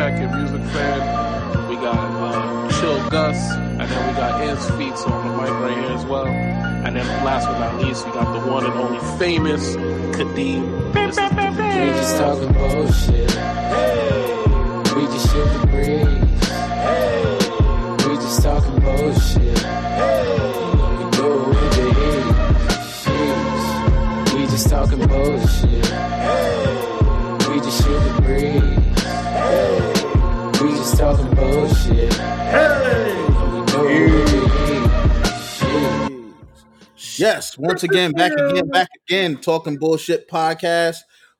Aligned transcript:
Tech 0.00 0.16
and 0.16 0.32
Music 0.34 0.62
Fan. 0.72 1.68
We 1.68 1.76
got 1.76 1.94
uh, 1.94 2.70
Chill 2.80 3.10
Gus, 3.10 3.36
and 3.52 3.80
then 3.82 4.08
we 4.08 4.14
got 4.14 4.40
Ants 4.40 4.70
Feet 4.70 4.94
on 5.12 5.28
the 5.28 5.32
mic 5.36 5.50
right 5.50 5.76
here 5.76 5.92
as 5.92 6.06
well. 6.06 6.26
And 6.26 6.96
then 6.96 7.06
last 7.22 7.44
but 7.44 7.58
not 7.58 7.84
least, 7.84 8.06
we 8.06 8.12
got 8.12 8.32
the 8.32 8.40
one 8.50 8.64
and 8.64 8.72
only 8.72 8.98
famous 9.18 9.76
Kadeem. 10.16 10.94
This 10.94 11.18
is 11.18 11.28
the 11.28 11.50
We 11.60 11.90
just 12.00 12.16
talking 12.16 12.52
bullshit. 12.54 13.30
Hey. 13.30 14.40
We 14.96 15.02
just 15.12 15.26
shoot 15.30 15.48
the 15.52 15.66
breeze. 15.66 16.48
Hey. 16.48 17.36
We 18.08 18.14
just 18.16 18.42
talking 18.42 18.80
bullshit. 18.80 19.58
Hey. 19.58 20.40
We 20.96 21.04
do 21.12 21.26
it 21.28 21.46
with 21.46 21.72
the 21.76 21.88
We 24.34 24.40
just 24.46 24.66
talking 24.70 25.06
bullshit. 25.06 25.84
Hey. 25.84 26.64
We 27.50 27.56
just 27.60 27.84
shoot 27.84 28.00
the 28.00 28.22
breeze. 28.22 28.69
Hey. 31.00 31.06
We 31.06 31.16
talking 31.16 31.34
bullshit. 31.34 32.12
Hey. 32.12 33.14
We 33.16 33.64
do 33.64 33.86
it 33.88 34.12
with 34.12 34.30
the 34.30 34.48
heat. 34.66 36.34
Sheesh. 36.94 37.18
Yes, 37.18 37.56
once 37.56 37.82
again, 37.82 38.12
back 38.12 38.32
again, 38.32 38.68
back 38.68 38.88
again, 39.08 39.38
talking 39.38 39.78
bullshit 39.78 40.28
podcast. 40.28 40.98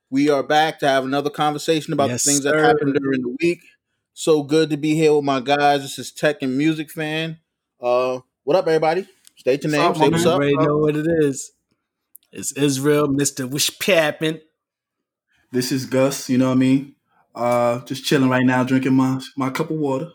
We 0.08 0.30
are 0.30 0.42
back 0.42 0.78
to 0.78 0.88
have 0.88 1.04
another 1.04 1.28
conversation 1.28 1.92
about 1.92 2.08
Yes, 2.08 2.24
the 2.24 2.30
things 2.30 2.44
that 2.44 2.54
sir. 2.54 2.62
happened 2.62 2.94
during 2.94 3.20
the 3.20 3.36
week. 3.42 3.60
So 4.14 4.42
good 4.42 4.70
to 4.70 4.78
be 4.78 4.94
here 4.94 5.12
with 5.14 5.24
my 5.24 5.40
guys. 5.40 5.82
This 5.82 5.98
is 5.98 6.10
Tech 6.10 6.40
and 6.40 6.56
Music 6.56 6.90
Fan. 6.90 7.38
Uh, 7.78 8.20
what 8.44 8.56
up, 8.56 8.66
everybody? 8.66 9.06
State 9.36 9.64
your 9.64 9.72
name. 9.72 9.82
What's 9.82 9.98
Say 10.00 10.08
what's 10.08 10.24
up. 10.24 10.36
Already 10.36 10.56
know 10.56 10.78
what 10.78 10.96
it 10.96 11.06
is. 11.06 11.52
It's 12.32 12.52
Israel, 12.52 13.08
Mr. 13.08 13.48
Wish 13.48 13.78
Pappin. 13.78 14.40
This 15.52 15.70
is 15.70 15.84
Gus. 15.84 16.30
You 16.30 16.38
know 16.38 16.48
what 16.48 16.54
I 16.54 16.60
mean? 16.60 16.94
Uh, 17.40 17.84
just 17.86 18.04
chilling 18.04 18.28
right 18.28 18.44
now, 18.44 18.62
drinking 18.64 18.94
my 18.94 19.18
my 19.36 19.48
cup 19.50 19.70
of 19.70 19.76
water. 19.78 20.12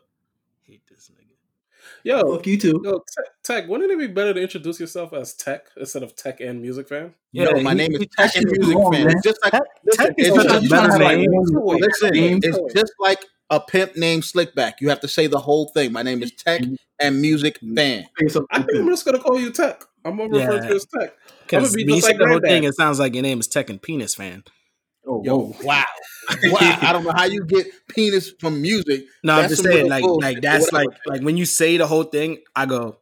Hate 0.63 0.81
this 0.87 1.09
nigga. 1.09 1.33
Yo, 2.03 2.35
Fuck 2.35 2.45
you 2.47 2.57
too. 2.57 2.81
yo, 2.83 2.91
Tech, 3.15 3.25
Tech, 3.43 3.67
wouldn't 3.67 3.91
it 3.91 3.97
be 3.97 4.07
better 4.07 4.33
to 4.33 4.41
introduce 4.41 4.79
yourself 4.79 5.11
as 5.11 5.33
Tech 5.33 5.65
instead 5.75 6.03
of 6.03 6.15
Tech 6.15 6.39
and 6.39 6.61
Music 6.61 6.87
Fan? 6.87 7.15
no, 7.33 7.51
my 7.61 7.71
he- 7.71 7.77
name 7.77 7.93
is 7.93 8.05
Tech 8.15 8.35
and 8.35 8.45
Music 8.51 8.75
wrong, 8.75 8.93
Fan. 8.93 9.07
man. 9.07 9.15
It's 9.17 9.23
just 9.23 9.39
like 9.43 9.53
Tech, 9.53 9.61
listen, 9.85 10.05
Tech 10.05 10.15
is 10.19 10.27
it's 10.27 10.35
just- 10.43 10.47
a 10.65 10.69
better 10.69 10.87
trying 10.87 10.99
to, 10.99 11.05
like, 11.05 11.17
name. 11.17 11.31
Listen, 11.33 12.09
Names. 12.11 12.45
it's 12.45 12.73
just 12.75 12.93
like 12.99 13.25
a 13.49 13.59
pimp 13.59 13.95
named 13.95 14.21
Slickback. 14.23 14.73
You 14.79 14.89
have 14.89 14.99
to 15.01 15.07
say 15.07 15.25
the 15.27 15.39
whole 15.39 15.69
thing. 15.73 15.91
My 15.91 16.03
name 16.03 16.21
is 16.21 16.31
Tech 16.31 16.61
and 16.99 17.21
Music 17.21 17.57
Fan. 17.75 18.05
I 18.51 18.59
think 18.61 18.69
I'm 18.75 18.87
just 18.87 19.03
gonna 19.05 19.19
call 19.19 19.39
you 19.39 19.51
Tech. 19.51 19.83
I'm 20.03 20.17
gonna 20.17 20.29
refer 20.29 20.59
to 20.59 20.63
Yeah. 20.63 20.69
you 20.69 20.75
as 20.75 20.85
Tech. 20.85 21.01
I'm 21.01 21.09
Because 21.47 21.69
gonna 21.75 21.81
when 21.81 21.89
you 21.89 21.95
just 21.95 22.05
say 22.07 22.11
like 22.13 22.19
the 22.19 22.27
whole 22.27 22.39
thing, 22.39 22.63
it 22.65 22.75
sounds 22.75 22.99
like 22.99 23.13
your 23.15 23.23
name 23.23 23.39
is 23.39 23.47
Tech 23.47 23.69
and 23.71 23.81
Penis 23.81 24.13
Fan. 24.15 24.43
Oh, 25.07 25.21
Yo, 25.23 25.37
whoa. 25.37 25.55
wow, 25.63 25.83
wow! 26.45 26.57
I 26.81 26.91
don't 26.91 27.03
know 27.03 27.11
how 27.15 27.25
you 27.25 27.45
get 27.45 27.67
penis 27.89 28.31
from 28.39 28.61
music. 28.61 29.05
No, 29.23 29.33
I'm 29.35 29.49
just 29.49 29.61
saying, 29.63 29.87
like, 29.89 30.03
bullshit, 30.03 30.23
like 30.35 30.41
that's 30.41 30.71
whatever. 30.71 30.89
like, 30.91 30.99
like 31.07 31.21
when 31.21 31.37
you 31.37 31.45
say 31.45 31.77
the 31.77 31.85
whole 31.87 32.03
thing, 32.05 32.39
I 32.55 32.65
go, 32.65 32.97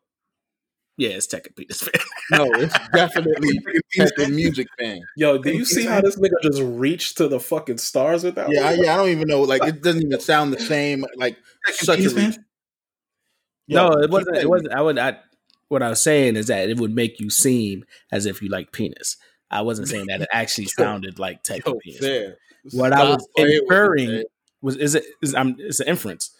yeah, 0.98 1.10
it's 1.12 1.28
Tech 1.28 1.48
and 1.48 1.56
Penis 1.56 1.82
Fan. 1.82 1.94
No, 2.32 2.46
it's 2.56 2.76
definitely 2.94 3.60
Tech 3.94 4.10
and 4.18 4.36
Music 4.36 4.68
Fan. 4.78 5.02
Yo, 5.16 5.38
do 5.38 5.52
you 5.52 5.64
see 5.66 5.86
how 5.86 6.02
this 6.02 6.18
nigga 6.18 6.34
just 6.44 6.62
reached 6.62 7.18
to 7.18 7.28
the 7.30 7.40
fucking 7.40 7.78
stars 7.78 8.24
with 8.26 8.36
that? 8.36 8.52
Yeah, 8.52 8.68
I, 8.68 8.72
one? 8.76 8.84
yeah. 8.84 8.94
I 8.94 8.98
don't 8.98 9.10
even 9.10 9.28
know. 9.30 9.42
Like, 9.42 9.64
it 9.64 9.82
doesn't 9.82 10.04
even 10.06 10.20
sound 10.20 10.52
the 10.54 10.60
same. 10.60 11.06
Like, 11.16 11.38
such 11.72 11.96
a 12.00 12.02
Penis 12.02 12.14
fan? 12.14 12.30
reach. 12.32 12.40
Yo, 13.68 13.90
no, 13.90 14.02
it 14.02 14.10
wasn't. 14.10 14.36
that- 14.36 14.42
It 14.44 14.50
wasn't. 14.50 14.74
I 14.74 14.82
would. 14.82 15.00
I, 15.00 15.18
what 15.70 15.82
I 15.82 15.90
was 15.90 16.02
saying 16.02 16.36
is 16.36 16.48
that 16.48 16.70
it 16.70 16.78
would 16.80 16.94
make 16.94 17.20
you 17.20 17.30
seem 17.30 17.86
as 18.12 18.26
if 18.26 18.42
you 18.42 18.50
like 18.50 18.72
penis. 18.74 19.16
I 19.54 19.62
wasn't 19.62 19.88
saying 19.88 20.08
that 20.08 20.22
it 20.22 20.30
actually 20.32 20.66
sounded 20.80 21.20
like 21.20 21.44
Tech 21.44 21.66
Yo, 21.66 21.72
and 21.74 21.82
Penis. 21.82 22.00
fair. 22.00 22.38
What 22.72 22.94
I 22.94 23.04
was 23.10 23.28
playing 23.36 23.52
it, 23.54 23.62
inferring 23.64 24.24
was 24.62 24.76
is 24.78 24.96
it 24.96 25.04
is 25.22 25.36
I'm 25.36 25.56
it's 25.60 25.80
an 25.80 25.88
inference 25.88 26.36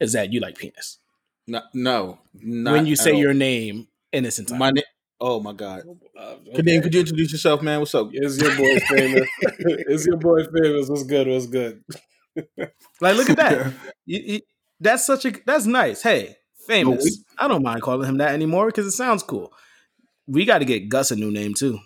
is 0.00 0.12
that 0.14 0.32
you 0.32 0.40
like 0.40 0.56
penis 0.56 0.98
No, 1.46 1.60
no 1.74 2.18
not 2.34 2.72
when 2.72 2.86
you 2.86 2.96
say 2.96 3.12
all. 3.12 3.18
your 3.18 3.34
name 3.34 3.88
in 4.12 4.24
its 4.24 4.38
entirety. 4.38 4.58
my 4.58 4.70
name. 4.70 4.84
Oh 5.20 5.40
my 5.40 5.52
God, 5.52 5.82
Uh, 6.16 6.36
Kadeem, 6.54 6.80
could 6.82 6.94
you 6.94 7.00
introduce 7.00 7.32
yourself, 7.32 7.60
man? 7.60 7.80
What's 7.80 7.94
up? 7.94 8.08
Is 8.12 8.40
your 8.40 8.56
boy 8.56 8.78
famous? 8.88 9.28
Is 9.94 10.06
your 10.06 10.16
boy 10.16 10.44
famous? 10.44 10.88
What's 10.88 11.02
good? 11.02 11.26
What's 11.26 11.46
good? 11.48 11.82
like, 13.00 13.16
look 13.16 13.28
at 13.30 13.36
that. 13.36 13.72
You- 14.06 14.22
you- 14.34 14.40
that's 14.80 15.04
such 15.04 15.24
a 15.24 15.32
that's 15.44 15.66
nice. 15.66 16.02
Hey, 16.02 16.36
famous. 16.68 17.02
we- 17.04 17.24
I 17.38 17.48
don't 17.48 17.62
mind 17.64 17.82
calling 17.82 18.08
him 18.08 18.18
that 18.18 18.32
anymore 18.32 18.66
because 18.66 18.86
it 18.86 18.92
sounds 18.92 19.22
cool. 19.24 19.52
We 20.28 20.44
got 20.44 20.58
to 20.58 20.64
get 20.64 20.88
Gus 20.88 21.10
a 21.10 21.16
new 21.16 21.30
name 21.32 21.52
too. 21.54 21.78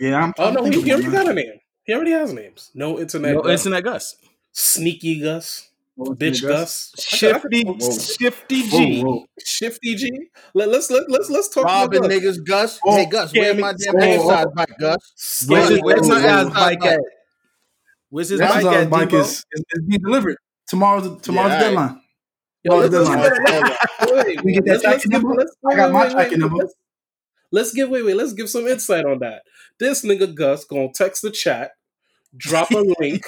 Yeah, 0.00 0.22
I'm. 0.22 0.34
Oh 0.38 0.50
no, 0.52 0.64
he, 0.64 0.82
he 0.82 0.92
already 0.92 1.10
got 1.10 1.28
a 1.28 1.34
name. 1.34 1.58
He 1.84 1.94
already 1.94 2.12
has 2.12 2.32
names. 2.32 2.70
No 2.74 2.98
internet. 2.98 3.34
No, 3.34 3.42
Gus. 3.42 3.60
internet 3.60 3.84
Gus. 3.84 4.16
Sneaky 4.52 5.20
Gus. 5.20 5.68
it. 5.98 6.18
Bitch 6.18 6.42
Gus. 6.42 6.92
Shifty, 6.98 7.64
Whoa. 7.64 7.98
Shifty 7.98 8.62
G. 8.62 9.02
whoa. 9.02 9.24
Shifty 9.44 9.94
G. 9.96 10.10
Let, 10.54 10.68
let's 10.68 10.90
let, 10.90 11.10
let's 11.10 11.30
let's 11.30 11.48
talk 11.48 11.64
Robbing 11.64 11.98
about 12.00 12.10
niggas, 12.10 12.44
Gus. 12.44 12.78
Oh, 12.84 12.96
hey, 12.96 13.06
Gus, 13.06 13.32
where's 13.32 13.58
my 13.58 13.72
damn 13.72 13.96
oh, 13.96 13.98
exercise 13.98 14.46
oh. 14.46 14.54
bike, 14.54 14.78
Gus? 14.78 15.46
Where's 15.48 15.68
his, 15.70 15.80
where's 15.82 16.00
Gus. 16.00 16.08
my 16.08 16.14
Where's 16.14 16.24
guy's 16.24 16.44
his 16.44 16.54
bike 16.54 16.80
bike? 16.80 16.92
at? 16.92 17.00
Where's 18.10 18.28
his 18.28 18.40
This 18.40 18.50
bike 18.50 18.64
at, 18.64 18.90
bike 18.90 19.12
is, 19.12 19.28
is, 19.52 19.64
is 19.70 19.82
being 19.86 20.00
delivered. 20.00 20.36
Tomorrow's 20.68 21.20
tomorrow's 21.22 21.52
Yeah, 21.52 21.60
deadline. 21.60 22.00
Yo, 22.64 22.76
let's, 22.76 22.92
let's, 22.92 23.08
Tomorrow's 23.08 23.38
deadline. 23.46 24.36
We 24.44 24.52
get 24.52 24.64
that 24.66 24.70
let's- 24.72 24.84
let's 24.84 25.02
tracking 25.04 25.10
number? 25.10 25.46
I 25.70 25.76
got 25.76 25.92
my 25.92 26.08
tracking 26.08 26.38
number. 26.38 26.68
Let's, 27.50 27.72
give 27.72 27.88
wait, 27.88 28.04
wait, 28.04 28.16
let's 28.16 28.32
give 28.34 28.50
some 28.50 28.66
insight 28.66 29.04
on 29.04 29.20
that. 29.20 29.42
This 29.78 30.04
nigga 30.04 30.34
Gus 30.34 30.64
gonna 30.64 30.92
text 30.92 31.22
the 31.22 31.30
chat, 31.30 31.72
drop 32.36 32.74
a 32.74 32.84
link 33.00 33.24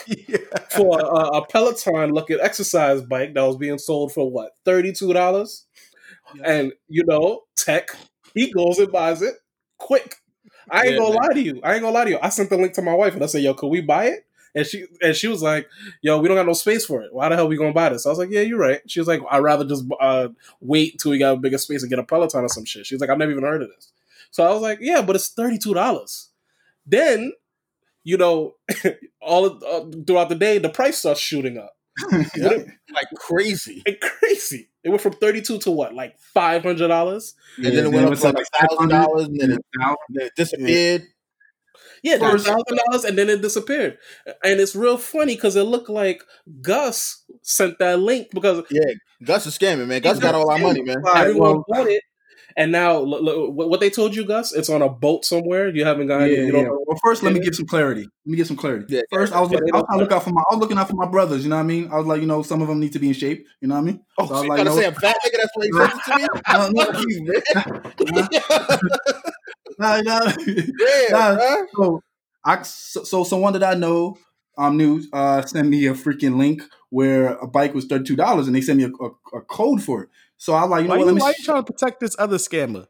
for 0.68 1.00
a, 1.00 1.38
a 1.38 1.46
Peloton 1.46 2.12
looking 2.12 2.38
exercise 2.40 3.02
bike 3.02 3.34
that 3.34 3.42
was 3.42 3.56
being 3.56 3.78
sold 3.78 4.12
for 4.12 4.30
what 4.30 4.52
thirty 4.64 4.92
two 4.92 5.12
dollars, 5.12 5.66
and 6.44 6.72
you 6.88 7.04
know 7.06 7.42
Tech 7.56 7.90
he 8.34 8.52
goes 8.52 8.78
and 8.78 8.92
buys 8.92 9.22
it 9.22 9.34
quick. 9.78 10.16
I 10.70 10.86
ain't 10.86 10.96
Yeah, 10.96 10.98
gonna 10.98 11.10
man. 11.10 11.18
lie 11.22 11.34
to 11.34 11.40
you. 11.40 11.60
I 11.64 11.74
ain't 11.74 11.82
gonna 11.82 11.94
lie 11.94 12.04
to 12.04 12.10
you. 12.10 12.18
I 12.22 12.28
sent 12.28 12.50
the 12.50 12.56
link 12.56 12.74
to 12.74 12.82
my 12.82 12.94
wife 12.94 13.14
and 13.14 13.22
I 13.22 13.26
said, 13.26 13.42
"Yo, 13.42 13.54
could 13.54 13.68
we 13.68 13.80
buy 13.80 14.06
it?" 14.06 14.26
And 14.54 14.66
she 14.66 14.86
and 15.02 15.14
she 15.16 15.28
was 15.28 15.42
like, 15.42 15.68
"Yo, 16.02 16.18
we 16.20 16.28
don't 16.28 16.36
got 16.36 16.46
no 16.46 16.52
space 16.52 16.86
for 16.86 17.02
it. 17.02 17.12
Why 17.12 17.28
the 17.28 17.36
hell 17.36 17.48
we 17.48 17.56
gonna 17.56 17.72
buy 17.72 17.88
this?" 17.88 18.06
I 18.06 18.10
was 18.10 18.18
like, 18.18 18.30
"Yeah, 18.30 18.42
you're 18.42 18.58
right." 18.58 18.80
She 18.86 19.00
was 19.00 19.08
like, 19.08 19.20
"I'd 19.30 19.38
rather 19.38 19.64
just 19.64 19.84
uh, 20.00 20.28
wait 20.60 20.98
till 20.98 21.10
we 21.12 21.18
got 21.18 21.34
a 21.34 21.36
bigger 21.36 21.58
space 21.58 21.82
and 21.82 21.90
get 21.90 21.98
a 21.98 22.04
Peloton 22.04 22.44
or 22.44 22.48
some 22.48 22.64
shit." 22.64 22.86
She's 22.86 23.00
like, 23.00 23.10
"I've 23.10 23.18
never 23.18 23.32
even 23.32 23.44
heard 23.44 23.62
of 23.62 23.68
this." 23.68 23.92
So 24.30 24.44
I 24.44 24.52
was 24.52 24.62
like, 24.62 24.78
"Yeah, 24.80 25.02
but 25.02 25.16
it's 25.16 25.28
thirty 25.30 25.58
two 25.58 25.74
dollars." 25.74 26.28
Then, 26.86 27.32
you 28.04 28.16
know, 28.16 28.54
all 29.20 29.44
of, 29.46 29.62
uh, 29.62 29.90
throughout 30.06 30.28
the 30.28 30.34
day, 30.34 30.58
the 30.58 30.68
price 30.70 30.98
starts 30.98 31.20
shooting 31.20 31.58
up 31.58 31.76
Yeah, 32.36 32.48
like 32.92 33.06
crazy. 33.16 33.82
like 33.86 34.00
crazy. 34.00 34.70
It 34.82 34.88
went 34.88 35.02
from 35.02 35.12
thirty 35.12 35.42
two 35.42 35.58
to 35.58 35.70
what, 35.70 35.94
like 35.94 36.18
five 36.18 36.62
hundred 36.62 36.88
dollars? 36.88 37.34
And 37.56 37.66
then 37.66 37.86
it 37.86 37.92
went 37.92 38.06
up 38.06 38.18
to 38.18 38.30
like 38.32 38.46
thousand 38.68 38.88
dollars, 38.88 39.26
and 39.26 39.38
then 39.40 39.52
it, 39.52 39.64
Now, 39.76 39.96
then 40.08 40.26
it 40.26 40.32
disappeared. 40.36 41.02
Yeah, 42.02 42.16
First- 42.18 42.46
thousand 42.46 42.78
dollars, 42.86 43.04
and 43.04 43.18
then 43.18 43.28
it 43.28 43.42
disappeared. 43.42 43.98
And 44.42 44.58
it's 44.58 44.74
real 44.74 44.96
funny 44.96 45.34
because 45.34 45.54
it 45.56 45.64
looked 45.64 45.90
like 45.90 46.22
Gus 46.62 47.24
sent 47.42 47.78
that 47.78 47.98
link 48.00 48.28
because 48.32 48.64
Yeah, 48.70 48.94
Gus 49.22 49.44
is 49.46 49.58
scamming, 49.58 49.86
man. 49.86 50.00
Gus 50.00 50.18
got 50.18 50.34
all 50.34 50.50
our 50.50 50.58
money, 50.58 50.80
man. 50.82 50.96
Everyone 51.14 51.62
bought 51.68 51.88
it. 51.88 52.02
And 52.56 52.72
now, 52.72 52.98
look, 52.98 53.22
look, 53.22 53.52
what 53.54 53.68
what 53.70 53.80
they 53.80 53.90
told 53.90 54.14
you, 54.14 54.24
Gus? 54.24 54.52
It's 54.52 54.68
on 54.68 54.82
a 54.82 54.88
boat 54.88 55.24
somewhere. 55.24 55.68
You 55.68 55.84
haven't 55.84 56.06
got. 56.08 56.20
Yeah, 56.22 56.26
you 56.42 56.56
yeah. 56.56 56.68
Well, 56.70 56.98
first, 57.02 57.22
let 57.22 57.32
me 57.32 57.40
give 57.40 57.54
some 57.54 57.66
clarity. 57.66 58.02
Let 58.02 58.30
me 58.30 58.36
get 58.36 58.46
some 58.46 58.56
clarity. 58.56 58.86
Yeah, 58.88 59.02
first, 59.12 59.32
I 59.32 59.40
was 59.40 59.50
yeah, 59.50 59.58
looking, 59.58 59.74
I 59.74 59.76
was 59.78 59.82
don't- 59.82 59.86
trying 59.86 59.98
to 59.98 60.04
look 60.04 60.12
out 60.12 60.22
for 60.24 60.30
my. 60.30 60.40
I 60.50 60.54
was 60.54 60.60
looking 60.60 60.78
out 60.78 60.88
for 60.88 60.96
my 60.96 61.06
brothers. 61.06 61.42
You 61.44 61.50
know 61.50 61.56
what 61.56 61.62
I 61.62 61.66
mean? 61.66 61.88
I 61.92 61.96
was 61.96 62.06
like, 62.06 62.20
you 62.20 62.26
know, 62.26 62.42
some 62.42 62.60
of 62.62 62.68
them 62.68 62.80
need 62.80 62.92
to 62.94 62.98
be 62.98 63.08
in 63.08 63.14
shape. 63.14 63.46
You 63.60 63.68
know 63.68 63.74
what 63.76 63.80
I 63.82 63.84
mean? 63.84 64.00
Oh, 64.18 64.26
So 64.26 64.34
I 64.34 64.34
so 64.34 64.34
was 64.34 64.42
you 64.44 64.48
like, 64.50 64.56
gotta 64.58 64.70
no. 64.70 64.76
say 64.76 64.86
I'm 64.86 64.94
fat, 64.94 65.16
nigga? 65.24 65.36
That's 65.36 65.56
what 65.56 65.66
he 65.66 65.72
said 65.72 65.90
to 66.06 66.16
me. 66.16 66.26
No, 66.52 66.68
no. 66.70 66.84
Fuck 66.84 67.04
you, 67.08 67.24
man. 67.24 68.28
Nah, 69.78 70.00
nah. 70.02 70.20
Damn, 70.46 71.12
Nah. 71.12 71.36
bruh. 71.36 71.66
so 71.74 72.02
I 72.44 72.62
so, 72.62 73.04
so 73.04 73.24
someone 73.24 73.52
that 73.54 73.64
I 73.64 73.74
know 73.74 74.16
um 74.58 74.76
knew 74.76 75.02
uh 75.12 75.42
sent 75.42 75.68
me 75.68 75.86
a 75.86 75.94
freaking 75.94 76.36
link 76.36 76.62
where 76.90 77.34
a 77.36 77.46
bike 77.46 77.74
was 77.74 77.86
thirty 77.86 78.04
two 78.04 78.16
dollars 78.16 78.46
and 78.46 78.54
they 78.56 78.60
sent 78.60 78.78
me 78.78 78.84
a, 78.84 78.88
a, 78.88 79.38
a 79.38 79.40
code 79.42 79.82
for 79.82 80.02
it. 80.04 80.08
So 80.40 80.54
I 80.54 80.62
was 80.62 80.70
like, 80.70 80.82
you 80.84 80.88
know 80.88 80.94
Why, 80.94 80.96
what? 80.96 81.00
you, 81.00 81.06
Let 81.06 81.14
me. 81.16 81.20
why 81.20 81.32
sh- 81.32 81.38
you 81.40 81.44
trying 81.44 81.64
to 81.64 81.72
protect 81.72 82.00
this 82.00 82.16
other 82.18 82.38
scammer? 82.38 82.86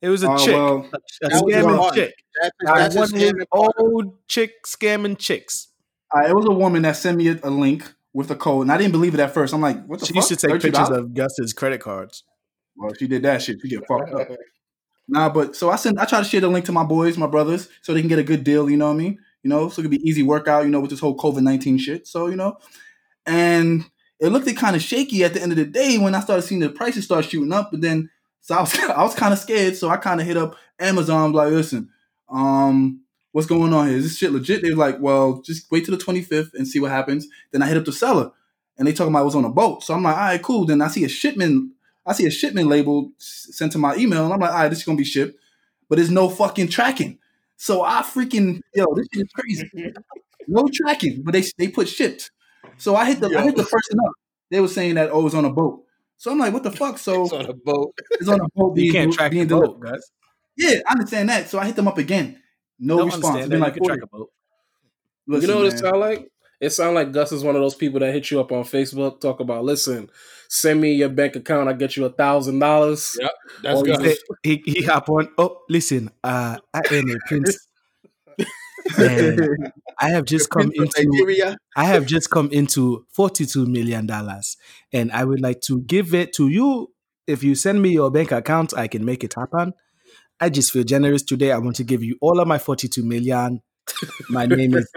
It 0.00 0.08
was 0.08 0.22
a 0.22 0.30
Uh, 0.30 0.38
chick, 0.38 0.54
well, 0.54 0.88
a, 0.92 1.26
a 1.26 1.30
that 1.30 1.42
was 1.44 1.54
scamming 1.54 1.78
one. 1.78 1.94
chick. 1.94 2.14
That's, 2.40 2.54
I 2.66 2.78
that's 2.80 2.94
want 2.94 3.12
his 3.12 3.22
his 3.22 3.32
part. 3.52 3.74
old 3.78 4.28
chick 4.28 4.52
scamming 4.66 5.18
chicks. 5.18 5.68
uh, 6.16 6.20
it 6.28 6.34
was 6.34 6.46
a 6.46 6.52
woman 6.52 6.82
that 6.82 6.96
sent 6.96 7.18
me 7.18 7.28
a, 7.28 7.38
a 7.42 7.50
link 7.50 7.92
with 8.12 8.30
a 8.30 8.36
code, 8.36 8.62
and 8.62 8.72
I 8.72 8.76
didn't 8.78 8.92
believe 8.92 9.14
it 9.14 9.20
at 9.20 9.34
first. 9.34 9.52
I'm 9.52 9.60
like, 9.60 9.84
what 9.86 10.00
the 10.00 10.06
fuck? 10.06 10.08
She 10.08 10.14
fuck? 10.14 10.30
used 10.30 10.40
to 10.40 10.48
take 10.48 10.60
pictures 10.62 10.88
$32? 10.88 10.98
of 10.98 11.14
Gus's 11.14 11.52
credit 11.52 11.80
cards. 11.80 12.22
Well, 12.76 12.92
she 12.98 13.08
did 13.08 13.22
that 13.24 13.42
shit. 13.42 13.58
She 13.62 13.68
get 13.68 13.86
fucked 13.88 14.12
up. 14.12 14.28
Nah, 15.08 15.28
but 15.28 15.54
so 15.54 15.70
I 15.70 15.76
sent. 15.76 16.00
I 16.00 16.04
try 16.04 16.18
to 16.18 16.24
share 16.24 16.40
the 16.40 16.48
link 16.48 16.64
to 16.64 16.72
my 16.72 16.82
boys, 16.82 17.16
my 17.16 17.28
brothers, 17.28 17.68
so 17.82 17.94
they 17.94 18.00
can 18.00 18.08
get 18.08 18.18
a 18.18 18.24
good 18.24 18.42
deal. 18.42 18.68
You 18.68 18.76
know 18.76 18.86
what 18.88 18.94
I 18.94 18.96
mean? 18.96 19.18
You 19.44 19.50
know, 19.50 19.68
so 19.68 19.80
it 19.80 19.84
could 19.84 19.90
be 19.92 20.02
easy 20.08 20.24
workout. 20.24 20.64
You 20.64 20.70
know, 20.70 20.80
with 20.80 20.90
this 20.90 20.98
whole 20.98 21.16
COVID 21.16 21.42
nineteen 21.42 21.78
shit. 21.78 22.08
So 22.08 22.26
you 22.26 22.34
know, 22.34 22.58
and 23.24 23.84
it 24.20 24.28
looked 24.28 24.54
kind 24.56 24.76
of 24.76 24.82
shaky 24.82 25.24
at 25.24 25.34
the 25.34 25.42
end 25.42 25.52
of 25.52 25.58
the 25.58 25.64
day 25.64 25.98
when 25.98 26.14
I 26.14 26.20
started 26.20 26.42
seeing 26.42 26.60
the 26.60 26.70
prices 26.70 27.04
start 27.04 27.24
shooting 27.24 27.52
up. 27.52 27.70
But 27.70 27.80
then, 27.82 28.10
so 28.40 28.54
I 28.56 28.60
was 28.60 28.78
I 28.78 29.02
was 29.02 29.14
kind 29.14 29.32
of 29.32 29.38
scared. 29.38 29.76
So 29.76 29.88
I 29.88 29.96
kind 29.96 30.20
of 30.20 30.26
hit 30.26 30.36
up 30.36 30.56
Amazon, 30.78 31.32
like, 31.32 31.50
listen, 31.50 31.90
um, 32.28 33.00
what's 33.32 33.46
going 33.46 33.72
on 33.72 33.88
here? 33.88 33.96
Is 33.98 34.04
this 34.04 34.18
shit 34.18 34.32
legit? 34.32 34.62
They 34.62 34.70
were 34.70 34.76
like, 34.76 35.00
well, 35.00 35.42
just 35.42 35.70
wait 35.70 35.84
till 35.84 35.96
the 35.96 36.02
twenty 36.02 36.22
fifth 36.22 36.54
and 36.54 36.66
see 36.66 36.80
what 36.80 36.90
happens. 36.90 37.26
Then 37.52 37.62
I 37.62 37.68
hit 37.68 37.76
up 37.76 37.84
the 37.84 37.92
seller. 37.92 38.30
and 38.78 38.86
they 38.86 38.92
talking 38.92 39.12
about 39.12 39.22
it 39.22 39.26
was 39.26 39.34
on 39.34 39.44
a 39.44 39.50
boat. 39.50 39.82
So 39.82 39.94
I'm 39.94 40.02
like, 40.02 40.16
all 40.16 40.22
right, 40.22 40.42
cool. 40.42 40.64
Then 40.66 40.82
I 40.82 40.88
see 40.88 41.04
a 41.04 41.08
shipment. 41.08 41.72
I 42.04 42.12
see 42.12 42.26
a 42.26 42.30
shipment 42.30 42.68
label 42.68 43.10
sent 43.18 43.72
to 43.72 43.78
my 43.78 43.96
email, 43.96 44.24
and 44.24 44.32
I'm 44.32 44.40
like, 44.40 44.50
all 44.50 44.58
right, 44.58 44.68
this 44.68 44.78
is 44.80 44.84
gonna 44.84 44.98
be 44.98 45.04
shipped, 45.04 45.38
but 45.88 45.96
there's 45.96 46.10
no 46.10 46.28
fucking 46.28 46.68
tracking. 46.68 47.18
So 47.56 47.82
I 47.82 48.02
freaking 48.02 48.60
yo, 48.74 48.86
this 48.94 49.08
shit 49.12 49.26
is 49.26 49.32
crazy. 49.34 49.70
No 50.48 50.68
tracking, 50.72 51.22
but 51.24 51.32
they 51.32 51.42
they 51.58 51.68
put 51.68 51.88
shipped. 51.88 52.30
So 52.78 52.96
I 52.96 53.06
hit 53.06 53.20
the 53.20 53.28
I 53.38 53.42
hit 53.42 53.56
the 53.56 53.64
person 53.64 53.98
up. 54.06 54.12
They 54.50 54.60
were 54.60 54.68
saying 54.68 54.94
that 54.96 55.10
oh, 55.10 55.20
it 55.20 55.24
was 55.24 55.34
on 55.34 55.44
a 55.44 55.50
boat. 55.52 55.84
So 56.18 56.30
I'm 56.30 56.38
like, 56.38 56.52
what 56.52 56.62
the 56.62 56.70
fuck? 56.72 56.98
So 56.98 57.24
It's 57.24 57.32
on 57.32 57.46
a 57.46 57.52
boat. 57.52 57.94
it's 58.12 58.28
on 58.28 58.40
a 58.40 58.48
boat. 58.54 58.76
You 58.76 58.82
being- 58.82 58.92
can't 58.92 59.12
track 59.12 59.30
being 59.32 59.44
the 59.44 59.54
delivered. 59.54 59.80
boat, 59.80 59.90
guys. 59.92 60.10
Yeah, 60.56 60.80
I 60.86 60.92
understand 60.92 61.28
that. 61.28 61.48
So 61.50 61.58
I 61.58 61.66
hit 61.66 61.76
them 61.76 61.88
up 61.88 61.98
again. 61.98 62.40
No 62.78 62.96
Don't 62.98 63.06
response. 63.06 63.24
understand 63.26 63.40
It's 63.40 63.46
that. 63.46 63.50
been 63.50 63.58
You 63.58 63.64
like 63.64 63.74
can 63.74 63.84
track 63.84 63.98
a 64.02 64.06
boat. 64.06 64.30
Listen, 65.26 65.48
you 65.48 65.54
know 65.54 65.60
what 65.62 65.66
it 65.68 65.74
man. 65.74 65.78
sound 65.82 66.00
like? 66.00 66.28
It 66.58 66.70
sound 66.70 66.94
like 66.94 67.12
Gus 67.12 67.32
is 67.32 67.42
one 67.44 67.54
of 67.56 67.60
those 67.60 67.74
people 67.74 68.00
that 68.00 68.14
hit 68.14 68.30
you 68.30 68.40
up 68.40 68.50
on 68.50 68.64
Facebook, 68.64 69.20
talk 69.20 69.40
about, 69.40 69.64
listen, 69.64 70.08
send 70.48 70.80
me 70.80 70.94
your 70.94 71.10
bank 71.10 71.36
account, 71.36 71.68
I 71.68 71.74
get 71.74 71.96
you 71.98 72.06
a 72.06 72.10
thousand 72.10 72.58
dollars. 72.60 73.14
Yep, 73.20 73.30
That's 73.62 73.80
Or 73.80 73.84
good. 73.84 74.00
you 74.06 74.16
He, 74.42 74.62
he 74.64 74.82
hop 74.86 75.10
on. 75.10 75.28
Oh, 75.36 75.58
listen, 75.68 76.10
uh, 76.24 76.56
I 76.72 76.80
am 76.92 77.10
a 77.10 77.16
prince. 77.28 77.58
and 78.98 79.72
I 79.98 80.10
have 80.10 80.24
just 80.24 80.50
come 80.50 80.70
into 80.74 81.04
Nigeria. 81.04 81.56
I 81.74 81.84
have 81.84 82.06
just 82.06 82.30
come 82.30 82.50
into 82.52 83.06
$42 83.16 83.66
million 83.66 84.08
and 84.92 85.12
I 85.12 85.24
would 85.24 85.40
like 85.40 85.60
to 85.62 85.80
give 85.82 86.14
it 86.14 86.34
to 86.34 86.48
you. 86.48 86.88
If 87.26 87.42
you 87.42 87.54
send 87.54 87.82
me 87.82 87.90
your 87.90 88.10
bank 88.10 88.30
account, 88.30 88.76
I 88.76 88.88
can 88.88 89.04
make 89.04 89.24
it 89.24 89.34
happen. 89.34 89.72
I 90.38 90.50
just 90.50 90.70
feel 90.70 90.84
generous 90.84 91.22
today. 91.22 91.50
I 91.50 91.58
want 91.58 91.76
to 91.76 91.84
give 91.84 92.04
you 92.04 92.16
all 92.20 92.40
of 92.40 92.46
my 92.46 92.58
42 92.58 93.02
million. 93.02 93.62
My 94.28 94.46
name 94.46 94.74
is 94.74 94.90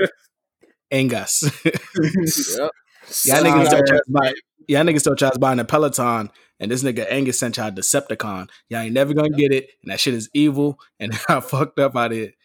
Angus. 0.91 1.49
Yep. 3.09 3.43
Y'all 3.43 3.43
niggas 3.43 3.69
Sorry. 3.69 3.81
don't 3.85 4.01
buy, 4.07 4.33
y'all 4.67 4.83
niggas 4.83 5.39
buying 5.39 5.59
a 5.59 5.65
Peloton, 5.65 6.29
and 6.59 6.71
this 6.71 6.83
nigga 6.83 7.07
Angus 7.09 7.39
sent 7.39 7.57
y'all 7.57 7.69
a 7.69 7.71
Decepticon. 7.71 8.49
Y'all 8.69 8.81
ain't 8.81 8.93
never 8.93 9.13
gonna 9.13 9.29
get 9.29 9.51
it, 9.51 9.69
and 9.81 9.91
that 9.91 9.99
shit 9.99 10.13
is 10.13 10.29
evil, 10.33 10.79
and 10.99 11.13
I 11.29 11.39
fucked 11.39 11.79
up 11.79 11.95
out 11.95 12.11
of 12.11 12.17
it. 12.17 12.35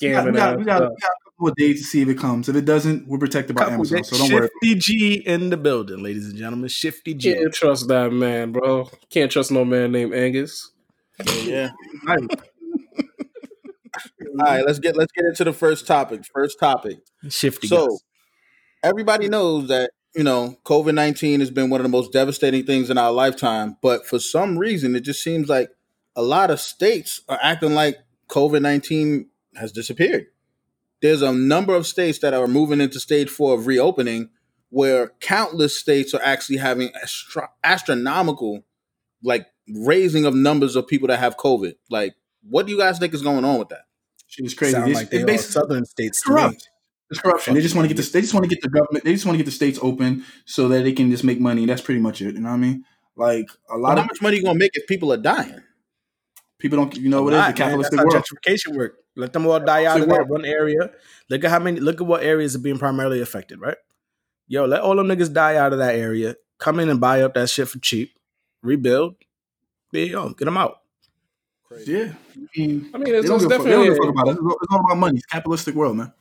We 0.00 0.10
got, 0.10 0.24
we, 0.24 0.32
Scamming 0.32 0.34
got, 0.34 0.58
we, 0.58 0.64
got, 0.64 0.92
we 1.42 1.50
ass 1.50 1.54
got 1.54 1.58
a 1.58 1.62
couple 1.62 1.64
of 1.64 1.66
days 1.74 1.80
to 1.80 1.86
see 1.86 2.02
if 2.02 2.08
it 2.08 2.18
comes. 2.18 2.48
If 2.48 2.56
it 2.56 2.64
doesn't, 2.64 3.08
we're 3.08 3.18
protected 3.18 3.56
by 3.56 3.62
Couple 3.62 3.74
Amazon. 3.74 4.04
So 4.04 4.18
don't 4.18 4.32
worry. 4.32 4.48
Shifty 4.62 4.74
G 4.74 5.14
in 5.14 5.50
the 5.50 5.56
building, 5.56 6.02
ladies 6.02 6.28
and 6.28 6.36
gentlemen. 6.36 6.68
Shifty 6.68 7.14
G. 7.14 7.34
Can't 7.34 7.54
trust 7.54 7.88
that 7.88 8.12
man, 8.12 8.52
bro. 8.52 8.88
Can't 9.10 9.30
trust 9.30 9.50
no 9.50 9.64
man 9.64 9.92
named 9.92 10.14
Angus. 10.14 10.70
Oh, 11.26 11.42
yeah. 11.44 11.70
All 12.08 12.16
right, 14.38 14.64
let's 14.64 14.78
get 14.78 14.96
let's 14.96 15.12
get 15.12 15.26
into 15.26 15.44
the 15.44 15.52
first 15.52 15.86
topic. 15.86 16.24
First 16.32 16.58
topic. 16.58 16.98
Shifty. 17.28 17.66
So, 17.66 17.88
Gus. 17.88 18.02
everybody 18.82 19.28
knows 19.28 19.68
that 19.68 19.90
you 20.14 20.24
know 20.24 20.56
COVID 20.64 20.94
nineteen 20.94 21.40
has 21.40 21.50
been 21.50 21.70
one 21.70 21.80
of 21.80 21.84
the 21.84 21.90
most 21.90 22.12
devastating 22.12 22.64
things 22.64 22.90
in 22.90 22.98
our 22.98 23.12
lifetime. 23.12 23.76
But 23.82 24.06
for 24.06 24.18
some 24.18 24.58
reason, 24.58 24.96
it 24.96 25.00
just 25.00 25.22
seems 25.22 25.48
like 25.48 25.70
a 26.16 26.22
lot 26.22 26.50
of 26.50 26.60
states 26.60 27.20
are 27.28 27.38
acting 27.42 27.74
like 27.74 27.98
COVID 28.28 28.62
nineteen 28.62 29.28
has 29.56 29.72
disappeared. 29.72 30.26
There's 31.02 31.20
a 31.22 31.32
number 31.32 31.74
of 31.74 31.86
states 31.86 32.20
that 32.20 32.32
are 32.32 32.46
moving 32.48 32.80
into 32.80 32.98
stage 33.00 33.28
four 33.28 33.54
of 33.54 33.66
reopening, 33.66 34.30
where 34.70 35.08
countless 35.20 35.78
states 35.78 36.14
are 36.14 36.22
actually 36.22 36.58
having 36.58 36.90
astro- 36.94 37.48
astronomical, 37.64 38.64
like 39.22 39.46
raising 39.68 40.24
of 40.24 40.34
numbers 40.34 40.76
of 40.76 40.86
people 40.86 41.08
that 41.08 41.18
have 41.18 41.36
COVID. 41.36 41.74
Like, 41.90 42.14
what 42.48 42.66
do 42.66 42.72
you 42.72 42.78
guys 42.78 42.98
think 42.98 43.12
is 43.14 43.22
going 43.22 43.44
on 43.44 43.58
with 43.58 43.68
that? 43.70 43.82
Shit 44.28 44.46
is 44.46 44.54
crazy. 44.54 44.72
Sound 44.72 44.90
It's, 44.90 44.98
like 44.98 45.10
they 45.10 45.18
it's 45.18 45.22
are 45.24 45.26
basically 45.26 45.52
southern 45.52 45.84
states 45.84 46.22
corrupt. 46.22 46.68
It's 47.10 47.20
corruption. 47.20 47.54
They 47.54 47.60
just 47.60 47.74
want 47.74 47.86
to 47.88 47.94
get 47.94 48.02
the 48.02 48.10
they 48.10 48.20
just 48.22 48.32
want 48.32 48.44
to 48.44 48.48
get 48.48 48.62
the 48.62 48.70
government. 48.70 49.04
They 49.04 49.12
just 49.12 49.26
want 49.26 49.34
to 49.34 49.38
get 49.38 49.44
the 49.44 49.50
states 49.52 49.78
open 49.82 50.24
so 50.46 50.68
that 50.68 50.84
they 50.84 50.92
can 50.92 51.10
just 51.10 51.24
make 51.24 51.38
money. 51.40 51.66
That's 51.66 51.82
pretty 51.82 52.00
much 52.00 52.22
it. 52.22 52.34
You 52.34 52.40
know 52.40 52.48
what 52.48 52.54
I 52.54 52.58
mean? 52.58 52.84
Like 53.16 53.46
a 53.68 53.78
Well, 53.78 53.80
lot 53.82 53.98
how 53.98 54.04
of 54.04 54.08
much 54.08 54.22
money 54.22 54.38
you 54.38 54.44
gonna 54.44 54.58
make 54.58 54.70
if 54.74 54.86
people 54.86 55.12
are 55.12 55.18
dying? 55.18 55.60
people 56.58 56.78
don't. 56.78 56.96
You 56.96 57.10
know 57.10 57.22
what 57.24 57.34
it 57.34 57.36
is? 57.36 57.40
Not, 57.40 57.56
The 57.56 57.60
man. 57.60 57.68
capitalistic 57.68 57.98
That's 57.98 58.08
how 58.08 58.14
world. 58.14 58.24
gentrification 58.24 58.76
work. 58.76 58.96
Let 59.16 59.32
them 59.32 59.46
all 59.46 59.60
die 59.60 59.84
out 59.84 60.00
of 60.00 60.08
that 60.08 60.28
one 60.28 60.44
area. 60.44 60.90
Look 61.28 61.44
at 61.44 61.50
how 61.50 61.58
many. 61.58 61.80
Look 61.80 62.00
at 62.00 62.06
what 62.06 62.22
areas 62.22 62.56
are 62.56 62.60
being 62.60 62.78
primarily 62.78 63.20
affected. 63.20 63.60
Right. 63.60 63.76
Yo, 64.48 64.64
let 64.64 64.80
all 64.80 64.96
them 64.96 65.08
niggas 65.08 65.32
die 65.32 65.56
out 65.56 65.72
of 65.72 65.78
that 65.78 65.94
area. 65.94 66.36
Come 66.58 66.80
in 66.80 66.88
and 66.88 67.00
buy 67.00 67.22
up 67.22 67.34
that 67.34 67.50
shit 67.50 67.68
for 67.68 67.78
cheap. 67.78 68.12
Rebuild. 68.62 69.16
There 69.92 70.04
you 70.04 70.12
go. 70.12 70.28
Get 70.30 70.44
them 70.46 70.56
out. 70.56 70.78
Yeah. 71.86 72.12
I 72.34 72.58
mean, 72.58 72.90
I 72.94 72.98
mean, 72.98 73.14
it's, 73.14 73.28
it's 73.30 73.42
give 73.44 73.50
a 73.50 73.54
fuck- 73.56 73.64
they 73.64 73.70
don't 73.70 73.86
definitely 73.86 73.96
fuck 73.96 74.08
about 74.10 74.28
it. 74.28 74.30
It's 74.32 74.72
all- 74.72 74.80
about 74.80 74.98
money. 74.98 75.16
It's 75.18 75.26
capitalistic 75.26 75.74
world, 75.74 75.96
man. 75.96 76.12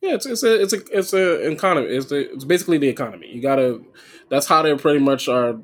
Yeah, 0.00 0.14
it's 0.14 0.24
it's 0.24 0.42
a 0.42 0.62
it's 0.62 0.72
a 0.72 0.98
it's 0.98 1.12
a 1.12 1.50
economy. 1.50 1.88
It's 1.88 2.06
the, 2.06 2.32
it's 2.32 2.44
basically 2.44 2.78
the 2.78 2.88
economy. 2.88 3.30
You 3.34 3.42
gotta. 3.42 3.82
That's 4.30 4.46
how 4.46 4.62
they 4.62 4.74
pretty 4.76 5.00
much 5.00 5.28
are, 5.28 5.60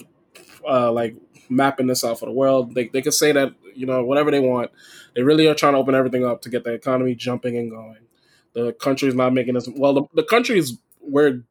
uh, 0.69 0.93
like 0.93 1.17
mapping 1.50 1.87
this 1.87 2.04
out 2.04 2.19
for 2.19 2.26
the 2.26 2.32
world. 2.32 2.75
They 2.75 2.88
they 2.88 3.02
can 3.02 3.12
say 3.12 3.32
that 3.32 3.54
you 3.75 3.87
know 3.87 4.04
whatever 4.04 4.31
they 4.31 4.40
want. 4.40 4.70
They 5.14 5.22
really 5.22 5.46
are 5.46 5.54
trying 5.54 5.75
to 5.75 5.78
open 5.78 5.94
everything 5.94 6.25
up 6.25 6.43
to 6.43 6.50
get 6.50 6.64
the 6.64 6.72
economy 6.72 7.14
jumping 7.14 7.56
and 7.56 7.70
going. 7.70 7.98
The 8.54 8.72
country's 8.72 9.14
not 9.14 9.34
making 9.34 9.56
as 9.56 9.69
well. 9.69 9.94
The, 10.14 10.22
the 10.22 10.52
is 10.54 10.78
we're 11.00 11.43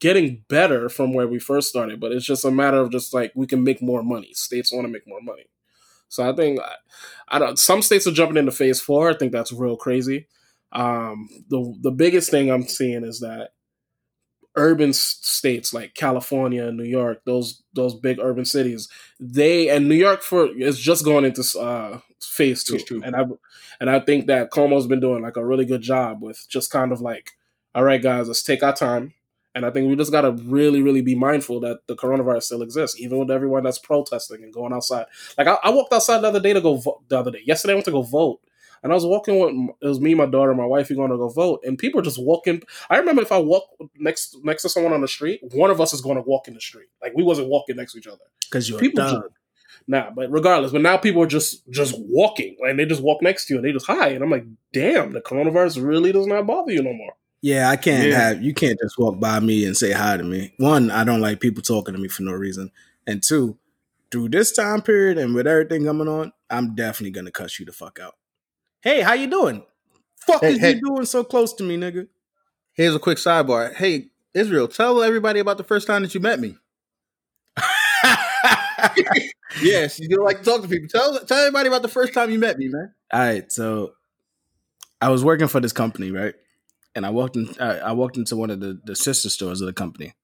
getting 0.00 0.44
better 0.48 0.88
from 0.88 1.12
where 1.12 1.26
we 1.26 1.38
first 1.38 1.68
started, 1.68 2.00
but 2.00 2.12
it's 2.12 2.24
just 2.24 2.44
a 2.44 2.50
matter 2.50 2.78
of 2.78 2.90
just 2.90 3.14
like 3.14 3.32
we 3.34 3.46
can 3.46 3.64
make 3.64 3.80
more 3.80 4.02
money. 4.02 4.32
States 4.34 4.72
want 4.72 4.86
to 4.86 4.92
make 4.92 5.06
more 5.06 5.20
money. 5.20 5.46
So 6.08 6.28
I 6.28 6.34
think 6.34 6.60
I, 6.60 7.36
I 7.36 7.38
don't. 7.38 7.58
Some 7.58 7.82
states 7.82 8.06
are 8.06 8.12
jumping 8.12 8.36
into 8.36 8.52
phase 8.52 8.80
four. 8.80 9.10
I 9.10 9.16
think 9.16 9.32
that's 9.32 9.52
real 9.52 9.76
crazy. 9.76 10.26
Um, 10.72 11.28
the 11.48 11.74
the 11.80 11.90
biggest 11.90 12.30
thing 12.30 12.50
I'm 12.50 12.66
seeing 12.68 13.04
is 13.04 13.20
that 13.20 13.50
urban 14.56 14.92
states 14.92 15.72
like 15.74 15.94
California, 15.94 16.66
and 16.66 16.76
New 16.76 16.84
York, 16.84 17.22
those 17.24 17.62
those 17.74 17.94
big 17.94 18.18
urban 18.20 18.44
cities, 18.44 18.88
they 19.18 19.68
and 19.68 19.88
New 19.88 19.94
York 19.94 20.22
for 20.22 20.46
is 20.46 20.78
just 20.78 21.04
going 21.04 21.24
into 21.24 21.42
uh, 21.58 22.00
phase 22.20 22.64
two, 22.64 23.02
and 23.04 23.16
I 23.16 23.24
and 23.80 23.90
I 23.90 24.00
think 24.00 24.26
that 24.26 24.50
Cuomo's 24.50 24.86
been 24.86 25.00
doing 25.00 25.22
like 25.22 25.36
a 25.36 25.44
really 25.44 25.64
good 25.64 25.82
job 25.82 26.22
with 26.22 26.46
just 26.48 26.70
kind 26.70 26.92
of 26.92 27.00
like, 27.00 27.32
all 27.74 27.84
right, 27.84 28.02
guys, 28.02 28.28
let's 28.28 28.42
take 28.42 28.62
our 28.62 28.74
time. 28.74 29.14
And 29.56 29.64
I 29.64 29.70
think 29.70 29.88
we 29.88 29.94
just 29.94 30.10
got 30.10 30.22
to 30.22 30.32
really, 30.32 30.82
really 30.82 31.00
be 31.00 31.14
mindful 31.14 31.60
that 31.60 31.86
the 31.86 31.94
coronavirus 31.94 32.42
still 32.42 32.62
exists, 32.62 32.98
even 33.00 33.18
with 33.18 33.30
everyone 33.30 33.62
that's 33.62 33.78
protesting 33.78 34.42
and 34.42 34.52
going 34.52 34.72
outside. 34.72 35.06
Like 35.38 35.46
I, 35.46 35.58
I 35.62 35.70
walked 35.70 35.92
outside 35.92 36.18
the 36.22 36.28
other 36.28 36.40
day 36.40 36.52
to 36.52 36.60
go 36.60 36.74
vote. 36.74 37.08
The 37.08 37.20
other 37.20 37.30
day, 37.30 37.42
yesterday, 37.44 37.72
I 37.72 37.76
went 37.76 37.84
to 37.84 37.92
go 37.92 38.02
vote, 38.02 38.40
and 38.84 38.92
I 38.92 38.94
was 38.94 39.04
walking 39.04 39.40
with 39.40 39.74
it 39.82 39.86
was 39.88 39.98
me, 39.98 40.14
my 40.14 40.26
daughter, 40.26 40.54
my 40.54 40.66
wife. 40.66 40.90
We 40.90 40.94
going 40.96 41.10
to 41.10 41.16
go 41.16 41.28
vote, 41.30 41.60
and 41.64 41.76
people 41.76 41.98
are 41.98 42.04
just 42.04 42.22
walking. 42.22 42.62
I 42.90 42.98
remember 42.98 43.22
if 43.22 43.32
I 43.32 43.38
walk 43.38 43.64
next 43.96 44.36
next 44.44 44.62
to 44.62 44.68
someone 44.68 44.92
on 44.92 45.00
the 45.00 45.08
street, 45.08 45.40
one 45.52 45.70
of 45.70 45.80
us 45.80 45.92
is 45.92 46.00
going 46.00 46.16
to 46.16 46.22
walk 46.22 46.46
in 46.46 46.54
the 46.54 46.60
street. 46.60 46.86
Like 47.02 47.14
we 47.16 47.24
wasn't 47.24 47.48
walking 47.48 47.74
next 47.76 47.92
to 47.94 47.98
each 47.98 48.06
other. 48.06 48.22
Because 48.48 48.68
you're 48.68 48.78
People 48.78 49.00
a 49.02 49.10
just, 49.10 49.22
nah, 49.88 50.10
but 50.10 50.30
regardless, 50.30 50.70
but 50.70 50.82
now 50.82 50.96
people 50.96 51.22
are 51.22 51.26
just 51.26 51.68
just 51.70 51.94
walking, 51.98 52.56
and 52.60 52.78
they 52.78 52.86
just 52.86 53.02
walk 53.02 53.22
next 53.22 53.46
to 53.46 53.54
you, 53.54 53.58
and 53.58 53.66
they 53.66 53.72
just 53.72 53.86
hi, 53.86 54.08
and 54.10 54.22
I'm 54.22 54.30
like, 54.30 54.44
damn, 54.72 55.12
the 55.12 55.20
coronavirus 55.20 55.84
really 55.84 56.12
does 56.12 56.26
not 56.28 56.46
bother 56.46 56.70
you 56.70 56.82
no 56.82 56.92
more. 56.92 57.14
Yeah, 57.40 57.68
I 57.70 57.76
can't 57.76 58.08
Yeah. 58.08 58.18
have 58.18 58.42
you 58.42 58.54
can't 58.54 58.78
just 58.80 58.98
walk 58.98 59.18
by 59.18 59.40
me 59.40 59.64
and 59.66 59.76
say 59.76 59.92
hi 59.92 60.16
to 60.16 60.22
me. 60.24 60.54
One, 60.58 60.90
I 60.90 61.04
don't 61.04 61.20
like 61.20 61.40
people 61.40 61.62
talking 61.62 61.94
to 61.94 62.00
me 62.00 62.08
for 62.08 62.22
no 62.22 62.32
reason. 62.32 62.70
And 63.06 63.22
two, 63.22 63.58
through 64.10 64.28
this 64.30 64.52
time 64.52 64.80
period 64.82 65.18
and 65.18 65.34
with 65.34 65.46
everything 65.46 65.84
coming 65.84 66.08
on, 66.08 66.32
I'm 66.50 66.74
definitely 66.74 67.10
gonna 67.10 67.30
cuss 67.30 67.58
you 67.58 67.66
the 67.66 67.72
fuck 67.72 67.98
out. 68.00 68.14
Hey, 68.84 69.00
how 69.00 69.14
you 69.14 69.26
doing? 69.28 69.64
Fuck 70.26 70.42
Hey, 70.42 70.52
is 70.52 70.58
hey. 70.58 70.74
you 70.74 70.80
doing 70.82 71.06
so 71.06 71.24
close 71.24 71.54
to 71.54 71.64
me, 71.64 71.78
nigga? 71.78 72.06
Here's 72.74 72.94
a 72.94 72.98
quick 72.98 73.16
sidebar. 73.16 73.74
Hey, 73.74 74.08
Israel, 74.34 74.68
tell 74.68 75.02
everybody 75.02 75.40
about 75.40 75.56
the 75.56 75.64
first 75.64 75.86
time 75.86 76.02
that 76.02 76.14
you 76.14 76.20
met 76.20 76.38
me. 76.38 76.56
Yes, 79.62 80.00
you 80.00 80.08
don't 80.08 80.24
like 80.24 80.38
to 80.38 80.44
talk 80.44 80.62
to 80.62 80.68
people. 80.68 80.88
Tell 80.88 81.18
tell 81.20 81.38
everybody 81.38 81.68
about 81.68 81.82
the 81.82 81.88
first 81.88 82.12
time 82.12 82.30
you 82.30 82.38
met 82.38 82.58
me, 82.58 82.68
man. 82.68 82.92
All 83.12 83.20
right, 83.20 83.50
so 83.52 83.92
I 85.00 85.08
was 85.10 85.24
working 85.24 85.46
for 85.48 85.60
this 85.60 85.72
company, 85.72 86.10
right? 86.10 86.34
And 86.94 87.06
I 87.06 87.10
walked 87.10 87.36
in. 87.36 87.48
I, 87.60 87.78
I 87.78 87.92
walked 87.92 88.16
into 88.16 88.36
one 88.36 88.50
of 88.50 88.60
the, 88.60 88.80
the 88.84 88.96
sister 88.96 89.30
stores 89.30 89.60
of 89.60 89.66
the 89.66 89.72
company, 89.72 90.14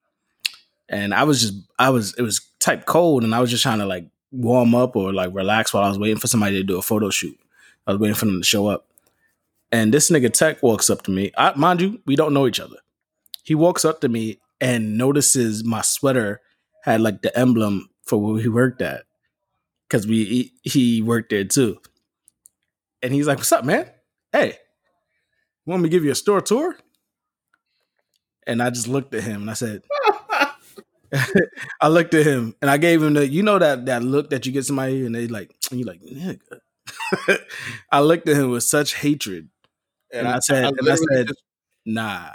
and 0.88 1.14
I 1.14 1.22
was 1.24 1.40
just, 1.40 1.54
I 1.78 1.90
was, 1.90 2.14
it 2.18 2.22
was 2.22 2.40
type 2.58 2.86
cold, 2.86 3.22
and 3.24 3.34
I 3.34 3.40
was 3.40 3.50
just 3.50 3.62
trying 3.62 3.78
to 3.78 3.86
like 3.86 4.06
warm 4.32 4.74
up 4.74 4.96
or 4.96 5.12
like 5.12 5.32
relax 5.32 5.72
while 5.72 5.84
I 5.84 5.88
was 5.88 5.98
waiting 5.98 6.18
for 6.18 6.26
somebody 6.26 6.56
to 6.56 6.64
do 6.64 6.78
a 6.78 6.82
photo 6.82 7.10
shoot. 7.10 7.38
I 7.86 7.92
was 7.92 8.00
waiting 8.00 8.14
for 8.14 8.26
them 8.26 8.40
to 8.40 8.46
show 8.46 8.66
up, 8.68 8.86
and 9.72 9.92
this 9.92 10.10
nigga 10.10 10.32
Tech 10.32 10.62
walks 10.62 10.90
up 10.90 11.02
to 11.02 11.10
me. 11.10 11.32
I, 11.36 11.54
mind 11.56 11.80
you, 11.80 12.00
we 12.06 12.16
don't 12.16 12.34
know 12.34 12.46
each 12.46 12.60
other. 12.60 12.76
He 13.44 13.54
walks 13.54 13.84
up 13.84 14.00
to 14.00 14.08
me 14.08 14.40
and 14.60 14.98
notices 14.98 15.64
my 15.64 15.80
sweater 15.80 16.40
had 16.82 17.00
like 17.00 17.22
the 17.22 17.36
emblem 17.38 17.88
for 18.04 18.20
where 18.20 18.40
he 18.40 18.48
worked 18.48 18.82
at, 18.82 19.04
because 19.88 20.06
we 20.06 20.52
he, 20.62 21.02
worked 21.02 21.30
there 21.30 21.44
too. 21.44 21.78
And 23.02 23.12
he's 23.12 23.26
like, 23.26 23.38
What's 23.38 23.52
up, 23.52 23.64
man? 23.64 23.90
Hey, 24.32 24.58
want 25.66 25.82
me 25.82 25.88
to 25.88 25.92
give 25.92 26.04
you 26.04 26.10
a 26.10 26.16
store 26.16 26.40
tour? 26.40 26.76
And 28.46 28.62
I 28.62 28.70
just 28.70 28.88
looked 28.88 29.14
at 29.14 29.22
him 29.22 29.42
and 29.42 29.50
I 29.50 29.54
said, 29.54 29.82
I 31.80 31.88
looked 31.88 32.14
at 32.14 32.26
him 32.26 32.54
and 32.60 32.70
I 32.70 32.76
gave 32.76 33.02
him 33.02 33.14
the, 33.14 33.26
you 33.28 33.42
know, 33.42 33.58
that 33.58 33.86
that 33.86 34.02
look 34.02 34.30
that 34.30 34.46
you 34.46 34.52
get 34.52 34.64
somebody 34.64 35.04
and 35.04 35.14
they 35.14 35.28
like, 35.28 35.54
and 35.70 35.78
you 35.78 35.86
like, 35.86 36.00
nigga. 36.02 36.40
I 37.92 38.00
looked 38.00 38.28
at 38.28 38.36
him 38.36 38.50
with 38.50 38.64
such 38.64 38.94
hatred. 38.94 39.48
And 40.12 40.26
I 40.28 40.38
said- 40.40 40.72
and 40.76 40.88
I 40.88 40.94
said, 40.96 41.28
just- 41.28 41.42
Nah. 41.86 42.30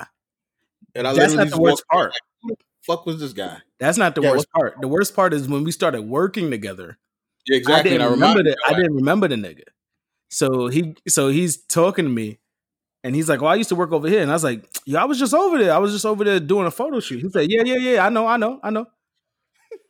and 0.95 1.07
I 1.07 1.13
That's 1.13 1.33
not 1.33 1.49
the 1.49 1.59
worst 1.61 1.83
part. 1.91 2.13
like, 2.43 2.57
the 2.57 2.65
fuck 2.85 3.05
was 3.05 3.19
this 3.19 3.33
guy? 3.33 3.57
That's 3.79 3.97
not 3.97 4.15
the 4.15 4.21
Yeah, 4.21 4.31
worst 4.31 4.49
part. 4.51 4.75
The 4.81 4.87
worst 4.87 5.15
part 5.15 5.33
is 5.33 5.47
when 5.47 5.63
we 5.63 5.71
started 5.71 6.01
working 6.03 6.49
together. 6.49 6.97
Yeah, 7.47 7.59
I 7.75 7.83
didn't 7.83 8.01
and 8.01 8.11
remember 8.11 8.41
the, 8.43 8.57
I 8.67 8.73
didn't 8.73 8.95
remember 8.95 9.27
the 9.27 9.35
nigga. 9.35 9.63
So 10.29 10.67
he 10.67 10.95
so 11.07 11.27
he's 11.29 11.57
talking 11.57 12.05
to 12.05 12.09
me 12.11 12.39
and 13.03 13.13
he's 13.15 13.29
like, 13.29 13.41
Well, 13.41 13.51
I 13.51 13.55
used 13.55 13.69
to 13.69 13.75
work 13.75 13.91
over 13.91 14.07
here. 14.09 14.21
And 14.21 14.31
I 14.31 14.33
was 14.33 14.43
like, 14.43 14.65
Yo, 14.85 14.99
I 14.99 15.05
was 15.05 15.19
just 15.19 15.33
over 15.33 15.57
there. 15.59 15.71
I 15.73 15.77
was 15.77 15.91
just 15.93 16.05
over 16.07 16.23
there 16.23 16.39
doing 16.39 16.65
a 16.65 16.71
photo 16.71 16.99
shoot. 16.99 17.21
He 17.21 17.29
said, 17.29 17.51
Yeah, 17.51 17.61
yeah, 17.63 17.75
yeah. 17.77 18.05
I 18.05 18.09
know, 18.09 18.25
I 18.25 18.37
know, 18.37 18.59
I 18.63 18.71
know. 18.71 18.87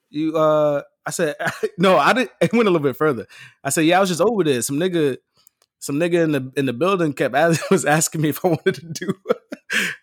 You 0.10 0.36
uh 0.38 0.82
I 1.06 1.12
said, 1.12 1.36
no, 1.78 1.98
I 1.98 2.14
didn't 2.14 2.32
it 2.42 2.54
went 2.54 2.68
a 2.68 2.72
little 2.72 2.86
bit 2.88 2.96
further. 2.98 3.28
I 3.64 3.70
said, 3.70 3.86
Yeah, 3.86 3.98
I 3.98 4.02
was 4.02 4.10
just 4.10 4.22
over 4.22 4.44
there. 4.44 4.62
Some 4.62 4.78
nigga, 4.78 5.18
some 5.80 5.96
nigga 5.98 6.24
in 6.24 6.32
the 6.32 6.52
in 6.58 6.66
the 6.66 6.74
building 6.74 7.14
kept 7.14 7.36
as, 7.36 7.62
was 7.70 7.86
asking 7.86 8.22
me 8.22 8.30
if 8.30 8.44
I 8.44 8.50
wanted 8.50 8.76
to 8.76 8.86
do 8.86 9.14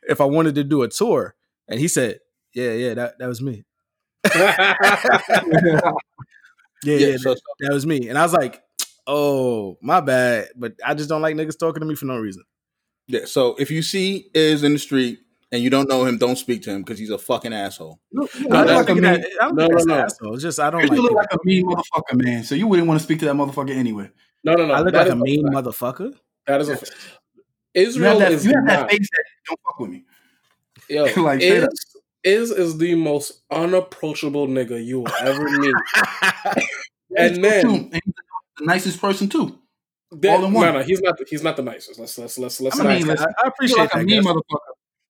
if 0.09 0.21
I 0.21 0.25
wanted 0.25 0.54
to 0.56 0.64
do 0.64 0.82
a 0.82 0.88
tour. 0.88 1.35
And 1.68 1.78
he 1.80 1.88
said, 1.88 2.21
Yeah, 2.54 2.73
yeah, 2.73 2.94
that, 2.94 3.18
that 3.18 3.28
was 3.28 3.40
me. 3.42 3.64
Yeah, 4.35 4.75
Yeah, 6.85 6.97
yeah, 6.97 7.16
so- 7.16 7.35
that, 7.35 7.40
that 7.61 7.73
was 7.73 7.87
me. 7.87 8.09
And 8.09 8.18
I 8.18 8.23
was 8.23 8.32
like, 8.32 8.62
oh, 9.06 9.78
my 9.82 10.00
bad. 10.00 10.49
But 10.56 10.75
I 10.85 10.94
just 10.94 11.09
don't 11.09 11.23
like 11.23 11.37
niggas 11.37 11.59
talking 11.59 11.80
to 11.80 11.87
me 11.87 11.94
for 11.94 12.06
no 12.06 12.18
reason. 12.18 12.42
Yeah. 13.09 13.25
So 13.26 13.54
if 13.59 13.71
you 13.71 13.82
see 13.82 14.30
is 14.35 14.62
in 14.64 14.73
the 14.73 14.78
street 14.78 15.21
and 15.52 15.62
you 15.62 15.71
don't 15.71 15.88
know 15.88 16.04
him, 16.04 16.18
don't 16.18 16.37
speak 16.37 16.62
to 16.62 16.71
him 16.71 16.82
because 16.82 16.99
he's 16.99 17.11
a 17.11 17.18
fucking 17.18 17.52
asshole. 17.52 18.00
You 18.11 18.21
look, 18.23 18.35
you 18.35 18.49
No, 18.49 18.59
look 18.59 18.66
no, 18.66 18.75
like 18.75 18.88
a 18.88 18.94
mean, 18.94 19.02
that- 19.04 19.26
I 19.40 19.44
don't 19.47 19.54
No, 19.56 19.66
no, 19.68 19.85
no. 19.85 19.94
asshole. 20.00 20.35
It's 20.35 20.42
just 20.42 20.59
I 20.59 20.71
don't 20.71 20.80
you 20.82 20.88
like. 20.88 20.97
look 20.99 21.11
people. 21.11 21.16
like 21.16 21.32
a 21.35 21.38
mean 21.44 21.66
motherfucker, 21.66 22.25
man. 22.25 22.42
So 22.44 22.54
you 22.54 22.66
wouldn't 22.66 22.88
want 22.88 22.99
to 22.99 23.04
speak 23.04 23.21
to 23.21 23.26
that 23.26 23.35
motherfucker 23.35 23.71
anyway. 23.71 24.11
no, 24.42 24.54
no, 24.54 24.66
no. 24.66 24.75
I 24.75 24.80
look 24.80 24.92
that 24.94 25.04
like 25.09 25.12
a 25.12 25.16
mean 25.16 25.44
fact. 25.44 25.54
mother 25.54 26.11
That 26.47 26.61
is 26.61 26.68
a 26.71 26.76
fact. 26.76 26.92
You 27.75 27.82
Israel 27.82 28.18
have 28.18 28.30
that, 28.30 28.32
is 28.32 28.44
you 28.44 28.52
have 28.54 28.66
that 28.66 28.90
face 28.90 29.09
that 29.12 29.25
don't 29.49 29.61
fuck 29.64 29.78
with 29.80 29.90
me. 29.90 30.04
Yo, 30.88 31.04
Like, 31.23 31.40
is, 31.40 31.68
is 32.25 32.50
is 32.50 32.78
the 32.78 32.94
most 32.94 33.42
unapproachable 33.50 34.47
nigga 34.49 34.85
you 34.85 35.00
will 35.00 35.12
ever 35.21 35.44
meet. 35.50 35.75
and 37.16 37.44
then 37.44 37.66
And 37.66 37.92
he's 37.94 38.02
the 38.59 38.64
nicest 38.64 39.00
person 39.00 39.28
too. 39.28 39.59
That, 40.12 40.30
All 40.38 40.44
in 40.44 40.52
one. 40.52 40.66
No, 40.66 40.73
no, 40.78 40.82
he's 40.82 41.00
not. 41.00 41.16
The, 41.16 41.25
he's 41.28 41.42
not 41.42 41.56
the 41.56 41.62
nicest. 41.62 41.99
Let's 41.99 42.18
let's 42.18 42.38
let's 42.38 42.61
let's. 42.61 42.78
I 42.78 42.82
not- 42.85 42.88
mean, 42.99 43.06
listen, 43.06 43.26
I, 43.26 43.30
I 43.30 43.44
He's 43.44 43.49
appreciate 43.49 43.78
like 43.78 43.94
a 43.94 43.99
mean 44.04 44.23
motherfucker. 44.25 44.59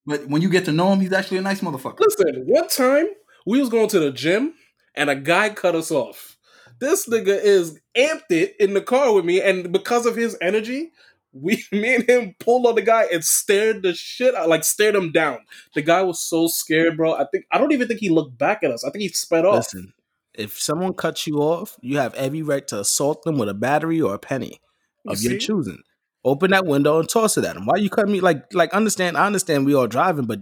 But 0.07 0.27
when 0.29 0.43
you 0.43 0.51
get 0.51 0.65
to 0.67 0.73
know 0.73 0.93
him, 0.93 1.01
he's 1.01 1.13
actually 1.13 1.39
a 1.39 1.43
nice 1.43 1.61
motherfucker. 1.61 2.01
listen. 2.01 2.45
One 2.47 2.69
time 2.69 3.07
we 3.47 3.61
was 3.61 3.69
going 3.69 3.89
to 3.89 4.01
the 4.01 4.11
gym 4.11 4.55
and 4.95 5.09
a 5.11 5.17
guy 5.17 5.51
cut 5.51 5.75
us 5.75 5.91
off. 5.91 6.37
This 6.81 7.09
nigga 7.09 7.41
is 7.41 7.79
amped 7.97 8.31
it 8.31 8.57
in 8.59 8.75
the 8.75 8.81
car 8.81 9.13
with 9.15 9.25
me, 9.25 9.41
and 9.41 9.71
because 9.73 10.05
of 10.05 10.17
his 10.17 10.37
energy, 10.41 10.91
we 11.33 11.65
me 11.73 11.95
and 11.95 12.09
him 12.09 12.35
pulled 12.41 12.67
on 12.67 12.75
the 12.75 12.83
guy 12.83 13.07
and 13.13 13.25
stared 13.25 13.83
the 13.83 13.95
shit 13.95 14.35
out, 14.35 14.49
like 14.49 14.65
stared 14.65 14.95
him 14.97 15.13
down. 15.13 15.39
The 15.75 15.83
guy 15.83 16.03
was 16.03 16.21
so 16.21 16.49
scared, 16.49 16.97
bro. 16.97 17.15
I 17.15 17.27
think 17.31 17.45
I 17.53 17.59
don't 17.59 17.73
even 17.73 17.87
think 17.89 18.01
he 18.01 18.09
looked 18.09 18.37
back 18.37 18.63
at 18.65 18.71
us. 18.73 18.85
I 18.85 18.91
think 18.91 19.03
he 19.03 19.09
sped 19.09 19.45
off. 19.45 19.57
Listen, 19.73 19.93
if 20.35 20.59
someone 20.59 20.95
cuts 20.95 21.27
you 21.27 21.37
off, 21.37 21.79
you 21.81 21.99
have 21.99 22.15
every 22.15 22.43
right 22.43 22.67
to 22.69 22.81
assault 22.81 23.23
them 23.23 23.39
with 23.39 23.49
a 23.49 23.55
battery 23.55 24.01
or 24.01 24.15
a 24.15 24.19
penny 24.19 24.61
You 25.05 25.13
of 25.13 25.23
your 25.23 25.33
see? 25.33 25.39
choosing. 25.39 25.83
Open 26.25 26.53
that 26.53 26.67
window 26.67 26.99
and 27.01 27.09
toss 27.09 27.37
it 27.37 27.45
at 27.45 27.55
them. 27.55 27.67
Why 27.67 27.77
you 27.77 27.91
cut 27.91 28.09
me? 28.09 28.21
Like, 28.21 28.53
like 28.55 28.73
understand? 28.73 29.17
I 29.17 29.27
understand 29.27 29.67
we 29.67 29.75
all 29.75 29.89
driving, 29.89 30.27
but 30.27 30.41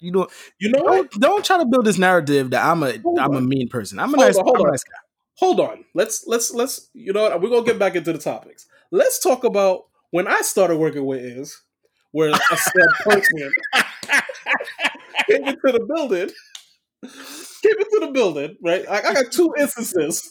you 0.00 0.12
know, 0.12 0.28
You 0.60 0.70
know 0.70 0.82
what? 0.82 1.10
don't, 1.10 1.20
don't 1.20 1.44
try 1.44 1.58
to 1.58 1.64
build 1.64 1.86
this 1.86 1.98
narrative 1.98 2.50
that 2.50 2.64
I'm 2.64 2.82
a 2.82 2.98
Hold 2.98 3.18
am 3.18 3.34
a 3.34 3.40
mean 3.40 3.68
person. 3.68 3.98
I'm 3.98 4.12
a 4.12 4.16
nice, 4.18 4.36
on, 4.36 4.44
hold 4.44 4.56
I'm 4.58 4.66
a 4.66 4.70
nice 4.70 4.84
guy. 4.84 4.96
hold 5.38 5.60
on. 5.60 5.84
Let's 5.94 6.24
let's 6.26 6.52
let's 6.52 6.90
you 6.92 7.12
know 7.12 7.22
what? 7.22 7.40
We're 7.40 7.48
gonna 7.50 7.64
get 7.64 7.78
back 7.78 7.96
into 7.96 8.12
the 8.12 8.18
topics. 8.18 8.66
Let's 8.92 9.18
talk 9.18 9.44
about 9.44 9.84
when 10.10 10.26
I 10.28 10.40
started 10.42 10.76
working 10.76 11.06
with 11.06 11.20
is 11.22 11.58
where 12.12 12.30
a 12.30 12.56
said 12.56 12.86
person 13.04 13.52
came 15.28 15.44
into 15.44 15.72
the 15.72 15.86
building. 15.94 16.30
Came 17.62 17.78
into 17.78 17.98
the 18.06 18.10
building, 18.12 18.56
right? 18.62 18.84
I, 18.88 19.00
I 19.08 19.14
got 19.14 19.32
two 19.32 19.54
instances. 19.58 20.22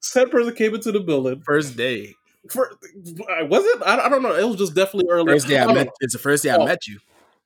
Said 0.00 0.30
person 0.30 0.54
came 0.54 0.74
into 0.74 0.92
the 0.92 1.00
building. 1.00 1.42
First 1.44 1.76
day, 1.76 2.14
For, 2.50 2.70
was 3.48 3.64
it? 3.64 3.82
I, 3.84 3.98
I 4.06 4.08
don't 4.08 4.22
know. 4.22 4.34
It 4.34 4.44
was 4.46 4.56
just 4.56 4.74
definitely 4.74 5.10
early. 5.10 5.32
first 5.32 5.48
day 5.48 5.58
I 5.58 5.66
no. 5.66 5.74
met. 5.74 5.88
It's 6.00 6.12
the 6.12 6.18
first 6.18 6.42
day 6.42 6.50
I 6.50 6.56
Oh. 6.56 6.64
met 6.66 6.86
you. 6.86 6.98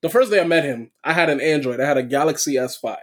the 0.02 0.08
first 0.08 0.30
day 0.30 0.40
I 0.40 0.44
met 0.44 0.64
him, 0.64 0.90
I 1.04 1.12
had 1.12 1.28
an 1.30 1.40
Android. 1.40 1.80
I 1.80 1.86
had 1.86 1.96
a 1.98 2.02
Galaxy 2.02 2.54
S5, 2.54 2.96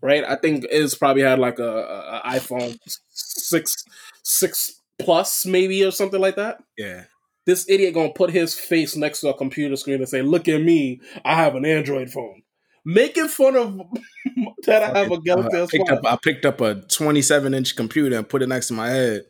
right? 0.00 0.24
I 0.24 0.36
think 0.36 0.64
it's 0.70 0.94
probably 0.94 1.22
had 1.22 1.38
like 1.38 1.58
a, 1.58 2.22
a, 2.22 2.22
iPhone 2.30 2.78
six 3.10 3.84
six 4.22 4.80
plus 4.98 5.44
maybe 5.46 5.84
or 5.84 5.90
something 5.90 6.20
like 6.20 6.36
that. 6.36 6.62
Yeah, 6.78 7.04
This 7.46 7.68
idiot 7.68 7.94
gonna 7.94 8.12
put 8.12 8.30
his 8.30 8.54
face 8.58 8.96
next 8.96 9.20
to 9.20 9.28
a 9.28 9.34
computer 9.36 9.76
screen 9.76 9.96
and 9.96 10.08
say, 10.08 10.22
"Look 10.22 10.48
at 10.48 10.62
me, 10.62 11.00
I 11.24 11.34
have 11.36 11.54
an 11.56 11.64
Android 11.66 12.10
phone." 12.10 12.42
Making 12.86 13.28
fun 13.28 13.56
of 13.56 13.76
that 14.66 14.82
I 14.82 14.98
have 14.98 15.10
a 15.10 15.20
Galaxy 15.20 15.58
uh, 15.58 15.64
I 15.64 15.66
picked 15.66 15.88
S5. 15.88 15.96
up 15.98 16.04
I 16.06 16.18
picked 16.22 16.44
up 16.46 16.60
a 16.60 16.74
27 16.82 17.54
inch 17.54 17.76
computer 17.76 18.16
and 18.16 18.28
put 18.28 18.42
it 18.42 18.48
next 18.48 18.68
to 18.68 18.74
my 18.74 18.88
head. 18.90 19.24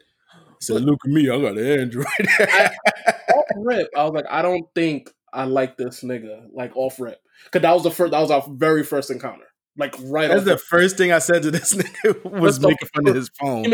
Said, 0.64 0.82
"Look 0.82 1.00
at 1.04 1.10
me, 1.10 1.30
I 1.30 1.40
got 1.40 1.58
an 1.58 1.80
Android." 1.80 2.06
off 3.34 3.46
rip, 3.56 3.88
I 3.96 4.04
was 4.04 4.12
like, 4.12 4.26
I 4.30 4.42
don't 4.42 4.66
think 4.74 5.10
I 5.32 5.44
like 5.44 5.76
this 5.76 6.02
nigga. 6.02 6.46
Like 6.52 6.76
off 6.76 6.98
rip, 7.00 7.20
because 7.44 7.62
that 7.62 7.72
was 7.72 7.82
the 7.82 7.90
first. 7.90 8.12
That 8.12 8.20
was 8.20 8.30
our 8.30 8.44
very 8.48 8.82
first 8.82 9.10
encounter. 9.10 9.46
Like 9.76 9.96
right 10.04 10.28
That's 10.28 10.44
the 10.44 10.56
first 10.56 10.96
thing 10.96 11.10
I 11.10 11.18
said 11.18 11.42
to 11.42 11.50
this 11.50 11.74
nigga 12.04 12.22
was 12.40 12.60
That's 12.60 12.70
making 12.70 12.88
fun 12.94 13.08
of 13.08 13.16
his 13.16 13.28
phone. 13.40 13.66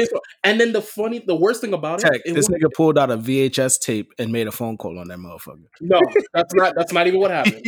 And 0.42 0.58
then 0.58 0.72
the 0.72 0.80
funny, 0.80 1.18
the 1.18 1.36
worst 1.36 1.60
thing 1.60 1.74
about 1.74 1.98
it, 2.02 2.06
Tech, 2.06 2.22
it 2.24 2.34
this 2.34 2.48
was, 2.48 2.58
nigga 2.58 2.72
pulled 2.74 2.96
out 2.96 3.10
a 3.10 3.18
VHS 3.18 3.80
tape 3.80 4.10
and 4.18 4.32
made 4.32 4.46
a 4.46 4.50
phone 4.50 4.78
call 4.78 4.98
on 4.98 5.08
that 5.08 5.18
motherfucker. 5.18 5.66
no, 5.82 6.00
that's 6.32 6.54
not 6.54 6.72
that's 6.74 6.92
not 6.94 7.06
even 7.06 7.20
what 7.20 7.30
happened. 7.30 7.62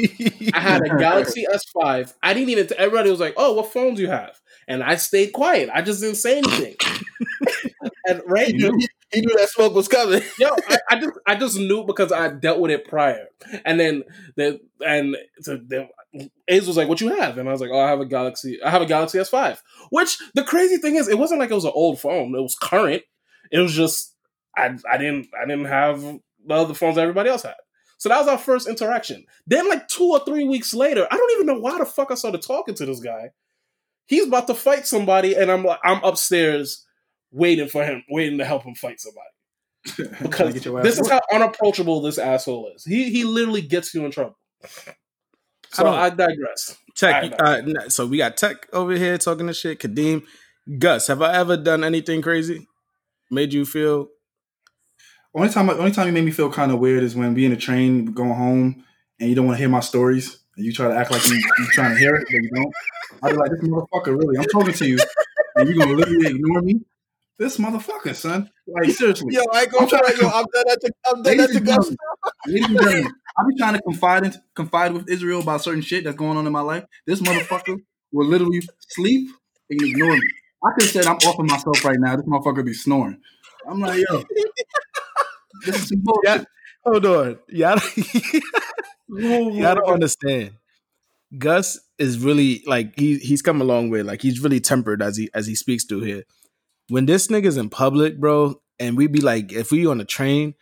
I 0.54 0.60
had 0.60 0.82
a 0.82 0.88
Galaxy 0.98 1.44
S5. 1.46 2.14
I 2.22 2.32
didn't 2.32 2.48
even. 2.48 2.68
Everybody 2.78 3.10
was 3.10 3.20
like, 3.20 3.34
"Oh, 3.36 3.52
what 3.52 3.70
phones 3.70 4.00
you 4.00 4.08
have?" 4.08 4.40
And 4.66 4.82
I 4.82 4.94
stayed 4.94 5.32
quiet. 5.34 5.68
I 5.72 5.82
just 5.82 6.00
didn't 6.00 6.16
say 6.16 6.38
anything. 6.38 6.76
and 8.06 8.22
right, 8.26 8.54
He 9.12 9.20
knew, 9.20 9.36
that 9.36 9.48
smoke 9.50 9.74
was 9.74 9.88
coming. 9.88 10.22
yo, 10.38 10.48
I, 10.68 10.78
I 10.90 11.00
just 11.00 11.18
I 11.26 11.34
just 11.34 11.58
knew 11.58 11.84
because 11.84 12.12
I 12.12 12.28
dealt 12.28 12.60
with 12.60 12.70
it 12.70 12.86
prior. 12.88 13.26
And 13.64 13.78
then 13.78 14.04
the 14.36 14.60
and 14.86 15.16
so 15.40 15.56
the 15.56 15.88
Ace 16.48 16.66
was 16.66 16.76
like, 16.76 16.88
"What 16.88 17.00
you 17.00 17.08
have?" 17.16 17.38
And 17.38 17.48
I 17.48 17.52
was 17.52 17.60
like, 17.60 17.70
"Oh, 17.72 17.80
I 17.80 17.88
have 17.88 18.00
a 18.00 18.06
Galaxy. 18.06 18.62
I 18.62 18.70
have 18.70 18.82
a 18.82 18.86
Galaxy 18.86 19.18
S5." 19.18 19.58
Which 19.90 20.18
the 20.34 20.44
crazy 20.44 20.76
thing 20.76 20.96
is, 20.96 21.08
it 21.08 21.18
wasn't 21.18 21.40
like 21.40 21.50
it 21.50 21.54
was 21.54 21.64
an 21.64 21.72
old 21.74 22.00
phone. 22.00 22.34
It 22.34 22.40
was 22.42 22.54
current. 22.54 23.02
It 23.50 23.58
was 23.58 23.74
just 23.74 24.14
I 24.56 24.76
I 24.90 24.98
didn't 24.98 25.28
I 25.40 25.46
didn't 25.46 25.66
have 25.66 26.00
the 26.02 26.54
other 26.54 26.74
phones 26.74 26.96
that 26.96 27.02
everybody 27.02 27.30
else 27.30 27.42
had. 27.42 27.54
So 27.98 28.08
that 28.08 28.18
was 28.18 28.28
our 28.28 28.38
first 28.38 28.68
interaction. 28.68 29.24
Then 29.46 29.68
like 29.68 29.86
two 29.86 30.10
or 30.10 30.24
three 30.24 30.44
weeks 30.44 30.74
later, 30.74 31.06
I 31.08 31.16
don't 31.16 31.32
even 31.32 31.46
know 31.46 31.60
why 31.60 31.78
the 31.78 31.84
fuck 31.84 32.10
I 32.10 32.14
started 32.14 32.42
talking 32.42 32.74
to 32.74 32.86
this 32.86 32.98
guy. 32.98 33.30
He's 34.06 34.26
about 34.26 34.48
to 34.48 34.54
fight 34.54 34.86
somebody, 34.86 35.34
and 35.34 35.50
I'm 35.50 35.64
like, 35.64 35.78
I'm 35.84 36.02
upstairs 36.02 36.84
waiting 37.32 37.68
for 37.68 37.84
him, 37.84 38.04
waiting 38.08 38.38
to 38.38 38.44
help 38.44 38.62
him 38.62 38.74
fight 38.74 39.00
somebody 39.00 40.16
because 40.22 40.54
Get 40.54 40.64
your 40.64 40.78
ass 40.78 40.84
this 40.84 40.98
is 41.00 41.08
how 41.08 41.20
unapproachable 41.32 42.00
this 42.02 42.18
asshole 42.18 42.70
is. 42.76 42.84
He 42.84 43.10
he 43.10 43.24
literally 43.24 43.62
gets 43.62 43.92
you 43.94 44.04
in 44.04 44.12
trouble. 44.12 44.38
So 45.72 45.84
don't- 45.84 45.94
I, 45.94 46.10
digress. 46.10 46.76
Tech, 46.94 47.32
I 47.40 47.60
uh, 47.60 47.88
so 47.88 48.06
we 48.06 48.18
got 48.18 48.36
Tech 48.36 48.68
over 48.72 48.92
here 48.92 49.16
talking 49.18 49.46
this 49.46 49.58
shit. 49.58 49.80
Kadeem, 49.80 50.24
Gus, 50.78 51.06
have 51.06 51.22
I 51.22 51.34
ever 51.34 51.56
done 51.56 51.82
anything 51.82 52.20
crazy? 52.20 52.68
Made 53.30 53.52
you 53.54 53.64
feel? 53.64 54.08
Only 55.34 55.48
time, 55.48 55.70
only 55.70 55.90
time 55.90 56.06
you 56.06 56.12
made 56.12 56.26
me 56.26 56.30
feel 56.30 56.52
kind 56.52 56.70
of 56.70 56.78
weird 56.78 57.02
is 57.02 57.16
when 57.16 57.32
we 57.32 57.46
in 57.46 57.52
a 57.52 57.56
train 57.56 58.12
going 58.12 58.34
home 58.34 58.84
and 59.18 59.30
you 59.30 59.34
don't 59.34 59.46
want 59.46 59.56
to 59.56 59.60
hear 59.60 59.70
my 59.70 59.80
stories 59.80 60.38
and 60.56 60.66
you 60.66 60.72
try 60.72 60.88
to 60.88 60.94
act 60.94 61.10
like 61.10 61.26
you 61.26 61.36
you 61.36 61.66
trying 61.72 61.94
to 61.94 61.98
hear 61.98 62.14
it, 62.14 62.26
but 62.30 62.34
you 62.34 62.50
don't. 62.54 62.72
I'd 63.22 63.30
be 63.30 63.36
like, 63.38 63.50
this 63.50 63.60
motherfucker, 63.60 64.18
really, 64.18 64.36
I'm 64.36 64.44
talking 64.44 64.74
to 64.74 64.86
you, 64.86 64.98
and 65.56 65.68
you're 65.68 65.78
gonna 65.78 65.96
literally 65.96 66.26
ignore 66.26 66.60
me? 66.60 66.82
This 67.38 67.56
motherfucker, 67.58 68.14
son. 68.14 68.50
Like 68.66 68.90
seriously. 68.90 69.34
Yo, 69.34 69.42
I 69.52 69.66
gonna 69.66 69.82
I'm 69.84 69.88
trying 69.88 70.02
try. 70.02 70.12
to- 70.12 70.22
Yo, 70.22 70.28
I've 70.28 70.46
done 70.52 70.64
that 70.66 70.78
to, 70.82 70.92
I've 71.06 71.24
done 71.24 71.36
to 71.48 71.56
and 71.56 71.66
Gus. 71.66 71.90
ladies 72.46 72.66
and 72.68 72.78
gentlemen, 72.80 73.12
I 73.38 73.42
be 73.48 73.56
trying 73.58 73.74
to 73.74 73.82
confide 73.82 74.24
in, 74.26 74.34
confide 74.54 74.92
with 74.92 75.08
Israel 75.08 75.40
about 75.40 75.62
certain 75.62 75.82
shit 75.82 76.04
that's 76.04 76.16
going 76.16 76.36
on 76.36 76.46
in 76.46 76.52
my 76.52 76.60
life. 76.60 76.84
This 77.06 77.20
motherfucker 77.20 77.76
will 78.12 78.26
literally 78.26 78.60
sleep 78.90 79.30
and 79.70 79.82
ignore 79.82 80.14
me. 80.14 80.20
I 80.64 80.70
could 80.74 80.84
have 80.84 80.92
said 80.92 81.06
I'm 81.06 81.16
offing 81.16 81.46
myself 81.46 81.84
right 81.84 81.96
now. 81.98 82.16
This 82.16 82.26
motherfucker 82.26 82.64
be 82.64 82.74
snoring. 82.74 83.18
I'm 83.68 83.80
like, 83.80 83.98
yo, 84.08 84.22
this 85.66 85.76
is 85.90 85.92
bullshit. 85.96 86.24
Yeah. 86.24 86.44
Hold 86.84 87.06
on, 87.06 87.38
y'all, 87.48 87.80
y'all 89.08 89.74
don't 89.76 89.88
understand. 89.94 90.52
Gus 91.38 91.78
is 91.98 92.18
really 92.18 92.62
like 92.66 92.98
he 92.98 93.18
he's 93.18 93.40
come 93.42 93.60
a 93.60 93.64
long 93.64 93.88
way. 93.88 94.02
Like 94.02 94.20
he's 94.20 94.40
really 94.40 94.60
tempered 94.60 95.00
as 95.02 95.16
he 95.16 95.30
as 95.34 95.46
he 95.46 95.54
speaks 95.54 95.84
to 95.86 96.00
here. 96.00 96.24
When 96.88 97.06
this 97.06 97.28
nigga's 97.28 97.56
in 97.56 97.70
public, 97.70 98.18
bro, 98.18 98.60
and 98.78 98.96
we 98.96 99.06
be 99.06 99.20
like, 99.20 99.52
if 99.52 99.70
we 99.70 99.86
on 99.86 100.00
a 100.00 100.04
train, 100.04 100.54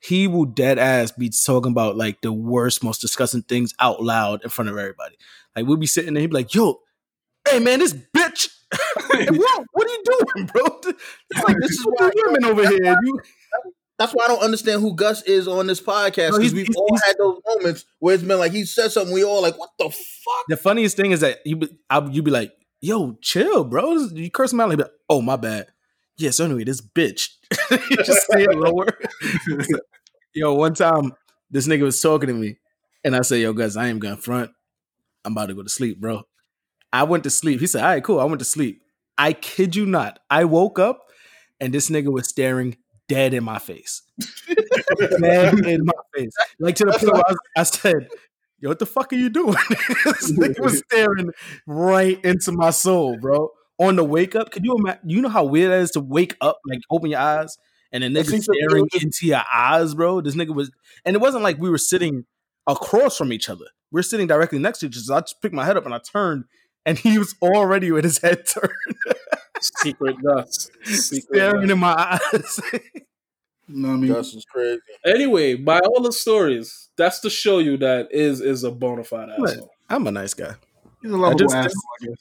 he 0.00 0.28
will 0.28 0.44
dead 0.44 0.78
ass 0.78 1.12
be 1.12 1.30
talking 1.30 1.72
about 1.72 1.96
like 1.96 2.20
the 2.20 2.32
worst, 2.32 2.82
most 2.84 3.00
disgusting 3.00 3.42
things 3.42 3.72
out 3.80 4.02
loud 4.02 4.42
in 4.44 4.50
front 4.50 4.68
of 4.68 4.76
everybody. 4.76 5.16
Like 5.56 5.66
we'll 5.66 5.76
be 5.76 5.86
sitting 5.86 6.14
there, 6.14 6.20
he'd 6.20 6.26
be 6.30 6.34
like, 6.34 6.54
"Yo, 6.54 6.80
hey 7.48 7.58
man, 7.60 7.78
this 7.78 7.94
bitch, 7.94 8.48
what, 9.30 9.64
what 9.72 9.86
are 9.86 9.90
you 9.90 10.02
doing, 10.04 10.46
bro? 10.46 10.64
It's 11.30 11.44
like 11.44 11.56
this 11.60 11.70
is 11.70 11.86
why 11.88 12.10
women 12.14 12.44
over 12.44 12.68
here. 12.68 12.96
You, 13.02 13.20
That's 13.98 14.12
why 14.12 14.24
I 14.24 14.28
don't 14.28 14.42
understand 14.42 14.82
who 14.82 14.94
Gus 14.94 15.22
is 15.22 15.46
on 15.48 15.66
this 15.68 15.80
podcast 15.80 16.32
because 16.32 16.52
we've 16.52 16.66
he's- 16.66 16.76
all 16.76 16.88
he's- 16.90 17.02
had 17.06 17.16
those 17.18 17.38
moments 17.46 17.84
where 18.00 18.14
it's 18.14 18.22
been 18.24 18.38
like 18.38 18.52
he 18.52 18.64
said 18.64 18.90
something, 18.92 19.14
we 19.14 19.24
all 19.24 19.40
like, 19.40 19.58
what 19.58 19.70
the 19.78 19.84
fuck? 19.88 20.44
the 20.48 20.56
funniest 20.56 20.96
thing 20.96 21.12
is 21.12 21.20
that 21.20 21.38
you 21.46 21.56
be, 21.56 21.68
I, 21.88 22.04
you 22.10 22.22
be 22.22 22.30
like, 22.32 22.52
"Yo, 22.84 23.16
chill, 23.22 23.64
bro. 23.64 23.94
You 24.12 24.30
curse 24.30 24.52
him 24.52 24.60
out 24.60 24.68
like, 24.68 24.86
oh 25.08 25.22
my 25.22 25.36
bad. 25.36 25.68
Yeah, 26.18 26.30
so 26.30 26.44
anyway, 26.44 26.64
this 26.64 26.82
bitch. 26.82 27.30
Just 28.04 28.26
say 28.30 28.44
it 28.44 28.54
lower. 28.54 28.86
yo, 30.34 30.52
one 30.52 30.74
time 30.74 31.12
this 31.50 31.66
nigga 31.66 31.80
was 31.80 31.98
talking 31.98 32.28
to 32.28 32.34
me, 32.34 32.58
and 33.02 33.16
I 33.16 33.22
said, 33.22 33.36
"Yo, 33.36 33.54
guys, 33.54 33.78
I 33.78 33.88
ain't 33.88 34.00
gonna 34.00 34.18
front. 34.18 34.50
I'm 35.24 35.32
about 35.32 35.46
to 35.46 35.54
go 35.54 35.62
to 35.62 35.68
sleep, 35.70 35.98
bro." 35.98 36.24
I 36.92 37.04
went 37.04 37.24
to 37.24 37.30
sleep. 37.30 37.60
He 37.60 37.66
said, 37.66 37.82
"All 37.82 37.88
right, 37.88 38.04
cool." 38.04 38.20
I 38.20 38.24
went 38.24 38.40
to 38.40 38.44
sleep. 38.44 38.82
I 39.16 39.32
kid 39.32 39.74
you 39.74 39.86
not. 39.86 40.18
I 40.28 40.44
woke 40.44 40.78
up, 40.78 41.00
and 41.60 41.72
this 41.72 41.88
nigga 41.88 42.12
was 42.12 42.28
staring 42.28 42.76
dead 43.08 43.32
in 43.32 43.44
my 43.44 43.58
face. 43.58 44.02
dead 45.20 45.58
in 45.66 45.86
my 45.86 45.92
face, 46.14 46.34
like 46.60 46.76
to 46.76 46.84
the 46.84 46.92
point 46.92 47.04
where 47.04 47.22
I, 47.26 47.30
was, 47.30 47.38
I 47.56 47.62
said, 47.62 48.08
"Yo, 48.60 48.68
what 48.70 48.78
the 48.78 48.86
fuck 48.86 49.12
are 49.12 49.16
you 49.16 49.28
doing?" 49.28 49.56
this 50.04 50.32
nigga 50.32 50.60
was 50.60 50.82
staring 50.90 51.30
right 51.66 52.22
into 52.24 52.52
my 52.52 52.70
soul, 52.70 53.18
bro. 53.18 53.50
On 53.78 53.96
the 53.96 54.04
wake 54.04 54.36
up, 54.36 54.52
could 54.52 54.64
you 54.64 54.76
imagine? 54.76 55.10
You 55.10 55.20
know 55.22 55.28
how 55.28 55.44
weird 55.44 55.72
that 55.72 55.80
is 55.80 55.90
to 55.92 56.00
wake 56.00 56.36
up, 56.40 56.58
like 56.68 56.80
open 56.90 57.10
your 57.10 57.20
eyes, 57.20 57.56
and 57.92 58.04
the 58.04 58.08
nigga 58.08 58.42
staring 58.42 58.88
into 58.94 59.26
your 59.26 59.42
eyes, 59.52 59.94
bro. 59.94 60.20
This 60.20 60.36
nigga 60.36 60.54
was, 60.54 60.70
and 61.04 61.16
it 61.16 61.20
wasn't 61.20 61.42
like 61.42 61.58
we 61.58 61.70
were 61.70 61.78
sitting 61.78 62.24
across 62.66 63.16
from 63.16 63.32
each 63.32 63.48
other. 63.48 63.66
We 63.90 64.00
are 64.00 64.04
sitting 64.04 64.26
directly 64.26 64.58
next 64.58 64.80
to 64.80 64.86
each 64.86 64.96
other. 64.96 65.02
So 65.04 65.14
I 65.14 65.20
just 65.20 65.40
picked 65.42 65.54
my 65.54 65.64
head 65.64 65.76
up 65.76 65.84
and 65.84 65.94
I 65.94 65.98
turned, 65.98 66.44
and 66.86 66.98
he 66.98 67.18
was 67.18 67.34
already 67.42 67.90
with 67.92 68.04
his 68.04 68.18
head 68.18 68.44
turned, 68.48 68.72
Secret 69.60 70.16
dust. 70.22 70.70
Secret 70.84 71.24
staring 71.32 71.68
dust. 71.68 71.72
in 71.72 71.78
my 71.78 72.18
eyes. 72.34 72.60
You 73.68 73.76
know 73.80 73.88
what 73.88 73.94
I 73.94 73.96
mean? 73.98 74.12
Gus 74.12 74.34
is 74.34 74.44
crazy. 74.44 74.80
Anyway, 75.06 75.54
by 75.54 75.78
all 75.80 76.02
the 76.02 76.12
stories, 76.12 76.88
that's 76.96 77.20
to 77.20 77.30
show 77.30 77.58
you 77.58 77.76
that 77.78 78.08
is 78.12 78.40
is 78.40 78.62
a 78.64 78.70
bona 78.70 79.04
fide 79.04 79.30
What? 79.36 79.50
asshole. 79.50 79.70
I'm 79.88 80.06
a 80.06 80.10
nice 80.10 80.34
guy. 80.34 80.54
He's 81.02 81.10
a 81.12 81.16
lovable 81.16 81.38
just- 81.38 81.54
asshole, 81.54 81.82
I 82.02 82.06
guess. 82.06 82.16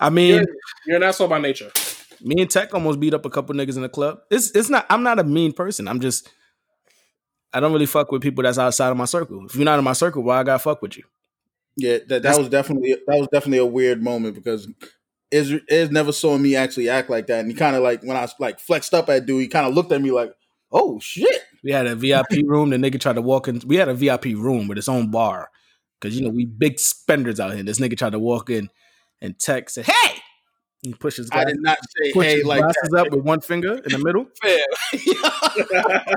I 0.00 0.10
mean, 0.10 0.34
You're, 0.34 0.46
you're 0.86 0.96
an 0.96 1.02
asshole 1.04 1.28
by 1.28 1.38
nature. 1.38 1.70
me 2.20 2.42
and 2.42 2.50
Tech 2.50 2.74
almost 2.74 2.98
beat 2.98 3.14
up 3.14 3.24
a 3.24 3.30
couple 3.30 3.54
niggas 3.54 3.76
in 3.76 3.82
the 3.82 3.88
club. 3.88 4.18
It's 4.30 4.50
it's 4.50 4.68
not. 4.68 4.86
I'm 4.90 5.02
not 5.04 5.18
a 5.20 5.24
mean 5.24 5.52
person. 5.52 5.86
I'm 5.86 6.00
just. 6.00 6.28
I 7.52 7.60
don't 7.60 7.72
really 7.72 7.86
fuck 7.86 8.10
with 8.10 8.20
people 8.20 8.42
that's 8.42 8.58
outside 8.58 8.90
of 8.90 8.96
my 8.96 9.04
circle. 9.04 9.46
If 9.46 9.54
you're 9.54 9.64
not 9.64 9.78
in 9.78 9.84
my 9.84 9.92
circle, 9.92 10.24
why 10.24 10.40
I 10.40 10.42
gotta 10.42 10.58
fuck 10.58 10.82
with 10.82 10.96
you? 10.96 11.04
Yeah, 11.76 11.98
that, 11.98 12.08
that 12.08 12.22
That's- 12.22 12.38
was 12.38 12.48
definitely 12.48 12.96
that 13.06 13.18
was 13.18 13.28
definitely 13.32 13.58
a 13.58 13.66
weird 13.66 14.02
moment 14.02 14.34
because 14.34 14.68
Iz, 15.34 15.52
Iz 15.68 15.90
never 15.90 16.12
saw 16.12 16.38
me 16.38 16.54
actually 16.54 16.88
act 16.88 17.10
like 17.10 17.26
that, 17.26 17.40
and 17.40 17.48
he 17.48 17.54
kind 17.54 17.74
of 17.74 17.82
like 17.82 18.02
when 18.02 18.16
I 18.16 18.28
like 18.38 18.60
flexed 18.60 18.94
up 18.94 19.08
at 19.08 19.26
dude, 19.26 19.42
he 19.42 19.48
kind 19.48 19.66
of 19.66 19.74
looked 19.74 19.90
at 19.90 20.00
me 20.00 20.12
like, 20.12 20.32
"Oh 20.70 21.00
shit!" 21.00 21.42
We 21.64 21.72
had 21.72 21.86
a 21.86 21.96
VIP 21.96 22.30
room. 22.46 22.70
The 22.70 22.76
nigga 22.76 23.00
tried 23.00 23.14
to 23.16 23.22
walk 23.22 23.48
in. 23.48 23.60
We 23.66 23.76
had 23.76 23.88
a 23.88 23.94
VIP 23.94 24.26
room 24.26 24.68
with 24.68 24.78
its 24.78 24.88
own 24.88 25.10
bar 25.10 25.50
because 26.00 26.16
you 26.16 26.24
know 26.24 26.30
we 26.30 26.44
big 26.46 26.78
spenders 26.78 27.40
out 27.40 27.54
here. 27.54 27.64
This 27.64 27.80
nigga 27.80 27.98
tried 27.98 28.12
to 28.12 28.18
walk 28.20 28.48
in, 28.48 28.70
and 29.20 29.36
Tech 29.38 29.70
said, 29.70 29.86
"Hey!" 29.86 30.18
He 30.82 30.92
pushes. 30.92 31.24
his, 31.24 31.30
I 31.30 31.44
glass, 31.44 31.46
did 31.46 31.62
not 31.62 31.78
say 31.78 32.12
pushed 32.12 32.28
hey 32.28 32.36
his 32.36 32.44
like 32.44 32.60
glasses 32.60 32.88
that. 32.90 33.06
up 33.06 33.10
with 33.10 33.24
one 33.24 33.40
finger 33.40 33.74
in 33.78 33.90
the 33.92 33.98
middle. 33.98 34.26
Fam. 34.42 34.60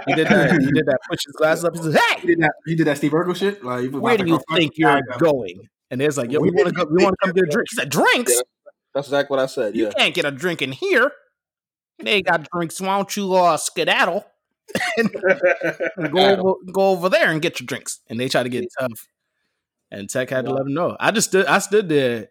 He 0.08 0.14
did 0.16 0.28
that. 0.28 0.58
He 0.60 0.72
did 0.72 0.86
that. 0.86 1.00
Push 1.10 1.20
his 1.26 1.36
glasses 1.38 1.64
up. 1.64 1.76
He 1.76 1.82
said, 1.84 1.96
"Hey!" 1.96 2.20
He 2.22 2.28
did 2.28 2.40
that. 2.42 2.52
He 2.66 2.76
did 2.76 2.88
that 2.88 2.98
Steve 2.98 3.12
Urkel 3.14 3.36
shit. 3.36 3.64
Like, 3.64 3.90
Where 3.92 4.18
do 4.18 4.26
you 4.26 4.40
think 4.54 4.74
you're 4.78 5.02
going? 5.20 5.70
And 5.90 6.02
there's 6.02 6.18
like, 6.18 6.32
yo, 6.32 6.40
we 6.42 6.52
want 6.52 6.68
to 6.68 6.74
go. 6.74 6.86
We 6.90 7.04
want 7.04 7.16
to 7.20 7.26
come 7.26 7.34
get 7.34 7.46
a 7.46 7.48
drink. 7.48 7.68
He 7.70 7.76
said, 7.78 7.90
drinks. 7.90 8.34
Yeah. 8.34 8.42
That's 8.98 9.10
exactly 9.10 9.36
what 9.36 9.44
I 9.44 9.46
said. 9.46 9.75
You 9.75 9.86
Yeah, 9.86 9.92
can't 9.92 10.16
get 10.16 10.25
a 10.25 10.32
drink 10.32 10.63
in 10.63 10.72
here. 10.72 11.12
They 12.00 12.24
got 12.24 12.48
drinks. 12.51 12.82
Why 12.82 12.96
don't 12.96 13.16
you 13.16 13.32
uh, 13.36 13.58
skedaddle 13.58 14.25
and 14.98 15.13
go 16.12 16.20
over, 16.20 16.54
go 16.74 16.89
over 16.89 17.10
there 17.10 17.30
and 17.30 17.39
get 17.39 17.60
your 17.60 17.68
drinks? 17.68 18.00
And 18.10 18.20
they 18.20 18.27
try 18.27 18.42
to 18.42 18.50
get 18.50 18.66
tough. 18.80 19.08
And 19.92 20.10
Tech 20.10 20.32
had 20.32 20.46
to 20.46 20.51
let 20.54 20.66
him 20.66 20.74
know. 20.74 20.98
I 21.00 21.12
just 21.12 21.30
stood. 21.30 21.46
I 21.46 21.60
stood 21.60 21.89
there, 21.89 22.30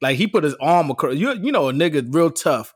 like 0.00 0.16
he 0.16 0.26
put 0.26 0.42
his 0.42 0.54
arm 0.54 0.90
across. 0.90 1.16
You 1.16 1.34
you 1.34 1.52
know 1.52 1.68
a 1.68 1.72
nigga 1.74 2.02
real 2.14 2.30
tough 2.30 2.72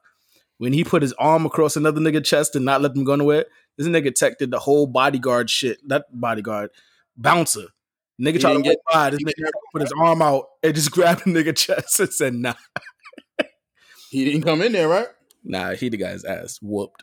when 0.59 0.75
he 0.75 0.85
put 0.85 1.01
his 1.01 1.15
arm 1.15 1.47
across 1.47 1.77
another 1.77 2.01
nigga 2.01 2.23
chest 2.23 2.55
and 2.55 2.67
not 2.67 2.83
let 2.83 2.93
them 2.95 3.05
go 3.05 3.17
nowhere. 3.17 3.47
This 3.79 3.87
nigga 3.89 4.15
Tech 4.15 4.37
did 4.39 4.51
the 4.51 4.59
whole 4.59 4.87
bodyguard 4.87 5.49
shit. 5.49 5.79
That 5.89 6.05
bodyguard 6.13 6.71
bouncer. 7.17 7.69
Nigga 8.21 8.39
tried 8.39 8.53
to 8.55 8.63
get 8.63 8.71
get- 8.73 8.79
by. 8.93 9.11
This 9.11 9.21
nigga 9.21 9.51
put 9.73 9.81
his 9.81 9.93
arm 9.99 10.21
out 10.21 10.45
and 10.63 10.75
just 10.75 10.91
grabbed 10.93 11.25
the 11.25 11.31
nigga 11.31 11.57
chest 11.57 11.99
and 12.01 12.13
said, 12.13 12.35
"Nah, 12.35 12.53
he 14.11 14.25
didn't 14.25 14.43
come 14.43 14.61
in 14.63 14.73
there, 14.73 14.89
right? 14.89 15.07
nah." 15.45 15.75
He 15.75 15.89
the 15.89 15.97
guy's 15.97 16.25
ass 16.25 16.59
whooped. 16.61 17.03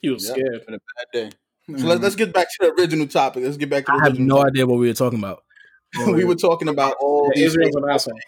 He 0.00 0.10
was 0.10 0.24
Yep. 0.26 0.34
scared. 0.34 0.54
It's 0.54 0.66
a 0.68 0.70
bad 0.70 1.06
day. 1.12 1.30
So 1.68 1.74
Mhm. 1.74 1.84
let, 1.84 2.04
us 2.04 2.14
get 2.14 2.32
back 2.32 2.48
to 2.48 2.56
the 2.60 2.72
original 2.72 3.06
topic. 3.06 3.44
Let's 3.44 3.56
get 3.56 3.68
back 3.70 3.86
to 3.86 3.92
the 3.92 3.98
I 3.98 4.04
have 4.04 4.18
no 4.18 4.36
topic. 4.36 4.50
idea 4.52 4.66
what 4.66 4.78
we 4.78 4.88
were 4.88 4.94
talking 4.94 5.18
about. 5.18 5.44
we 6.06 6.24
were 6.24 6.34
talking 6.34 6.68
about 6.68 6.96
all 7.00 7.30
Yeah, 7.34 7.40
these 7.40 7.46
Israel's 7.46 7.72
states 7.72 7.76
an 7.84 7.90
asshole. 7.90 8.20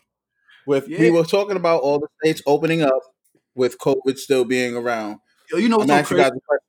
with 0.67 0.89
we 0.89 1.11
were 1.11 1.25
talking 1.25 1.57
about 1.57 1.83
all 1.83 1.99
the 1.99 2.09
states 2.23 2.43
opening 2.47 2.83
up 2.83 3.01
with 3.55 3.79
COVID 3.79 4.19
still 4.19 4.45
being 4.45 4.77
around. 4.77 5.19
Yo, 5.51 5.59
you 5.59 5.69
know 5.69 5.79
I'm 5.81 5.87
what's 5.89 6.09
so 6.09 6.15
crazy? 6.15 6.23
guys 6.23 6.31
a 6.37 6.41
question. 6.41 6.67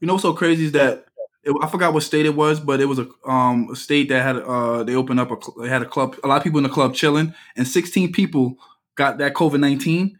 You 0.00 0.06
know 0.06 0.14
what's 0.14 0.22
so 0.22 0.32
crazy 0.32 0.64
is 0.66 0.72
that 0.72 1.04
it, 1.42 1.54
I 1.62 1.68
forgot 1.68 1.94
what 1.94 2.02
state 2.02 2.26
it 2.26 2.34
was, 2.34 2.60
but 2.60 2.80
it 2.80 2.86
was 2.86 2.98
a 2.98 3.08
um 3.26 3.68
a 3.72 3.76
state 3.76 4.08
that 4.08 4.22
had 4.22 4.36
uh 4.36 4.82
they 4.84 4.94
opened 4.94 5.20
up 5.20 5.30
a 5.30 5.62
they 5.62 5.68
had 5.68 5.82
a 5.82 5.86
club 5.86 6.16
a 6.24 6.28
lot 6.28 6.38
of 6.38 6.44
people 6.44 6.58
in 6.58 6.64
the 6.64 6.68
club 6.70 6.94
chilling 6.94 7.34
and 7.56 7.66
16 7.66 8.12
people 8.12 8.56
got 8.96 9.18
that 9.18 9.34
COVID 9.34 9.60
19. 9.60 10.18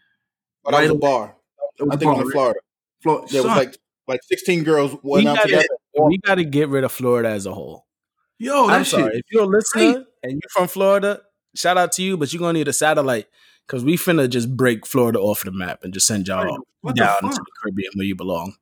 But 0.64 0.72
that 0.72 0.82
was 0.82 0.90
a 0.90 0.94
bar. 0.94 1.36
I 1.80 1.96
think 1.96 2.02
it 2.02 2.06
was 2.06 2.20
in 2.20 2.30
Florida. 2.30 2.60
Florida. 3.02 3.26
There 3.32 3.42
was 3.42 3.56
like 3.56 3.76
like 4.06 4.20
16 4.24 4.64
girls 4.64 4.96
went 5.02 5.26
out 5.28 5.36
gotta- 5.36 5.48
together. 5.48 5.66
We 6.04 6.18
got 6.18 6.36
to 6.36 6.44
get 6.44 6.68
rid 6.68 6.84
of 6.84 6.92
Florida 6.92 7.28
as 7.30 7.46
a 7.46 7.52
whole. 7.54 7.86
yo, 8.38 8.68
I'm 8.68 8.84
shit. 8.84 8.90
sorry 9.00 9.16
if 9.18 9.22
you're 9.30 9.42
a 9.42 9.46
listener 9.46 10.04
and 10.22 10.32
you're 10.32 10.40
from 10.52 10.68
Florida. 10.68 11.20
Shout 11.54 11.76
out 11.76 11.92
to 11.92 12.02
you, 12.02 12.16
but 12.16 12.32
you're 12.32 12.38
gonna 12.40 12.52
need 12.58 12.68
a 12.68 12.72
satellite 12.72 13.26
because 13.66 13.84
we 13.84 13.96
finna 13.96 14.28
just 14.28 14.56
break 14.56 14.86
Florida 14.86 15.18
off 15.18 15.42
the 15.44 15.50
map 15.50 15.82
and 15.82 15.92
just 15.92 16.06
send 16.06 16.28
y'all 16.28 16.58
What 16.82 16.94
the 16.96 17.02
down 17.02 17.14
fuck? 17.20 17.24
into 17.24 17.36
the 17.44 17.50
Caribbean 17.62 17.90
where 17.96 18.06
you 18.06 18.14
belong. 18.14 18.54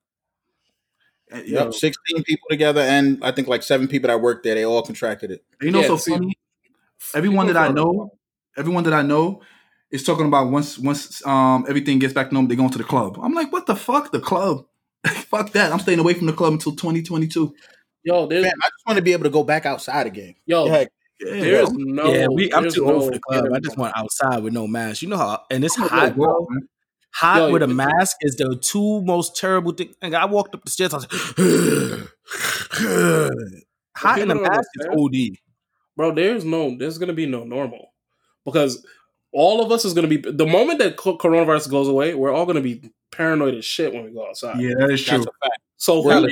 Uh, 1.33 1.39
Yo, 1.45 1.65
Yep, 1.65 1.75
16 1.75 2.23
people 2.25 2.47
together, 2.49 2.81
and 2.81 3.23
I 3.23 3.33
think 3.33 3.49
like 3.49 3.63
seven 3.63 3.87
people 3.89 4.09
that 4.09 4.21
worked 4.23 4.45
there, 4.45 4.55
they 4.55 4.65
all 4.65 4.81
contracted 4.83 5.31
it. 5.31 5.45
you 5.61 5.71
know 5.71 5.81
Yeah, 5.83 5.87
so 5.89 5.97
see, 5.99 6.13
funny? 6.13 6.39
Everyone 7.15 7.47
that 7.49 7.57
I 7.59 7.69
know, 7.69 8.13
everyone 8.57 8.85
that 8.85 8.95
I 8.95 9.03
know 9.03 9.43
is 9.91 10.05
talking 10.05 10.27
about 10.27 10.51
once 10.51 10.79
once 10.79 11.25
um 11.27 11.65
everything 11.69 11.99
gets 11.99 12.13
back 12.15 12.29
to 12.29 12.35
normal, 12.35 12.49
they're 12.49 12.57
going 12.57 12.71
to 12.71 12.79
the 12.79 12.85
club. 12.85 13.19
I'm 13.23 13.35
like, 13.35 13.53
what 13.53 13.67
the 13.67 13.77
fuck? 13.77 14.13
The 14.13 14.21
club? 14.21 14.65
fuck 15.07 15.53
that. 15.53 15.73
I'm 15.73 15.79
staying 15.79 15.99
away 15.99 16.15
from 16.15 16.27
the 16.27 16.33
club 16.33 16.53
until 16.55 16.73
2022. 16.73 17.55
Yo, 18.05 18.27
Man, 18.27 18.45
I 18.45 18.49
just 18.49 18.87
want 18.87 18.97
to 18.97 19.03
be 19.03 19.13
able 19.13 19.25
to 19.25 19.31
go 19.31 19.43
back 19.45 19.67
outside 19.67 20.07
again. 20.07 20.35
yo, 20.47 20.67
Yeah, 20.67 20.85
Yeah, 21.21 21.41
there's 21.41 21.69
I'm- 21.69 21.77
no. 21.95 22.13
yeah, 22.15 22.27
we, 22.29 22.53
I'm 22.53 22.71
too 22.71 22.85
no 22.87 22.95
old 22.95 23.05
for 23.07 23.11
the 23.13 23.21
club. 23.21 23.47
I 23.53 23.59
just 23.61 23.77
want 23.77 23.93
outside 23.97 24.43
with 24.43 24.53
no 24.53 24.67
mask. 24.67 25.03
You 25.03 25.09
know 25.09 25.17
how, 25.17 25.43
and 25.51 25.65
it's 25.65 25.79
I'm 25.79 25.89
hot, 25.89 26.01
gonna 26.01 26.15
bro. 26.15 26.47
man. 26.51 26.69
Hot 27.15 27.37
Yo, 27.39 27.53
with 27.53 27.63
a 27.63 27.67
mask 27.67 28.17
is 28.21 28.37
the 28.37 28.57
two 28.61 29.01
most 29.03 29.37
terrible 29.37 29.73
things. 29.73 29.95
And 30.03 30.15
I 30.15 30.27
walked 30.27 30.55
up 30.55 30.65
the 30.65 30.71
stairs. 30.71 30.93
I 30.95 30.99
was 30.99 31.07
like, 31.39 32.09
hot 33.97 34.21
in 34.21 34.31
a 34.31 34.35
mask 34.35 34.69
is. 34.77 34.87
OD. 34.97 35.39
bro. 35.97 36.13
There's 36.15 36.45
no. 36.45 36.77
There's 36.79 36.99
gonna 36.99 37.13
be 37.13 37.27
no 37.27 37.45
normal 37.45 37.93
because 38.45 38.85
all 39.39 39.65
of 39.65 39.71
us 39.71 39.85
is 39.85 39.95
gonna 39.95 40.09
be 40.09 40.17
the 40.17 40.47
moment 40.47 40.81
that 40.81 40.97
coronavirus 40.97 41.71
goes 41.71 41.87
away. 41.89 42.15
We're 42.15 42.33
all 42.33 42.45
gonna 42.47 42.61
be 42.61 42.91
paranoid 43.13 43.55
as 43.55 43.65
shit 43.65 43.93
when 43.95 44.05
we 44.05 44.11
go 44.11 44.27
outside. 44.29 44.61
Yeah, 44.61 44.75
that 44.79 44.91
is 44.91 45.05
true. 45.05 45.19
That's 45.19 45.27
a 45.29 45.47
fact. 45.47 45.61
So 45.77 46.03
We're 46.03 46.21
who- 46.21 46.29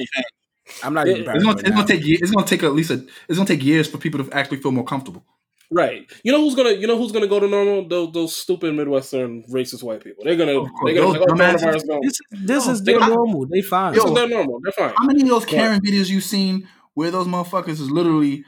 I'm 0.83 0.93
not 0.95 1.07
It- 1.07 1.19
even. 1.21 1.37
it's 1.37 1.37
It's 1.37 1.45
gonna, 1.45 1.59
it's 1.61 1.71
gonna 1.71 1.87
take 1.87 2.03
it's 2.05 2.31
gonna 2.33 2.47
take 2.47 2.63
at 2.65 2.75
least 2.75 2.91
a 2.91 3.05
it's 3.29 3.39
gonna 3.39 3.47
take 3.47 3.63
years 3.63 3.87
for 3.89 3.99
people 3.99 4.23
to 4.25 4.33
actually 4.33 4.57
feel 4.59 4.73
more 4.73 4.85
comfortable. 4.85 5.25
right? 5.71 6.05
You 6.25 6.33
know 6.33 6.41
who's 6.41 6.57
gonna 6.57 6.73
you 6.73 6.87
know 6.89 6.97
who's 6.99 7.13
gonna 7.13 7.29
go 7.29 7.39
to 7.39 7.47
normal? 7.47 7.87
Those 7.89 8.13
those 8.13 8.35
stupid 8.35 8.75
midwestern 8.75 9.45
racist 9.45 9.85
white 9.85 10.03
people. 10.03 10.25
They're 10.25 10.35
gonna 10.37 10.59
Of 10.61 10.69
course, 10.73 10.93
they're 10.93 11.01
gonna 11.03 11.19
those 11.19 11.21
like, 11.21 11.31
oh, 11.31 11.35
dumbasses. 11.35 11.83
coronavirus. 11.85 12.03
This, 12.03 12.19
this 12.51 12.67
Yo, 12.67 12.73
is 12.73 12.83
their 12.83 12.99
they- 13.01 13.07
normal. 13.07 13.47
They 13.47 13.63
fine. 13.63 13.93
This 13.95 14.03
Yo, 14.03 14.09
is 14.11 14.15
their 14.17 14.29
normal. 14.29 14.59
They're 14.65 14.73
fine. 14.73 14.95
How 14.97 15.05
many 15.07 15.23
of 15.23 15.29
those 15.29 15.45
Karen 15.45 15.81
videos 15.81 16.09
you've 16.11 16.25
seen 16.25 16.67
where 16.95 17.11
those 17.13 17.27
motherfuckers 17.29 17.79
is 17.85 17.89
literally 17.91 18.45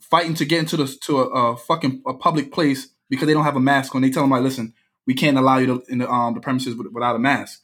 fighting 0.00 0.34
to 0.34 0.44
get 0.44 0.58
into 0.60 0.76
the 0.76 0.86
to 1.06 1.20
a, 1.20 1.24
a 1.52 1.56
fucking 1.56 2.02
a 2.06 2.12
public 2.14 2.52
place 2.52 2.88
because 3.12 3.26
they 3.26 3.34
don't 3.34 3.44
have 3.44 3.56
a 3.56 3.60
mask 3.60 3.94
on? 3.94 4.00
They 4.00 4.08
tell 4.08 4.22
them 4.22 4.30
like, 4.30 4.42
listen, 4.42 4.72
we 5.06 5.12
can't 5.12 5.36
allow 5.36 5.58
you 5.58 5.66
to, 5.66 5.82
in 5.90 5.98
the 5.98 6.10
um 6.10 6.32
the 6.32 6.40
premises 6.40 6.74
without 6.74 7.14
a 7.14 7.18
mask. 7.18 7.60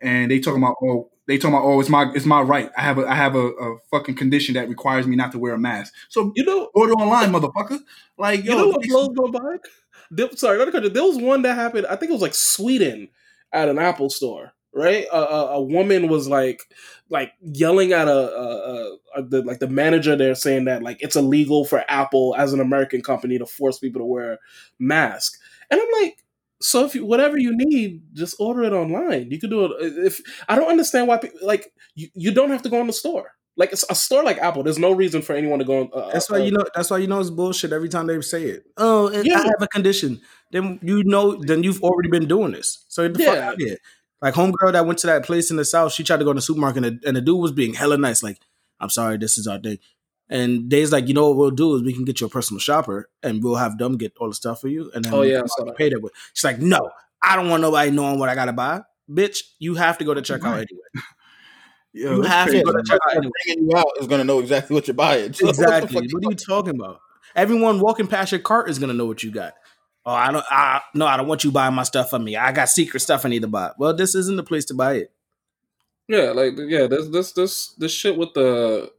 And 0.00 0.32
they 0.32 0.40
talking 0.40 0.60
about 0.60 0.74
oh 0.82 1.12
they 1.28 1.38
talking 1.38 1.54
about 1.54 1.64
oh 1.64 1.78
it's 1.78 1.88
my 1.88 2.10
it's 2.12 2.26
my 2.26 2.40
right. 2.42 2.70
I 2.76 2.82
have 2.82 2.98
a 2.98 3.06
I 3.06 3.14
have 3.14 3.36
a, 3.36 3.46
a 3.46 3.78
fucking 3.92 4.16
condition 4.16 4.54
that 4.54 4.68
requires 4.68 5.06
me 5.06 5.14
not 5.14 5.30
to 5.32 5.38
wear 5.38 5.54
a 5.54 5.58
mask. 5.58 5.94
So 6.08 6.32
You 6.34 6.44
know, 6.44 6.70
order 6.74 6.94
online, 6.94 7.30
motherfucker. 7.30 7.78
Like 8.18 8.44
you 8.44 8.50
know 8.50 8.66
what 8.66 8.82
blows 8.82 9.10
my 9.14 9.38
mind? 9.38 9.60
Sorry, 10.36 10.58
not 10.58 10.64
to 10.64 10.72
cut 10.72 10.82
you. 10.82 10.90
There 10.90 11.04
was 11.04 11.18
one 11.18 11.42
that 11.42 11.54
happened. 11.54 11.86
I 11.86 11.94
think 11.94 12.10
it 12.10 12.14
was 12.14 12.22
like 12.22 12.34
Sweden 12.34 13.10
at 13.52 13.68
an 13.68 13.78
Apple 13.78 14.10
store. 14.10 14.53
Right, 14.76 15.06
a, 15.12 15.16
a, 15.16 15.46
a 15.52 15.62
woman 15.62 16.08
was 16.08 16.26
like, 16.26 16.62
like 17.08 17.32
yelling 17.40 17.92
at 17.92 18.08
a, 18.08 18.98
a, 19.14 19.22
the 19.22 19.42
like 19.42 19.60
the 19.60 19.68
manager 19.68 20.16
there, 20.16 20.34
saying 20.34 20.64
that 20.64 20.82
like 20.82 21.00
it's 21.00 21.14
illegal 21.14 21.64
for 21.64 21.84
Apple 21.88 22.34
as 22.36 22.52
an 22.52 22.58
American 22.58 23.00
company 23.00 23.38
to 23.38 23.46
force 23.46 23.78
people 23.78 24.00
to 24.00 24.04
wear 24.04 24.38
masks. 24.80 25.38
And 25.70 25.80
I'm 25.80 26.02
like, 26.02 26.24
so 26.60 26.84
if 26.84 26.94
you, 26.94 27.04
whatever 27.06 27.38
you 27.38 27.52
need, 27.54 28.02
just 28.14 28.34
order 28.40 28.64
it 28.64 28.72
online. 28.72 29.30
You 29.30 29.38
can 29.38 29.50
do 29.50 29.64
it. 29.66 29.72
If 29.80 30.20
I 30.48 30.56
don't 30.56 30.68
understand 30.70 31.06
why, 31.06 31.18
people, 31.18 31.38
like 31.42 31.72
you, 31.94 32.08
you 32.14 32.32
don't 32.32 32.50
have 32.50 32.62
to 32.62 32.68
go 32.68 32.80
in 32.80 32.88
the 32.88 32.92
store. 32.92 33.30
Like 33.56 33.72
it's 33.72 33.84
a 33.88 33.94
store 33.94 34.24
like 34.24 34.38
Apple. 34.38 34.64
There's 34.64 34.78
no 34.78 34.90
reason 34.90 35.22
for 35.22 35.34
anyone 35.34 35.60
to 35.60 35.64
go. 35.64 35.86
Uh, 35.88 36.10
That's 36.12 36.28
why 36.28 36.40
uh, 36.40 36.44
you 36.44 36.50
know. 36.50 36.64
That's 36.74 36.90
why 36.90 36.98
you 36.98 37.06
know 37.06 37.20
it's 37.20 37.30
bullshit 37.30 37.72
every 37.72 37.88
time 37.88 38.08
they 38.08 38.20
say 38.22 38.44
it. 38.44 38.64
Oh, 38.76 39.10
Yeah. 39.12 39.38
I 39.38 39.42
have 39.44 39.62
a 39.62 39.68
condition. 39.68 40.20
then 40.50 40.80
you 40.82 41.04
know, 41.04 41.36
then 41.36 41.62
you've 41.62 41.82
already 41.82 42.08
been 42.08 42.26
doing 42.26 42.50
this. 42.52 42.84
So 42.88 43.08
get 43.08 43.18
the 43.18 43.24
fuck 43.24 43.54
Yeah. 43.58 43.74
Out 44.22 44.28
of 44.28 44.34
here. 44.34 44.42
Like 44.42 44.52
homegirl 44.52 44.72
that 44.72 44.86
went 44.86 44.98
to 45.00 45.06
that 45.08 45.24
place 45.24 45.50
in 45.50 45.56
the 45.56 45.64
south, 45.64 45.92
she 45.92 46.04
tried 46.04 46.18
to 46.18 46.24
go 46.24 46.30
in 46.30 46.36
the 46.36 46.42
supermarket 46.42 46.84
and 46.84 47.00
the, 47.00 47.06
and 47.08 47.16
the 47.16 47.20
dude 47.20 47.40
was 47.40 47.52
being 47.52 47.74
hella 47.74 47.96
nice. 47.98 48.22
Like, 48.22 48.38
I'm 48.80 48.90
sorry, 48.90 49.18
this 49.18 49.38
is 49.38 49.46
our 49.46 49.58
day. 49.58 49.80
And 50.30 50.68
Dave's 50.70 50.90
like, 50.92 51.06
you 51.06 51.14
know 51.14 51.28
what 51.28 51.36
we'll 51.36 51.50
do 51.50 51.74
is 51.76 51.82
we 51.82 51.92
can 51.92 52.04
get 52.04 52.20
you 52.20 52.26
a 52.26 52.30
personal 52.30 52.58
shopper 52.58 53.10
and 53.22 53.42
we'll 53.44 53.56
have 53.56 53.76
them 53.78 53.96
get 53.98 54.14
all 54.18 54.28
the 54.28 54.34
stuff 54.34 54.60
for 54.60 54.68
you. 54.68 54.90
And 54.94 55.04
then 55.04 55.12
Oh, 55.12 55.22
yeah, 55.22 55.36
can 55.36 55.44
I 55.44 55.46
saw 55.48 55.64
that. 55.66 55.76
pay 55.76 55.90
that 55.90 56.00
with. 56.00 56.12
She's 56.32 56.44
like, 56.44 56.60
no, 56.60 56.90
I 57.22 57.36
don't 57.36 57.48
want 57.50 57.60
nobody 57.60 57.90
knowing 57.90 58.18
what 58.18 58.28
I 58.30 58.34
gotta 58.34 58.52
buy. 58.54 58.82
Bitch, 59.10 59.38
you 59.58 59.74
have 59.74 59.98
to 59.98 60.04
go 60.04 60.14
to 60.14 60.22
checkout 60.22 60.44
Right. 60.44 60.66
anyway. 60.70 60.88
Yo, 61.92 62.16
You 62.16 62.22
have 62.22 62.50
to 62.50 62.62
go 62.62 62.72
to 62.72 62.78
checkout 62.78 63.16
anyway. 63.16 63.32
bringing 63.44 63.70
you 63.70 63.76
out 63.76 63.86
is 64.00 64.06
gonna 64.06 64.24
know 64.24 64.40
exactly 64.40 64.74
what 64.74 64.88
you're 64.88 64.94
buying. 64.94 65.32
So 65.34 65.48
Exactly. 65.48 65.94
fuck 65.94 66.12
What 66.12 66.24
are 66.24 66.30
you 66.30 66.36
talking 66.36 66.74
about? 66.74 67.00
Everyone 67.36 67.80
walking 67.80 68.06
past 68.06 68.32
your 68.32 68.40
cart 68.40 68.70
is 68.70 68.78
gonna 68.78 68.94
know 68.94 69.06
what 69.06 69.22
you 69.22 69.30
got. 69.30 69.54
Oh, 70.06 70.12
I 70.12 70.30
don't. 70.32 70.44
I 70.50 70.80
no, 70.94 71.06
I 71.06 71.16
don't 71.16 71.26
want 71.26 71.44
you 71.44 71.50
buying 71.52 71.74
my 71.74 71.82
stuff 71.82 72.10
for 72.10 72.18
me. 72.18 72.36
I 72.36 72.52
got 72.52 72.68
secret 72.68 73.00
stuff 73.00 73.24
I 73.24 73.28
need 73.30 73.42
to 73.42 73.48
buy. 73.48 73.70
Well, 73.78 73.94
this 73.94 74.14
isn't 74.14 74.36
the 74.36 74.42
place 74.42 74.66
to 74.66 74.74
buy 74.74 74.94
it. 74.94 75.12
Yeah, 76.08 76.32
like 76.32 76.52
yeah, 76.58 76.86
this 76.86 77.08
this 77.08 77.32
this 77.32 77.68
this 77.78 77.92
shit 77.92 78.16
with 78.18 78.34
the 78.34 78.92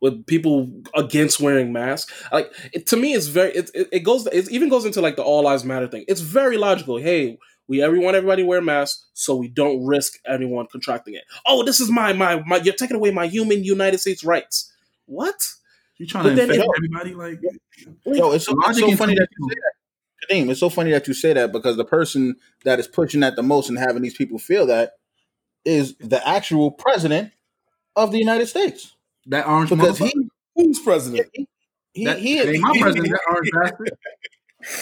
with 0.00 0.26
people 0.26 0.68
against 0.96 1.38
wearing 1.40 1.72
masks. 1.72 2.12
Like 2.32 2.52
it, 2.72 2.86
to 2.88 2.96
me, 2.96 3.14
it's 3.14 3.26
very 3.28 3.50
it, 3.52 3.70
it, 3.74 3.88
it 3.92 4.00
goes 4.00 4.26
it 4.26 4.50
even 4.50 4.68
goes 4.68 4.84
into 4.84 5.00
like 5.00 5.14
the 5.16 5.22
all 5.22 5.44
lives 5.44 5.64
matter 5.64 5.86
thing. 5.86 6.04
It's 6.08 6.20
very 6.20 6.56
logical. 6.56 6.96
Hey, 6.96 7.38
we 7.68 7.80
everyone 7.80 8.16
everybody 8.16 8.42
wear 8.42 8.60
masks 8.60 9.06
so 9.14 9.36
we 9.36 9.46
don't 9.46 9.84
risk 9.86 10.14
anyone 10.26 10.66
contracting 10.66 11.14
it. 11.14 11.22
Oh, 11.46 11.62
this 11.62 11.78
is 11.78 11.88
my 11.90 12.12
my 12.12 12.42
my. 12.46 12.56
You're 12.56 12.74
taking 12.74 12.96
away 12.96 13.12
my 13.12 13.28
human 13.28 13.62
United 13.62 13.98
States 14.00 14.24
rights. 14.24 14.72
What? 15.06 15.36
You 15.98 16.06
trying 16.06 16.24
But 16.24 16.34
to 16.36 16.42
infect 16.42 16.58
it- 16.58 16.68
everybody? 16.76 17.14
Like, 17.14 17.40
Yo, 18.06 18.32
it's 18.32 18.46
so, 18.46 18.54
it's 18.66 18.78
so 18.80 18.96
funny 18.96 19.14
that 19.14 19.28
you 19.38 19.48
say 19.48 19.54
that. 19.54 19.72
Kadeem, 20.28 20.50
it's 20.50 20.60
so 20.60 20.68
funny 20.68 20.90
that 20.92 21.06
you 21.08 21.14
say 21.14 21.32
that 21.32 21.52
because 21.52 21.76
the 21.76 21.84
person 21.84 22.36
that 22.64 22.78
is 22.78 22.86
pushing 22.86 23.20
that 23.20 23.36
the 23.36 23.42
most 23.42 23.68
and 23.68 23.78
having 23.78 24.02
these 24.02 24.16
people 24.16 24.38
feel 24.38 24.66
that 24.66 24.92
is 25.64 25.96
the 25.98 26.26
actual 26.26 26.70
president 26.70 27.32
of 27.96 28.12
the 28.12 28.18
United 28.18 28.46
States. 28.46 28.94
that 29.26 29.46
orange 29.46 29.70
Because 29.70 29.98
he. 29.98 30.12
Who's 30.54 30.80
president? 30.80 31.28
he 31.92 32.04
that, 32.04 32.18
he, 32.18 32.38
that 32.38 32.48
is, 32.48 32.60
my 32.60 32.78
president. 32.80 33.08
That 33.10 33.20
orange 33.30 33.50
bastard. 33.54 33.90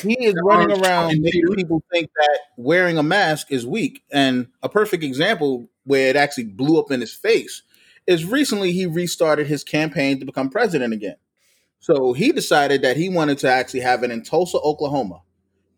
he 0.02 0.24
is 0.24 0.34
That 0.34 0.42
running 0.42 0.82
around 0.84 1.20
making 1.20 1.54
people 1.54 1.82
think 1.92 2.10
that 2.16 2.38
wearing 2.56 2.96
a 2.98 3.02
mask 3.02 3.52
is 3.52 3.66
weak. 3.66 4.02
And 4.10 4.48
a 4.62 4.68
perfect 4.68 5.02
example 5.04 5.68
where 5.84 6.08
it 6.08 6.16
actually 6.16 6.44
blew 6.44 6.78
up 6.78 6.90
in 6.90 7.00
his 7.00 7.12
face 7.14 7.62
is 8.06 8.24
recently 8.24 8.72
he 8.72 8.86
restarted 8.86 9.48
his 9.48 9.64
campaign 9.64 10.18
to 10.20 10.26
become 10.26 10.48
president 10.48 10.94
again. 10.94 11.16
So 11.80 12.14
he 12.14 12.32
decided 12.32 12.82
that 12.82 12.96
he 12.96 13.08
wanted 13.08 13.38
to 13.38 13.50
actually 13.50 13.80
have 13.80 14.02
it 14.02 14.10
in 14.10 14.22
Tulsa, 14.22 14.58
Oklahoma. 14.58 15.20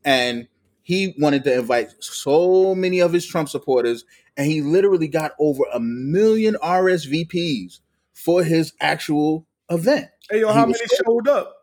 And 0.04 0.48
he 0.82 1.14
wanted 1.18 1.44
to 1.44 1.58
invite 1.58 1.90
so 2.00 2.74
many 2.74 3.00
of 3.00 3.12
his 3.12 3.26
Trump 3.26 3.48
supporters, 3.48 4.04
and 4.37 4.46
he 4.46 4.62
literally 4.62 5.08
got 5.08 5.32
over 5.38 5.62
a 5.72 5.80
million 5.80 6.56
RSVPs 6.62 7.80
for 8.14 8.42
his 8.42 8.72
actual 8.80 9.46
event 9.70 10.08
Hey, 10.30 10.40
yo, 10.40 10.52
how 10.52 10.66
many 10.66 10.74
so- 10.87 11.02
showed 11.04 11.28
up? 11.28 11.54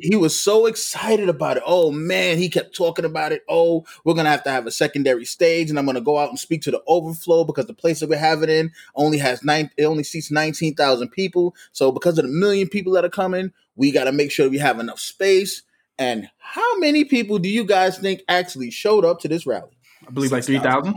he 0.00 0.16
was 0.16 0.36
so 0.38 0.66
excited 0.66 1.28
about 1.28 1.56
it. 1.56 1.62
Oh 1.64 1.92
man, 1.92 2.36
he 2.36 2.48
kept 2.48 2.74
talking 2.76 3.04
about 3.04 3.30
it. 3.30 3.44
Oh, 3.48 3.84
we're 4.04 4.14
gonna 4.14 4.28
have 4.28 4.42
to 4.42 4.50
have 4.50 4.66
a 4.66 4.72
secondary 4.72 5.24
stage, 5.24 5.70
and 5.70 5.78
I'm 5.78 5.86
gonna 5.86 6.00
go 6.00 6.18
out 6.18 6.30
and 6.30 6.38
speak 6.38 6.62
to 6.62 6.72
the 6.72 6.82
overflow 6.88 7.44
because 7.44 7.66
the 7.66 7.74
place 7.74 8.00
that 8.00 8.08
we 8.08 8.16
have 8.16 8.42
it 8.42 8.50
in 8.50 8.72
only 8.96 9.18
has 9.18 9.44
nine. 9.44 9.70
It 9.76 9.84
only 9.84 10.02
seats 10.02 10.32
nineteen 10.32 10.74
thousand 10.74 11.10
people. 11.10 11.54
So 11.70 11.92
because 11.92 12.18
of 12.18 12.24
the 12.24 12.30
million 12.30 12.68
people 12.68 12.92
that 12.94 13.04
are 13.04 13.08
coming, 13.10 13.52
we 13.76 13.92
got 13.92 14.04
to 14.04 14.12
make 14.12 14.32
sure 14.32 14.48
we 14.50 14.58
have 14.58 14.80
enough 14.80 14.98
space. 14.98 15.62
And 15.98 16.28
how 16.38 16.78
many 16.78 17.04
people 17.04 17.38
do 17.38 17.48
you 17.48 17.64
guys 17.64 17.98
think 17.98 18.22
actually 18.28 18.70
showed 18.70 19.04
up 19.04 19.20
to 19.20 19.28
this 19.28 19.46
rally? 19.46 19.76
I 20.06 20.10
believe 20.10 20.32
like 20.32 20.44
three 20.44 20.58
thousand. 20.58 20.94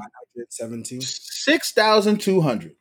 17. 0.49 1.01
Six 1.01 1.71
thousand 1.71 2.21
two 2.21 2.41
hundred. 2.41 2.75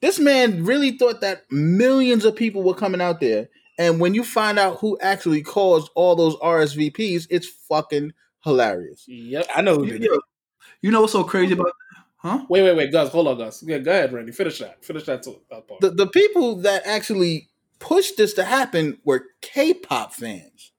This 0.00 0.18
man 0.18 0.64
really 0.64 0.92
thought 0.92 1.20
that 1.22 1.50
millions 1.50 2.24
of 2.24 2.36
people 2.36 2.62
were 2.62 2.74
coming 2.74 3.00
out 3.00 3.20
there. 3.20 3.48
And 3.78 4.00
when 4.00 4.14
you 4.14 4.24
find 4.24 4.58
out 4.58 4.78
who 4.78 4.98
actually 5.00 5.42
caused 5.42 5.90
all 5.94 6.14
those 6.14 6.36
RSVPs, 6.36 7.26
it's 7.30 7.48
fucking 7.68 8.12
hilarious. 8.44 9.04
Yep. 9.08 9.46
I 9.54 9.62
know 9.62 9.76
who 9.76 9.86
did 9.86 10.04
it. 10.04 10.10
You 10.82 10.90
know 10.90 11.00
what's 11.00 11.12
so 11.12 11.24
crazy 11.24 11.54
about? 11.54 11.72
Huh? 12.16 12.44
Wait, 12.48 12.62
wait, 12.62 12.76
wait, 12.76 12.92
Gus. 12.92 13.10
Hold 13.10 13.28
on, 13.28 13.38
Gus. 13.38 13.62
Yeah, 13.62 13.78
go 13.78 13.92
ahead, 13.92 14.12
Randy. 14.12 14.32
Finish 14.32 14.58
that. 14.58 14.84
Finish 14.84 15.04
that. 15.04 15.22
To, 15.24 15.40
that 15.50 15.66
part. 15.68 15.80
The, 15.80 15.90
the 15.90 16.06
people 16.06 16.56
that 16.62 16.82
actually 16.84 17.48
pushed 17.78 18.16
this 18.16 18.34
to 18.34 18.44
happen 18.44 18.98
were 19.04 19.26
K-pop 19.40 20.12
fans. 20.12 20.72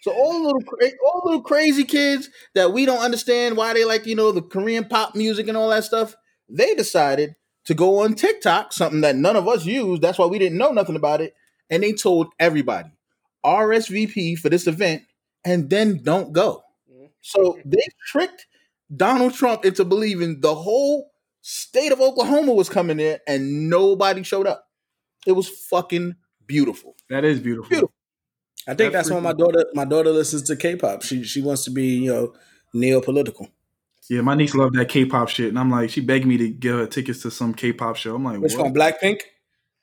So 0.00 0.12
all 0.12 0.32
the 0.32 0.38
little 0.40 0.62
cra- 0.62 0.98
all 1.04 1.20
the 1.22 1.28
little 1.30 1.42
crazy 1.42 1.84
kids 1.84 2.30
that 2.54 2.72
we 2.72 2.86
don't 2.86 3.02
understand 3.02 3.56
why 3.56 3.74
they 3.74 3.84
like 3.84 4.06
you 4.06 4.14
know 4.14 4.32
the 4.32 4.42
Korean 4.42 4.84
pop 4.84 5.14
music 5.14 5.48
and 5.48 5.56
all 5.56 5.68
that 5.70 5.84
stuff. 5.84 6.14
They 6.48 6.74
decided 6.74 7.36
to 7.66 7.74
go 7.74 8.00
on 8.00 8.14
TikTok, 8.14 8.72
something 8.72 9.02
that 9.02 9.16
none 9.16 9.36
of 9.36 9.46
us 9.46 9.64
use. 9.64 10.00
That's 10.00 10.18
why 10.18 10.26
we 10.26 10.38
didn't 10.38 10.58
know 10.58 10.72
nothing 10.72 10.96
about 10.96 11.20
it. 11.20 11.34
And 11.68 11.82
they 11.82 11.92
told 11.92 12.28
everybody 12.38 12.90
RSVP 13.44 14.38
for 14.38 14.48
this 14.48 14.66
event, 14.66 15.02
and 15.44 15.70
then 15.70 16.02
don't 16.02 16.32
go. 16.32 16.62
Mm-hmm. 16.90 17.06
So 17.20 17.58
they 17.64 17.86
tricked 18.06 18.46
Donald 18.94 19.34
Trump 19.34 19.64
into 19.64 19.84
believing 19.84 20.40
the 20.40 20.54
whole 20.54 21.10
state 21.42 21.92
of 21.92 22.00
Oklahoma 22.00 22.54
was 22.54 22.68
coming 22.68 22.96
there, 22.96 23.20
and 23.26 23.68
nobody 23.70 24.22
showed 24.22 24.46
up. 24.46 24.66
It 25.26 25.32
was 25.32 25.48
fucking 25.48 26.16
beautiful. 26.46 26.96
That 27.08 27.24
is 27.24 27.38
beautiful. 27.38 27.68
Beautiful. 27.68 27.94
I 28.70 28.74
think 28.74 28.92
That's 28.92 29.08
that's 29.08 29.10
why 29.10 29.20
my 29.20 29.32
daughter 29.32 29.66
my 29.74 29.84
daughter 29.84 30.10
listens 30.10 30.42
to 30.44 30.54
K-pop. 30.54 31.02
She 31.02 31.24
she 31.24 31.42
wants 31.42 31.64
to 31.64 31.72
be 31.72 31.86
you 31.86 32.12
know 32.12 32.34
neo 32.72 33.00
political. 33.00 33.48
Yeah, 34.08 34.20
my 34.20 34.36
niece 34.36 34.54
loved 34.54 34.76
that 34.76 34.88
K-pop 34.88 35.28
shit, 35.28 35.48
and 35.48 35.58
I'm 35.58 35.70
like, 35.70 35.90
she 35.90 36.00
begged 36.00 36.24
me 36.26 36.36
to 36.36 36.48
give 36.48 36.78
her 36.78 36.86
tickets 36.86 37.22
to 37.22 37.32
some 37.32 37.52
K-pop 37.52 37.96
show. 37.96 38.14
I'm 38.14 38.24
like, 38.24 38.38
Which 38.40 38.54
what? 38.54 38.66
one? 38.66 38.74
Blackpink. 38.74 39.22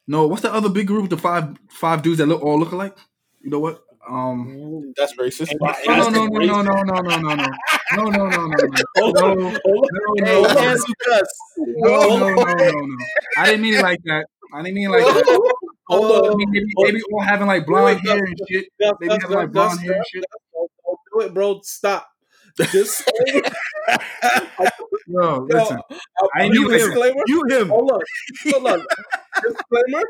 No, 0.08 0.26
what's 0.28 0.42
the 0.42 0.54
other 0.54 0.70
big 0.70 0.88
group 0.88 1.10
the 1.10 1.18
five 1.18 1.58
five 1.70 2.02
dudes 2.02 2.20
that 2.20 2.28
look 2.28 2.42
all 2.42 2.58
look 2.58 2.72
alike? 2.72 2.98
You 3.42 3.50
know 3.50 3.60
what? 3.60 3.84
Um, 4.10 4.94
That's 4.96 5.14
racist. 5.18 5.52
no, 5.86 6.10
no, 6.10 6.28
no, 6.28 6.62
no, 6.62 6.62
no, 6.62 6.82
no, 6.82 7.02
no, 7.02 7.18
no, 7.18 7.36
no, 7.36 7.36
no, 7.36 8.04
no, 8.06 8.10
no, 8.10 8.30
no, 8.30 8.48
no, 8.48 8.84
Hold 8.96 9.18
on, 9.18 9.38
no, 9.38 9.50
hold 9.66 9.84
on. 9.84 9.90
no, 9.92 10.42
no, 10.42 10.42
no, 10.44 10.56
Cancel 10.56 10.94
Gus. 11.06 11.28
no, 11.58 12.18
no, 12.18 12.30
no, 12.30 12.44
no, 12.44 12.72
no. 12.72 12.98
I 13.38 13.46
didn't 13.48 13.62
mean 13.62 13.74
it 13.74 13.82
like 13.82 14.00
that. 14.06 14.28
I 14.54 14.62
didn't 14.62 14.76
mean 14.76 14.86
it 14.86 14.92
like 14.92 15.04
that. 15.04 15.54
Hold 15.90 16.32
I 16.32 16.36
mean, 16.36 16.50
maybe, 16.52 16.66
maybe 16.78 17.00
all 17.12 17.22
having 17.22 17.48
like 17.48 17.66
blonde 17.66 18.02
hair 18.02 18.18
and 18.18 18.38
shit. 18.50 18.66
Maybe 18.80 19.08
Gus, 19.08 19.22
having 19.22 19.38
like 19.38 19.52
blonde 19.52 19.80
hair 19.80 19.94
and 19.94 20.06
shit. 20.12 20.24
Don't, 20.54 21.00
do 21.14 21.22
it, 21.22 21.34
bro. 21.34 21.62
Stop. 21.64 22.08
This. 22.58 23.04
Yo, 25.08 25.48
listen, 25.50 25.80
I 26.36 26.44
you 26.44 26.52
mean 26.52 26.64
like 26.64 26.72
that. 26.72 26.88
disclaimer. 26.88 27.24
You 27.28 27.44
him. 27.50 27.70
Hold 27.70 27.92
on. 27.92 28.02
Hold 28.52 28.68
on. 28.68 28.86
disclaimer. 29.42 30.04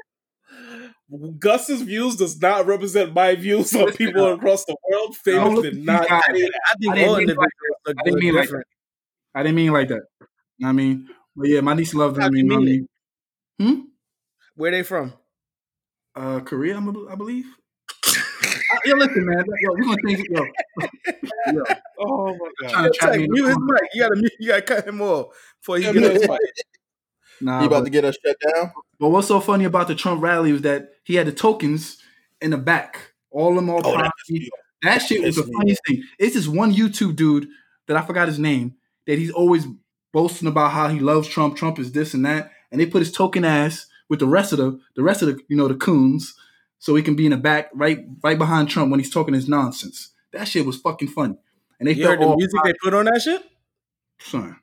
Gus's 1.38 1.82
views 1.84 2.16
does 2.16 2.42
not 2.42 2.66
represent 2.66 3.14
my 3.14 3.36
views 3.36 3.76
on 3.76 3.92
people 3.94 4.26
uh, 4.26 4.34
across 4.36 4.66
the 4.66 4.76
world. 4.90 5.12
I 5.12 5.24
Famous 5.24 5.62
did 5.62 5.86
not. 5.86 6.10
I 6.10 6.18
I 6.18 6.76
didn't 6.80 6.96
mean 6.96 7.16
like 7.16 7.28
that. 7.28 7.96
I 8.00 8.04
didn't 8.04 8.20
mean 8.20 8.34
like 8.36 8.44
different. 8.46 8.68
I 9.36 9.44
didn't 9.44 9.56
mean 9.56 9.72
like 9.72 9.88
that. 9.90 10.02
You 10.58 10.66
know 10.66 10.68
what 10.68 10.70
I 10.70 10.72
mean, 10.74 11.08
but 11.36 11.48
yeah, 11.50 11.62
my 11.62 11.76
niece 11.76 11.94
loved 11.94 12.18
How 12.18 12.24
them. 12.26 12.34
do 12.34 12.40
You 12.40 12.44
you 12.44 12.50
know 12.50 12.56
what 12.56 12.62
I 12.62 12.66
mean 12.66 12.88
mean? 13.60 13.76
Hmm. 13.76 13.82
Where 14.56 14.72
they 14.72 14.84
from? 14.84 15.14
Uh, 16.18 16.40
Korea, 16.40 16.76
I'm 16.78 16.88
a- 16.88 17.12
I 17.12 17.16
believe. 17.16 17.46
Uh, 18.70 18.80
yo, 18.86 18.96
listen, 18.96 19.26
man. 19.26 19.46
Yo, 19.62 19.70
we're 19.72 19.86
gonna 19.86 19.98
change 20.06 20.20
it. 20.20 20.28
Yo, 20.30 20.44
yo, 21.54 21.64
Oh 22.00 22.36
my 22.38 22.50
god. 22.62 22.70
trying 22.70 22.84
to 22.84 22.98
trap 22.98 23.12
me 23.16 23.24
in 23.24 23.30
the 23.30 23.34
Mute 23.34 23.46
his 23.48 23.56
corner. 23.56 23.74
mic. 23.82 23.90
You 23.94 24.02
gotta 24.02 24.16
mute- 24.18 24.34
you 24.40 24.48
gotta 24.50 24.62
cut 24.62 24.86
him 24.88 25.02
off 25.02 25.28
before 25.62 25.78
he 25.78 25.86
Yeah, 25.86 25.94
get 25.94 26.02
no, 26.02 26.10
it's 26.10 26.28
Nah, 27.40 27.62
You 27.62 27.68
about 27.68 27.80
but, 27.80 27.84
to 27.86 27.90
get 27.92 28.04
us 28.04 28.18
shut 28.26 28.36
down? 28.54 28.74
but 29.00 29.08
what's 29.10 29.28
so 29.30 29.40
funny 29.40 29.64
about 29.64 29.88
the 29.88 29.96
Trump 29.96 30.22
rally 30.22 30.52
was 30.52 30.64
that 30.64 30.90
he 31.06 31.16
had 31.16 31.28
the 31.28 31.32
tokens 31.32 31.98
in 32.42 32.52
the 32.52 32.58
back, 32.58 33.14
all 33.32 33.50
of 33.52 33.56
them 33.56 33.70
all 33.70 33.78
Oh, 33.86 33.92
that 33.98 34.12
privacy. 34.28 34.50
That 34.84 34.98
shit 35.00 35.24
was 35.24 35.38
the 35.38 35.44
funniest 35.44 35.82
thing. 35.88 36.04
It's 36.20 36.36
this 36.36 36.48
one 36.48 36.74
YouTube 36.74 37.16
dude 37.16 37.48
that 37.88 37.96
I 37.96 38.02
forgot 38.06 38.28
his 38.28 38.38
name 38.40 38.76
that 39.06 39.18
he's 39.18 39.32
always 39.32 39.66
boasting 40.12 40.50
about 40.50 40.72
how 40.72 40.90
he 40.90 41.00
loves 41.00 41.30
Trump. 41.30 41.56
Trump 41.56 41.80
is 41.80 41.94
this 41.94 42.14
and 42.14 42.26
that, 42.26 42.52
and 42.70 42.82
they 42.82 42.86
put 42.86 43.00
his 43.00 43.14
token 43.14 43.46
ass 43.46 43.88
with 44.10 44.20
the 44.20 44.28
rest 44.28 44.52
of 44.52 44.58
the 44.58 44.80
the 44.96 45.04
rest 45.04 45.22
of 45.22 45.28
the 45.30 45.42
you 45.48 45.56
know 45.58 45.68
the 45.68 45.76
coons, 45.76 46.34
so 46.80 46.96
he 46.96 47.04
can 47.04 47.16
be 47.16 47.26
in 47.26 47.32
the 47.32 47.38
back 47.38 47.70
right 47.74 48.06
right 48.24 48.38
behind 48.38 48.70
Trump 48.70 48.92
when 48.92 49.00
he's 49.00 49.12
talking 49.12 49.34
his 49.34 49.48
nonsense. 49.48 50.12
That 50.34 50.48
shit 50.48 50.66
was 50.66 50.78
fucking 50.78 51.10
funny, 51.10 51.38
and 51.80 51.88
they 51.88 51.94
You 51.94 52.08
heard 52.08 52.20
the 52.22 52.36
music 52.36 52.60
they 52.64 52.74
put 52.84 52.94
on 52.94 53.06
that 53.06 53.22
shit? 53.22 53.44
son. 54.20 54.58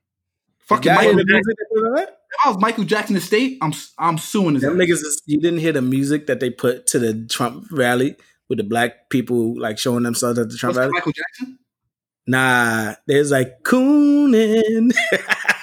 Fucking 0.61 0.94
Michael 0.94 1.12
Jackson. 1.16 1.26
music 1.35 1.57
they 1.59 1.74
put 1.76 1.87
on 1.88 1.94
that? 1.96 2.09
If 2.09 2.46
I 2.46 2.48
was 2.48 2.59
Michael 2.61 2.85
Jackson 2.85 3.16
estate, 3.16 3.59
I'm 3.61 3.72
I'm 3.98 4.18
suing 4.18 4.54
his 4.54 4.62
Them 4.62 4.76
niggas, 4.78 4.92
is, 4.92 5.22
you 5.26 5.40
didn't 5.40 5.61
hear 5.61 5.72
the 5.72 5.83
music 5.83 6.26
that 6.26 6.40
they 6.40 6.50
put 6.50 6.87
to 6.88 6.98
the 6.98 7.26
Trump 7.26 7.66
rally 7.70 8.16
with 8.48 8.59
the 8.59 8.64
black 8.64 9.09
people 9.11 9.59
like 9.61 9.78
showing 9.78 10.02
themselves 10.04 10.38
at 10.38 10.48
the 10.50 10.57
Trump 10.57 10.76
What's 10.76 10.80
rally. 10.80 10.92
Michael 10.92 11.12
Jackson? 11.12 11.59
Nah, 12.26 12.94
there's 13.07 13.30
like 13.30 13.62
cooning. 13.62 14.92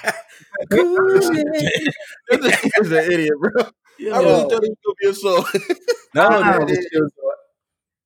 cooning. 0.72 1.92
He's 2.30 2.92
an 2.92 3.12
idiot, 3.12 3.32
bro. 3.40 3.50
I 3.62 3.64
really 4.00 4.10
Yo. 4.20 4.48
thought 4.48 4.64
it 4.64 4.70
was 4.70 4.76
gonna 4.84 4.94
be 5.00 5.08
a 5.08 5.14
song. 5.14 5.44
No, 6.14 6.28
Nah, 6.28 6.58
no, 6.58 6.66
it- 6.66 6.86
it 6.90 7.12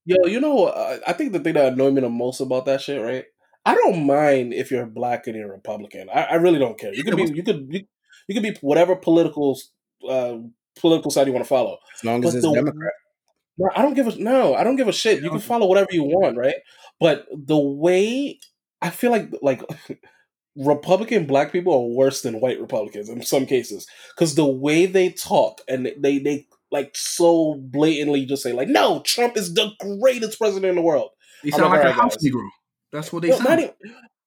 Yo, 0.09 0.17
you 0.27 0.41
know, 0.41 0.67
uh, 0.67 0.99
I 1.07 1.13
think 1.15 1.33
the 1.33 1.41
thing 1.41 1.55
that 1.55 1.73
annoyed 1.73 1.93
me 1.95 2.01
the 2.01 2.09
most 2.09 2.41
about 2.41 2.67
that 2.67 2.81
shit, 2.81 3.03
right? 3.03 3.25
I 3.65 3.75
don't 3.75 4.07
mind 4.07 4.55
if 4.55 4.71
you're 4.71 4.87
black 4.87 5.27
and 5.27 5.35
you're 5.37 5.51
Republican. 5.51 6.09
I, 6.15 6.23
I 6.25 6.35
really 6.37 6.61
don't 6.61 6.79
care. 6.79 6.95
You 6.95 7.03
could 7.03 7.17
be 7.17 7.25
you 7.35 7.43
could 7.43 7.67
you, 7.69 7.81
you 8.29 8.35
could 8.35 8.43
be 8.45 8.57
whatever 8.61 8.95
political 8.95 9.59
uh, 10.09 10.37
political 10.79 11.11
side 11.11 11.27
you 11.27 11.33
want 11.33 11.45
to 11.45 11.49
follow. 11.49 11.79
As 11.97 12.05
long 12.05 12.21
But 12.21 12.29
as 12.29 12.35
it's 12.37 12.45
the- 12.47 12.53
Democrat. 12.55 12.93
No, 13.59 13.71
I 13.75 13.83
don't 13.83 13.95
give 13.95 14.07
a 14.07 14.15
no. 14.23 14.55
I 14.55 14.63
don't 14.63 14.77
give 14.77 14.87
a 14.87 14.93
shit. 14.93 15.23
You 15.23 15.31
can 15.31 15.41
follow 15.41 15.67
whatever 15.67 15.89
you 15.91 16.05
want, 16.05 16.37
right? 16.37 16.57
But 17.01 17.27
the 17.33 17.59
way 17.59 18.39
I 18.83 18.91
feel 18.91 19.11
like 19.11 19.31
like 19.43 19.63
Republican 20.57 21.27
black 21.27 21.53
people 21.53 21.73
are 21.75 21.95
worse 21.97 22.23
than 22.23 22.41
white 22.41 22.61
Republicans 22.61 23.09
in 23.09 23.23
some 23.23 23.47
cases 23.47 23.87
because 24.15 24.35
the 24.35 24.47
way 24.47 24.87
they 24.87 25.11
talk 25.11 25.61
and 25.69 25.91
they 25.99 26.19
they 26.19 26.47
like 26.71 26.91
so 26.95 27.55
blatantly 27.59 28.25
just 28.27 28.43
say 28.43 28.53
like, 28.53 28.69
no, 28.69 29.01
Trump 29.05 29.37
is 29.37 29.55
the 29.55 29.71
greatest 30.01 30.39
president 30.39 30.71
in 30.71 30.75
the 30.77 30.83
world. 30.83 31.11
They 31.45 31.51
sound 31.51 31.65
like, 31.65 31.73
like 31.73 31.79
a 31.81 31.87
"Alright, 31.89 31.95
house 32.01 32.17
guys." 32.17 32.31
Negro. 32.33 32.49
That's 32.93 33.13
what 33.13 33.23
they 33.23 33.29
No, 33.29 33.37
sound. 33.39 33.61
even- 33.61 33.75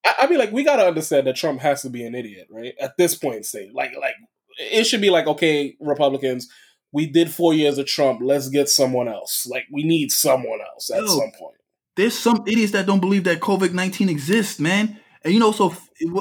I, 0.05 0.13
I 0.21 0.27
mean, 0.27 0.39
like 0.39 0.51
we 0.51 0.63
gotta 0.63 0.85
understand 0.87 1.27
that 1.27 1.35
Trump 1.35 1.59
has 1.61 1.81
to 1.81 1.89
be 1.89 2.03
an 2.05 2.15
idiot, 2.15 2.47
right? 2.49 2.73
At 2.79 2.95
this 2.97 3.15
point, 3.15 3.45
say 3.45 3.69
like 3.73 3.91
like 3.99 4.15
it 4.59 4.85
should 4.85 5.01
be 5.01 5.09
like, 5.09 5.27
okay, 5.27 5.75
Republicans, 5.79 6.47
we 6.91 7.05
did 7.07 7.31
four 7.31 7.53
years 7.53 7.77
of 7.77 7.85
Trump. 7.87 8.19
Let's 8.23 8.49
get 8.49 8.69
someone 8.69 9.07
else. 9.07 9.47
Like 9.49 9.65
we 9.71 9.83
need 9.83 10.11
someone 10.11 10.59
else 10.61 10.89
at 10.89 11.01
Yo. 11.01 11.07
some 11.07 11.31
point. 11.37 11.55
There's 11.95 12.17
some 12.17 12.43
idiots 12.47 12.71
that 12.73 12.85
don't 12.85 13.01
believe 13.01 13.25
that 13.25 13.39
COVID 13.41 13.73
nineteen 13.73 14.07
exists, 14.09 14.59
man. 14.59 14.99
And 15.23 15.33
you 15.33 15.39
know, 15.39 15.51
so 15.51 15.73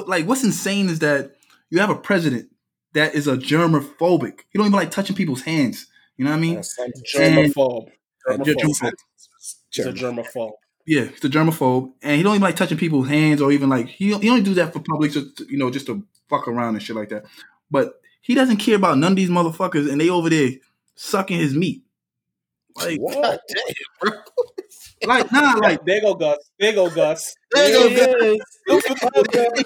like, 0.07 0.25
what's 0.27 0.43
insane 0.43 0.89
is 0.89 0.99
that 0.99 1.35
you 1.69 1.79
have 1.79 1.89
a 1.89 1.95
president 1.95 2.49
that 2.93 3.15
is 3.15 3.27
a 3.27 3.37
germophobic. 3.37 4.41
He 4.49 4.57
don't 4.57 4.67
even 4.67 4.73
like 4.79 4.91
touching 4.91 5.15
people's 5.15 5.41
hands. 5.41 5.87
You 6.17 6.25
know 6.25 6.31
what 6.31 6.37
I 6.37 6.39
mean? 6.39 6.57
Germaphobe. 7.15 7.89
And- 8.27 8.45
Germaphobe. 8.45 8.91
He's 9.71 9.85
a 9.85 9.93
germaphobe. 9.93 10.51
Yeah, 10.85 11.03
he's 11.05 11.23
a 11.23 11.29
germaphobe, 11.29 11.93
and 12.01 12.17
he 12.17 12.23
don't 12.23 12.33
even 12.33 12.41
like 12.41 12.55
touching 12.55 12.77
people's 12.77 13.07
hands 13.07 13.41
or 13.41 13.51
even 13.51 13.69
like 13.69 13.87
he 13.87 14.13
he 14.17 14.29
only 14.29 14.41
do 14.41 14.55
that 14.55 14.73
for 14.73 14.79
public, 14.79 15.11
just 15.11 15.37
to, 15.37 15.45
you 15.49 15.57
know, 15.57 15.69
just 15.69 15.85
to 15.85 16.03
fuck 16.29 16.47
around 16.47 16.75
and 16.75 16.83
shit 16.83 16.95
like 16.95 17.09
that. 17.09 17.25
But 17.69 18.01
he 18.21 18.33
doesn't 18.33 18.57
care 18.57 18.75
about 18.75 18.97
none 18.97 19.11
of 19.11 19.15
these 19.15 19.29
motherfuckers, 19.29 19.89
and 19.89 20.01
they 20.01 20.09
over 20.09 20.29
there 20.29 20.49
sucking 20.95 21.37
his 21.37 21.53
meat. 21.55 21.83
Like, 22.75 22.99
God 22.99 23.39
damn, 23.47 23.63
bro. 24.01 24.11
like 25.05 25.31
nah, 25.31 25.53
like 25.61 25.85
There 25.85 26.01
go 26.01 26.15
Gus. 26.15 26.37
There 26.59 26.73
go 26.73 26.89
Gus. 26.89 27.35
There 27.51 27.83
go 27.93 28.35
Gus. 29.23 29.63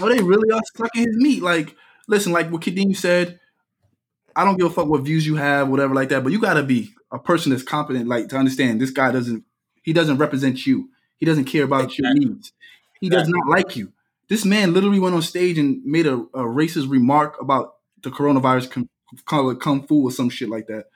no, 0.00 0.08
they 0.08 0.22
really 0.22 0.50
are 0.50 0.60
sucking 0.76 1.06
his 1.06 1.16
meat. 1.16 1.42
Like, 1.42 1.74
listen, 2.08 2.32
like 2.32 2.50
what 2.50 2.62
Kadeem 2.62 2.96
said, 2.96 3.40
I 4.34 4.44
don't 4.44 4.56
give 4.58 4.66
a 4.66 4.70
fuck 4.70 4.86
what 4.86 5.02
views 5.02 5.26
you 5.26 5.36
have, 5.36 5.68
whatever 5.68 5.94
like 5.94 6.08
that. 6.10 6.22
But 6.22 6.32
you 6.32 6.40
gotta 6.40 6.62
be 6.62 6.92
a 7.10 7.18
person 7.18 7.50
that's 7.50 7.62
competent, 7.62 8.08
like 8.08 8.28
to 8.28 8.36
understand 8.36 8.80
this 8.80 8.90
guy 8.90 9.10
doesn't 9.10 9.44
he 9.82 9.92
doesn't 9.92 10.18
represent 10.18 10.66
you. 10.66 10.90
He 11.18 11.26
doesn't 11.26 11.44
care 11.44 11.64
about 11.64 11.98
your 11.98 12.12
needs. 12.14 12.52
He 13.00 13.08
does 13.08 13.28
not 13.28 13.48
like 13.48 13.76
you. 13.76 13.92
This 14.28 14.44
man 14.44 14.72
literally 14.72 15.00
went 15.00 15.14
on 15.14 15.22
stage 15.22 15.58
and 15.58 15.84
made 15.84 16.06
a, 16.06 16.14
a 16.14 16.44
racist 16.44 16.88
remark 16.90 17.40
about 17.40 17.74
the 18.02 18.10
coronavirus, 18.10 18.70
com- 18.70 18.88
call 19.24 19.50
it 19.50 19.60
kung 19.60 19.82
fu 19.86 20.04
or 20.04 20.10
some 20.10 20.30
shit 20.30 20.48
like 20.48 20.68
that. 20.68 20.86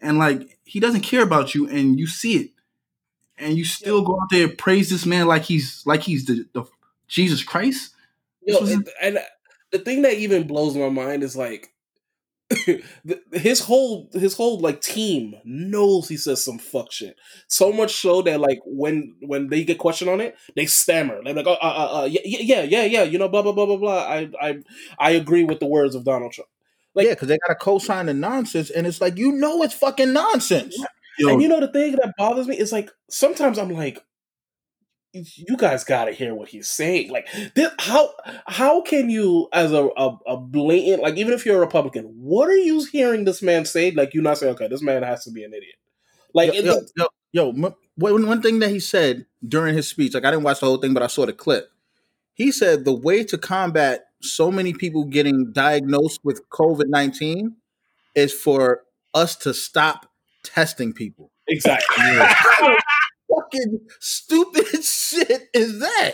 And 0.00 0.18
like 0.18 0.58
he 0.64 0.80
doesn't 0.80 1.02
care 1.02 1.22
about 1.22 1.54
you, 1.54 1.68
and 1.68 1.98
you 1.98 2.06
see 2.06 2.36
it, 2.36 2.50
and 3.38 3.56
you 3.56 3.64
still 3.64 4.02
go 4.02 4.14
out 4.20 4.28
there 4.30 4.48
and 4.48 4.56
praise 4.58 4.88
this 4.88 5.04
man 5.04 5.26
like 5.26 5.42
he's 5.42 5.82
like 5.86 6.02
he's 6.02 6.24
the, 6.26 6.46
the 6.52 6.64
Jesus 7.08 7.42
Christ. 7.42 7.94
Yo, 8.42 8.58
and, 8.58 8.88
and 9.02 9.18
the 9.72 9.78
thing 9.78 10.02
that 10.02 10.14
even 10.14 10.46
blows 10.46 10.76
my 10.76 10.88
mind 10.88 11.22
is 11.22 11.36
like 11.36 11.70
his 13.32 13.60
whole 13.60 14.08
his 14.12 14.34
whole 14.34 14.58
like 14.58 14.80
team 14.80 15.34
knows 15.44 16.08
he 16.08 16.16
says 16.16 16.44
some 16.44 16.58
fuck 16.58 16.90
shit. 16.90 17.16
So 17.46 17.72
much 17.72 17.94
so 17.94 18.22
that 18.22 18.40
like 18.40 18.60
when 18.64 19.14
when 19.20 19.48
they 19.48 19.64
get 19.64 19.78
questioned 19.78 20.10
on 20.10 20.20
it, 20.20 20.36
they 20.56 20.66
stammer. 20.66 21.22
They're 21.22 21.34
like, 21.34 21.46
oh, 21.46 21.52
uh, 21.52 21.56
uh, 21.62 22.00
uh, 22.00 22.04
yeah, 22.06 22.20
yeah, 22.24 22.62
yeah, 22.62 22.84
yeah, 22.84 23.02
you 23.04 23.18
know, 23.18 23.28
blah 23.28 23.42
blah 23.42 23.52
blah 23.52 23.66
blah 23.66 23.76
blah. 23.76 24.02
I 24.02 24.30
I 24.40 24.58
I 24.98 25.10
agree 25.12 25.44
with 25.44 25.60
the 25.60 25.66
words 25.66 25.94
of 25.94 26.04
Donald 26.04 26.32
Trump. 26.32 26.48
Like- 26.94 27.06
yeah, 27.06 27.12
because 27.14 27.28
they 27.28 27.38
got 27.46 27.48
to 27.52 27.54
co-sign 27.54 28.06
the 28.06 28.14
nonsense, 28.14 28.70
and 28.70 28.86
it's 28.86 29.00
like 29.00 29.16
you 29.16 29.32
know 29.32 29.62
it's 29.62 29.74
fucking 29.74 30.12
nonsense. 30.12 30.76
Yo, 31.18 31.28
And 31.28 31.42
you 31.42 31.48
know 31.48 31.60
the 31.60 31.68
thing 31.68 31.92
that 31.96 32.14
bothers 32.16 32.48
me 32.48 32.56
is 32.58 32.72
like 32.72 32.90
sometimes 33.10 33.58
I'm 33.58 33.70
like, 33.70 34.02
you 35.12 35.56
guys 35.56 35.82
gotta 35.82 36.12
hear 36.12 36.34
what 36.34 36.48
he's 36.48 36.68
saying. 36.68 37.10
Like, 37.10 37.28
this, 37.56 37.70
how 37.80 38.10
how 38.46 38.80
can 38.82 39.10
you, 39.10 39.48
as 39.52 39.72
a, 39.72 39.88
a 39.96 40.16
a 40.26 40.36
blatant 40.36 41.02
like, 41.02 41.16
even 41.16 41.32
if 41.32 41.44
you're 41.44 41.56
a 41.56 41.60
Republican, 41.60 42.04
what 42.16 42.48
are 42.48 42.56
you 42.56 42.84
hearing 42.84 43.24
this 43.24 43.42
man 43.42 43.64
say? 43.64 43.90
Like, 43.90 44.14
you're 44.14 44.22
not 44.22 44.38
saying, 44.38 44.54
okay, 44.54 44.68
this 44.68 44.82
man 44.82 45.02
has 45.02 45.24
to 45.24 45.30
be 45.32 45.42
an 45.42 45.52
idiot. 45.52 45.74
Like, 46.32 46.54
yo, 46.54 46.60
it- 46.60 46.64
yo, 46.64 46.80
yo, 46.96 47.06
yo, 47.32 47.48
m- 47.66 47.74
one 47.96 48.26
one 48.26 48.40
thing 48.40 48.60
that 48.60 48.70
he 48.70 48.78
said 48.80 49.26
during 49.46 49.74
his 49.74 49.88
speech, 49.88 50.14
like 50.14 50.24
I 50.24 50.30
didn't 50.30 50.44
watch 50.44 50.60
the 50.60 50.66
whole 50.66 50.78
thing, 50.78 50.94
but 50.94 51.02
I 51.02 51.08
saw 51.08 51.26
the 51.26 51.32
clip. 51.32 51.70
He 52.34 52.52
said 52.52 52.84
the 52.84 52.94
way 52.94 53.24
to 53.24 53.36
combat 53.36 54.06
so 54.22 54.50
many 54.50 54.72
people 54.72 55.04
getting 55.04 55.52
diagnosed 55.52 56.20
with 56.24 56.48
COVID 56.50 56.88
nineteen 56.88 57.56
is 58.14 58.32
for 58.32 58.82
us 59.14 59.36
to 59.36 59.52
stop 59.54 60.06
testing 60.44 60.92
people. 60.92 61.30
exactly. 61.48 62.04
Fucking 63.34 63.80
stupid 64.00 64.66
shit 64.84 65.48
is 65.54 65.78
that? 65.80 66.12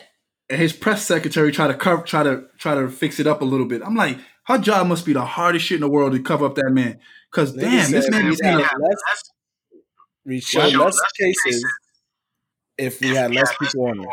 and 0.48 0.60
his 0.60 0.72
press 0.72 1.04
secretary 1.04 1.50
try 1.50 1.66
to 1.66 1.74
cover, 1.74 2.02
try 2.02 2.22
to 2.22 2.44
try 2.58 2.74
to 2.74 2.88
fix 2.88 3.18
it 3.18 3.26
up 3.26 3.40
a 3.42 3.44
little 3.44 3.66
bit. 3.66 3.82
I'm 3.84 3.96
like, 3.96 4.18
her 4.44 4.58
job 4.58 4.86
must 4.86 5.04
be 5.04 5.12
the 5.12 5.24
hardest 5.24 5.64
shit 5.66 5.76
in 5.76 5.80
the 5.80 5.88
world 5.88 6.12
to 6.12 6.22
cover 6.22 6.46
up 6.46 6.54
that 6.56 6.70
man. 6.70 7.00
Cause 7.32 7.54
Nigga 7.56 7.60
damn, 7.62 7.90
this 7.90 8.10
man 8.10 8.24
we 8.26 8.30
is 8.30 8.38
saying, 8.42 8.58
less- 8.58 9.22
We 10.24 10.40
show 10.40 10.60
Wow. 10.60 10.84
less 10.84 11.00
cases 11.18 11.64
if 12.78 13.00
we 13.00 13.08
had 13.08 13.34
less 13.34 13.52
people 13.58 13.86
on 13.86 14.00
it. 14.00 14.08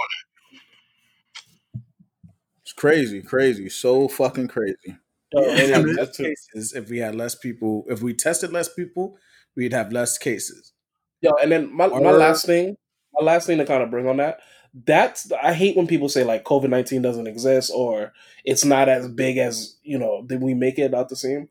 It's 2.74 2.80
crazy, 2.82 3.22
crazy, 3.22 3.70
so 3.70 4.08
fucking 4.08 4.48
crazy. 4.48 4.98
And 5.36 5.88
it- 5.88 5.96
less 5.96 6.18
cases 6.18 6.74
if 6.76 6.90
we 6.90 7.00
had 7.00 7.16
less 7.16 7.36
people. 7.36 7.86
If 7.88 8.02
we 8.02 8.14
tested 8.14 8.52
less 8.52 8.72
people, 8.72 9.18
we'd 9.56 9.74
have 9.74 9.92
less 9.92 10.18
cases. 10.18 10.74
Yo, 11.22 11.32
and 11.42 11.52
then 11.52 11.74
my, 11.76 11.88
my 11.88 12.12
last 12.12 12.46
thing, 12.46 12.76
my 13.14 13.26
last 13.26 13.48
thing 13.48 13.58
to 13.60 13.66
kind 13.66 13.84
of 13.84 13.90
bring 13.92 14.08
on 14.08 14.18
that. 14.18 14.40
That's 14.74 15.32
I 15.32 15.54
hate 15.54 15.78
when 15.78 15.88
people 15.88 16.10
say 16.10 16.24
like 16.24 16.44
COVID 16.46 16.70
nineteen 16.70 17.02
doesn't 17.04 17.28
exist 17.28 17.72
or 17.74 18.12
it's 18.44 18.66
not 18.66 18.90
as 18.90 19.08
big 19.08 19.38
as 19.38 19.78
you 19.84 20.00
know. 20.00 20.24
Did 20.26 20.42
we 20.42 20.56
make 20.56 20.80
it 20.80 20.94
out 20.96 21.10
the 21.10 21.16
same? 21.16 21.50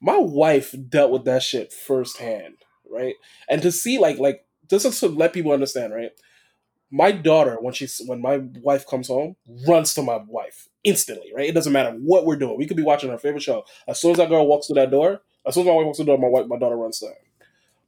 My 0.00 0.18
wife 0.18 0.74
dealt 0.88 1.12
with 1.12 1.24
that 1.24 1.42
shit 1.42 1.72
firsthand, 1.72 2.56
right? 2.90 3.14
And 3.48 3.62
to 3.62 3.70
see 3.70 3.98
like 3.98 4.18
like 4.18 4.44
just 4.68 5.00
to 5.00 5.08
let 5.08 5.32
people 5.32 5.52
understand, 5.52 5.94
right? 5.94 6.10
My 6.90 7.12
daughter, 7.12 7.58
when 7.60 7.74
she's 7.74 8.00
when 8.06 8.20
my 8.20 8.38
wife 8.62 8.86
comes 8.86 9.08
home, 9.08 9.36
runs 9.66 9.92
to 9.94 10.02
my 10.02 10.18
wife 10.26 10.68
instantly, 10.84 11.32
right? 11.34 11.48
It 11.48 11.54
doesn't 11.54 11.72
matter 11.72 11.90
what 11.90 12.24
we're 12.24 12.36
doing. 12.36 12.56
We 12.56 12.66
could 12.66 12.76
be 12.76 12.82
watching 12.82 13.10
her 13.10 13.18
favorite 13.18 13.42
show. 13.42 13.64
As 13.86 14.00
soon 14.00 14.12
as 14.12 14.16
that 14.16 14.30
girl 14.30 14.46
walks 14.46 14.66
through 14.66 14.76
that 14.76 14.90
door, 14.90 15.20
as 15.46 15.54
soon 15.54 15.62
as 15.62 15.66
my 15.66 15.72
wife 15.74 15.84
walks 15.86 15.98
through 15.98 16.06
the 16.06 16.16
door, 16.16 16.18
my 16.18 16.28
wife, 16.28 16.46
my 16.46 16.58
daughter 16.58 16.76
runs 16.76 16.98
to 17.00 17.06
her. 17.06 17.14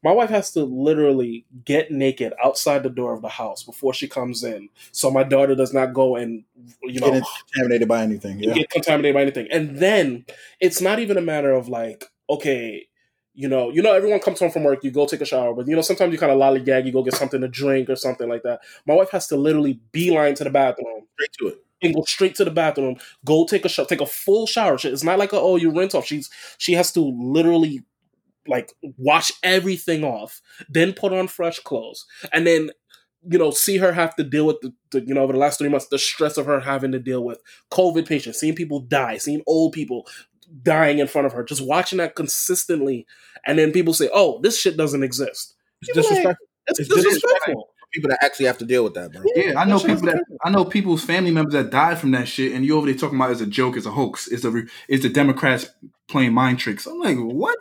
My 0.02 0.12
wife 0.12 0.30
has 0.30 0.50
to 0.52 0.64
literally 0.64 1.44
get 1.66 1.90
naked 1.90 2.32
outside 2.42 2.82
the 2.82 2.88
door 2.90 3.12
of 3.12 3.20
the 3.20 3.28
house 3.28 3.62
before 3.62 3.92
she 3.92 4.08
comes 4.08 4.44
in, 4.44 4.70
so 4.92 5.10
my 5.10 5.22
daughter 5.24 5.54
does 5.54 5.74
not 5.74 5.92
go 5.92 6.16
and 6.16 6.42
you 6.82 7.00
know 7.00 7.06
Getting 7.06 7.22
contaminated 7.52 7.88
by 7.88 8.02
anything. 8.02 8.40
Yeah. 8.40 8.54
get 8.54 8.70
contaminated 8.70 9.14
by 9.14 9.22
anything. 9.22 9.48
And 9.50 9.76
then 9.76 10.24
it's 10.58 10.80
not 10.80 11.00
even 11.00 11.18
a 11.18 11.20
matter 11.22 11.52
of 11.52 11.68
like, 11.68 12.04
okay, 12.30 12.86
you 13.34 13.48
know, 13.48 13.70
you 13.70 13.82
know, 13.82 13.92
everyone 13.94 14.20
comes 14.20 14.40
home 14.40 14.50
from 14.50 14.64
work, 14.64 14.82
you 14.84 14.90
go 14.90 15.06
take 15.06 15.20
a 15.20 15.24
shower, 15.24 15.54
but 15.54 15.68
you 15.68 15.76
know, 15.76 15.82
sometimes 15.82 16.12
you 16.12 16.18
kind 16.18 16.32
of 16.32 16.38
lollygag, 16.38 16.84
you 16.86 16.92
go 16.92 17.02
get 17.02 17.14
something 17.14 17.40
to 17.40 17.48
drink 17.48 17.88
or 17.88 17.96
something 17.96 18.28
like 18.28 18.42
that. 18.42 18.60
My 18.86 18.94
wife 18.94 19.10
has 19.10 19.26
to 19.28 19.36
literally 19.36 19.80
beeline 19.92 20.34
to 20.36 20.44
the 20.44 20.50
bathroom 20.50 21.06
Straight 21.18 21.32
to 21.38 21.46
it. 21.48 21.64
and 21.82 21.94
go 21.94 22.02
straight 22.02 22.34
to 22.36 22.44
the 22.44 22.50
bathroom, 22.50 22.96
go 23.24 23.46
take 23.46 23.64
a 23.64 23.68
shower, 23.68 23.86
take 23.86 24.00
a 24.00 24.06
full 24.06 24.46
shower. 24.46 24.76
It's 24.82 25.04
not 25.04 25.18
like 25.18 25.32
a, 25.32 25.40
oh 25.40 25.56
you 25.56 25.70
rinse 25.70 25.94
off. 25.94 26.06
She's 26.06 26.28
she 26.58 26.72
has 26.74 26.92
to 26.92 27.00
literally 27.00 27.82
like 28.46 28.72
wash 28.96 29.32
everything 29.42 30.04
off, 30.04 30.40
then 30.68 30.92
put 30.92 31.12
on 31.12 31.28
fresh 31.28 31.58
clothes, 31.60 32.06
and 32.32 32.46
then 32.46 32.70
you 33.30 33.38
know 33.38 33.50
see 33.50 33.76
her 33.76 33.92
have 33.92 34.16
to 34.16 34.24
deal 34.24 34.46
with 34.46 34.60
the, 34.62 34.72
the 34.92 35.02
you 35.06 35.14
know 35.14 35.22
over 35.22 35.32
the 35.34 35.38
last 35.38 35.58
three 35.58 35.68
months 35.68 35.88
the 35.88 35.98
stress 35.98 36.38
of 36.38 36.46
her 36.46 36.60
having 36.60 36.92
to 36.92 36.98
deal 36.98 37.22
with 37.24 37.38
COVID 37.70 38.08
patients, 38.08 38.40
seeing 38.40 38.54
people 38.54 38.80
die, 38.80 39.18
seeing 39.18 39.42
old 39.46 39.72
people 39.72 40.06
dying 40.62 40.98
in 40.98 41.06
front 41.06 41.26
of 41.26 41.32
her, 41.32 41.42
just 41.44 41.64
watching 41.66 41.98
that 41.98 42.14
consistently, 42.16 43.06
and 43.46 43.58
then 43.58 43.72
people 43.72 43.94
say, 43.94 44.08
oh 44.12 44.40
this 44.42 44.58
shit 44.60 44.76
doesn't 44.76 45.02
exist. 45.02 45.54
It's 45.82 45.88
People 45.90 46.02
like- 46.02 46.08
disrespectful 46.10 46.46
It's, 46.68 46.80
It's 46.80 46.88
disrespectful. 46.88 47.54
for 47.80 47.86
people 47.92 48.10
that 48.10 48.18
actually 48.24 48.46
have 48.46 48.58
to 48.58 48.64
deal 48.64 48.84
with 48.84 48.94
that, 48.94 49.12
bro. 49.12 49.22
yeah, 49.34 49.58
I 49.58 49.64
know 49.64 49.78
That 49.78 49.82
shit 49.82 49.90
is 49.90 50.00
people 50.02 50.18
that. 50.18 50.38
I 50.44 50.50
know 50.50 50.64
people's 50.64 51.04
family 51.04 51.30
members 51.30 51.54
that 51.54 51.70
died 51.70 51.98
from 51.98 52.10
that 52.12 52.28
shit, 52.28 52.52
and 52.52 52.64
you 52.64 52.76
over 52.76 52.86
there 52.86 52.94
talking 52.94 53.16
about 53.16 53.30
it 53.30 53.34
as 53.34 53.40
a 53.40 53.46
joke, 53.46 53.76
as 53.76 53.86
a 53.86 53.90
hoax, 53.90 54.28
is 54.28 54.42
the 54.42 54.68
is 54.88 55.02
the 55.02 55.08
Democrats 55.08 55.66
playing 56.08 56.32
mind 56.34 56.58
tricks. 56.58 56.86
I'm 56.86 56.98
like, 57.00 57.16
what? 57.18 57.58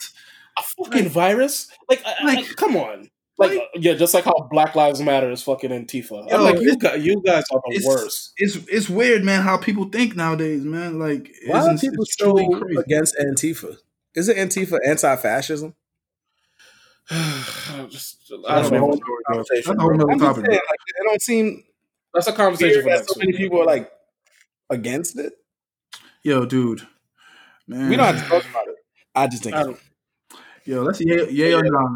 a 0.58 0.62
fucking 0.84 1.08
virus? 1.10 1.70
Like, 1.90 2.02
I- 2.06 2.16
I- 2.20 2.26
Like- 2.36 2.56
come 2.58 2.76
on. 2.76 3.10
Like, 3.40 3.52
like- 3.52 3.70
yeah, 3.76 3.94
just 3.94 4.14
like 4.14 4.26
how 4.26 4.48
Black 4.52 4.76
Lives 4.76 5.02
Matter 5.02 5.32
is 5.32 5.42
fucking 5.44 5.72
Antifa. 5.72 6.28
I'm 6.32 6.42
like, 6.44 6.60
you 6.60 6.78
guys, 6.78 7.04
you 7.04 7.22
guys 7.26 7.44
are 7.52 7.62
the 7.70 7.76
it's- 7.76 7.86
worst. 7.88 8.34
It's 8.38 8.56
it's 8.68 8.90
weird, 8.90 9.24
man, 9.24 9.42
how 9.42 9.58
people 9.58 9.86
think 9.86 10.16
nowadays, 10.16 10.64
man. 10.66 11.00
Like, 11.00 11.32
Why 11.48 11.60
are 11.68 11.78
people 11.78 12.06
so 12.06 12.34
crazy. 12.34 12.76
against 12.80 13.16
Antifa? 13.18 13.78
Isn't 14.16 14.36
Antifa 14.38 14.78
anti-fascism? 14.86 15.74
just, 17.90 18.32
I 18.48 18.62
don't 18.62 18.74
a 18.74 18.80
whole 18.80 18.90
know. 18.90 18.96
nother 18.96 19.02
Conversation, 19.28 19.64
That's 19.66 19.68
a 19.68 19.82
whole 19.82 19.90
bro. 19.90 19.98
nother 19.98 20.12
I'm 20.12 20.20
just 20.20 20.36
saying, 20.36 20.52
like, 20.70 20.80
they 20.98 21.04
don't 21.10 21.22
seem 21.22 21.64
That's 22.14 22.28
a 22.28 22.34
conversation 22.34 22.84
for 22.84 22.90
that 22.90 23.10
so 23.10 23.18
many 23.20 23.34
people 23.34 23.62
are 23.62 23.66
like 23.66 23.92
against 24.70 25.18
it. 25.18 25.34
Yo, 26.24 26.46
dude. 26.46 26.86
Man. 27.68 27.90
We 27.90 27.96
don't 27.96 28.06
have 28.14 28.24
to 28.24 28.30
talk 28.30 28.44
about 28.50 28.68
it. 28.68 28.76
I 29.16 29.28
just 29.28 29.44
think 29.44 29.56
I 29.56 29.64
Yo, 30.66 30.84
let's 30.84 31.00
yay, 31.02 31.30
yay 31.32 31.54
or 31.54 31.64
nah. 31.64 31.88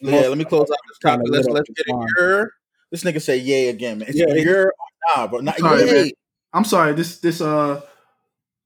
Yeah, 0.00 0.28
let 0.28 0.38
me 0.38 0.44
close 0.44 0.70
out 0.70 0.76
this 0.88 0.98
topic. 0.98 1.26
Let's 1.28 1.48
let's 1.48 1.68
get 1.70 1.86
it 1.86 1.90
farm. 1.90 2.06
your. 2.16 2.52
This 2.90 3.04
nigga 3.04 3.20
say 3.20 3.36
yay 3.36 3.68
again, 3.68 3.98
man. 3.98 4.08
It's 4.08 4.18
Yeah, 4.18 4.26
a 4.28 4.34
it- 4.36 4.44
your 4.44 4.66
or 4.66 4.72
nah, 5.16 5.26
bro. 5.26 5.40
Not 5.40 5.58
Sorry, 5.58 5.84
yay. 5.84 5.92
man. 6.04 6.10
I'm 6.52 6.64
sorry. 6.64 6.92
This 6.94 7.18
this 7.18 7.40
uh 7.40 7.80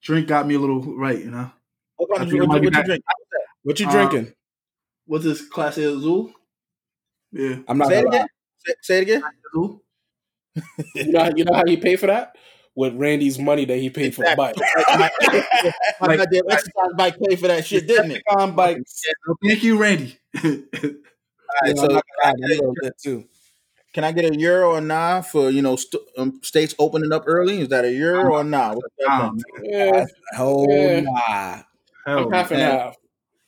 drink 0.02 0.28
got 0.28 0.46
me 0.46 0.54
a 0.54 0.58
little 0.58 0.80
right. 0.96 1.18
You 1.18 1.30
know. 1.30 1.50
What 1.96 2.10
kind 2.10 2.20
I 2.20 2.24
of 2.24 2.30
think 2.30 2.48
what, 2.48 2.62
you- 2.62 2.68
what 2.68 2.76
you 2.76 2.84
drink? 2.84 3.04
what 3.62 3.80
you 3.80 3.88
Uh, 3.88 3.90
drinking. 3.92 4.34
What's 5.06 5.24
this 5.24 5.48
Clase 5.48 5.78
Azul? 5.78 6.32
Yeah. 7.32 7.56
I'm 7.66 7.78
not 7.78 7.88
Say 7.88 7.98
it 8.00 8.04
lie. 8.06 8.16
again. 8.16 8.26
Say, 8.58 8.74
say 8.82 8.98
it 8.98 9.02
again. 9.02 9.22
Azul. 9.52 9.82
You 10.94 11.12
know, 11.12 11.24
how- 11.24 11.30
you 11.34 11.44
know 11.44 11.54
how 11.54 11.64
he 11.66 11.76
paid 11.76 11.96
for 11.98 12.06
that 12.06 12.36
with 12.74 12.94
Randy's 12.94 13.38
money 13.38 13.64
that 13.64 13.78
he 13.78 13.90
paid 13.90 14.14
for 14.14 14.22
the 14.24 14.34
bike. 14.36 14.54
My, 14.88 15.10
my 16.08 16.16
goddamn 16.16 16.42
exercise 16.50 16.92
bike 16.96 17.16
paid 17.18 17.38
for 17.40 17.48
that 17.48 17.64
shit, 17.66 17.86
didn't 17.86 18.12
it? 18.12 18.22
On 18.28 18.54
bikes. 18.54 19.00
Thank 19.44 19.62
you, 19.64 19.76
Randy. 19.78 20.18
All 21.60 21.68
right, 21.68 21.76
Yeah, 21.76 21.82
so 21.82 21.88
I'm 21.88 21.94
not 21.94 22.04
gonna 22.22 22.32
lie, 22.32 22.48
that 22.48 22.56
little 22.56 22.74
bit 22.80 22.94
too. 23.02 23.24
can 23.92 24.04
I 24.04 24.12
get 24.12 24.24
a 24.24 24.38
euro 24.38 24.72
or 24.76 24.80
nah 24.80 25.20
for 25.20 25.50
you 25.50 25.60
know 25.62 25.76
st- 25.76 26.02
um, 26.16 26.40
states 26.42 26.74
opening 26.78 27.12
up 27.12 27.24
early? 27.26 27.60
Is 27.60 27.68
that 27.68 27.84
a 27.84 27.92
euro 27.92 28.34
or 28.36 28.44
nah? 28.44 28.74
What's 28.74 28.88
that 28.98 29.10
Um. 29.10 29.38
Yeah, 29.62 30.04
Oh 30.38 30.66
Yeah. 30.68 31.00
nah. 31.00 31.62
hell, 32.06 32.24
I'm 32.26 32.32
half 32.32 32.50
and 32.52 32.60
half. 32.60 32.96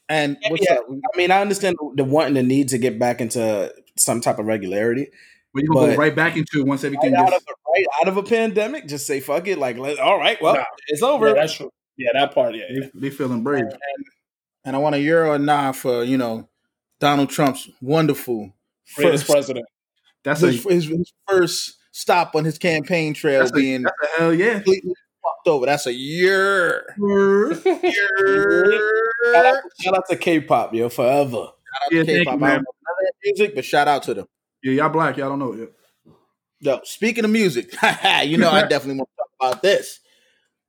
and 0.08 0.36
Yeah, 0.42 0.50
what's 0.50 0.66
yeah. 0.68 0.74
up? 0.74 0.84
I 0.90 1.16
mean, 1.16 1.30
I 1.30 1.40
understand 1.40 1.76
the 1.96 2.04
want 2.04 2.28
and 2.28 2.36
the 2.36 2.42
need 2.42 2.68
to 2.68 2.78
get 2.78 2.98
back 2.98 3.20
into 3.20 3.72
some 3.96 4.20
type 4.20 4.38
of 4.38 4.46
regularity. 4.46 5.08
but 5.54 5.62
you 5.62 5.68
gonna 5.72 5.92
go 5.92 5.96
right 5.96 6.14
back 6.14 6.36
into 6.36 6.60
it 6.60 6.66
once 6.66 6.84
everything 6.84 7.12
Right 7.14 7.20
out, 7.22 7.30
gets. 7.30 7.42
of 7.42 7.48
a, 7.48 7.70
right 7.70 7.86
out 8.02 8.08
of 8.08 8.16
a 8.18 8.22
pandemic, 8.22 8.86
just 8.88 9.06
say 9.06 9.20
fuck 9.20 9.46
it. 9.48 9.56
Like, 9.58 9.78
let, 9.78 9.98
all 10.00 10.18
right, 10.18 10.40
well, 10.42 10.54
Nah. 10.56 10.64
it's 10.88 11.00
over. 11.02 11.28
Yeah, 11.28 11.34
that's 11.34 11.54
true. 11.54 11.70
Yeah, 11.96 12.10
that 12.12 12.34
part. 12.34 12.54
Yeah, 12.56 12.64
yeah. 12.68 12.80
They, 12.92 13.08
they 13.08 13.10
feeling 13.10 13.42
brave. 13.44 13.64
And 14.64 14.74
I 14.74 14.78
want 14.80 14.94
a 14.96 14.98
euro 14.98 15.32
or 15.32 15.38
nah 15.38 15.72
for 15.72 16.02
you 16.04 16.18
know 16.18 16.48
Donald 17.04 17.28
Trump's 17.28 17.68
wonderful 17.82 18.50
greatest 18.96 19.24
first, 19.24 19.30
president. 19.30 19.66
That's 20.22 20.42
a 20.42 20.46
his, 20.52 20.64
his, 20.64 20.86
his 20.86 21.12
first 21.28 21.76
stop 21.92 22.34
on 22.34 22.46
his 22.46 22.56
campaign 22.56 23.12
trail 23.12 23.40
that's 23.40 23.50
a, 23.50 23.54
being 23.54 23.82
that's 23.82 23.94
a 24.02 24.20
hell 24.20 24.32
yeah. 24.32 24.54
completely 24.54 24.94
fucked 25.22 25.48
over. 25.48 25.66
That's 25.66 25.86
a 25.86 25.92
year. 25.92 26.86
Shout 26.96 27.84
year. 27.84 29.02
Shout 29.34 29.44
out, 29.44 29.56
shout 29.82 29.96
out 29.98 30.04
to 30.08 30.16
K-pop, 30.16 30.72
yo, 30.72 30.88
forever. 30.88 31.30
Shout 31.30 31.42
out 31.84 31.92
Yeah, 31.92 32.04
to 32.04 32.06
K-pop. 32.06 32.40
you, 32.40 32.46
I 32.46 32.48
man. 32.48 32.56
don't 32.56 32.62
know 32.64 32.94
that 33.00 33.12
music, 33.22 33.54
but 33.54 33.66
shout 33.66 33.86
out 33.86 34.02
to 34.04 34.14
them. 34.14 34.26
Yeah, 34.62 34.72
y'all 34.72 34.88
black. 34.88 35.18
Y'all 35.18 35.28
don't 35.28 35.40
know 35.40 35.52
it 35.52 35.58
yet. 35.58 35.68
Yo, 36.60 36.80
speaking 36.84 37.26
of 37.26 37.30
music, 37.30 37.70
you 38.24 38.38
know 38.38 38.50
I 38.50 38.62
definitely 38.66 39.00
want 39.00 39.10
to 39.10 39.16
talk 39.18 39.50
about 39.52 39.62
this. 39.62 40.00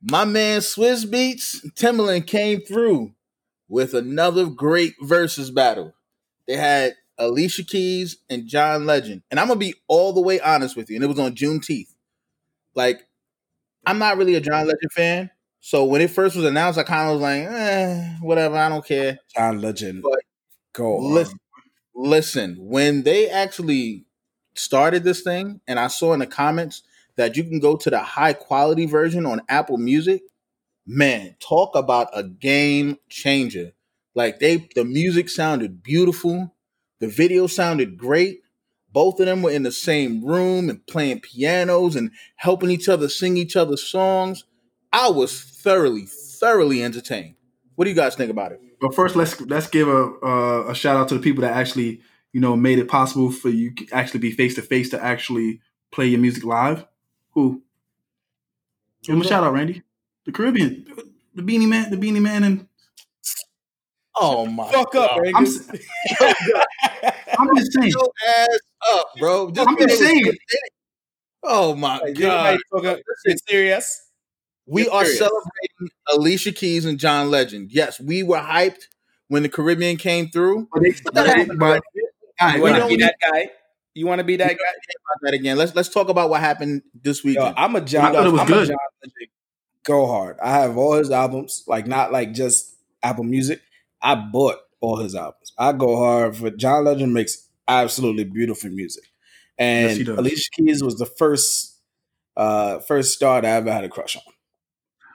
My 0.01 0.25
man 0.25 0.59
Swizz 0.59 1.05
Beatz 1.05 1.65
Timbaland 1.75 2.27
came 2.27 2.59
through 2.59 3.13
with 3.69 3.93
another 3.93 4.47
great 4.47 4.95
Verzuz 5.01 5.53
battle. 5.53 5.93
They 6.47 6.55
had 6.57 6.95
Alicia 7.17 7.63
Keys 7.63 8.17
and 8.29 8.47
John 8.47 8.85
Legend, 8.85 9.23
and 9.31 9.39
I'm 9.39 9.47
gonna 9.47 9.59
be 9.59 9.75
all 9.87 10.13
the 10.13 10.21
way 10.21 10.39
honest 10.39 10.75
with 10.75 10.89
you. 10.89 10.95
And 10.95 11.03
it 11.03 11.07
was 11.07 11.19
on 11.19 11.35
Juneteenth. 11.35 11.93
Like, 12.75 13.07
I'm 13.85 13.99
not 13.99 14.17
really 14.17 14.35
a 14.35 14.41
John 14.41 14.67
Legend 14.67 14.91
fan, 14.91 15.29
so 15.59 15.85
when 15.85 16.01
it 16.01 16.11
first 16.11 16.35
was 16.35 16.45
announced, 16.45 16.77
I 16.77 16.83
kind 16.83 17.09
of 17.09 17.15
was 17.15 17.21
like, 17.21 17.41
eh, 17.43 18.17
whatever. 18.21 18.55
I 18.57 18.69
don't 18.69 18.85
care. 18.85 19.17
John 19.35 19.61
Legend. 19.61 20.03
But 20.03 20.19
Go 20.75 20.97
on. 20.97 21.13
Listen, 21.13 21.39
listen, 21.95 22.55
when 22.59 23.03
they 23.03 23.29
actually 23.29 24.05
started 24.55 25.03
this 25.03 25.21
thing, 25.21 25.61
and 25.67 25.79
I 25.79 25.87
saw 25.87 26.13
in 26.13 26.19
the 26.19 26.27
comments 26.27 26.83
that 27.15 27.37
you 27.37 27.45
can 27.45 27.59
go 27.59 27.77
to 27.77 27.89
the 27.89 27.99
high 27.99 28.33
quality 28.33 28.85
version 28.85 29.25
on 29.25 29.41
Apple 29.47 29.77
Music, 29.77 30.21
man, 30.85 31.35
talk 31.39 31.75
about 31.75 32.09
a 32.13 32.23
game 32.23 32.97
changer. 33.09 33.71
Like 34.15 34.39
they 34.39 34.67
the 34.73 34.85
music 34.85 35.29
sounded 35.29 35.83
beautiful, 35.83 36.55
the 36.99 37.07
video 37.07 37.47
sounded 37.47 37.97
great. 37.97 38.41
Both 38.91 39.19
of 39.19 39.25
them 39.25 39.41
were 39.41 39.51
in 39.51 39.63
the 39.63 39.73
same 39.73 40.23
room 40.23 40.69
and 40.69 40.85
playing 40.87 41.19
pianos 41.19 41.97
and 41.97 42.11
helping 42.37 42.71
each 42.71 42.87
other 42.87 43.09
sing 43.09 43.35
each 43.35 43.57
other's 43.57 43.83
songs. 43.83 44.45
I 44.93 45.09
was 45.09 45.41
thoroughly, 45.41 46.05
thoroughly 46.05 46.81
entertained. 46.81 47.35
What 47.75 47.83
do 47.83 47.89
you 47.89 47.95
guys 47.95 48.15
think 48.15 48.31
about 48.31 48.53
it? 48.53 48.61
But 48.79 48.95
first, 48.95 49.17
let's 49.17 49.39
let's 49.41 49.67
give 49.67 49.89
a 49.89 50.11
uh, 50.23 50.67
a 50.69 50.75
shout 50.75 50.95
out 50.95 51.09
to 51.09 51.15
the 51.15 51.19
people 51.19 51.41
that 51.41 51.53
actually 51.53 52.01
you 52.31 52.39
know 52.39 52.55
made 52.55 52.79
it 52.79 52.87
possible 52.87 53.31
for 53.31 53.49
you 53.49 53.73
to 53.75 53.87
actually 53.91 54.21
be 54.21 54.31
face 54.31 54.55
to 54.55 54.61
face 54.61 54.89
to 54.91 55.03
actually 55.03 55.59
play 55.91 56.07
your 56.07 56.21
music 56.21 56.45
live. 56.45 56.85
Who? 57.31 57.63
Give 59.03 59.15
him 59.15 59.21
a 59.21 59.25
shout 59.25 59.43
out, 59.43 59.53
Randy. 59.53 59.83
The 60.25 60.31
Caribbean, 60.31 60.87
the 61.35 61.43
Beenie 61.43 61.65
Man, 61.65 61.91
the 61.91 61.97
Beenie 61.97 62.21
Man, 62.21 62.43
and 62.43 62.67
Oh 64.17 64.45
my 64.45 64.71
Fuck 64.71 64.95
up, 64.95 65.17
I'm, 65.17 65.25
Angus. 65.35 65.69
s- 65.69 65.79
I'm 67.37 67.55
just 67.57 67.73
saying. 67.73 67.89
your 67.91 68.09
ass 68.27 68.59
up, 68.93 69.07
bro. 69.19 69.51
Just 69.51 69.67
I'm 69.69 69.75
just 69.77 69.99
because 69.99 69.99
saying. 69.99 70.33
Oh 71.43 71.75
my 71.75 71.99
Like, 71.99 72.15
god. 72.15 72.57
God. 72.81 73.01
It's 73.25 73.43
serious. 73.47 74.01
We 74.67 74.83
Get 74.83 74.93
are 74.93 75.05
serious. 75.05 75.19
celebrating 75.19 75.95
Alicia 76.13 76.51
Keys 76.53 76.85
and 76.85 76.97
John 76.97 77.29
Legend. 77.29 77.71
Yes, 77.71 77.99
we 77.99 78.23
were 78.23 78.37
hyped 78.39 78.87
when 79.27 79.43
the 79.43 79.49
Caribbean 79.49 79.97
came 79.97 80.29
through. 80.29 80.67
But, 80.73 80.81
they, 80.81 80.91
But 81.03 81.13
that 81.15 81.27
happened. 81.27 81.59
but 81.59 81.81
all 82.39 82.47
right, 82.47 82.55
You 82.55 82.61
want 82.63 82.75
to 82.77 82.87
be 82.87 82.97
that 82.97 83.15
guy? 83.21 83.49
You 83.93 84.07
want 84.07 84.19
to 84.19 84.23
be 84.25 84.37
that 84.37 84.49
guy? 84.57 84.71
That 85.21 85.33
again. 85.33 85.57
Let's 85.57 85.73
let's 85.75 85.89
talk 85.89 86.09
about 86.09 86.29
what 86.29 86.41
happened 86.41 86.81
this 87.01 87.23
week. 87.23 87.37
I'm 87.39 87.75
a 87.75 87.81
John. 87.81 88.05
I 88.05 88.11
thought 88.11 88.27
it 88.27 88.31
was 88.31 88.41
I'm 88.41 88.47
good. 88.47 88.63
A 88.63 88.67
John 88.67 88.77
Legend 89.03 89.29
go 89.85 90.07
hard. 90.07 90.37
I 90.41 90.51
have 90.51 90.77
all 90.77 90.93
his 90.93 91.11
albums, 91.11 91.63
like 91.67 91.87
not 91.87 92.11
like 92.11 92.33
just 92.33 92.75
Apple 93.03 93.23
Music. 93.23 93.61
I 94.05 94.15
bought 94.15 94.57
all 94.81 94.97
his 94.97 95.15
albums. 95.15 95.51
I 95.57 95.71
go 95.73 95.97
hard 95.97 96.37
for 96.37 96.49
John 96.51 96.85
Legend 96.85 97.13
makes 97.13 97.47
absolutely 97.67 98.23
beautiful 98.25 98.69
music, 98.69 99.03
and 99.57 99.97
Yes. 99.97 100.07
Alicia 100.17 100.49
Keys 100.51 100.83
was 100.83 100.97
the 100.97 101.05
first 101.07 101.79
uh 102.37 102.79
first 102.79 103.13
star 103.13 103.41
that 103.41 103.47
I 103.51 103.57
ever 103.57 103.71
had 103.71 103.83
a 103.83 103.89
crush 103.89 104.15
on. 104.15 104.21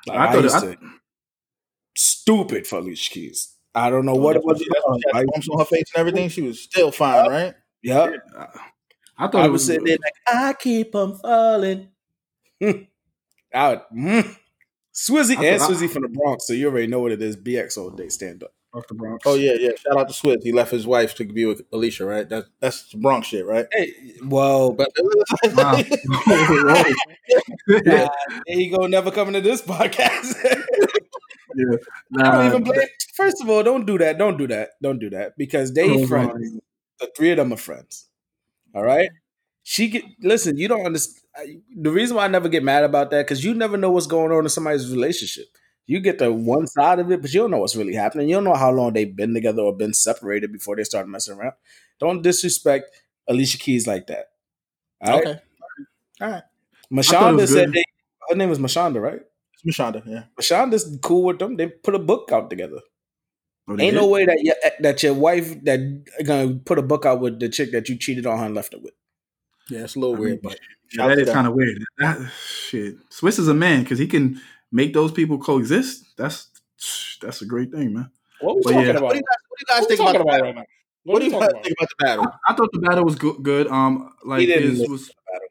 Like, 0.07 0.18
I 0.18 0.22
I, 0.29 0.33
thought 0.33 0.38
it- 0.38 0.42
used 0.44 0.57
I- 0.57 0.74
to 0.74 0.79
stupid 1.96 2.66
for 2.66 2.79
Alicia 2.79 3.11
Keys. 3.11 3.55
I 3.74 3.88
don't 3.90 4.05
know 4.07 4.14
what 4.14 4.37
it 4.37 4.44
was. 4.44 4.59
She 4.59 4.66
had 5.14 5.26
bumps 5.26 5.48
on 5.48 5.59
her 5.61 5.64
face 5.64 5.85
and 5.94 6.00
everything. 6.00 6.29
She 6.29 6.42
was 6.42 6.61
still 6.61 6.90
fine, 6.90 7.31
right? 7.31 7.55
Yeah, 7.83 8.11
I 9.16 9.29
thought 9.29 9.37
I 9.37 9.42
was 9.48 9.61
was 9.61 9.66
sitting 9.66 9.85
there 9.85 9.98
like, 10.03 10.12
I 10.26 10.53
keep 10.55 10.94
on 10.94 11.16
falling. 11.18 11.88
I 12.62 13.68
would, 13.68 13.81
mm. 13.94 14.37
Swizzy 14.94 15.37
I 15.37 15.44
and 15.44 15.61
thought- 15.61 15.70
Swizzy 15.70 15.88
from 15.88 16.03
the 16.03 16.09
Bronx, 16.09 16.46
so 16.46 16.53
you 16.53 16.66
already 16.68 16.87
know 16.88 17.00
what 17.00 17.12
it 17.12 17.22
is. 17.22 17.37
BX 17.37 17.79
all 17.79 17.90
day 17.90 18.09
stand 18.09 18.42
up. 18.42 18.53
Off 18.72 18.87
the 18.87 18.94
Bronx. 18.94 19.24
Oh 19.26 19.35
yeah, 19.35 19.54
yeah. 19.59 19.70
Shout 19.76 19.98
out 19.98 20.09
to 20.09 20.14
Swift. 20.14 20.42
He 20.44 20.52
left 20.52 20.70
his 20.70 20.87
wife 20.87 21.14
to 21.16 21.24
be 21.24 21.44
with 21.46 21.62
Alicia, 21.72 22.04
right? 22.04 22.28
That 22.28 22.44
that's 22.61 22.92
Bronx 22.94 23.28
shit, 23.28 23.46
right? 23.46 23.66
Hey, 23.72 23.92
well, 24.24 24.72
But 24.72 24.90
Wow. 25.54 25.74
uh, 25.76 26.85
there 27.66 28.11
you 28.46 28.76
go. 28.76 28.87
Never 28.87 29.11
coming 29.11 29.35
to 29.35 29.40
this 29.40 29.62
podcast. 29.62 30.35
yeah. 31.56 31.76
I 32.18 32.30
don't 32.30 32.46
even 32.46 32.64
blame. 32.64 32.88
First 33.14 33.42
of 33.42 33.48
all, 33.50 33.62
don't 33.62 33.87
do 33.87 33.98
that. 33.98 34.18
Don't 34.18 34.37
do 34.37 34.46
that. 34.48 34.70
Don't 34.83 34.98
do 34.98 35.11
that 35.11 35.37
because 35.37 35.72
they 35.72 35.90
Oh, 35.90 36.06
friends. 36.06 36.59
The 37.00 37.11
three 37.16 37.30
of 37.30 37.38
them 37.38 37.52
are 37.52 37.56
friends. 37.56 38.06
All 38.74 38.83
right. 38.83 39.11
She 39.62 39.88
get 39.88 40.04
listen. 40.22 40.56
You 40.56 40.68
don't 40.68 40.87
understand. 40.87 41.16
The 41.76 41.90
reason 41.90 42.16
why 42.16 42.24
I 42.24 42.28
never 42.28 42.48
get 42.48 42.62
mad 42.62 42.85
about 42.85 43.11
that 43.11 43.24
because 43.26 43.44
you 43.44 43.54
never 43.54 43.76
know 43.76 43.90
what's 43.90 44.06
going 44.06 44.33
on 44.33 44.44
in 44.44 44.48
somebody's 44.48 44.90
relationship. 44.90 45.46
You 45.90 45.98
get 45.98 46.20
the 46.20 46.33
one 46.33 46.68
side 46.68 47.00
of 47.00 47.11
it, 47.11 47.20
but 47.20 47.35
you 47.35 47.40
don't 47.40 47.50
know 47.50 47.59
what's 47.59 47.74
really 47.74 47.96
happening. 47.96 48.29
You 48.29 48.37
don't 48.37 48.44
know 48.44 48.55
how 48.55 48.70
long 48.70 48.92
they've 48.92 49.16
been 49.16 49.35
together 49.35 49.62
or 49.62 49.76
been 49.76 49.92
separated 49.92 50.53
before 50.53 50.76
they 50.76 50.85
start 50.85 51.09
messing 51.09 51.37
around. 51.37 51.54
Don't 51.98 52.23
disrespect 52.23 52.85
Alicia 53.29 53.58
Keys 53.58 53.88
like 53.88 54.06
that. 54.06 54.27
All 55.00 55.15
right. 55.15 55.27
okay. 55.27 55.40
All 56.21 56.31
right. 56.31 56.42
thought 56.42 56.44
it 56.44 56.94
Mashonda 56.94 57.48
said 57.48 57.73
they, 57.73 57.83
her 58.29 58.37
name 58.37 58.50
was 58.50 58.60
Mashonda, 58.60 59.02
right? 59.02 59.21
It's 59.52 59.65
Mashonda, 59.65 60.06
yeah. 60.06 60.23
Mashonda's 60.40 60.96
cool 61.02 61.25
with 61.25 61.40
them. 61.40 61.56
They 61.56 61.67
put 61.67 61.96
a 61.96 61.98
book 61.98 62.31
out 62.33 62.50
together. 62.50 62.79
Oh, 63.67 63.73
Ain't 63.73 63.81
did? 63.81 63.94
no 63.94 64.06
way 64.06 64.27
that 64.27 64.38
your, 64.42 64.54
that 64.79 65.02
your 65.02 65.15
wife 65.15 65.65
that 65.65 66.04
gonna 66.25 66.54
put 66.54 66.79
a 66.79 66.83
book 66.83 67.04
out 67.04 67.21
with 67.21 67.40
the 67.40 67.48
chick 67.48 67.73
that 67.73 67.88
you 67.88 67.96
cheated 67.96 68.27
on 68.27 68.38
her 68.38 68.44
and 68.44 68.54
left 68.54 68.75
her 68.75 68.79
with. 68.79 68.94
Yeah, 69.69 69.81
it's 69.81 69.96
a 69.96 69.98
little 69.98 70.15
I 70.15 70.21
weird, 70.21 70.33
mean, 70.35 70.52
but 70.52 70.60
Yeah, 70.96 71.08
that 71.08 71.19
is 71.19 71.31
kind 71.31 71.48
of 71.48 71.54
weird. 71.54 71.83
That, 71.98 72.31
shit. 72.46 72.94
Swizz 73.10 73.40
is 73.40 73.48
a 73.48 73.54
man 73.54 73.83
because 73.83 73.98
he 73.98 74.06
can 74.06 74.40
make 74.73 74.92
those 74.92 75.12
people 75.12 75.38
coexist. 75.38 76.16
That's 76.16 76.48
that's 77.21 77.42
a 77.42 77.46
great 77.46 77.71
thing, 77.71 77.92
man. 77.94 78.10
What 78.40 78.52
are 78.52 78.56
we 78.56 78.62
But 78.62 78.71
talking 78.73 78.87
yeah. 78.87 78.90
about? 78.92 79.02
what 79.02 79.12
do 79.12 79.18
you 79.18 79.23
guys, 79.23 79.38
what 79.48 79.58
do 79.58 79.60
you 79.60 79.66
guys 79.66 79.81
What 79.81 79.88
think 79.88 80.00
about, 80.00 80.12
the 80.12 80.21
about 80.21 80.27
battle? 80.31 80.46
right 80.46 80.54
now? 80.56 80.64
What 81.04 81.18
do 81.18 81.25
you 81.27 81.31
guys 81.33 81.42
about? 81.50 81.62
think 81.64 81.77
about 81.79 81.88
the 81.88 82.04
battle? 82.04 82.27
I 82.48 82.54
thought 82.54 82.68
the 82.73 82.79
battle 82.79 83.04
was 83.04 83.14
good. 83.16 83.42
good. 83.42 83.66
Um, 83.68 84.12
like 84.25 84.40
He 84.40 84.46
didn't 84.46 84.71
his 84.77 84.88
was. 84.88 85.08
to 85.08 85.14
the 85.14 85.33
battle. 85.33 85.48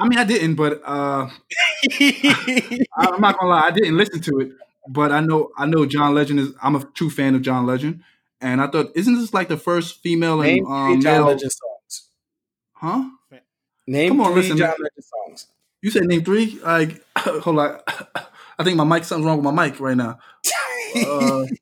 I 0.00 0.08
mean, 0.08 0.18
I 0.18 0.24
didn't, 0.24 0.54
but 0.54 0.80
uh, 0.84 1.28
I- 1.28 2.86
I'm 2.96 3.20
not 3.20 3.38
gonna 3.38 3.50
lie, 3.50 3.62
I 3.62 3.70
didn't 3.70 3.96
listen 3.96 4.20
to 4.22 4.40
it. 4.40 4.52
But 4.88 5.12
I 5.12 5.20
know, 5.20 5.50
I 5.58 5.66
know 5.66 5.84
John 5.86 6.14
Legend 6.14 6.40
is. 6.40 6.52
I'm 6.62 6.74
a 6.76 6.84
true 6.94 7.10
fan 7.10 7.34
of 7.34 7.42
John 7.42 7.66
Legend, 7.66 8.02
and 8.40 8.60
I 8.62 8.68
thought, 8.68 8.90
isn't 8.94 9.14
this 9.16 9.34
like 9.34 9.48
the 9.48 9.56
first 9.58 10.00
female 10.02 10.38
Name 10.40 10.64
and 10.64 10.66
three 10.66 10.94
um, 10.94 11.00
John 11.02 11.12
male? 11.14 11.26
Legend 11.26 11.52
songs. 11.52 12.08
Huh? 12.72 13.04
Name 13.86 14.08
Come 14.10 14.20
on, 14.22 14.32
three 14.32 14.42
listen, 14.42 14.56
John 14.56 14.68
man. 14.68 14.76
Legend 14.80 15.04
songs. 15.04 15.46
You 15.82 15.90
said 15.90 16.04
name 16.04 16.24
three. 16.24 16.58
Like, 16.64 17.02
hold 17.18 17.58
on. 17.58 17.80
I 18.58 18.64
think 18.64 18.76
my 18.76 18.84
mic. 18.84 19.04
Something's 19.04 19.26
wrong 19.26 19.42
with 19.42 19.54
my 19.54 19.66
mic 19.68 19.78
right 19.80 19.96
now. 19.96 20.18
Uh, 21.06 21.44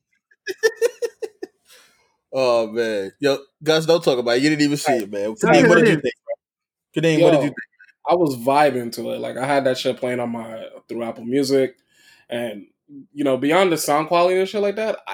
Oh 2.38 2.66
man, 2.66 3.12
yo, 3.18 3.38
Gus, 3.62 3.86
don't 3.86 4.04
talk 4.04 4.18
about 4.18 4.36
it. 4.36 4.42
You 4.42 4.50
didn't 4.50 4.62
even 4.62 4.76
see 4.76 4.92
it, 4.98 5.10
man. 5.10 5.34
Yeah, 5.42 5.48
Kadeem, 5.62 5.68
what 5.68 5.76
did 5.76 5.88
you 5.88 5.94
think? 6.00 6.14
bro? 6.94 7.02
Kadeem, 7.02 7.22
what 7.22 7.30
did 7.30 7.36
you 7.42 7.48
think? 7.48 7.56
I 8.08 8.14
was 8.14 8.36
vibing 8.36 8.92
to 8.92 9.12
it. 9.12 9.20
Like 9.20 9.38
I 9.38 9.46
had 9.46 9.64
that 9.64 9.78
shit 9.78 9.96
playing 9.96 10.20
on 10.20 10.30
my 10.30 10.66
through 10.86 11.02
Apple 11.04 11.24
Music, 11.24 11.76
and 12.28 12.66
you 13.14 13.24
know, 13.24 13.38
beyond 13.38 13.72
the 13.72 13.78
sound 13.78 14.08
quality 14.08 14.38
and 14.38 14.48
shit 14.48 14.60
like 14.60 14.76
that, 14.76 14.98
I 15.06 15.12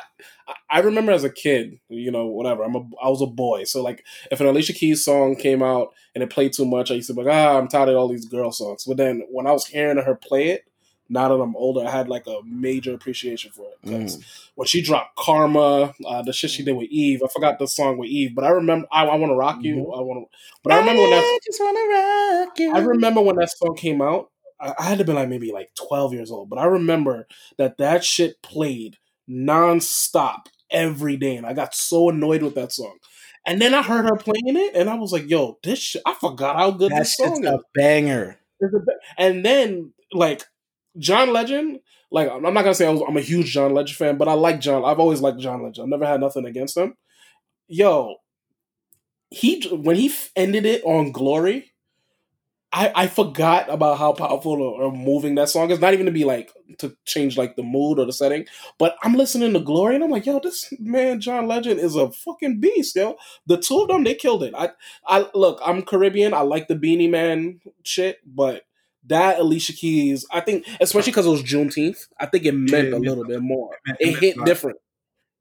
I- 0.48 0.54
I 0.70 0.80
remember 0.80 1.12
as 1.12 1.22
a 1.22 1.30
kid, 1.30 1.78
you 1.88 2.10
know, 2.10 2.26
whatever. 2.26 2.64
I'm 2.64 2.74
a 2.74 2.80
I 3.00 3.08
was 3.08 3.22
a 3.22 3.26
boy, 3.26 3.64
so 3.64 3.82
like 3.82 4.04
if 4.32 4.40
an 4.40 4.46
Alicia 4.48 4.72
Keys 4.72 5.04
song 5.04 5.36
came 5.36 5.62
out 5.62 5.94
and 6.14 6.24
it 6.24 6.30
played 6.30 6.52
too 6.54 6.64
much, 6.64 6.90
I 6.90 6.94
used 6.94 7.06
to 7.08 7.14
be 7.14 7.22
like, 7.22 7.32
ah, 7.32 7.56
I'm 7.58 7.68
tired 7.68 7.90
of 7.90 7.96
all 7.96 8.08
these 8.08 8.26
girl 8.26 8.50
songs. 8.50 8.84
But 8.84 8.96
then 8.96 9.22
when 9.30 9.46
I 9.46 9.52
was 9.52 9.66
hearing 9.66 9.98
her 9.98 10.14
play 10.16 10.48
it, 10.48 10.64
now 11.08 11.28
that 11.28 11.42
I'm 11.42 11.56
older, 11.56 11.86
I 11.86 11.90
had 11.90 12.08
like 12.08 12.26
a 12.26 12.38
major 12.44 12.94
appreciation 12.94 13.50
for 13.52 13.66
it. 13.70 13.88
Mm. 13.88 14.02
'Cause 14.02 14.24
when 14.54 14.66
she 14.66 14.82
dropped 14.82 15.16
Karma, 15.16 15.94
uh, 16.06 16.22
the 16.22 16.32
shit 16.32 16.50
she 16.50 16.62
mm. 16.62 16.66
did 16.66 16.76
with 16.76 16.88
Eve, 16.90 17.22
I 17.24 17.28
forgot 17.28 17.58
the 17.58 17.66
song 17.66 17.98
with 17.98 18.08
Eve, 18.08 18.34
but 18.34 18.44
I 18.44 18.50
remember 18.50 18.86
I, 18.92 19.04
I 19.06 19.16
want 19.16 19.30
to 19.30 19.36
rock 19.36 19.58
you. 19.62 19.76
Mm-hmm. 19.76 19.98
I 19.98 20.02
want 20.02 20.26
to, 20.30 20.36
but 20.62 20.72
I 20.72 20.78
remember 20.78 21.02
when 21.02 21.10
that 21.10 21.40
just 21.44 21.60
wanna 21.60 21.80
rock 22.46 22.58
you. 22.58 22.74
I 22.74 22.78
remember 22.80 23.20
when 23.20 23.36
that 23.36 23.50
song 23.50 23.74
came 23.76 24.00
out. 24.02 24.30
I, 24.60 24.74
I 24.78 24.82
had 24.84 24.98
to 24.98 25.04
be 25.04 25.12
like 25.12 25.28
maybe 25.28 25.52
like 25.52 25.70
twelve 25.74 26.12
years 26.12 26.30
old, 26.30 26.48
but 26.50 26.58
I 26.58 26.64
remember 26.64 27.26
that 27.58 27.78
that 27.78 28.04
shit 28.04 28.40
played 28.42 28.96
nonstop 29.28 30.46
every 30.70 31.16
day, 31.16 31.36
and 31.36 31.46
I 31.46 31.52
got 31.52 31.74
so 31.74 32.08
annoyed 32.10 32.42
with 32.42 32.54
that 32.54 32.72
song. 32.72 32.98
And 33.44 33.60
then 33.60 33.74
I 33.74 33.82
heard 33.82 34.04
her 34.04 34.16
playing 34.16 34.56
it, 34.56 34.74
and 34.76 34.88
I 34.88 34.94
was 34.94 35.12
like, 35.12 35.28
"Yo, 35.28 35.58
this 35.62 35.80
shit! 35.80 36.02
I 36.06 36.14
forgot 36.14 36.56
how 36.56 36.70
good 36.70 36.92
that 36.92 37.00
this 37.00 37.16
song 37.16 37.44
a 37.44 37.56
is." 37.56 37.60
banger. 37.74 38.38
A 38.62 38.68
ba- 38.68 38.92
And 39.18 39.44
then 39.44 39.92
like 40.12 40.44
John 40.98 41.32
Legend, 41.32 41.80
like 42.10 42.30
I'm 42.30 42.42
not 42.42 42.54
gonna 42.62 42.74
say 42.74 42.86
I 42.86 42.92
I'm 42.92 43.16
a 43.16 43.20
huge 43.20 43.52
John 43.52 43.74
Legend 43.74 43.96
fan, 43.96 44.18
but 44.18 44.28
I 44.28 44.34
like 44.34 44.60
John. 44.60 44.84
I've 44.84 45.00
always 45.00 45.20
liked 45.20 45.38
John 45.40 45.62
Legend. 45.62 45.84
I've 45.84 45.90
never 46.00 46.06
had 46.10 46.20
nothing 46.20 46.44
against 46.44 46.76
him. 46.76 46.94
Yo, 47.68 48.16
he 49.30 49.62
when 49.70 49.96
he 49.96 50.12
ended 50.36 50.66
it 50.66 50.84
on 50.84 51.12
Glory, 51.12 51.72
I, 52.74 52.90
I 52.94 53.06
forgot 53.06 53.68
about 53.68 53.98
how 53.98 54.12
powerful 54.14 54.52
or, 54.62 54.82
or 54.82 54.88
uh, 54.88 54.90
moving 54.90 55.34
that 55.34 55.50
song 55.50 55.70
is. 55.70 55.78
Not 55.80 55.92
even 55.92 56.06
to 56.06 56.12
be 56.12 56.24
like 56.24 56.52
to 56.78 56.96
change 57.04 57.36
like 57.36 57.54
the 57.54 57.62
mood 57.62 57.98
or 57.98 58.06
the 58.06 58.12
setting, 58.12 58.46
but 58.78 58.96
I'm 59.02 59.14
listening 59.14 59.52
to 59.52 59.60
Glory 59.60 59.94
and 59.94 60.04
I'm 60.04 60.10
like, 60.10 60.24
yo, 60.24 60.40
this 60.40 60.72
man 60.78 61.20
John 61.20 61.46
Legend 61.46 61.80
is 61.80 61.96
a 61.96 62.10
fucking 62.10 62.60
beast, 62.60 62.96
yo. 62.96 63.16
The 63.46 63.58
two 63.58 63.80
of 63.80 63.88
them, 63.88 64.04
they 64.04 64.14
killed 64.14 64.42
it. 64.42 64.54
I 64.56 64.70
I 65.06 65.28
look, 65.34 65.60
I'm 65.64 65.82
Caribbean. 65.82 66.32
I 66.32 66.40
like 66.40 66.68
the 66.68 66.74
Beenie 66.76 67.08
Man 67.08 67.60
shit, 67.82 68.18
but 68.24 68.62
that 69.06 69.38
Alicia 69.40 69.72
Keys, 69.72 70.24
I 70.30 70.40
think, 70.40 70.66
especially 70.80 71.12
because 71.12 71.26
it 71.26 71.30
was 71.30 71.42
Juneteenth, 71.42 72.06
I 72.20 72.26
think 72.26 72.44
it 72.44 72.52
meant 72.52 72.90
Yeah, 72.90 72.96
a 72.96 72.98
little 72.98 73.24
bit 73.24 73.40
more. 73.42 73.70
It 73.86 73.96
it 74.00 74.18
hit 74.18 74.36
different. 74.44 74.78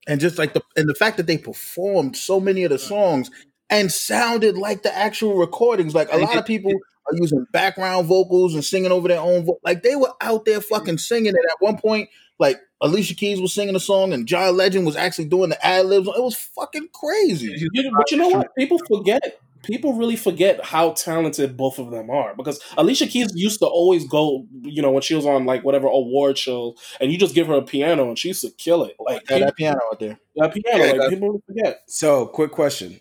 and 0.07 0.19
just 0.19 0.37
like 0.37 0.53
the 0.53 0.61
and 0.75 0.89
the 0.89 0.95
fact 0.95 1.17
that 1.17 1.27
they 1.27 1.37
performed 1.37 2.17
so 2.17 2.39
many 2.39 2.63
of 2.63 2.71
the 2.71 2.79
songs 2.79 3.29
and 3.69 3.91
sounded 3.91 4.57
like 4.57 4.83
the 4.83 4.95
actual 4.95 5.35
recordings. 5.37 5.93
Like 5.95 6.11
a 6.11 6.17
lot 6.17 6.37
of 6.37 6.45
people 6.45 6.71
are 6.71 7.15
using 7.17 7.45
background 7.51 8.07
vocals 8.07 8.53
and 8.53 8.63
singing 8.65 8.91
over 8.91 9.07
their 9.07 9.21
own 9.21 9.45
vo- 9.45 9.59
like 9.63 9.83
they 9.83 9.95
were 9.95 10.11
out 10.21 10.45
there 10.45 10.61
fucking 10.61 10.97
singing 10.97 11.33
it 11.33 11.45
at 11.51 11.57
one 11.59 11.77
point. 11.77 12.09
Like 12.39 12.59
Alicia 12.81 13.13
Keys 13.13 13.39
was 13.39 13.53
singing 13.53 13.75
a 13.75 13.79
song 13.79 14.11
and 14.13 14.27
John 14.27 14.57
Legend 14.57 14.85
was 14.87 14.95
actually 14.95 15.25
doing 15.25 15.49
the 15.51 15.63
ad 15.65 15.85
libs. 15.85 16.07
It 16.07 16.23
was 16.23 16.35
fucking 16.35 16.89
crazy. 16.93 17.53
But 17.95 18.11
you 18.11 18.17
know 18.17 18.29
what? 18.29 18.55
People 18.57 18.79
forget. 18.87 19.39
People 19.63 19.93
really 19.93 20.15
forget 20.15 20.63
how 20.63 20.91
talented 20.91 21.55
both 21.57 21.79
of 21.79 21.91
them 21.91 22.09
are 22.09 22.35
because 22.35 22.59
Alicia 22.77 23.07
Keys 23.07 23.31
used 23.35 23.59
to 23.59 23.65
always 23.67 24.07
go, 24.07 24.45
you 24.63 24.81
know, 24.81 24.91
when 24.91 25.01
she 25.01 25.13
was 25.15 25.25
on 25.25 25.45
like 25.45 25.63
whatever 25.63 25.87
award 25.87 26.37
show, 26.37 26.75
and 26.99 27.11
you 27.11 27.17
just 27.17 27.35
give 27.35 27.47
her 27.47 27.55
a 27.55 27.61
piano 27.61 28.07
and 28.07 28.17
she 28.17 28.29
used 28.29 28.41
to 28.41 28.51
kill 28.51 28.83
it. 28.83 28.95
Like 28.99 29.29
Yeah, 29.29 29.39
that 29.39 29.55
piano 29.55 29.79
out 29.91 29.99
there. 29.99 30.19
that 30.35 30.53
piano, 30.53 30.85
Yeah, 30.85 30.91
like 30.93 31.09
people 31.09 31.29
really 31.29 31.41
forget. 31.47 31.81
So, 31.87 32.25
quick 32.27 32.51
question. 32.51 32.99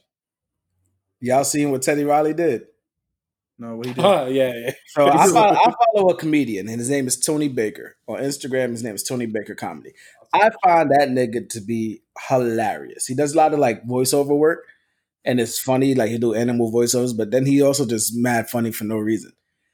Y'all 1.21 1.45
seen 1.45 1.71
what 1.71 1.83
Teddy 1.83 2.05
Riley 2.05 2.35
did? 2.35 2.67
no, 3.59 3.77
what 3.77 3.87
he 3.87 3.93
did. 3.93 4.03
Huh, 4.03 4.27
yeah, 4.31 4.53
yeah. 4.55 4.71
So 4.87 5.07
I 5.07 5.27
follow, 5.33 5.55
I 5.55 5.73
follow 5.95 6.09
a 6.09 6.17
comedian, 6.17 6.67
and 6.69 6.79
his 6.79 6.89
name 6.89 7.07
is 7.07 7.19
Tony 7.19 7.49
Baker. 7.49 7.97
On 8.09 8.19
Instagram, 8.19 8.71
his 8.71 8.83
name 8.83 8.95
is 8.95 9.03
Tony 9.03 9.27
Baker 9.27 9.55
Comedy. 9.55 9.93
I 10.33 10.51
find 10.65 10.91
that 10.93 11.09
nigga 11.11 11.49
to 11.51 11.61
be 11.61 12.01
hilarious. 12.29 13.07
He 13.07 13.15
does 13.15 13.35
a 13.35 13.37
lot 13.37 13.53
of 13.53 13.59
like 13.59 13.85
voiceover 13.87 14.37
work, 14.37 14.65
and 15.25 15.41
it's 15.41 15.59
funny. 15.59 15.95
Like 15.95 16.11
he 16.11 16.19
do 16.19 16.35
animal 16.35 16.73
voiceovers, 16.73 17.17
but 17.17 17.31
then 17.31 17.47
he 17.47 17.63
also 17.63 17.87
just 17.87 18.17
mad 18.17 18.51
funny 18.51 18.73
for 18.73 18.85
no 18.85 18.97
reason. 18.99 19.33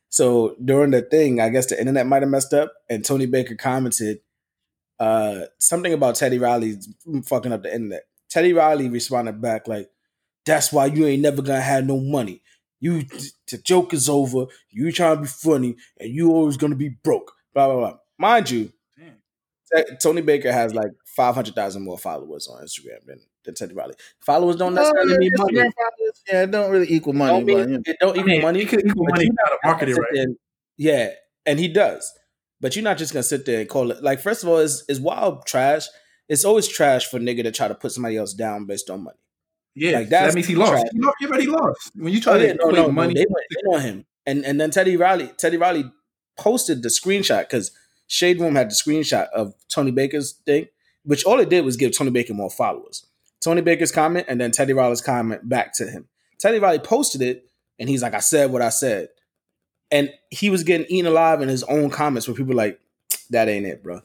So 0.08 0.56
during 0.64 0.92
the 0.92 1.02
thing, 1.02 1.40
I 1.40 1.48
guess 1.48 1.66
the 1.66 1.78
internet 1.78 2.06
might 2.06 2.22
have 2.22 2.30
messed 2.30 2.54
up, 2.54 2.72
and 2.88 3.04
Tony 3.04 3.26
Baker 3.26 3.54
commented 3.54 4.20
uh, 4.98 5.42
something 5.58 5.92
about 5.92 6.14
Teddy 6.14 6.38
Riley 6.38 6.78
fucking 7.24 7.52
up 7.52 7.62
the 7.62 7.74
internet. 7.74 8.04
Teddy 8.28 8.52
Riley 8.52 8.88
responded 8.88 9.40
back 9.40 9.68
like, 9.68 9.90
"That's 10.44 10.72
why 10.72 10.86
you 10.86 11.06
ain't 11.06 11.22
never 11.22 11.42
gonna 11.42 11.60
have 11.60 11.86
no 11.86 12.00
money. 12.00 12.42
You 12.80 13.02
the 13.50 13.58
joke 13.58 13.92
is 13.94 14.08
over. 14.08 14.46
You 14.70 14.90
trying 14.92 15.16
to 15.16 15.22
be 15.22 15.28
funny, 15.28 15.76
and 15.98 16.10
you 16.10 16.30
always 16.30 16.56
gonna 16.56 16.76
be 16.76 16.88
broke." 16.88 17.32
Blah 17.54 17.66
blah 17.66 17.76
blah. 17.76 17.98
Mind 18.18 18.50
you, 18.50 18.72
Tony 20.00 20.22
Baker 20.22 20.52
has 20.52 20.74
like 20.74 20.90
five 21.04 21.34
hundred 21.34 21.54
thousand 21.54 21.82
more 21.84 21.98
followers 21.98 22.48
on 22.48 22.62
Instagram 22.62 23.04
than, 23.06 23.20
than 23.46 23.54
Teddy 23.54 23.74
Riley. 23.74 23.94
Followers 24.20 24.56
don't 24.56 24.76
oh, 24.78 24.82
necessarily 24.82 25.14
Oh, 25.14 25.18
mean 25.18 25.32
money. 25.36 25.70
Yeah, 26.30 26.42
it 26.42 26.50
don't 26.50 26.70
really 26.70 26.86
equal 26.92 27.12
money. 27.14 27.32
Don't 27.32 27.44
mean- 27.46 27.56
but, 27.56 27.68
you 27.68 27.74
know. 27.76 27.82
it 27.86 27.96
don't 28.00 28.10
I 28.10 28.20
equal 28.20 28.26
mean, 28.28 28.42
money. 28.42 28.58
he 28.60 28.66
could 28.66 28.86
equal 28.86 29.04
money. 29.08 29.24
you 29.24 29.30
You 29.30 29.36
gotta 29.44 29.58
market 29.64 29.88
right. 29.96 30.06
there 30.12 30.26
yeah, 30.76 31.10
and 31.46 31.58
he 31.58 31.68
does. 31.68 32.12
But 32.60 32.74
you're 32.76 32.82
not 32.84 32.98
just 32.98 33.12
gonna 33.12 33.22
sit 33.22 33.46
there 33.46 33.60
and 33.60 33.68
call 33.68 33.90
it 33.90 34.02
like. 34.02 34.20
First 34.20 34.42
of 34.42 34.48
all, 34.48 34.58
is 34.58 34.84
is 34.88 35.00
wild 35.00 35.46
trash. 35.46 35.86
It's 36.28 36.44
always 36.44 36.66
trash 36.68 37.06
for 37.06 37.18
nigga 37.20 37.42
to 37.44 37.52
try 37.52 37.68
to 37.68 37.74
put 37.74 37.92
somebody 37.92 38.16
else 38.16 38.34
down 38.34 38.66
based 38.66 38.90
on 38.90 39.04
money. 39.04 39.16
Yeah, 39.74 39.98
Like, 39.98 40.06
so 40.06 40.10
that 40.10 40.34
means 40.34 40.46
he 40.46 40.54
lost. 40.56 40.72
trash. 40.72 40.84
He 40.92 40.98
lo- 41.00 41.12
he 41.20 41.26
already 41.26 41.46
lost. 41.46 41.92
When 41.94 42.12
you 42.12 42.20
try 42.20 42.34
Oh, 42.34 42.38
to 42.38 42.46
yeah, 42.46 42.52
no, 42.54 42.68
equate 42.68 42.74
no, 42.76 42.86
no, 42.86 42.92
money, 42.92 43.14
They 43.14 43.26
went 43.28 43.46
in 43.50 43.74
on 43.74 43.80
him, 43.82 44.06
and 44.26 44.44
and 44.44 44.60
then 44.60 44.70
Teddy 44.70 44.96
Riley, 44.96 45.30
Teddy 45.38 45.56
Riley 45.58 45.84
posted 46.38 46.82
the 46.82 46.88
screenshot 46.88 47.42
because 47.42 47.70
Shade 48.08 48.40
Room 48.40 48.54
had 48.54 48.70
the 48.70 48.74
screenshot 48.74 49.28
of 49.30 49.54
Tony 49.68 49.90
Baker's 49.90 50.32
thing, 50.46 50.66
which 51.04 51.24
all 51.24 51.38
it 51.40 51.48
did 51.50 51.64
was 51.64 51.76
give 51.76 51.96
Tony 51.96 52.10
Baker 52.10 52.32
more 52.34 52.50
followers. 52.50 53.06
Tony 53.42 53.62
Baker's 53.62 53.92
comment 53.92 54.26
and 54.28 54.40
then 54.40 54.50
Teddy 54.50 54.72
Riley's 54.72 55.00
comment 55.00 55.48
back 55.48 55.74
to 55.74 55.88
him. 55.88 56.08
Teddy 56.38 56.58
Riley 56.58 56.78
posted 56.78 57.22
it, 57.22 57.48
and 57.78 57.88
he's 57.88 58.02
like, 58.02 58.14
"I 58.14 58.20
said 58.20 58.52
what 58.52 58.62
I 58.62 58.68
said," 58.68 59.08
and 59.90 60.12
he 60.30 60.50
was 60.50 60.64
getting 60.64 60.86
eaten 60.88 61.06
alive 61.06 61.40
in 61.42 61.48
his 61.48 61.62
own 61.64 61.90
comments 61.90 62.26
where 62.26 62.34
people 62.34 62.48
were 62.48 62.54
like, 62.54 62.80
"That 63.30 63.48
ain't 63.48 63.66
it, 63.66 63.82
bro." 63.82 64.02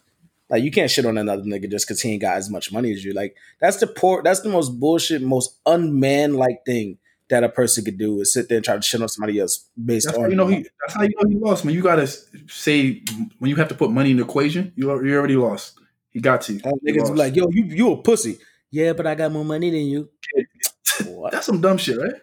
Like 0.49 0.63
you 0.63 0.71
can't 0.71 0.91
shit 0.91 1.05
on 1.05 1.17
another 1.17 1.43
nigga 1.43 1.71
just 1.71 1.87
because 1.87 2.01
he 2.01 2.11
ain't 2.11 2.21
got 2.21 2.35
as 2.35 2.49
much 2.49 2.73
money 2.73 2.91
as 2.91 3.03
you. 3.03 3.13
Like 3.13 3.37
that's 3.61 3.77
the 3.77 3.87
poor. 3.87 4.21
That's 4.21 4.41
the 4.41 4.49
most 4.49 4.79
bullshit, 4.79 5.21
most 5.21 5.57
unman 5.65 6.35
like 6.35 6.65
thing 6.65 6.97
that 7.29 7.45
a 7.45 7.49
person 7.49 7.85
could 7.85 7.97
do 7.97 8.19
is 8.19 8.33
sit 8.33 8.49
there 8.49 8.57
and 8.57 8.65
try 8.65 8.75
to 8.75 8.81
shit 8.81 9.01
on 9.01 9.07
somebody 9.07 9.39
else 9.39 9.69
based 9.83 10.07
That's 10.07 10.17
on 10.17 10.25
how 10.25 10.29
you 10.29 10.35
know 10.35 10.47
he. 10.47 10.65
That's 10.81 10.93
how 10.93 11.03
you 11.03 11.13
know 11.21 11.29
he 11.29 11.35
lost. 11.35 11.63
When 11.63 11.73
you 11.73 11.81
gotta 11.81 12.05
say 12.49 13.01
when 13.39 13.49
you 13.49 13.55
have 13.55 13.69
to 13.69 13.75
put 13.75 13.91
money 13.91 14.11
in 14.11 14.17
the 14.17 14.23
equation, 14.23 14.73
you 14.75 14.87
you 15.05 15.15
already 15.15 15.37
lost. 15.37 15.79
He 16.09 16.19
got 16.19 16.41
to. 16.41 16.53
That 16.53 16.77
niggas 16.85 17.15
like, 17.15 17.37
yo, 17.37 17.47
you 17.49 17.63
you 17.63 17.91
a 17.93 17.97
pussy. 18.01 18.37
Yeah, 18.71 18.93
but 18.93 19.05
I 19.07 19.15
got 19.15 19.31
more 19.31 19.45
money 19.45 19.69
than 19.69 19.81
you. 19.81 20.09
what? 21.05 21.31
that's 21.33 21.45
some 21.45 21.61
dumb 21.61 21.77
shit, 21.77 21.97
right? 21.97 22.13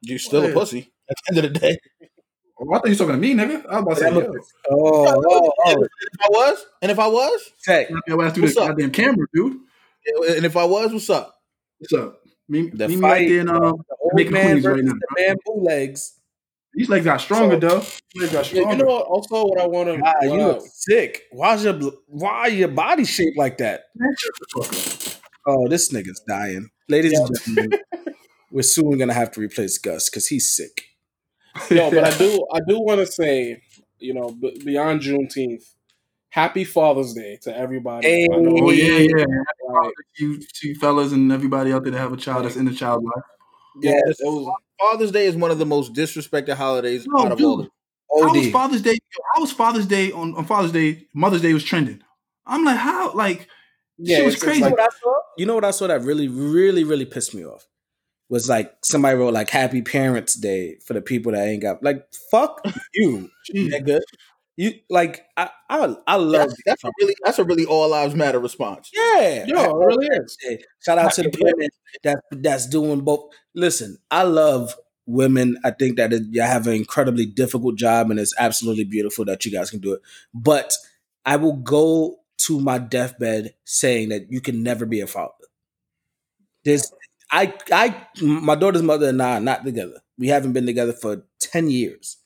You 0.00 0.18
still 0.18 0.44
a 0.44 0.48
Yeah. 0.48 0.54
pussy 0.54 0.92
at 1.10 1.16
the 1.16 1.36
end 1.36 1.44
of 1.44 1.52
the 1.52 1.58
day. 1.60 1.78
Oh, 2.58 2.72
I 2.72 2.76
thought 2.78 2.84
you 2.86 2.90
was 2.90 2.98
talking 2.98 3.14
to 3.14 3.20
me, 3.20 3.34
nigga. 3.34 3.66
I 3.66 3.80
was 3.80 3.82
about 3.82 3.94
to 3.94 4.00
say, 4.00 4.06
I'm 4.06 4.16
a- 4.16 4.20
yo, 4.20 4.32
Oh, 4.70 5.22
oh, 5.28 5.52
oh. 5.66 5.82
If 5.82 6.20
I 6.22 6.28
was, 6.30 6.66
and 6.82 6.90
if 6.92 6.98
I 6.98 7.06
was, 7.08 7.50
Tech. 7.64 7.90
knock 7.90 8.02
your 8.06 8.24
ass 8.24 8.32
through 8.32 8.42
the 8.42 8.46
What's 8.46 8.56
up? 8.56 8.68
goddamn 8.68 8.90
camera, 8.92 9.26
dude. 9.34 9.56
and 10.36 10.44
if 10.46 10.56
I 10.56 10.64
was, 10.64 10.92
what's 10.92 11.10
up? 11.10 11.34
What's 11.78 11.92
up? 11.94 12.20
Me, 12.48 12.68
The 12.70 12.88
me, 12.88 12.96
me 12.96 13.02
fight, 13.02 13.10
right 13.10 13.28
there 13.28 13.40
in 13.40 13.48
um, 13.48 13.56
the 13.88 13.96
old 14.00 14.12
making 14.14 14.32
man 14.34 14.50
Queens 14.52 14.64
versus 14.64 14.76
right 14.76 14.84
now. 14.84 14.92
the 15.16 15.22
man 15.26 15.36
bootlegs. 15.44 16.20
These 16.74 16.88
legs 16.88 17.04
got 17.04 17.20
stronger, 17.20 17.54
So- 17.60 17.60
though. 17.68 17.78
These 18.12 18.22
legs 18.22 18.32
got 18.32 18.52
Yeah, 18.52 18.60
stronger. 18.62 18.76
you 18.76 18.82
know 18.84 18.90
what? 18.94 19.06
Also, 19.06 19.44
what 19.46 19.60
I 19.60 19.66
want 19.66 19.88
to. 19.88 19.98
God, 19.98 20.14
you 20.22 20.36
look 20.36 20.62
sick. 20.72 21.22
Why's 21.32 21.64
your 21.64 21.74
why 22.06 22.46
your 22.48 22.68
body 22.68 23.04
shaped 23.04 23.36
like 23.36 23.58
that? 23.58 23.86
Man, 25.46 25.56
shut 25.56 25.58
the 25.58 25.58
fuck 25.58 25.58
up. 25.58 25.64
Oh, 25.64 25.68
this 25.68 25.92
nigga's 25.92 26.22
dying. 26.26 26.70
Ladies 26.88 27.18
and 27.18 27.28
gentlemen, 27.46 27.80
we're 28.50 28.62
soon 28.62 28.98
gonna 28.98 29.14
have 29.14 29.30
to 29.32 29.40
replace 29.40 29.78
Gus 29.78 30.08
because 30.10 30.26
he's 30.28 30.54
sick. 30.54 30.84
Yo, 31.70 31.90
but 31.90 32.04
I 32.04 32.18
do, 32.18 32.46
I 32.52 32.60
do 32.68 32.80
want 32.80 33.00
to 33.00 33.06
say, 33.06 33.62
you 33.98 34.12
know, 34.14 34.30
b- 34.30 34.60
beyond 34.64 35.00
Juneteenth, 35.02 35.64
Happy 36.30 36.64
Father's 36.64 37.14
Day 37.14 37.38
to 37.42 37.56
everybody. 37.56 38.08
Hey. 38.08 38.26
I 38.32 38.36
know, 38.38 38.56
Oh 38.66 38.70
yeah, 38.70 38.98
yeah. 38.98 39.24
like, 39.70 39.92
You, 40.18 40.40
you 40.62 40.74
fellas 40.76 41.12
and 41.12 41.30
everybody 41.30 41.72
out 41.72 41.84
there 41.84 41.92
that 41.92 41.98
have 41.98 42.12
a 42.12 42.16
child 42.16 42.44
that's 42.44 42.56
in 42.56 42.64
the 42.64 42.74
child 42.74 43.04
life. 43.04 43.24
yeah, 43.80 44.00
Yes. 44.06 44.16
was. 44.20 44.52
Father's 44.80 45.12
Day 45.12 45.26
is 45.26 45.36
one 45.36 45.52
of 45.52 45.58
the 45.58 45.64
most 45.66 45.92
disrespected 45.94 46.54
holidays 46.56 47.06
No, 47.06 47.24
out 47.26 47.32
of 47.32 47.40
all. 47.40 47.56
dude. 47.58 47.66
Of 48.10 48.22
How 48.28 48.34
was 48.34 48.50
Father's 48.50 48.82
Day? 48.82 48.98
How 49.34 49.40
was 49.40 49.52
Father's 49.52 49.86
Day 49.86 50.10
on, 50.12 50.34
on 50.34 50.44
Father's 50.44 50.72
Day? 50.72 51.06
Mother's 51.14 51.42
Day 51.42 51.54
was 51.54 51.62
trending. 51.64 52.02
I'm 52.46 52.64
like, 52.64 52.76
how? 52.78 53.12
Like, 53.14 53.48
Yeah, 53.98 54.16
shit 54.18 54.24
was 54.26 54.34
it's- 54.34 54.42
it's 54.56 54.60
crazy. 54.60 54.60
You 54.60 54.66
know 54.66 54.70
what 54.76 54.80
I 54.80 54.88
saw? 55.02 55.14
You 55.38 55.46
know 55.46 55.54
what 55.54 55.64
I 55.64 55.70
saw 55.70 55.86
that 55.88 56.02
really, 56.02 56.28
really, 56.28 56.84
really 56.84 57.04
pissed 57.04 57.34
me 57.34 57.44
off 57.44 57.66
was 58.28 58.48
like 58.48 58.72
somebody 58.82 59.16
wrote 59.16 59.34
like 59.34 59.50
Happy 59.50 59.82
Parents 59.82 60.34
Day 60.34 60.76
for 60.84 60.94
the 60.94 61.02
people 61.02 61.32
that 61.32 61.46
ain't 61.46 61.62
got 61.62 61.82
like 61.82 62.06
fuck 62.30 62.60
you, 62.94 63.30
nigga. 63.54 64.00
You 64.56 64.72
like 64.88 65.24
I 65.36 65.50
I, 65.68 65.94
I 66.06 66.16
love 66.16 66.48
That's, 66.48 66.56
that's 66.64 66.84
a 66.84 66.90
really 67.00 67.14
that's 67.24 67.38
a 67.38 67.44
really 67.44 67.66
all 67.66 67.88
lives 67.90 68.14
matter 68.14 68.38
response. 68.38 68.90
yeah. 68.94 69.44
Yo, 69.46 69.80
it 69.80 69.84
really 69.86 70.06
is. 70.06 70.36
Hey, 70.40 70.58
Shout 70.84 70.98
out 70.98 71.12
to 71.14 71.22
the 71.22 71.38
women 71.40 71.68
that 72.04 72.20
that's 72.30 72.66
doing 72.68 73.00
both. 73.00 73.30
Listen, 73.54 73.98
I 74.10 74.22
love 74.22 74.74
women. 75.06 75.58
I 75.64 75.70
think 75.72 75.96
that 75.96 76.12
it, 76.12 76.22
you 76.30 76.40
have 76.42 76.66
an 76.68 76.74
incredibly 76.74 77.26
difficult 77.26 77.76
job, 77.76 78.10
and 78.10 78.18
it's 78.20 78.34
absolutely 78.38 78.84
beautiful 78.84 79.24
that 79.26 79.44
you 79.44 79.50
guys 79.52 79.70
can 79.70 79.80
do 79.80 79.92
it. 79.94 80.00
But 80.32 80.72
I 81.26 81.36
will 81.36 81.56
go 81.56 82.20
to 82.38 82.60
my 82.60 82.78
deathbed 82.78 83.54
saying 83.64 84.10
that 84.10 84.30
you 84.30 84.40
can 84.40 84.62
never 84.62 84.86
be 84.86 85.00
a 85.00 85.06
father. 85.06 85.32
There's, 86.64 86.90
I, 87.30 87.52
I, 87.72 88.06
my 88.22 88.54
daughter's 88.54 88.82
mother 88.82 89.08
and 89.08 89.22
I 89.22 89.36
are 89.36 89.40
not 89.40 89.64
together. 89.64 90.00
We 90.18 90.28
haven't 90.28 90.52
been 90.52 90.66
together 90.66 90.92
for 90.92 91.24
ten 91.40 91.68
years, 91.70 92.18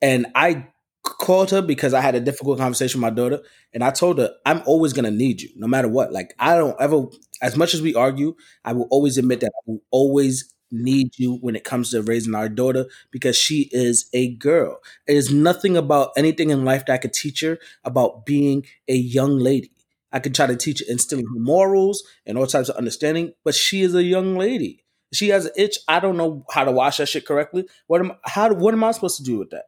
and 0.00 0.26
I 0.34 0.68
called 1.02 1.50
her 1.50 1.62
because 1.62 1.94
I 1.94 2.00
had 2.00 2.14
a 2.14 2.20
difficult 2.20 2.58
conversation 2.58 3.00
with 3.00 3.10
my 3.12 3.14
daughter, 3.14 3.42
and 3.72 3.84
I 3.84 3.90
told 3.90 4.18
her 4.18 4.34
I'm 4.46 4.62
always 4.66 4.92
gonna 4.92 5.10
need 5.10 5.42
you, 5.42 5.50
no 5.56 5.66
matter 5.66 5.88
what. 5.88 6.12
Like 6.12 6.34
I 6.38 6.56
don't 6.56 6.76
ever, 6.80 7.06
as 7.42 7.56
much 7.56 7.74
as 7.74 7.82
we 7.82 7.94
argue, 7.94 8.34
I 8.64 8.72
will 8.72 8.88
always 8.90 9.18
admit 9.18 9.40
that 9.40 9.52
I 9.54 9.60
will 9.66 9.82
always 9.90 10.52
need 10.70 11.18
you 11.18 11.36
when 11.36 11.56
it 11.56 11.64
comes 11.64 11.90
to 11.90 12.02
raising 12.02 12.34
our 12.34 12.48
daughter 12.48 12.86
because 13.10 13.36
she 13.36 13.68
is 13.72 14.08
a 14.12 14.34
girl. 14.36 14.78
There's 15.06 15.32
nothing 15.32 15.76
about 15.76 16.10
anything 16.16 16.50
in 16.50 16.64
life 16.64 16.86
that 16.86 16.94
I 16.94 16.98
could 16.98 17.12
teach 17.12 17.40
her 17.42 17.58
about 17.84 18.26
being 18.26 18.66
a 18.88 18.94
young 18.96 19.38
lady. 19.38 19.70
I 20.12 20.18
could 20.20 20.34
try 20.34 20.46
to 20.46 20.56
teach 20.56 20.80
her 20.80 20.86
instilling 20.88 21.26
her 21.26 21.40
morals 21.40 22.02
and 22.24 22.38
all 22.38 22.46
types 22.46 22.68
of 22.68 22.76
understanding, 22.76 23.32
but 23.44 23.54
she 23.54 23.82
is 23.82 23.94
a 23.94 24.02
young 24.02 24.36
lady. 24.36 24.82
She 25.12 25.28
has 25.28 25.46
an 25.46 25.52
itch. 25.56 25.78
I 25.88 26.00
don't 26.00 26.16
know 26.16 26.44
how 26.50 26.64
to 26.64 26.72
wash 26.72 26.98
that 26.98 27.08
shit 27.08 27.26
correctly. 27.26 27.66
What 27.86 28.00
am 28.00 28.12
how 28.24 28.52
what 28.54 28.74
am 28.74 28.84
I 28.84 28.90
supposed 28.92 29.18
to 29.18 29.24
do 29.24 29.38
with 29.38 29.50
that? 29.50 29.64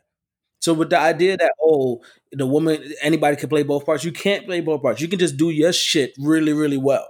So 0.60 0.74
with 0.74 0.90
the 0.90 0.98
idea 0.98 1.36
that 1.36 1.52
oh 1.62 2.02
the 2.32 2.46
woman 2.46 2.82
anybody 3.02 3.36
can 3.36 3.48
play 3.48 3.62
both 3.62 3.86
parts, 3.86 4.04
you 4.04 4.12
can't 4.12 4.46
play 4.46 4.60
both 4.60 4.82
parts. 4.82 5.00
You 5.00 5.08
can 5.08 5.18
just 5.18 5.36
do 5.36 5.50
your 5.50 5.72
shit 5.72 6.14
really 6.18 6.52
really 6.52 6.78
well. 6.78 7.08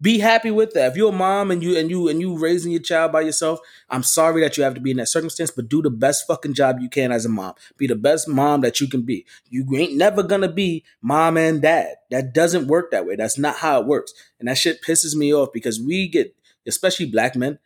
Be 0.00 0.18
happy 0.18 0.50
with 0.50 0.72
that. 0.72 0.90
If 0.90 0.96
you're 0.96 1.10
a 1.10 1.16
mom 1.16 1.52
and 1.52 1.62
you 1.62 1.78
and 1.78 1.88
you 1.88 2.08
and 2.08 2.20
you 2.20 2.36
raising 2.36 2.72
your 2.72 2.80
child 2.80 3.12
by 3.12 3.20
yourself, 3.20 3.60
I'm 3.88 4.02
sorry 4.02 4.42
that 4.42 4.56
you 4.56 4.64
have 4.64 4.74
to 4.74 4.80
be 4.80 4.90
in 4.90 4.96
that 4.96 5.06
circumstance, 5.06 5.52
but 5.52 5.68
do 5.68 5.80
the 5.80 5.90
best 5.90 6.26
fucking 6.26 6.54
job 6.54 6.80
you 6.80 6.88
can 6.88 7.12
as 7.12 7.24
a 7.24 7.28
mom. 7.28 7.54
Be 7.76 7.86
the 7.86 7.94
best 7.94 8.26
mom 8.26 8.62
that 8.62 8.80
you 8.80 8.88
can 8.88 9.02
be. 9.02 9.26
You 9.48 9.64
ain't 9.76 9.96
never 9.96 10.24
gonna 10.24 10.50
be 10.50 10.84
mom 11.00 11.36
and 11.36 11.62
dad. 11.62 11.94
That 12.10 12.34
doesn't 12.34 12.66
work 12.66 12.90
that 12.90 13.06
way. 13.06 13.14
That's 13.14 13.38
not 13.38 13.56
how 13.56 13.80
it 13.80 13.86
works. 13.86 14.12
And 14.40 14.48
that 14.48 14.58
shit 14.58 14.82
pisses 14.82 15.14
me 15.14 15.32
off 15.32 15.50
because 15.52 15.80
we 15.80 16.08
get, 16.08 16.34
especially 16.66 17.06
black 17.06 17.36
men, 17.36 17.60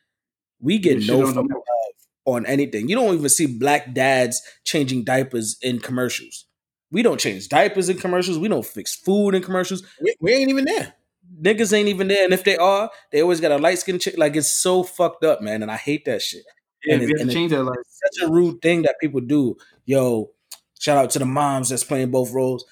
we 0.61 0.79
get 0.79 0.99
no 0.99 1.15
on 1.15 1.21
the 1.21 1.27
fucking 1.27 1.49
mouth. 1.49 1.59
love 1.59 1.95
on 2.27 2.47
anything. 2.47 2.89
You 2.89 2.97
don't 2.97 3.15
even 3.15 3.29
see 3.29 3.47
black 3.47 3.95
dads 3.95 4.43
changing 4.65 5.05
diapers 5.05 5.57
in 5.63 5.79
commercials. 5.79 6.47
We 6.91 7.03
don't 7.03 7.21
change 7.21 7.49
diapers 7.49 7.89
in 7.89 7.99
commercials. 7.99 8.39
We 8.39 8.49
don't 8.49 8.65
fix 8.65 8.95
food 8.95 9.35
in 9.35 9.43
commercials. 9.43 9.83
We, 10.01 10.15
we 10.21 10.33
ain't 10.33 10.51
even 10.51 10.65
there. 10.65 10.95
Niggas 11.43 11.73
ain't 11.73 11.89
even 11.89 12.09
there. 12.09 12.25
And 12.25 12.33
if 12.33 12.45
they 12.45 12.57
are, 12.57 12.91
they 13.11 13.21
always 13.23 13.41
got 13.41 13.53
a 13.53 13.59
light 13.59 13.79
skinned 13.79 14.01
chick. 14.01 14.17
Like 14.19 14.37
it's 14.37 14.51
so 14.51 14.83
fucked 14.83 15.25
up, 15.25 15.41
man. 15.41 15.63
And 15.63 15.71
I 15.71 15.77
hate 15.77 16.05
that 16.05 16.23
shit. 16.23 16.45
Yeah, 16.85 16.95
And 16.95 17.01
we 17.03 17.07
it- 17.07 17.09
have 17.11 17.17
to 17.17 17.23
and 17.23 17.31
it- 17.31 17.35
change 17.35 17.51
that. 17.53 17.63
Like, 17.65 17.79
It's 17.81 18.01
such 18.19 18.29
a 18.29 18.33
rude 18.33 18.61
thing 18.63 18.83
that 18.83 18.97
people 19.01 19.21
do. 19.21 19.57
Yo, 19.87 20.31
shout 20.79 20.97
out 20.99 21.11
to 21.11 21.19
the 21.19 21.25
moms 21.27 21.71
that's 21.71 21.85
playing 21.85 22.11
both 22.11 22.31
roles. 22.33 22.65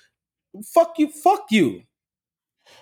Fuck 0.74 0.98
you, 0.98 1.08
fuck 1.08 1.46
you. 1.50 1.82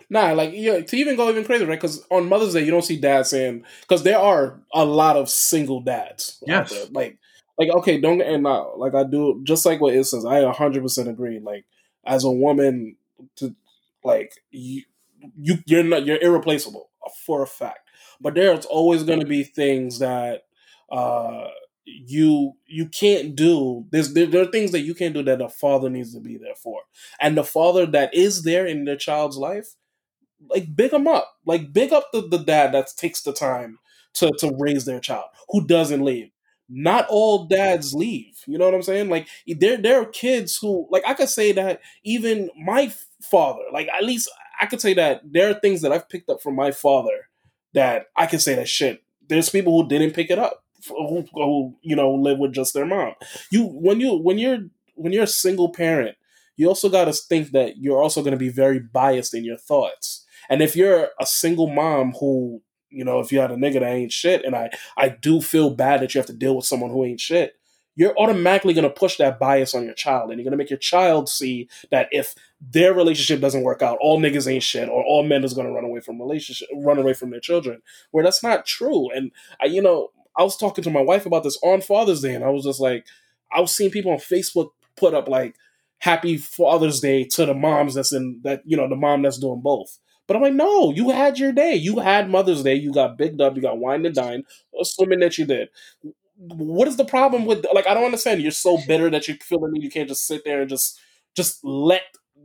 Nah, 0.08 0.32
like 0.32 0.50
yeah, 0.54 0.80
to 0.80 0.96
even 0.96 1.16
go 1.16 1.30
even 1.30 1.44
crazy, 1.44 1.64
right? 1.64 1.80
Because 1.80 2.04
on 2.10 2.28
Mother's 2.28 2.52
Day, 2.52 2.64
you 2.64 2.70
don't 2.70 2.82
see 2.84 2.96
dads 2.98 3.30
saying 3.30 3.64
because 3.82 4.02
there 4.02 4.18
are 4.18 4.60
a 4.74 4.84
lot 4.84 5.16
of 5.16 5.30
single 5.30 5.80
dads. 5.80 6.38
out 6.42 6.48
Yes. 6.48 6.70
there. 6.72 6.86
like 6.90 7.18
like 7.58 7.68
okay, 7.70 8.00
don't 8.00 8.20
and 8.20 8.44
uh, 8.46 8.76
like 8.76 8.94
I 8.94 9.04
do 9.04 9.40
just 9.44 9.64
like 9.64 9.80
what 9.80 9.94
it 9.94 10.04
says. 10.04 10.24
I 10.24 10.42
hundred 10.52 10.82
percent 10.82 11.08
agree. 11.08 11.38
Like 11.38 11.64
as 12.04 12.24
a 12.24 12.30
woman, 12.30 12.96
to 13.36 13.54
like 14.02 14.32
you, 14.50 14.82
you 15.36 15.58
you're 15.66 15.84
not 15.84 16.06
you're 16.06 16.22
irreplaceable 16.22 16.90
for 17.24 17.42
a 17.42 17.46
fact. 17.46 17.88
But 18.20 18.34
there's 18.34 18.66
always 18.66 19.02
going 19.02 19.20
to 19.20 19.26
be 19.26 19.44
things 19.44 19.98
that 20.00 20.42
uh 20.90 21.48
you 21.84 22.52
you 22.66 22.88
can't 22.88 23.34
do. 23.34 23.86
There's 23.90 24.12
there, 24.14 24.26
there 24.26 24.42
are 24.42 24.50
things 24.50 24.72
that 24.72 24.80
you 24.80 24.94
can't 24.94 25.14
do 25.14 25.22
that 25.24 25.40
a 25.40 25.48
father 25.48 25.90
needs 25.90 26.14
to 26.14 26.20
be 26.20 26.36
there 26.36 26.54
for, 26.54 26.80
and 27.20 27.36
the 27.36 27.44
father 27.44 27.86
that 27.86 28.14
is 28.14 28.42
there 28.42 28.66
in 28.66 28.84
their 28.84 28.96
child's 28.96 29.36
life 29.36 29.74
like 30.48 30.74
big 30.74 30.90
them 30.90 31.06
up 31.06 31.36
like 31.44 31.72
big 31.72 31.92
up 31.92 32.10
the, 32.12 32.22
the 32.22 32.38
dad 32.38 32.72
that 32.72 32.88
takes 32.96 33.22
the 33.22 33.32
time 33.32 33.78
to 34.14 34.30
to 34.38 34.52
raise 34.58 34.84
their 34.84 35.00
child 35.00 35.26
who 35.48 35.66
doesn't 35.66 36.04
leave 36.04 36.30
not 36.68 37.06
all 37.08 37.46
dads 37.46 37.94
leave 37.94 38.38
you 38.46 38.56
know 38.56 38.64
what 38.64 38.74
i'm 38.74 38.82
saying 38.82 39.08
like 39.08 39.28
there 39.46 39.76
there 39.76 40.00
are 40.00 40.06
kids 40.06 40.56
who 40.56 40.86
like 40.90 41.02
i 41.06 41.14
could 41.14 41.28
say 41.28 41.52
that 41.52 41.80
even 42.04 42.48
my 42.58 42.92
father 43.22 43.62
like 43.72 43.88
at 43.88 44.04
least 44.04 44.30
i 44.60 44.66
could 44.66 44.80
say 44.80 44.94
that 44.94 45.20
there 45.24 45.50
are 45.50 45.54
things 45.54 45.82
that 45.82 45.92
i've 45.92 46.08
picked 46.08 46.30
up 46.30 46.42
from 46.42 46.54
my 46.54 46.70
father 46.70 47.28
that 47.74 48.06
i 48.16 48.26
can 48.26 48.38
say 48.38 48.54
that 48.54 48.68
shit. 48.68 49.02
There's 49.28 49.48
people 49.48 49.80
who 49.80 49.88
didn't 49.88 50.14
pick 50.14 50.28
it 50.28 50.38
up 50.38 50.64
who, 50.88 51.24
who 51.34 51.76
you 51.82 51.94
know 51.94 52.12
live 52.14 52.38
with 52.38 52.52
just 52.52 52.74
their 52.74 52.86
mom. 52.86 53.14
You 53.50 53.64
when 53.64 54.00
you 54.00 54.16
when 54.16 54.38
you're 54.38 54.58
when 54.94 55.12
you're 55.12 55.24
a 55.24 55.28
single 55.28 55.70
parent 55.70 56.16
you 56.60 56.68
also 56.68 56.90
got 56.90 57.06
to 57.06 57.12
think 57.14 57.52
that 57.52 57.78
you're 57.78 58.02
also 58.02 58.20
going 58.20 58.32
to 58.32 58.36
be 58.36 58.50
very 58.50 58.78
biased 58.78 59.32
in 59.32 59.44
your 59.44 59.56
thoughts. 59.56 60.26
And 60.50 60.60
if 60.60 60.76
you're 60.76 61.08
a 61.18 61.24
single 61.24 61.68
mom 61.68 62.12
who, 62.12 62.60
you 62.90 63.02
know, 63.02 63.18
if 63.20 63.32
you 63.32 63.40
had 63.40 63.50
a 63.50 63.56
nigga 63.56 63.80
that 63.80 63.84
ain't 63.84 64.12
shit, 64.12 64.44
and 64.44 64.54
I, 64.54 64.68
I 64.94 65.08
do 65.08 65.40
feel 65.40 65.70
bad 65.70 66.02
that 66.02 66.14
you 66.14 66.18
have 66.18 66.26
to 66.26 66.34
deal 66.34 66.54
with 66.54 66.66
someone 66.66 66.90
who 66.90 67.02
ain't 67.06 67.18
shit, 67.18 67.54
you're 67.96 68.18
automatically 68.18 68.72
gonna 68.72 68.90
push 68.90 69.16
that 69.18 69.38
bias 69.38 69.74
on 69.74 69.84
your 69.84 69.94
child, 69.94 70.30
and 70.30 70.38
you're 70.38 70.44
gonna 70.44 70.56
make 70.56 70.70
your 70.70 70.78
child 70.78 71.28
see 71.28 71.68
that 71.90 72.08
if 72.12 72.34
their 72.60 72.94
relationship 72.94 73.40
doesn't 73.40 73.62
work 73.62 73.82
out, 73.82 73.98
all 74.00 74.20
niggas 74.20 74.50
ain't 74.50 74.62
shit, 74.62 74.88
or 74.88 75.02
all 75.04 75.22
men 75.22 75.44
is 75.44 75.54
gonna 75.54 75.72
run 75.72 75.84
away 75.84 76.00
from 76.00 76.20
relationship, 76.20 76.68
run 76.76 76.98
away 76.98 77.12
from 77.14 77.30
their 77.30 77.40
children. 77.40 77.82
Where 78.10 78.24
that's 78.24 78.42
not 78.42 78.66
true. 78.66 79.10
And 79.10 79.32
I, 79.60 79.66
you 79.66 79.82
know, 79.82 80.08
I 80.36 80.42
was 80.42 80.56
talking 80.56 80.84
to 80.84 80.90
my 80.90 81.02
wife 81.02 81.26
about 81.26 81.42
this 81.42 81.58
on 81.62 81.80
Father's 81.80 82.22
Day, 82.22 82.34
and 82.34 82.44
I 82.44 82.50
was 82.50 82.64
just 82.64 82.80
like, 82.80 83.06
I 83.52 83.60
was 83.60 83.74
seeing 83.76 83.90
people 83.90 84.12
on 84.12 84.18
Facebook 84.18 84.70
put 84.96 85.14
up 85.14 85.28
like 85.28 85.56
happy 85.98 86.36
Father's 86.36 87.00
Day 87.00 87.24
to 87.24 87.46
the 87.46 87.54
moms 87.54 87.94
that's 87.94 88.12
in 88.12 88.40
that, 88.44 88.62
you 88.64 88.76
know, 88.76 88.88
the 88.88 88.96
mom 88.96 89.22
that's 89.22 89.38
doing 89.38 89.60
both. 89.60 89.98
But 90.26 90.36
I'm 90.36 90.42
like, 90.42 90.54
no, 90.54 90.92
you 90.92 91.10
had 91.10 91.40
your 91.40 91.50
day. 91.50 91.74
You 91.74 91.98
had 91.98 92.30
Mother's 92.30 92.62
Day. 92.62 92.76
You 92.76 92.92
got 92.92 93.18
bigged 93.18 93.40
up. 93.40 93.56
You 93.56 93.62
got 93.62 93.78
wine 93.78 94.06
and 94.06 94.14
dine, 94.14 94.44
assuming 94.80 95.18
that 95.20 95.36
you 95.36 95.44
did. 95.44 95.68
What 96.42 96.88
is 96.88 96.96
the 96.96 97.04
problem 97.04 97.44
with 97.44 97.66
like? 97.74 97.86
I 97.86 97.92
don't 97.92 98.04
understand. 98.04 98.40
You're 98.40 98.50
so 98.50 98.78
bitter 98.86 99.10
that 99.10 99.28
you 99.28 99.34
feel 99.34 99.60
the 99.60 99.68
need. 99.70 99.82
You 99.82 99.90
can't 99.90 100.08
just 100.08 100.26
sit 100.26 100.42
there 100.44 100.62
and 100.62 100.70
just 100.70 100.98
just 101.36 101.62
let 101.62 102.02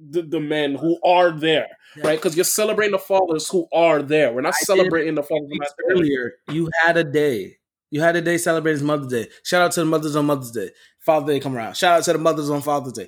the, 0.09 0.21
the 0.21 0.41
men 0.41 0.75
who 0.75 0.99
are 1.03 1.31
there, 1.31 1.67
right? 2.03 2.17
Because 2.17 2.35
you're 2.35 2.43
celebrating 2.43 2.91
the 2.91 2.99
fathers 2.99 3.47
who 3.47 3.67
are 3.73 4.01
there. 4.01 4.33
We're 4.33 4.41
not 4.41 4.53
I 4.61 4.65
celebrating 4.65 5.15
the 5.15 5.23
fathers. 5.23 5.47
who 5.49 5.55
are 5.55 5.59
not 5.59 5.69
there. 5.77 5.95
Earlier, 5.95 6.33
you 6.49 6.69
had 6.83 6.97
a 6.97 7.05
day. 7.05 7.57
You 7.89 8.01
had 8.01 8.17
a 8.17 8.21
day 8.21 8.37
celebrating 8.37 8.85
Mother's 8.85 9.07
Day. 9.07 9.29
Shout 9.43 9.61
out 9.61 9.71
to 9.73 9.79
the 9.79 9.85
mothers 9.85 10.17
on 10.17 10.25
Mother's 10.25 10.51
Day. 10.51 10.71
Father's 10.99 11.27
Day 11.27 11.39
come 11.39 11.55
around. 11.55 11.77
Shout 11.77 11.99
out 11.99 12.03
to 12.03 12.13
the 12.13 12.19
mothers 12.19 12.49
on 12.49 12.61
Father's 12.61 12.93
Day. 12.93 13.07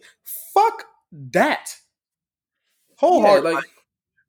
Fuck 0.53 0.85
that. 1.11 1.75
Yeah, 3.01 3.21
heart, 3.21 3.43
like 3.43 3.65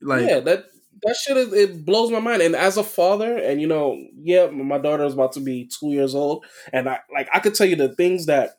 like 0.00 0.28
yeah, 0.28 0.40
that 0.40 0.64
that 1.02 1.16
shit 1.16 1.36
is, 1.36 1.52
it 1.52 1.84
blows 1.84 2.10
my 2.10 2.20
mind. 2.20 2.42
And 2.42 2.56
as 2.56 2.76
a 2.76 2.84
father, 2.84 3.36
and 3.38 3.60
you 3.60 3.66
know, 3.66 4.02
yeah, 4.16 4.46
my 4.48 4.78
daughter 4.78 5.04
is 5.04 5.14
about 5.14 5.32
to 5.32 5.40
be 5.40 5.66
two 5.68 5.90
years 5.90 6.14
old, 6.14 6.44
and 6.72 6.88
I 6.88 7.00
like 7.12 7.28
I 7.32 7.40
could 7.40 7.54
tell 7.54 7.66
you 7.66 7.76
the 7.76 7.94
things 7.94 8.26
that 8.26 8.56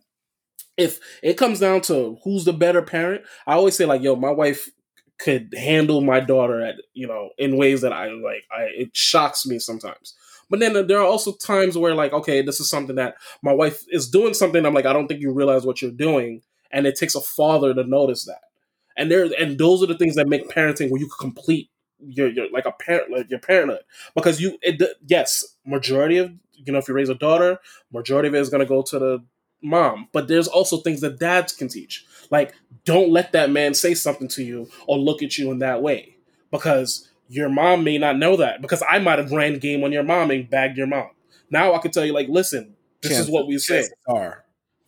if 0.78 1.00
it 1.22 1.38
comes 1.38 1.60
down 1.60 1.82
to 1.82 2.18
who's 2.24 2.46
the 2.46 2.54
better 2.54 2.82
parent, 2.82 3.24
I 3.46 3.54
always 3.54 3.76
say 3.76 3.86
like, 3.86 4.02
yo, 4.02 4.16
my 4.16 4.32
wife 4.32 4.70
could 5.20 5.54
handle 5.58 6.00
my 6.02 6.22
daughter 6.22 6.62
at 6.62 6.76
you 6.94 7.08
know 7.08 7.30
in 7.38 7.58
ways 7.58 7.82
that 7.82 7.94
I 7.94 8.08
like. 8.10 8.44
I 8.52 8.64
it 8.76 8.96
shocks 8.96 9.46
me 9.46 9.60
sometimes. 9.60 10.16
But 10.50 10.60
then 10.60 10.88
there 10.88 11.00
are 11.00 11.06
also 11.06 11.34
times 11.36 11.78
where 11.78 11.94
like, 11.94 12.12
okay, 12.14 12.42
this 12.42 12.60
is 12.60 12.70
something 12.70 12.96
that 12.96 13.16
my 13.44 13.54
wife 13.54 13.84
is 13.90 14.10
doing 14.10 14.34
something. 14.34 14.66
I'm 14.66 14.74
like, 14.74 14.88
I 14.88 14.94
don't 14.94 15.08
think 15.08 15.22
you 15.22 15.32
realize 15.32 15.66
what 15.66 15.82
you're 15.82 15.92
doing, 15.92 16.42
and 16.72 16.88
it 16.88 16.96
takes 16.98 17.16
a 17.16 17.22
father 17.22 17.74
to 17.74 17.84
notice 17.84 18.26
that. 18.26 18.42
And 18.98 19.10
there, 19.12 19.30
and 19.40 19.58
those 19.58 19.82
are 19.84 19.86
the 19.86 19.98
things 19.98 20.16
that 20.16 20.28
make 20.28 20.50
parenting 20.50 20.90
where 20.90 21.00
you 21.00 21.10
complete 21.20 21.70
your, 22.00 22.28
your 22.30 22.50
like 22.52 22.66
a 22.66 22.72
parent, 22.72 23.12
like 23.12 23.30
your 23.30 23.40
parenthood, 23.40 23.82
because 24.16 24.42
you, 24.42 24.58
it, 24.62 24.82
yes, 25.08 25.44
majority 25.66 26.18
of 26.18 26.32
you 26.54 26.74
know, 26.74 26.80
if 26.80 26.88
you 26.88 26.94
raise 26.94 27.10
a 27.10 27.16
daughter, 27.16 27.60
majority 27.92 28.28
of 28.28 28.36
it 28.36 28.40
is 28.40 28.50
going 28.50 28.60
to 28.60 28.66
go 28.66 28.82
to 28.82 29.00
the 29.00 29.24
mom. 29.62 30.10
But 30.12 30.28
there's 30.28 30.48
also 30.48 30.78
things 30.78 31.02
that 31.02 31.20
dads 31.20 31.54
can 31.54 31.68
teach, 31.68 32.06
like 32.32 32.54
don't 32.86 33.12
let 33.12 33.32
that 33.34 33.50
man 33.50 33.74
say 33.74 33.94
something 33.94 34.28
to 34.30 34.44
you 34.44 34.70
or 34.88 34.98
look 34.98 35.24
at 35.24 35.38
you 35.38 35.52
in 35.52 35.60
that 35.60 35.82
way, 35.82 36.16
because 36.52 37.10
your 37.30 37.50
mom 37.50 37.84
may 37.84 37.98
not 37.98 38.18
know 38.18 38.36
that. 38.38 38.62
Because 38.62 38.84
I 38.90 39.00
might 39.00 39.20
have 39.20 39.32
ran 39.32 39.60
game 39.60 39.84
on 39.84 39.92
your 39.92 40.04
mom 40.04 40.32
and 40.32 40.50
bagged 40.50 40.78
your 40.78 40.88
mom. 40.88 41.10
Now 41.50 41.74
I 41.74 41.78
can 41.80 41.92
tell 41.92 42.06
you, 42.06 42.14
like, 42.14 42.28
listen, 42.28 42.76
this 43.02 43.18
is 43.18 43.30
what 43.30 43.48
we 43.48 43.58
say. 43.58 43.78
Chances 43.78 43.94
are. 44.08 44.44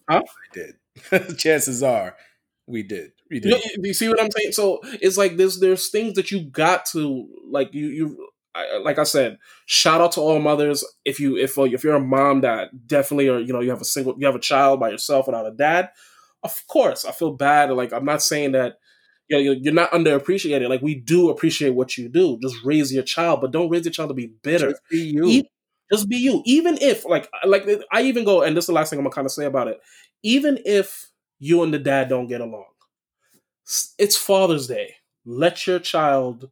Huh? 0.10 0.24
We 0.54 0.62
did. 0.62 1.38
chances 1.38 1.82
are 1.82 2.16
we 2.68 2.84
did. 2.84 3.14
You, 3.32 3.40
did. 3.40 3.52
know, 3.52 3.60
you 3.84 3.94
see 3.94 4.10
what 4.10 4.22
I'm 4.22 4.30
saying? 4.32 4.52
So 4.52 4.82
it's 4.84 5.18
like 5.18 5.38
there's 5.38 5.60
there's 5.60 5.90
things 5.90 6.14
that 6.16 6.32
you 6.32 6.44
got 6.44 6.86
to 6.88 7.28
like 7.50 7.74
you 7.74 7.88
you 7.88 8.28
I, 8.54 8.78
like 8.80 9.00
I 9.00 9.04
said, 9.04 9.38
shout 9.66 10.02
out 10.02 10.12
to 10.14 10.22
all 10.22 10.40
mothers. 10.40 10.84
If 11.06 11.20
you 11.20 11.38
if 11.38 11.58
uh, 11.58 11.64
if 11.64 11.84
you're 11.84 11.96
a 11.96 12.00
mom 12.00 12.42
that 12.42 12.88
definitely 12.88 13.30
or 13.30 13.40
you 13.40 13.54
know 13.54 13.62
you 13.62 13.70
have 13.70 13.82
a 13.82 13.86
single 13.86 14.16
you 14.18 14.26
have 14.26 14.36
a 14.36 14.40
child 14.40 14.80
by 14.80 14.90
yourself 14.90 15.28
without 15.28 15.48
a 15.48 15.52
dad, 15.52 15.90
of 16.44 16.62
course 16.68 17.06
I 17.06 17.12
feel 17.12 17.32
bad. 17.32 17.72
Like 17.72 17.94
I'm 17.94 18.06
not 18.06 18.22
saying 18.22 18.52
that 18.52 18.78
you 19.30 19.38
know, 19.38 19.60
you're 19.62 19.74
not 19.74 19.92
underappreciated. 19.92 20.68
Like 20.68 20.82
we 20.82 20.96
do 20.96 21.30
appreciate 21.30 21.72
what 21.72 21.98
you 21.98 22.10
do. 22.10 22.38
Just 22.42 22.58
raise 22.66 22.94
your 22.94 23.04
child, 23.04 23.40
but 23.42 23.52
don't 23.52 23.70
raise 23.70 23.86
your 23.86 23.94
child 23.94 24.10
to 24.10 24.14
be 24.14 24.34
bitter. 24.44 24.72
Just 24.72 24.90
be 24.90 24.98
you. 25.00 25.26
E- 25.26 25.50
just 25.92 26.10
be 26.10 26.18
you. 26.18 26.42
Even 26.46 26.78
if 26.82 27.06
like 27.06 27.30
like 27.46 27.68
I 27.92 28.04
even 28.04 28.26
go 28.26 28.42
and 28.42 28.56
this 28.56 28.64
is 28.64 28.68
the 28.68 28.74
last 28.74 28.90
thing 28.90 29.00
I'm 29.00 29.06
gonna 29.06 29.16
kind 29.16 29.26
of 29.26 29.32
say 29.32 29.46
about 29.46 29.68
it. 29.68 29.80
Even 30.24 30.60
if 30.66 31.10
you 31.40 31.64
and 31.64 31.74
the 31.74 31.80
dad 31.80 32.10
don't 32.10 32.28
get 32.28 32.42
along, 32.42 32.66
it's 33.98 34.18
Father's 34.18 34.68
Day. 34.68 34.96
Let 35.26 35.68
your 35.68 35.80
child, 35.80 36.50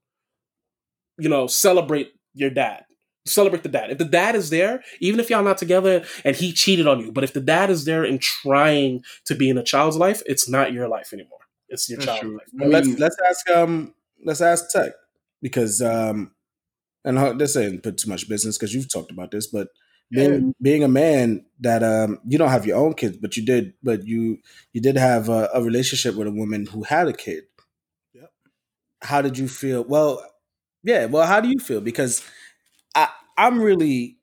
you 1.17 1.29
know, 1.29 1.47
celebrate 1.47 2.13
your 2.33 2.49
dad. 2.49 2.85
Celebrate 3.25 3.63
the 3.63 3.69
dad. 3.69 3.91
If 3.91 3.97
the 3.97 4.05
dad 4.05 4.35
is 4.35 4.49
there, 4.49 4.83
even 4.99 5.19
if 5.19 5.29
y'all 5.29 5.43
not 5.43 5.57
together 5.57 6.03
and 6.23 6.35
he 6.35 6.51
cheated 6.53 6.87
on 6.87 6.99
you, 6.99 7.11
but 7.11 7.23
if 7.23 7.33
the 7.33 7.41
dad 7.41 7.69
is 7.69 7.85
there 7.85 8.03
and 8.03 8.19
trying 8.19 9.03
to 9.25 9.35
be 9.35 9.49
in 9.49 9.57
a 9.57 9.63
child's 9.63 9.97
life, 9.97 10.23
it's 10.25 10.49
not 10.49 10.73
your 10.73 10.87
life 10.87 11.13
anymore. 11.13 11.39
It's 11.67 11.89
your 11.89 11.97
That's 11.97 12.07
child's 12.07 12.21
true. 12.21 12.37
life. 12.37 12.47
I 12.59 12.63
Well, 12.63 12.71
let's 12.71 12.99
let's 12.99 13.17
ask 13.27 13.49
um 13.49 13.93
let's 14.23 14.41
ask 14.41 14.71
Tech 14.71 14.93
because 15.41 15.81
um 15.81 16.31
and 17.05 17.17
ho- 17.17 17.37
this 17.37 17.55
ain't 17.55 17.83
put 17.83 17.97
too 17.97 18.09
much 18.09 18.27
business 18.27 18.57
because 18.57 18.73
you've 18.73 18.91
talked 18.91 19.11
about 19.11 19.31
this, 19.31 19.47
but 19.47 19.67
being 20.11 20.55
being 20.61 20.83
a 20.83 20.87
man 20.87 21.45
that 21.59 21.83
um 21.83 22.19
you 22.25 22.37
don't 22.37 22.49
have 22.49 22.65
your 22.65 22.77
own 22.77 22.93
kids, 22.93 23.17
but 23.17 23.37
you 23.37 23.45
did, 23.45 23.73
but 23.83 24.05
you 24.05 24.39
you 24.73 24.81
did 24.81 24.97
have 24.97 25.29
a, 25.29 25.49
a 25.53 25.63
relationship 25.63 26.15
with 26.15 26.27
a 26.27 26.31
woman 26.31 26.65
who 26.65 26.83
had 26.83 27.07
a 27.07 27.13
kid. 27.13 27.43
Yep. 28.13 28.31
How 29.03 29.21
did 29.21 29.37
you 29.37 29.47
feel? 29.47 29.83
Well, 29.83 30.23
yeah. 30.83 31.05
Well, 31.05 31.27
how 31.27 31.41
do 31.41 31.49
you 31.49 31.59
feel? 31.59 31.81
Because 31.81 32.23
I 32.95 33.09
I'm 33.37 33.61
really 33.61 34.17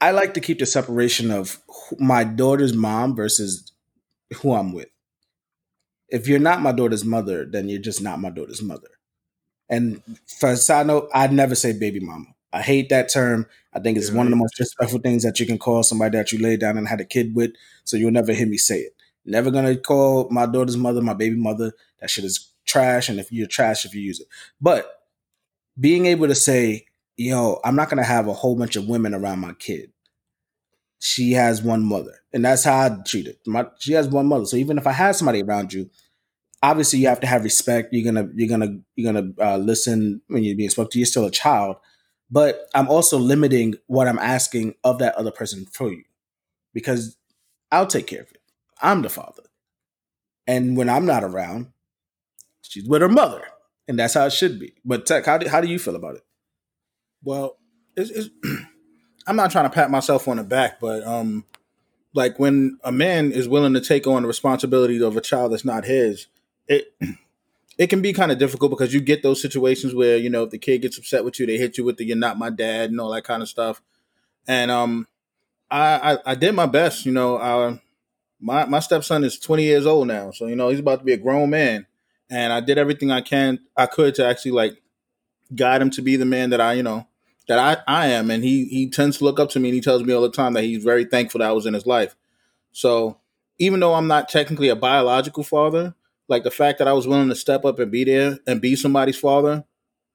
I 0.00 0.12
like 0.12 0.34
to 0.34 0.40
keep 0.40 0.60
the 0.60 0.66
separation 0.66 1.30
of 1.30 1.58
my 1.98 2.24
daughter's 2.24 2.74
mom 2.74 3.16
versus 3.16 3.72
who 4.42 4.54
I'm 4.54 4.72
with 4.72 4.88
if 6.08 6.26
you're 6.26 6.38
not 6.38 6.62
my 6.62 6.72
daughter's 6.72 7.04
mother, 7.04 7.44
then 7.44 7.68
you're 7.68 7.80
just 7.80 8.02
not 8.02 8.20
my 8.20 8.30
daughter's 8.30 8.62
mother. 8.62 8.88
And 9.68 10.02
for 10.40 10.50
a 10.50 10.56
side 10.56 10.86
note, 10.86 11.10
I'd 11.12 11.32
never 11.32 11.54
say 11.54 11.78
baby 11.78 12.00
mama. 12.00 12.26
I 12.52 12.62
hate 12.62 12.88
that 12.90 13.10
term. 13.12 13.46
I 13.74 13.80
think 13.80 13.98
it's 13.98 14.10
Yeah, 14.10 14.16
one 14.16 14.26
of 14.26 14.30
the 14.30 14.36
most 14.36 14.56
disrespectful 14.56 15.00
things 15.00 15.22
that 15.22 15.38
you 15.40 15.46
can 15.46 15.58
call 15.58 15.82
somebody 15.82 16.16
that 16.18 16.32
you 16.32 16.38
laid 16.38 16.60
down 16.60 16.78
and 16.78 16.88
had 16.88 17.00
a 17.00 17.04
kid 17.04 17.34
with. 17.34 17.52
So 17.84 17.96
you'll 17.96 18.10
never 18.10 18.32
hear 18.32 18.46
me 18.46 18.56
say 18.56 18.80
it. 18.80 18.94
Never 19.24 19.50
gonna 19.50 19.76
call 19.76 20.28
my 20.30 20.46
daughter's 20.46 20.76
mother 20.76 21.02
my 21.02 21.14
baby 21.14 21.36
mother. 21.36 21.72
That 22.00 22.10
shit 22.10 22.24
is 22.24 22.50
trash. 22.66 23.08
And 23.08 23.20
if 23.20 23.30
you're 23.30 23.46
trash, 23.46 23.84
if 23.84 23.94
you 23.94 24.00
use 24.00 24.20
it, 24.20 24.28
but 24.60 25.02
being 25.78 26.06
able 26.06 26.28
to 26.28 26.34
say, 26.34 26.86
yo, 27.16 27.60
I'm 27.64 27.76
not 27.76 27.90
gonna 27.90 28.04
have 28.04 28.28
a 28.28 28.34
whole 28.34 28.56
bunch 28.56 28.76
of 28.76 28.88
women 28.88 29.14
around 29.14 29.40
my 29.40 29.52
kid. 29.54 29.92
She 31.00 31.32
has 31.32 31.62
one 31.62 31.84
mother, 31.84 32.14
and 32.32 32.44
that's 32.44 32.64
how 32.64 32.76
I 32.86 32.96
treat 33.06 33.28
it. 33.28 33.38
My, 33.46 33.66
she 33.78 33.92
has 33.92 34.08
one 34.08 34.26
mother. 34.26 34.46
So 34.46 34.56
even 34.56 34.78
if 34.78 34.86
I 34.86 34.92
have 34.92 35.14
somebody 35.14 35.42
around 35.42 35.72
you, 35.72 35.88
obviously 36.62 37.00
you 37.00 37.08
have 37.08 37.20
to 37.20 37.28
have 37.28 37.44
respect. 37.44 37.92
You're 37.92 38.12
gonna 38.12 38.28
you're 38.34 38.48
gonna 38.48 38.78
you're 38.96 39.12
gonna 39.12 39.30
uh, 39.40 39.58
listen 39.58 40.22
when 40.28 40.44
you're 40.44 40.56
being 40.56 40.70
spoken 40.70 40.92
to. 40.92 40.98
You're 41.00 41.06
still 41.06 41.26
a 41.26 41.30
child, 41.32 41.76
but 42.30 42.68
I'm 42.74 42.88
also 42.88 43.18
limiting 43.18 43.74
what 43.86 44.08
I'm 44.08 44.18
asking 44.18 44.74
of 44.84 44.98
that 44.98 45.14
other 45.14 45.30
person 45.30 45.66
for 45.66 45.90
you, 45.90 46.04
because 46.74 47.16
I'll 47.72 47.86
take 47.86 48.06
care 48.06 48.22
of 48.22 48.30
it. 48.30 48.40
I'm 48.80 49.02
the 49.02 49.08
father, 49.08 49.44
and 50.46 50.76
when 50.76 50.88
I'm 50.88 51.06
not 51.06 51.24
around, 51.24 51.72
she's 52.62 52.84
with 52.84 53.02
her 53.02 53.08
mother, 53.08 53.42
and 53.86 53.98
that's 53.98 54.14
how 54.14 54.26
it 54.26 54.32
should 54.32 54.58
be. 54.58 54.74
But 54.84 55.06
Tech, 55.06 55.26
how 55.26 55.38
do 55.38 55.48
how 55.48 55.60
do 55.60 55.68
you 55.68 55.78
feel 55.78 55.96
about 55.96 56.16
it? 56.16 56.24
Well, 57.22 57.58
it's, 57.96 58.10
it's 58.10 58.30
I'm 59.26 59.36
not 59.36 59.50
trying 59.50 59.66
to 59.66 59.70
pat 59.70 59.90
myself 59.90 60.26
on 60.28 60.38
the 60.38 60.44
back, 60.44 60.80
but 60.80 61.04
um, 61.04 61.44
like 62.14 62.38
when 62.38 62.78
a 62.82 62.92
man 62.92 63.32
is 63.32 63.48
willing 63.48 63.74
to 63.74 63.80
take 63.80 64.06
on 64.06 64.22
the 64.22 64.28
responsibility 64.28 65.02
of 65.02 65.16
a 65.16 65.20
child 65.20 65.52
that's 65.52 65.64
not 65.64 65.84
his, 65.84 66.26
it 66.66 66.94
it 67.78 67.88
can 67.88 68.02
be 68.02 68.12
kind 68.12 68.32
of 68.32 68.38
difficult 68.38 68.70
because 68.70 68.92
you 68.92 69.00
get 69.00 69.22
those 69.22 69.40
situations 69.40 69.94
where 69.94 70.16
you 70.16 70.28
know 70.28 70.44
if 70.44 70.50
the 70.50 70.58
kid 70.58 70.82
gets 70.82 70.98
upset 70.98 71.24
with 71.24 71.38
you, 71.40 71.46
they 71.46 71.56
hit 71.56 71.78
you 71.78 71.84
with 71.84 71.96
the 71.96 72.04
"you're 72.04 72.16
not 72.16 72.38
my 72.38 72.50
dad" 72.50 72.90
and 72.90 73.00
all 73.00 73.10
that 73.12 73.24
kind 73.24 73.42
of 73.42 73.48
stuff. 73.48 73.80
And 74.48 74.70
um, 74.70 75.06
I 75.70 76.14
I, 76.14 76.32
I 76.32 76.34
did 76.34 76.54
my 76.54 76.66
best, 76.66 77.06
you 77.06 77.12
know. 77.12 77.38
I, 77.38 77.80
my 78.40 78.66
my 78.66 78.80
stepson 78.80 79.24
is 79.24 79.38
20 79.38 79.64
years 79.64 79.86
old 79.86 80.08
now, 80.08 80.30
so 80.32 80.46
you 80.46 80.56
know 80.56 80.68
he's 80.70 80.80
about 80.80 81.00
to 81.00 81.04
be 81.04 81.12
a 81.14 81.18
grown 81.18 81.50
man, 81.50 81.86
and 82.30 82.52
I 82.52 82.60
did 82.60 82.78
everything 82.78 83.10
I 83.10 83.20
can 83.22 83.60
I 83.76 83.86
could 83.86 84.14
to 84.16 84.26
actually 84.26 84.52
like 84.52 84.82
guide 85.54 85.82
him 85.82 85.90
to 85.90 86.02
be 86.02 86.16
the 86.16 86.24
man 86.24 86.50
that 86.50 86.60
I 86.60 86.74
you 86.74 86.82
know 86.82 87.06
that 87.48 87.58
I, 87.88 88.02
I 88.02 88.06
am 88.08 88.30
and 88.30 88.44
he 88.44 88.66
he 88.66 88.90
tends 88.90 89.18
to 89.18 89.24
look 89.24 89.40
up 89.40 89.50
to 89.50 89.60
me 89.60 89.68
and 89.70 89.74
he 89.74 89.80
tells 89.80 90.04
me 90.04 90.12
all 90.12 90.22
the 90.22 90.30
time 90.30 90.54
that 90.54 90.64
he's 90.64 90.84
very 90.84 91.04
thankful 91.04 91.40
that 91.40 91.48
I 91.48 91.52
was 91.52 91.66
in 91.66 91.74
his 91.74 91.86
life. 91.86 92.14
So 92.72 93.18
even 93.58 93.80
though 93.80 93.94
I'm 93.94 94.06
not 94.06 94.28
technically 94.28 94.68
a 94.68 94.76
biological 94.76 95.42
father, 95.42 95.94
like 96.28 96.44
the 96.44 96.50
fact 96.50 96.78
that 96.78 96.88
I 96.88 96.92
was 96.92 97.06
willing 97.06 97.28
to 97.30 97.34
step 97.34 97.64
up 97.64 97.78
and 97.78 97.90
be 97.90 98.04
there 98.04 98.38
and 98.46 98.60
be 98.60 98.76
somebody's 98.76 99.18
father, 99.18 99.64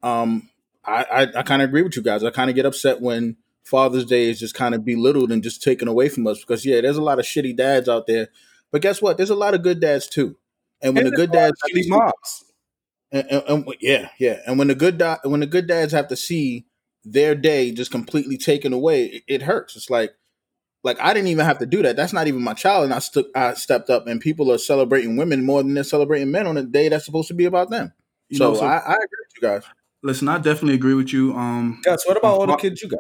um, 0.01 0.49
I, 0.85 1.03
I, 1.35 1.39
I 1.39 1.43
kind 1.43 1.61
of 1.61 1.69
agree 1.69 1.81
with 1.83 1.95
you 1.95 2.01
guys. 2.01 2.23
I 2.23 2.29
kind 2.31 2.49
of 2.49 2.55
get 2.55 2.65
upset 2.65 3.01
when 3.01 3.37
Father's 3.63 4.05
Day 4.05 4.29
is 4.29 4.39
just 4.39 4.53
kind 4.55 4.75
of 4.75 4.83
belittled 4.85 5.31
and 5.31 5.41
just 5.43 5.63
taken 5.63 5.87
away 5.87 6.09
from 6.09 6.27
us 6.27 6.39
because 6.39 6.65
yeah, 6.65 6.81
there's 6.81 6.97
a 6.97 7.01
lot 7.01 7.19
of 7.19 7.25
shitty 7.25 7.55
dads 7.55 7.87
out 7.89 8.07
there, 8.07 8.27
but 8.71 8.81
guess 8.81 9.01
what? 9.01 9.17
There's 9.17 9.29
a 9.29 9.35
lot 9.35 9.53
of 9.53 9.63
good 9.63 9.79
dads 9.79 10.07
too. 10.07 10.35
And 10.81 10.95
when 10.95 11.05
the 11.05 11.11
good 11.11 11.31
dads 11.31 11.55
have 11.61 11.69
to 11.73 11.79
Shitty 11.79 11.83
see- 11.83 11.89
moms. 11.89 12.43
and, 13.11 13.27
and- 13.31 13.43
and- 13.47 13.75
yeah, 13.79 14.09
yeah. 14.19 14.39
And 14.45 14.59
when 14.59 14.67
the 14.67 14.75
good 14.75 14.97
da- 14.97 15.19
when 15.23 15.39
the 15.39 15.45
good 15.47 15.67
dads 15.67 15.93
have 15.93 16.09
to 16.09 16.15
see 16.17 16.65
their 17.05 17.35
day 17.35 17.71
just 17.71 17.91
completely 17.91 18.37
taken 18.37 18.73
away, 18.73 19.05
it, 19.05 19.23
it 19.27 19.41
hurts. 19.43 19.75
It's 19.77 19.89
like 19.89 20.13
like 20.83 20.99
I 20.99 21.13
didn't 21.13 21.29
even 21.29 21.45
have 21.45 21.59
to 21.59 21.65
do 21.65 21.81
that. 21.83 21.95
That's 21.95 22.13
not 22.13 22.27
even 22.27 22.41
my 22.43 22.53
child, 22.53 22.85
and 22.85 22.93
I 22.93 22.99
stu- 22.99 23.31
I 23.35 23.53
stepped 23.53 23.89
up, 23.89 24.07
and 24.07 24.19
people 24.19 24.51
are 24.51 24.57
celebrating 24.57 25.15
women 25.15 25.45
more 25.45 25.63
than 25.63 25.73
they're 25.73 25.83
celebrating 25.83 26.31
men 26.31 26.47
on 26.47 26.57
a 26.57 26.63
day 26.63 26.89
that's 26.89 27.05
supposed 27.05 27.29
to 27.29 27.33
be 27.33 27.45
about 27.45 27.69
them. 27.69 27.93
You 28.29 28.37
so 28.37 28.51
know, 28.51 28.55
so 28.55 28.65
I, 28.65 28.77
I 28.77 28.93
agree 28.93 28.97
with 29.01 29.33
you 29.35 29.41
guys. 29.41 29.63
listen, 30.03 30.27
I 30.27 30.37
definitely 30.37 30.75
agree 30.75 30.93
with 30.93 31.13
you. 31.13 31.33
Um, 31.33 31.81
Gus, 31.83 32.05
what 32.05 32.17
about 32.17 32.39
all 32.39 32.47
the 32.47 32.55
kids 32.55 32.81
you 32.81 32.89
got? 32.89 32.99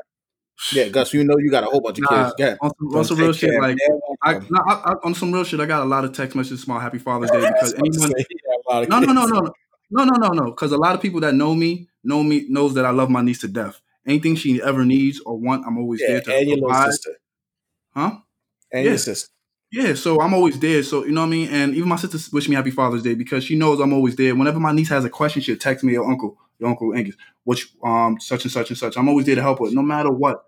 Yeah, 0.71 0.87
Gus, 0.89 1.13
you 1.13 1.23
know 1.23 1.35
you 1.37 1.51
got 1.51 1.63
a 1.63 1.67
whole 1.67 1.81
bunch 1.81 1.99
of 1.99 2.05
Nah, 2.09 2.23
kids. 2.23 2.35
Go 2.37 2.43
ahead. 2.45 2.57
on 2.61 2.71
some, 2.79 2.95
on 2.95 3.05
some 3.05 3.17
real 3.19 3.31
Take 3.31 3.41
shit, 3.41 3.49
care. 3.51 3.61
like 3.61 3.77
Yeah, 3.79 3.95
I, 4.23 4.33
no, 4.33 4.61
I, 4.67 4.73
I, 4.73 4.93
on 5.03 5.13
some 5.13 5.31
real 5.31 5.43
shit, 5.43 5.59
I 5.59 5.65
got 5.65 5.81
a 5.81 5.85
lot 5.85 6.05
of 6.05 6.13
text 6.13 6.35
messages 6.35 6.63
about 6.63 6.81
Happy 6.81 6.99
Father's 6.99 7.31
Day 7.31 7.45
because 7.47 7.73
anyone, 7.73 8.09
say, 8.11 8.25
he 8.29 8.39
had 8.49 8.57
a 8.67 8.73
lot 8.73 8.83
of 8.83 8.89
no, 8.89 8.99
no, 8.99 9.13
no, 9.13 9.25
no, 9.25 9.53
no, 9.91 10.03
no, 10.05 10.15
no, 10.15 10.27
no, 10.29 10.45
because 10.51 10.71
a 10.71 10.77
lot 10.77 10.95
of 10.95 11.01
people 11.01 11.19
that 11.21 11.33
know 11.35 11.53
me 11.53 11.89
know 12.03 12.23
me 12.23 12.45
knows 12.49 12.73
that 12.75 12.85
I 12.85 12.91
love 12.91 13.09
my 13.09 13.21
niece 13.21 13.41
to 13.41 13.47
death. 13.47 13.81
Anything 14.05 14.35
she 14.35 14.61
ever 14.61 14.83
needs 14.85 15.21
or 15.25 15.37
want, 15.37 15.65
I'm 15.65 15.77
always 15.77 16.01
Yeah, 16.01 16.15
there 16.15 16.21
to 16.21 16.31
and 16.37 16.47
your 16.47 16.57
little 16.57 16.73
provide. 16.73 16.91
sister. 16.91 17.17
Huh? 17.95 18.17
And 18.71 18.83
Yeah. 18.85 18.91
your 18.91 18.97
sister. 18.97 19.29
Yeah, 19.71 19.95
so 19.95 20.21
I'm 20.21 20.35
always 20.35 20.59
there. 20.59 20.83
So 20.83 21.03
you 21.03 21.11
know 21.11 21.21
what 21.21 21.27
I 21.27 21.31
mean. 21.31 21.49
And 21.49 21.73
even 21.75 21.89
my 21.89 21.95
sister 21.95 22.19
wish 22.31 22.47
me 22.47 22.55
Happy 22.55 22.69
Father's 22.69 23.01
Day 23.01 23.15
because 23.15 23.43
she 23.43 23.55
knows 23.55 23.79
I'm 23.79 23.93
always 23.93 24.15
there. 24.15 24.35
Whenever 24.35 24.59
my 24.59 24.71
niece 24.71 24.89
has 24.89 25.03
a 25.03 25.09
question, 25.09 25.41
she'll 25.41 25.57
text 25.57 25.83
me, 25.83 25.93
"Your 25.93 26.07
uncle, 26.09 26.37
your 26.59 26.69
uncle 26.69 26.93
Angus, 26.93 27.15
which 27.43 27.73
um 27.83 28.19
such 28.19 28.43
and 28.45 28.51
such 28.51 28.69
and 28.69 28.77
such." 28.77 28.97
I'm 28.97 29.09
always 29.09 29.25
there 29.25 29.35
to 29.35 29.41
help 29.41 29.59
her, 29.59 29.71
no 29.71 29.81
matter 29.81 30.11
what. 30.11 30.45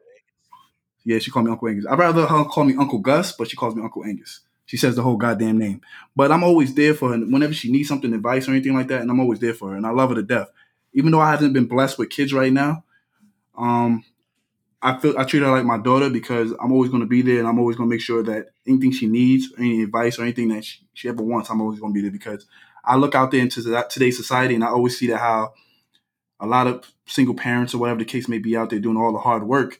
Yeah, 1.03 1.19
she 1.19 1.31
called 1.31 1.45
me 1.45 1.51
Uncle 1.51 1.67
Angus. 1.67 1.85
I'd 1.89 1.97
rather 1.99 2.25
her 2.25 2.45
call 2.45 2.65
me 2.65 2.75
Uncle 2.77 2.99
Gus, 2.99 3.31
but 3.31 3.49
she 3.49 3.57
calls 3.57 3.75
me 3.75 3.81
Uncle 3.81 4.03
Angus. 4.05 4.41
She 4.67 4.77
says 4.77 4.95
the 4.95 5.03
whole 5.03 5.17
goddamn 5.17 5.57
name. 5.57 5.81
But 6.15 6.31
I'm 6.31 6.43
always 6.43 6.73
there 6.73 6.93
for 6.95 7.09
her 7.11 7.17
whenever 7.17 7.53
she 7.53 7.71
needs 7.71 7.87
something, 7.89 8.13
advice 8.13 8.47
or 8.47 8.51
anything 8.51 8.73
like 8.75 8.87
that, 8.89 9.01
and 9.01 9.09
I'm 9.11 9.19
always 9.19 9.39
there 9.39 9.53
for 9.53 9.69
her. 9.71 9.75
And 9.75 9.85
I 9.85 9.91
love 9.91 10.09
her 10.09 10.15
to 10.15 10.23
death. 10.23 10.49
Even 10.93 11.11
though 11.11 11.19
I 11.21 11.31
haven't 11.31 11.53
been 11.53 11.65
blessed 11.67 11.99
with 11.99 12.09
kids 12.09 12.33
right 12.33 12.53
now, 12.53 12.83
um, 13.57 14.03
I 14.85 14.97
feel 14.97 15.17
I 15.17 15.23
treat 15.23 15.41
her 15.41 15.51
like 15.51 15.65
my 15.65 15.79
daughter 15.79 16.09
because 16.11 16.51
I'm 16.61 16.71
always 16.71 16.91
going 16.91 17.01
to 17.01 17.07
be 17.07 17.23
there, 17.23 17.39
and 17.39 17.47
I'm 17.47 17.59
always 17.59 17.75
going 17.77 17.89
to 17.89 17.93
make 17.93 18.01
sure 18.03 18.23
that 18.23 18.49
anything 18.67 18.91
she 18.91 19.07
needs, 19.07 19.49
any 19.57 19.83
advice 19.83 20.19
or 20.19 20.23
anything 20.23 20.49
that 20.49 20.63
she, 20.65 20.79
she 20.93 21.09
ever 21.09 21.23
wants, 21.23 21.49
I'm 21.49 21.61
always 21.61 21.79
going 21.79 21.91
to 21.93 21.95
be 21.97 22.01
there 22.03 22.11
because 22.11 22.45
I 22.85 22.95
look 22.97 23.15
out 23.15 23.31
there 23.31 23.41
into 23.41 23.61
that 23.63 23.89
today's 23.89 24.17
society, 24.17 24.55
and 24.55 24.63
I 24.63 24.67
always 24.67 24.97
see 24.97 25.07
that 25.07 25.17
how 25.19 25.53
a 26.39 26.45
lot 26.47 26.67
of 26.67 26.85
single 27.07 27.35
parents 27.35 27.73
or 27.73 27.79
whatever 27.79 27.99
the 27.99 28.05
case 28.05 28.27
may 28.27 28.39
be 28.39 28.57
out 28.57 28.69
there 28.69 28.79
doing 28.79 28.97
all 28.97 29.13
the 29.13 29.19
hard 29.19 29.43
work, 29.43 29.79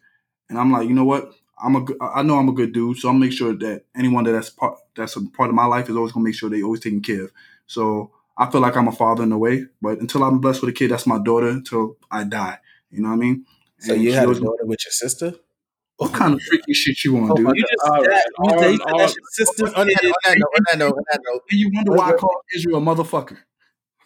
and 0.50 0.60
I'm 0.60 0.72
like, 0.72 0.88
you 0.88 0.96
know 0.96 1.06
what? 1.06 1.32
I'm 1.64 1.76
a 1.76 1.86
I 2.02 2.24
know 2.24 2.38
I'm 2.38 2.50
a 2.50 2.54
good 2.54 2.74
dude, 2.74 2.98
so 2.98 3.10
I'm 3.10 3.20
make 3.20 3.32
sure 3.34 3.54
that 3.56 3.84
anyone 3.96 4.26
that's 4.26 4.50
part 4.50 4.78
that's 4.96 5.16
a 5.16 5.22
part 5.22 5.50
of 5.50 5.56
my 5.56 5.66
life 5.66 5.90
is 5.90 5.96
always 5.96 6.12
gonna 6.12 6.26
make 6.26 6.36
sure 6.36 6.50
they 6.50 6.64
always 6.64 6.82
taken 6.82 7.02
care 7.02 7.26
of. 7.26 7.32
So 7.68 8.12
I 8.38 8.50
feel 8.52 8.62
like 8.62 8.76
I'm 8.76 8.88
a 8.90 8.92
father 8.92 9.24
in 9.24 9.32
a 9.32 9.38
way, 9.38 9.66
but 9.82 10.00
until 10.00 10.24
I'm 10.24 10.40
blessed 10.40 10.62
with 10.62 10.72
a 10.72 10.74
kid, 10.74 10.92
that's 10.92 11.08
my 11.08 11.20
daughter 11.20 11.48
until 11.50 11.98
I 12.12 12.24
die. 12.26 12.60
You 12.92 13.02
know 13.02 13.10
what 13.10 13.16
I 13.16 13.20
mean? 13.20 13.46
So 13.80 13.94
And 13.94 14.04
you 14.04 14.14
had 14.14 14.30
a 14.30 14.34
daughter 14.34 14.66
with 14.66 14.80
your 14.86 14.92
sister? 14.92 15.34
What 15.98 16.14
kind 16.14 16.34
of 16.34 16.42
freaky 16.42 16.74
shit 16.74 16.98
oh 17.06 17.10
you 17.10 17.14
want, 17.16 17.38
dude? 17.38 17.56
You 17.56 17.64
just 17.64 17.84
All 17.86 18.04
that. 18.04 18.32
You 18.38 18.44
all 18.44 18.56
you 18.56 18.68
right, 18.68 18.80
said 18.80 18.88
all 18.92 19.00
that's 19.00 19.14
right. 19.14 19.16
your 19.16 19.46
sister's 19.48 19.74
On 19.74 19.88
that, 19.88 20.06
on 20.06 20.14
that 20.26 20.38
note, 20.38 20.48
on 20.58 20.64
that 20.72 20.78
note, 20.78 20.98
on 20.98 21.04
that 21.12 21.22
note, 21.26 21.42
And 21.52 21.60
you 21.60 21.72
wonder 21.74 21.92
why 21.94 22.10
I 22.10 22.14
call 22.14 22.36
Israel 22.54 22.78
a 22.78 22.82
motherfucker. 22.82 23.38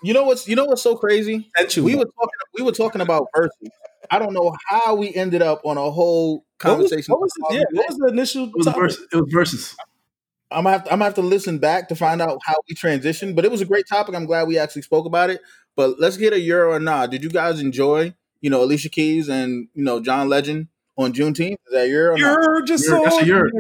you 0.04 0.14
know 0.14 0.24
what's 0.24 0.48
you 0.48 0.56
know 0.56 0.66
what's 0.66 0.82
so 0.84 0.96
crazy? 0.96 1.50
Sensual. 1.58 1.86
We 1.86 1.96
were 1.96 2.06
talking 2.06 2.40
we 2.56 2.64
were 2.64 2.72
talking 2.72 3.02
about 3.02 3.28
verses. 3.36 3.70
I 4.12 4.20
don't 4.20 4.34
know 4.34 4.56
how 4.68 4.96
we 4.96 5.14
ended 5.14 5.42
up 5.42 5.62
on 5.66 5.78
a 5.78 5.90
whole 5.92 6.38
What 6.38 6.44
was, 6.44 6.50
conversation. 6.60 7.12
what 7.12 7.22
was 7.22 7.32
the, 7.38 7.56
yeah, 7.56 7.64
what 7.74 7.90
was 7.90 7.98
the 7.98 8.08
initial 8.08 8.46
It 8.46 8.56
was 8.56 8.66
topic? 8.66 8.82
verses. 8.82 9.08
It 9.12 9.16
was 9.16 9.32
verses. 9.34 9.76
I'm 10.52 10.64
gonna 10.64 10.78
have 10.78 10.84
to, 10.86 10.92
I'm 10.92 10.98
gonna 11.00 11.06
have 11.06 11.14
to 11.16 11.22
listen 11.22 11.60
back 11.60 11.90
to 11.90 11.96
find 11.96 12.22
out 12.22 12.40
how 12.44 12.56
we 12.68 12.76
transitioned. 12.76 13.36
But 13.36 13.46
it 13.46 13.52
was 13.52 13.62
a 13.62 13.66
great 13.66 13.86
topic. 13.88 14.16
I'm 14.16 14.26
glad 14.26 14.48
we 14.48 14.58
actually 14.58 14.82
spoke 14.82 15.06
about 15.06 15.30
it. 15.30 15.42
But 15.76 16.00
let's 16.00 16.18
get 16.18 16.34
a 16.34 16.40
year 16.40 16.66
or 16.66 16.80
nah. 16.80 17.06
Did 17.08 17.24
you 17.24 17.30
guys 17.30 17.60
enjoy 17.60 18.14
you 18.42 18.50
know, 18.50 18.64
Alicia 18.64 18.90
Keys 18.90 19.30
and 19.30 19.68
you 19.74 19.84
know 19.84 20.00
John 20.00 20.30
Legend 20.30 20.68
on 20.98 21.14
Juneteenth. 21.14 21.54
Is 21.68 21.74
that 21.74 21.88
your? 21.90 22.18
You're 22.18 22.62
just 22.64 22.86
You're- 22.88 23.04
that's 23.04 23.16
a 23.16 23.20
so 23.20 23.26
you're- 23.26 23.52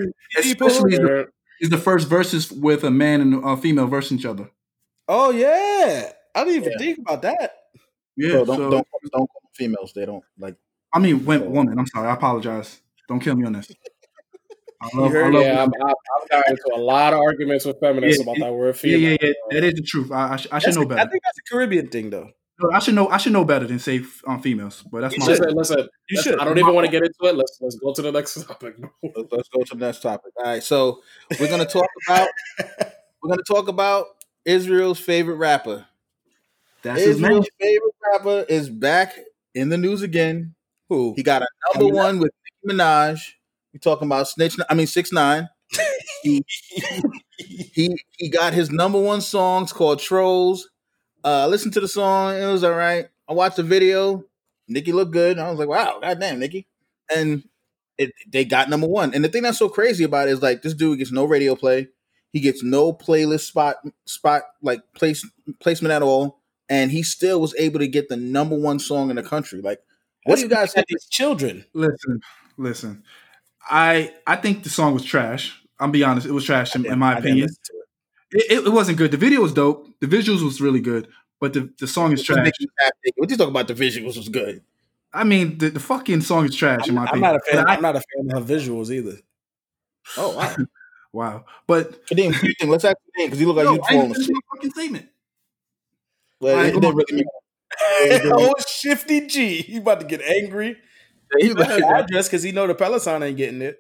people. 0.42 0.68
Especially 0.68 0.98
the, 0.98 1.28
is 1.62 1.70
the 1.70 1.78
first 1.78 2.08
verses 2.08 2.52
with 2.52 2.84
a 2.84 2.92
man 2.92 3.22
and 3.22 3.44
a 3.44 3.58
female 3.58 3.88
versus 3.88 4.14
each 4.20 4.26
other. 4.26 4.50
Oh 5.08 5.32
yeah, 5.32 6.12
I 6.36 6.44
didn't 6.44 6.56
even 6.58 6.72
Yeah. 6.74 6.78
think 6.78 7.00
about 7.00 7.22
that. 7.24 7.52
Yeah, 8.16 8.30
So 8.32 8.46
don't 8.46 8.56
so- 8.58 8.70
don't 8.70 8.88
don't 9.12 9.12
call 9.12 9.42
them 9.42 9.52
females. 9.56 9.92
They 9.94 10.06
don't 10.06 10.24
like. 10.38 10.56
I 10.94 11.00
mean, 11.00 11.26
women, 11.26 11.52
woman. 11.52 11.78
I'm 11.80 11.86
sorry. 11.88 12.08
I 12.08 12.14
apologize. 12.14 12.82
Don't 13.08 13.20
kill 13.20 13.36
me 13.36 13.46
on 13.46 13.54
this. 13.54 13.72
I 14.82 14.90
love, 14.98 15.14
I 15.14 15.28
love 15.30 15.44
Yeah, 15.44 15.64
I'm, 15.64 15.72
I'm, 15.82 15.88
I've 15.90 16.30
gotten 16.30 16.52
into 16.54 16.72
a 16.74 16.80
lot 16.82 17.12
of 17.14 17.20
arguments 17.20 17.66
with 17.66 17.78
feminists 17.82 18.24
Yeah, 18.26 18.32
about 18.32 18.40
that 18.46 18.54
word 18.54 18.68
yeah, 18.68 18.72
female. 18.82 19.00
yeah, 19.12 19.18
yeah. 19.22 19.32
That 19.52 19.64
is 19.66 19.74
the 19.74 19.82
truth. 19.82 20.10
I, 20.12 20.34
I, 20.34 20.36
sh- 20.38 20.48
I 20.54 20.60
should 20.60 20.76
know 20.76 20.86
better. 20.86 21.02
I 21.02 21.04
think 21.12 21.22
that's 21.26 21.38
a 21.38 21.52
Caribbean 21.54 21.88
thing, 21.90 22.10
though. 22.12 22.30
No, 22.60 22.72
I 22.72 22.80
should 22.80 22.96
know. 22.96 23.08
I 23.08 23.18
should 23.18 23.32
know 23.34 23.46
better 23.46 23.66
than 23.66 23.80
say 23.80 24.02
um, 24.28 24.42
females. 24.42 24.84
But 24.92 25.02
that's 25.02 25.14
You 25.16 25.20
my. 25.22 25.26
should. 25.28 25.40
Listen, 25.40 25.56
listen. 25.56 25.78
You 26.10 26.16
let's- 26.18 26.24
should. 26.28 26.40
I 26.40 26.46
don't 26.46 26.58
even 26.58 26.74
want 26.74 26.86
to 26.86 26.92
get 26.92 27.04
into 27.04 27.18
it. 27.24 27.36
Let's 27.36 27.58
let's 27.62 27.76
go 27.78 27.94
to 27.94 28.02
the 28.02 28.12
next 28.12 28.42
topic. 28.46 28.76
Let's, 29.04 29.32
let's 29.32 29.50
go 29.50 29.64
to 29.64 29.76
the 29.76 29.86
next 29.86 30.02
topic. 30.02 30.34
All 30.38 30.44
right, 30.46 30.64
so 30.64 31.02
we're 31.40 31.50
gonna 31.50 31.66
talk 31.66 31.88
about 32.08 32.28
we're 33.22 33.30
gonna 33.30 33.44
talk 33.44 33.68
about 33.68 34.08
Israel's 34.46 35.00
favorite 35.00 35.36
rapper. 35.36 35.86
That's 36.82 37.00
his. 37.00 37.16
Israel's 37.18 37.48
favorite 37.60 37.96
rapper 38.12 38.46
is 38.50 38.70
back 38.70 39.16
in 39.56 39.70
the 39.70 39.78
news 39.78 40.02
again. 40.02 40.56
Who? 40.90 41.14
He 41.16 41.24
got 41.24 41.42
a 41.44 41.48
number 41.74 41.94
one 41.94 42.20
with 42.20 42.32
Nicki 42.66 42.76
Minaj. 42.78 43.20
We 43.74 43.80
talking 43.80 44.08
about 44.08 44.28
Snitch? 44.28 44.58
I 44.70 44.74
mean 44.74 44.88
Six 44.88 45.12
Nine. 45.14 45.48
he, 46.24 46.44
he 47.38 47.96
he 48.18 48.30
got 48.30 48.54
his 48.54 48.72
number 48.72 49.00
one 49.00 49.22
songs 49.22 49.72
called 49.72 50.00
Trollz. 50.00 50.62
Uh, 51.24 51.48
listen 51.48 51.72
to 51.72 51.80
the 51.80 51.88
song. 51.88 52.36
It 52.36 52.46
was 52.46 52.64
all 52.64 52.74
right. 52.74 53.08
I 53.28 53.34
watched 53.34 53.58
the 53.58 53.64
video. 53.64 54.26
Nicki 54.68 54.92
looked 54.92 55.12
good. 55.12 55.40
I 55.40 55.50
was 55.50 55.60
like, 55.60 55.68
wow, 55.68 56.00
goddamn, 56.02 56.40
Nicki. 56.40 56.68
And 57.14 57.44
it, 57.98 58.14
they 58.28 58.46
got 58.46 58.70
number 58.70 58.88
one. 58.88 59.14
And 59.14 59.24
the 59.24 59.30
thing 59.30 59.44
that's 59.44 59.58
so 59.58 59.70
crazy 59.70 60.04
about 60.04 60.28
it 60.28 60.32
is 60.32 60.42
like 60.42 60.62
this 60.62 60.74
dude 60.74 61.00
gets 61.00 61.12
no 61.12 61.26
radio 61.26 61.56
play. 61.56 61.90
He 62.32 62.40
gets 62.40 62.64
no 62.64 62.94
playlist 62.94 63.42
spot 63.42 63.78
spot 64.06 64.44
like 64.62 64.82
place 64.94 65.28
placement 65.60 65.92
at 65.92 66.04
all. 66.04 66.40
And 66.70 66.92
he 66.92 67.02
still 67.02 67.42
was 67.42 67.56
able 67.58 67.80
to 67.80 67.88
get 67.88 68.10
the 68.10 68.16
number 68.16 68.56
one 68.56 68.78
song 68.78 69.10
in 69.10 69.16
the 69.16 69.24
country. 69.24 69.60
Like, 69.60 69.82
what 70.26 70.36
do 70.36 70.42
you 70.44 70.48
guys 70.48 70.72
think? 70.72 70.86
These 70.88 71.08
children. 71.10 71.66
Listen, 71.74 72.22
listen. 72.58 73.04
I 73.68 74.14
I 74.28 74.36
think 74.36 74.64
the 74.64 74.70
song 74.70 74.94
was 74.94 75.04
trash. 75.04 75.60
I'm 75.80 75.92
be 75.92 76.04
honest. 76.04 76.28
It 76.28 76.32
was 76.32 76.46
trash 76.46 76.76
in, 76.76 76.86
in 76.86 77.00
my 77.00 77.14
I 77.14 77.16
didn't 77.16 77.30
opinion. 77.30 77.50
It. 78.32 78.66
It, 78.66 78.70
wasn't 78.72 78.98
good. 78.98 79.12
The 79.12 79.18
video 79.18 79.42
was 79.42 79.54
dope. 79.54 79.88
The 80.00 80.08
visuals 80.08 80.44
was 80.44 80.62
really 80.62 80.82
good, 80.82 81.08
but 81.40 81.54
the, 81.54 81.72
the 81.80 81.88
song 81.88 82.14
is 82.14 82.24
trash. 82.24 82.52
What 83.18 83.30
you 83.30 83.38
talking 83.38 83.52
about? 83.52 83.68
The 83.68 83.74
visuals 83.74 84.18
was 84.18 84.30
good. 84.30 84.62
I 85.14 85.24
mean, 85.24 85.58
the, 85.58 85.70
the 85.70 85.80
fucking 85.80 86.22
song 86.22 86.46
is 86.46 86.56
trash 86.56 86.88
in 86.88 86.96
my 86.96 87.06
I'm, 87.06 87.24
I'm 87.24 87.24
opinion. 87.24 87.32
not 87.34 87.36
a 87.36 87.52
fan. 87.52 87.68
I- 87.68 87.74
I'm 87.76 87.82
not 87.82 87.96
a 87.96 88.02
fan 88.02 88.38
of 88.38 88.48
her 88.48 88.56
visuals 88.56 88.92
either. 88.92 89.18
Oh 90.18 90.36
wow. 90.36 90.56
wow. 91.14 91.46
But 91.68 91.92
what 91.92 92.08
do 92.10 92.24
you 92.24 92.32
think? 92.34 92.70
Let's 92.70 92.86
ask 92.86 92.98
Kadeem 92.98 93.26
because 93.26 93.42
you 93.42 93.48
look 93.48 93.58
like 93.58 93.66
no, 93.66 93.74
you 93.74 93.82
falling 93.90 94.16
ain't 94.16 94.30
my 94.30 94.40
fucking 94.56 94.72
statement. 94.72 95.10
I- 96.44 96.68
it 96.68 96.74
didn't 96.74 96.96
really 96.96 97.14
mean 97.14 97.26
oh, 98.34 98.54
Shifty 98.68 99.28
G. 99.28 99.62
He 99.62 99.78
about 99.78 100.02
to 100.02 100.06
get 100.06 100.22
angry. 100.22 100.78
he 101.40 101.54
was- 101.54 101.68
address 101.68 102.28
because 102.28 102.44
he 102.44 102.52
know 102.52 102.68
the 102.68 102.76
Peloton 102.76 103.24
ain't 103.24 103.38
getting 103.38 103.62
it. 103.62 103.80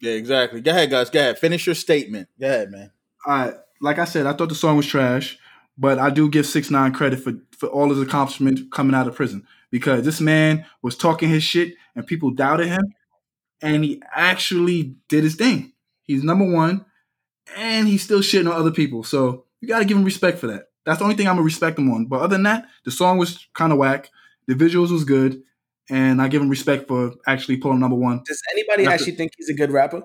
Yeah, 0.00 0.12
exactly. 0.12 0.60
Go 0.60 0.72
ahead, 0.72 0.90
guys. 0.90 1.10
Go 1.10 1.20
ahead. 1.20 1.38
Finish 1.38 1.64
your 1.64 1.76
statement. 1.76 2.28
Go 2.40 2.46
ahead, 2.46 2.70
man. 2.72 2.90
I 3.24 3.52
like 3.82 3.98
I 3.98 4.04
said, 4.06 4.26
I 4.26 4.32
thought 4.32 4.48
the 4.48 4.54
song 4.54 4.76
was 4.76 4.86
trash, 4.86 5.38
but 5.76 5.98
I 5.98 6.08
do 6.08 6.30
give 6.30 6.46
Six 6.46 6.70
Nine 6.70 6.92
credit 6.92 7.18
for 7.18 7.34
for 7.58 7.68
all 7.68 7.90
his 7.90 8.00
accomplishments 8.00 8.62
coming 8.72 8.94
out 8.94 9.08
of 9.08 9.14
prison 9.14 9.46
because 9.70 10.04
this 10.04 10.20
man 10.20 10.64
was 10.80 10.96
talking 10.96 11.28
his 11.28 11.42
shit 11.42 11.74
and 11.94 12.06
people 12.06 12.30
doubted 12.30 12.68
him, 12.68 12.94
and 13.60 13.84
he 13.84 14.00
actually 14.14 14.94
did 15.08 15.24
his 15.24 15.34
thing. 15.34 15.72
He's 16.02 16.22
number 16.24 16.50
one, 16.50 16.86
and 17.56 17.88
he's 17.88 18.02
still 18.02 18.20
shitting 18.20 18.50
on 18.50 18.58
other 18.58 18.70
people. 18.70 19.02
So 19.02 19.44
you 19.60 19.68
got 19.68 19.80
to 19.80 19.84
give 19.84 19.96
him 19.96 20.04
respect 20.04 20.38
for 20.38 20.46
that. 20.46 20.68
That's 20.86 20.98
the 20.98 21.04
only 21.04 21.16
thing 21.16 21.26
I'm 21.28 21.34
gonna 21.34 21.44
respect 21.44 21.78
him 21.78 21.92
on. 21.92 22.06
But 22.06 22.20
other 22.20 22.36
than 22.36 22.44
that, 22.44 22.66
the 22.84 22.90
song 22.90 23.18
was 23.18 23.46
kind 23.54 23.72
of 23.72 23.78
whack. 23.78 24.10
The 24.46 24.54
visuals 24.54 24.90
was 24.90 25.04
good, 25.04 25.42
and 25.90 26.22
I 26.22 26.28
give 26.28 26.42
him 26.42 26.48
respect 26.48 26.88
for 26.88 27.12
actually 27.26 27.56
pulling 27.58 27.80
number 27.80 27.96
one. 27.96 28.22
Does 28.26 28.42
anybody 28.52 28.84
Not 28.84 28.94
actually 28.94 29.12
think 29.12 29.32
he's 29.36 29.48
a 29.48 29.54
good 29.54 29.70
rapper? 29.70 30.02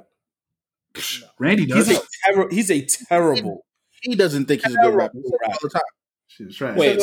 Randy 1.40 1.66
does. 1.66 1.88
He's 1.88 1.98
a 1.98 2.02
ter- 2.34 2.50
he's 2.50 2.72
a 2.72 2.86
terrible. 2.86 3.66
He 4.02 4.16
doesn't 4.16 4.46
think 4.46 4.62
he's 4.66 4.76
a 4.76 4.80
good 4.80 4.96
rapper. 4.96 5.18
He 5.18 5.24
says 5.24 5.32
it 5.34 5.48
all 5.50 5.58
the 5.62 5.70
time. 5.70 5.82
Shit, 6.28 6.52
trash. 6.54 6.78
Wait, 6.78 7.02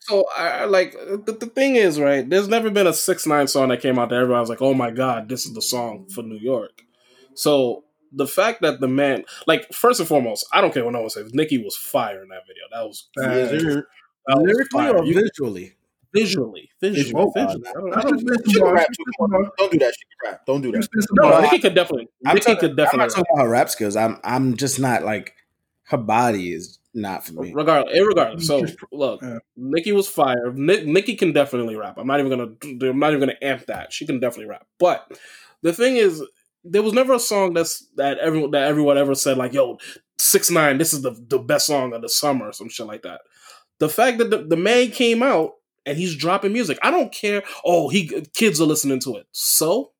so 0.00 0.24
I 0.36 0.48
I- 0.48 0.64
like 0.64 0.92
the, 0.92 1.36
the 1.38 1.46
thing 1.46 1.76
is, 1.76 1.98
right? 2.00 2.28
There's 2.28 2.48
never 2.48 2.70
been 2.70 2.86
a 2.86 2.92
six 2.92 3.26
nine 3.26 3.46
song 3.48 3.68
that 3.68 3.80
came 3.80 3.98
out 3.98 4.08
that 4.10 4.16
everybody 4.16 4.40
was 4.40 4.48
like, 4.48 4.62
"Oh 4.62 4.74
my 4.74 4.90
god, 4.90 5.28
this 5.28 5.46
is 5.46 5.54
the 5.54 5.62
song 5.62 6.08
for 6.08 6.22
New 6.22 6.38
York." 6.38 6.82
So 7.34 7.84
the 8.12 8.26
fact 8.26 8.60
that 8.62 8.80
the 8.80 8.88
man, 8.88 9.24
like, 9.46 9.72
first 9.72 9.98
and 10.00 10.08
foremost, 10.08 10.46
I 10.52 10.60
don't 10.60 10.72
care 10.74 10.84
what 10.84 10.92
no 10.92 11.00
one 11.00 11.10
says. 11.10 11.32
Nicki 11.32 11.56
was 11.58 11.74
fire 11.76 12.22
in 12.22 12.28
that 12.28 12.42
video. 12.46 12.62
That 12.70 12.86
was, 12.86 13.08
that 13.16 13.52
was 13.52 14.42
Lyrically 14.44 14.64
fire. 14.70 14.96
or 14.98 15.04
You- 15.04 15.14
visually? 15.14 15.76
visually, 16.14 16.68
visually, 16.82 17.02
Visual. 17.04 17.32
visually. 17.34 17.64
I 17.68 17.72
don't- 17.72 17.94
I 17.96 17.98
I 17.98 18.02
don't- 18.02 18.18
She 18.50 18.52
can 18.60 18.64
rap 18.70 18.86
too. 18.86 19.04
Don't 19.56 19.72
do 19.72 19.78
that. 19.78 19.94
She 19.94 20.04
can 20.04 20.30
rap. 20.30 20.46
Don't 20.46 20.60
do 20.60 20.72
that. 20.72 20.84
spend 20.84 21.04
some 21.04 21.16
No. 21.30 21.40
Nicki 21.40 21.58
could 21.60 21.74
definitely. 21.74 22.08
I'm, 22.26 22.34
Nicki 22.34 22.44
talking, 22.54 22.60
could 22.60 22.80
I'm 22.80 22.98
not 22.98 23.08
talking 23.10 23.24
about 23.34 23.44
her 23.44 23.48
rap 23.50 23.70
skills. 23.70 23.96
I'm 23.96 24.18
I'm 24.22 24.56
just 24.58 24.78
not 24.78 25.04
like 25.04 25.34
her 25.92 25.98
body 25.98 26.52
is 26.52 26.78
not 26.94 27.24
for 27.24 27.34
me. 27.34 27.52
Regardless, 27.54 27.94
eh, 27.96 28.00
regardless. 28.00 28.46
So 28.46 28.64
look, 28.90 29.22
Yeah. 29.22 29.38
Nicki 29.56 29.92
was 29.92 30.08
fire. 30.08 30.52
Nick, 30.52 30.86
Nicki 30.86 31.14
can 31.14 31.32
definitely 31.32 31.76
rap. 31.76 31.98
I'm 31.98 32.06
not 32.06 32.18
even 32.18 32.30
gonna. 32.30 32.90
I'm 32.90 32.98
not 32.98 33.10
even 33.12 33.20
gonna 33.20 33.38
amp 33.42 33.66
that. 33.66 33.92
She 33.92 34.06
can 34.06 34.18
definitely 34.18 34.46
rap. 34.46 34.66
But 34.78 35.06
the 35.62 35.72
thing 35.72 35.96
is, 35.96 36.22
there 36.64 36.82
was 36.82 36.94
never 36.94 37.12
a 37.14 37.18
song 37.18 37.52
that's 37.52 37.86
that 37.96 38.18
everyone 38.18 38.50
that 38.52 38.64
everyone 38.68 38.98
ever 38.98 39.14
said 39.14 39.36
like, 39.36 39.52
"Yo, 39.52 39.78
six 40.18 40.50
nine, 40.50 40.78
this 40.78 40.92
is 40.92 41.02
the 41.02 41.12
the 41.28 41.38
best 41.38 41.66
song 41.66 41.92
of 41.92 42.02
the 42.02 42.08
summer" 42.08 42.48
or 42.48 42.52
some 42.52 42.68
shit 42.68 42.86
like 42.86 43.02
that. 43.02 43.20
The 43.78 43.88
fact 43.88 44.18
that 44.18 44.30
the, 44.30 44.38
the 44.38 44.56
man 44.56 44.90
came 44.90 45.22
out 45.22 45.52
and 45.84 45.98
he's 45.98 46.16
dropping 46.16 46.52
music, 46.52 46.78
I 46.82 46.90
don't 46.90 47.12
care. 47.12 47.42
Oh, 47.64 47.88
he 47.88 48.22
kids 48.34 48.60
are 48.60 48.66
listening 48.66 49.00
to 49.00 49.16
it. 49.16 49.26
So 49.32 49.91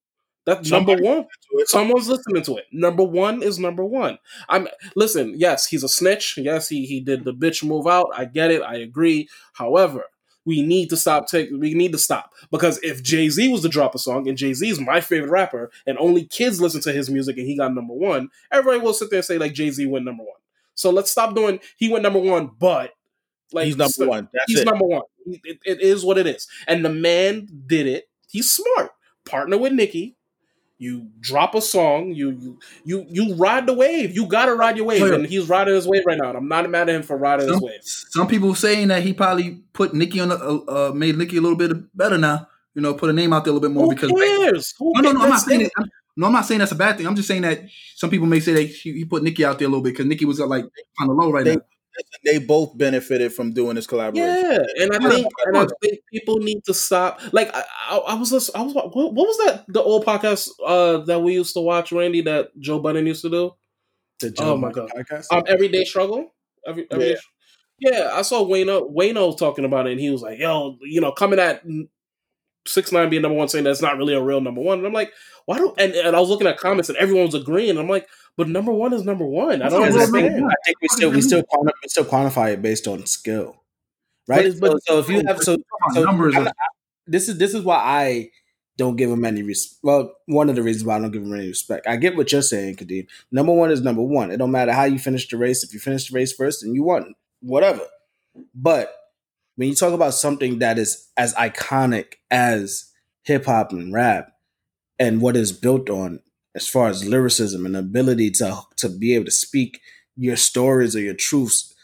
that's 0.44 0.70
number 0.70 0.96
one. 0.96 1.26
Someone's 1.66 2.08
listening 2.08 2.42
to 2.44 2.56
it. 2.56 2.64
Number 2.72 3.04
one 3.04 3.42
is 3.42 3.58
number 3.58 3.84
one. 3.84 4.18
I'm 4.48 4.68
listen. 4.96 5.34
Yes, 5.36 5.66
he's 5.66 5.84
a 5.84 5.88
snitch. 5.88 6.36
Yes, 6.38 6.68
he 6.68 6.86
he 6.86 7.00
did 7.00 7.24
the 7.24 7.32
bitch 7.32 7.62
move 7.64 7.86
out. 7.86 8.08
I 8.16 8.24
get 8.24 8.50
it. 8.50 8.62
I 8.62 8.76
agree. 8.76 9.28
However, 9.52 10.04
we 10.44 10.62
need 10.62 10.90
to 10.90 10.96
stop. 10.96 11.28
Take 11.28 11.50
we 11.52 11.74
need 11.74 11.92
to 11.92 11.98
stop 11.98 12.32
because 12.50 12.78
if 12.82 13.02
Jay 13.02 13.28
Z 13.28 13.48
was 13.52 13.62
to 13.62 13.68
drop 13.68 13.94
a 13.94 13.98
song 13.98 14.28
and 14.28 14.36
Jay 14.36 14.52
Z 14.54 14.68
is 14.68 14.80
my 14.80 15.00
favorite 15.00 15.30
rapper 15.30 15.70
and 15.86 15.96
only 15.98 16.24
kids 16.24 16.60
listen 16.60 16.80
to 16.82 16.92
his 16.92 17.08
music 17.08 17.36
and 17.38 17.46
he 17.46 17.56
got 17.56 17.72
number 17.74 17.94
one, 17.94 18.28
everybody 18.50 18.80
will 18.84 18.94
sit 18.94 19.10
there 19.10 19.18
and 19.18 19.24
say 19.26 19.38
like 19.38 19.52
Jay 19.54 19.70
Z 19.70 19.86
went 19.86 20.04
number 20.04 20.24
one. 20.24 20.40
So 20.74 20.90
let's 20.90 21.10
stop 21.12 21.34
doing. 21.36 21.60
He 21.76 21.88
went 21.88 22.02
number 22.02 22.18
one, 22.18 22.50
but 22.58 22.92
like 23.52 23.66
He's 23.66 23.76
number 23.76 23.92
so- 23.92 24.08
one. 24.08 24.28
That's 24.32 24.46
he's 24.50 24.60
it. 24.60 24.64
number 24.66 24.86
one. 24.86 25.02
It, 25.26 25.58
it 25.64 25.80
is 25.80 26.04
what 26.04 26.18
it 26.18 26.26
is. 26.26 26.48
And 26.66 26.84
the 26.84 26.88
man 26.90 27.46
did 27.68 27.86
it. 27.86 28.08
He's 28.28 28.50
smart. 28.50 28.90
Partner 29.24 29.56
with 29.58 29.72
Nicki. 29.72 30.16
You 30.82 31.06
drop 31.20 31.54
a 31.54 31.62
song. 31.62 32.12
You 32.12 32.30
you 32.30 32.58
you, 32.84 33.06
you 33.08 33.34
ride 33.36 33.66
the 33.66 33.72
wave. 33.72 34.16
You 34.16 34.26
gotta 34.26 34.52
ride 34.52 34.76
your 34.76 34.86
wave, 34.86 35.00
and 35.00 35.24
he's 35.26 35.48
riding 35.48 35.74
his 35.74 35.86
wave 35.86 36.02
right 36.04 36.18
now. 36.20 36.30
And 36.30 36.38
I'm 36.38 36.48
not 36.48 36.68
mad 36.68 36.88
at 36.88 36.96
him 36.96 37.02
for 37.04 37.16
riding 37.16 37.46
his 37.46 37.60
wave. 37.60 37.78
some 37.84 38.26
people 38.26 38.52
saying 38.56 38.88
that 38.88 39.04
he 39.04 39.12
probably 39.12 39.60
put 39.74 39.94
Nicki 39.94 40.18
on, 40.18 40.30
the, 40.30 40.36
uh, 40.36 40.88
uh, 40.90 40.92
made 40.92 41.16
Nicki 41.16 41.36
a 41.36 41.40
little 41.40 41.56
bit 41.56 41.70
better 41.96 42.18
now. 42.18 42.48
You 42.74 42.82
know, 42.82 42.94
put 42.94 43.10
a 43.10 43.12
name 43.12 43.32
out 43.32 43.44
there 43.44 43.52
a 43.52 43.54
little 43.54 43.68
bit 43.68 43.72
more 43.72 43.84
Who 43.84 43.94
because 43.94 44.10
cares? 44.10 44.74
Who 44.76 44.92
no, 44.96 45.02
no, 45.02 45.12
no. 45.12 45.20
I'm 45.22 45.30
not 45.30 45.40
saying 45.40 45.60
that. 45.62 45.70
I'm- 45.78 45.88
No, 46.16 46.26
I'm 46.26 46.32
not 46.32 46.46
saying 46.46 46.58
that's 46.58 46.72
a 46.72 46.74
bad 46.74 46.96
thing. 46.96 47.06
I'm 47.06 47.14
just 47.16 47.28
saying 47.28 47.42
that 47.42 47.60
some 47.94 48.10
people 48.10 48.26
may 48.26 48.40
say 48.40 48.52
that 48.52 48.62
he, 48.64 48.92
he 48.92 49.04
put 49.04 49.22
Nicki 49.22 49.44
out 49.44 49.58
there 49.58 49.66
a 49.66 49.70
little 49.70 49.82
bit 49.82 49.92
because 49.94 50.06
Nicki 50.06 50.24
was 50.26 50.40
uh, 50.40 50.46
like 50.46 50.64
kind 50.98 51.10
of 51.10 51.16
low 51.16 51.30
right 51.30 51.44
They- 51.44 51.54
now. 51.56 51.62
They 52.24 52.38
both 52.38 52.76
benefited 52.78 53.32
from 53.32 53.52
doing 53.52 53.74
this 53.76 53.86
collaboration. 53.86 54.24
Yeah, 54.26 54.84
and 54.84 54.92
I 54.94 55.10
think 55.10 55.26
and 55.46 55.56
I 55.58 55.66
think 55.82 56.00
people 56.12 56.38
need 56.38 56.64
to 56.64 56.74
stop. 56.74 57.20
Like 57.32 57.54
I, 57.54 57.62
I, 57.90 57.96
I 57.98 58.14
was, 58.14 58.32
lis- 58.32 58.50
I 58.54 58.62
was. 58.62 58.74
What, 58.74 58.94
what 58.94 59.14
was 59.14 59.36
that? 59.46 59.64
The 59.68 59.82
old 59.82 60.04
podcast 60.06 60.48
uh, 60.64 60.98
that 61.04 61.20
we 61.20 61.34
used 61.34 61.54
to 61.54 61.60
watch, 61.60 61.92
Randy, 61.92 62.22
that 62.22 62.48
Joe 62.58 62.78
Budden 62.78 63.06
used 63.06 63.22
to 63.22 63.30
do. 63.30 63.52
The 64.20 64.28
Oh 64.28 64.30
Joe 64.30 64.56
my 64.56 64.70
God. 64.70 64.90
podcast? 64.96 65.26
Um, 65.32 65.42
everyday 65.46 65.84
struggle. 65.84 66.32
Every, 66.66 66.86
every 66.90 67.10
Yeah. 67.10 67.16
yeah, 67.90 68.10
I 68.14 68.22
saw 68.22 68.44
Wayno 68.44 68.90
Wayno 68.94 69.36
talking 69.36 69.64
about 69.64 69.86
it, 69.86 69.92
and 69.92 70.00
he 70.00 70.10
was 70.10 70.22
like, 70.22 70.38
"Yo, 70.38 70.78
you 70.82 71.00
know, 71.00 71.12
coming 71.12 71.38
at 71.40 71.62
six 72.66 72.92
nine 72.92 73.10
being 73.10 73.22
number 73.22 73.36
one, 73.36 73.48
saying 73.48 73.64
that's 73.64 73.82
not 73.82 73.98
really 73.98 74.14
a 74.14 74.22
real 74.22 74.40
number 74.40 74.60
one." 74.60 74.78
And 74.78 74.86
I'm 74.86 74.92
like, 74.92 75.12
"Why 75.46 75.58
don't?" 75.58 75.78
And, 75.80 75.92
and 75.94 76.16
I 76.16 76.20
was 76.20 76.28
looking 76.30 76.46
at 76.46 76.58
comments, 76.58 76.88
and 76.88 76.98
everyone 76.98 77.26
was 77.26 77.34
agreeing. 77.34 77.70
And 77.70 77.80
I'm 77.80 77.88
like, 77.88 78.06
"But 78.36 78.48
number 78.48 78.72
one 78.72 78.92
is 78.92 79.04
number 79.04 79.24
one." 79.24 79.62
I 79.62 79.68
don't 79.68 79.82
understand. 79.82 80.12
number 80.12 80.40
one? 80.42 80.50
I 80.50 80.54
think 80.64 80.76
we 80.80 80.88
still 80.88 81.10
we 81.10 81.20
still 81.20 81.42
quanti- 81.42 81.72
we 81.82 81.88
still 81.88 82.04
quantify 82.04 82.52
it 82.52 82.62
based 82.62 82.86
on 82.86 83.06
skill, 83.06 83.56
right? 84.26 84.46
it's- 84.46 84.60
but- 84.60 84.72
so, 84.72 84.78
so 84.86 84.98
if 85.00 85.08
you 85.08 85.20
oh, 85.20 85.26
have 85.26 85.42
so, 85.42 85.56
so 85.94 86.04
numbers. 86.04 86.36
I'm 86.36 86.48
this 87.06 87.28
is 87.28 87.38
this 87.38 87.54
is 87.54 87.62
why 87.64 87.76
I 87.76 88.30
don't 88.76 88.96
give 88.96 89.10
him 89.10 89.24
any 89.24 89.42
respect. 89.42 89.80
Well, 89.82 90.14
one 90.26 90.48
of 90.48 90.56
the 90.56 90.62
reasons 90.62 90.84
why 90.84 90.96
I 90.96 91.00
don't 91.00 91.10
give 91.10 91.22
him 91.22 91.34
any 91.34 91.48
respect. 91.48 91.86
I 91.86 91.96
get 91.96 92.16
what 92.16 92.32
you're 92.32 92.42
saying, 92.42 92.76
Kadeem. 92.76 93.06
Number 93.30 93.52
one 93.52 93.70
is 93.70 93.82
number 93.82 94.02
one. 94.02 94.30
It 94.30 94.38
don't 94.38 94.50
matter 94.50 94.72
how 94.72 94.84
you 94.84 94.98
finish 94.98 95.28
the 95.28 95.36
race. 95.36 95.62
If 95.62 95.74
you 95.74 95.80
finish 95.80 96.08
the 96.08 96.16
race 96.16 96.32
first, 96.32 96.62
and 96.62 96.74
you 96.74 96.84
won, 96.84 97.14
whatever. 97.40 97.86
But 98.54 98.94
when 99.56 99.68
you 99.68 99.74
talk 99.74 99.92
about 99.92 100.14
something 100.14 100.60
that 100.60 100.78
is 100.78 101.08
as 101.16 101.34
iconic 101.34 102.14
as 102.30 102.90
hip 103.24 103.44
hop 103.44 103.72
and 103.72 103.92
rap 103.92 104.32
and 104.98 105.20
what 105.20 105.36
is 105.36 105.52
built 105.52 105.90
on 105.90 106.20
as 106.54 106.68
far 106.68 106.88
as 106.88 107.06
lyricism 107.06 107.66
and 107.66 107.76
ability 107.76 108.30
to 108.30 108.60
to 108.76 108.88
be 108.88 109.14
able 109.14 109.24
to 109.24 109.30
speak 109.30 109.80
your 110.16 110.36
stories 110.36 110.94
or 110.94 111.00
your 111.00 111.14
truths 111.14 111.74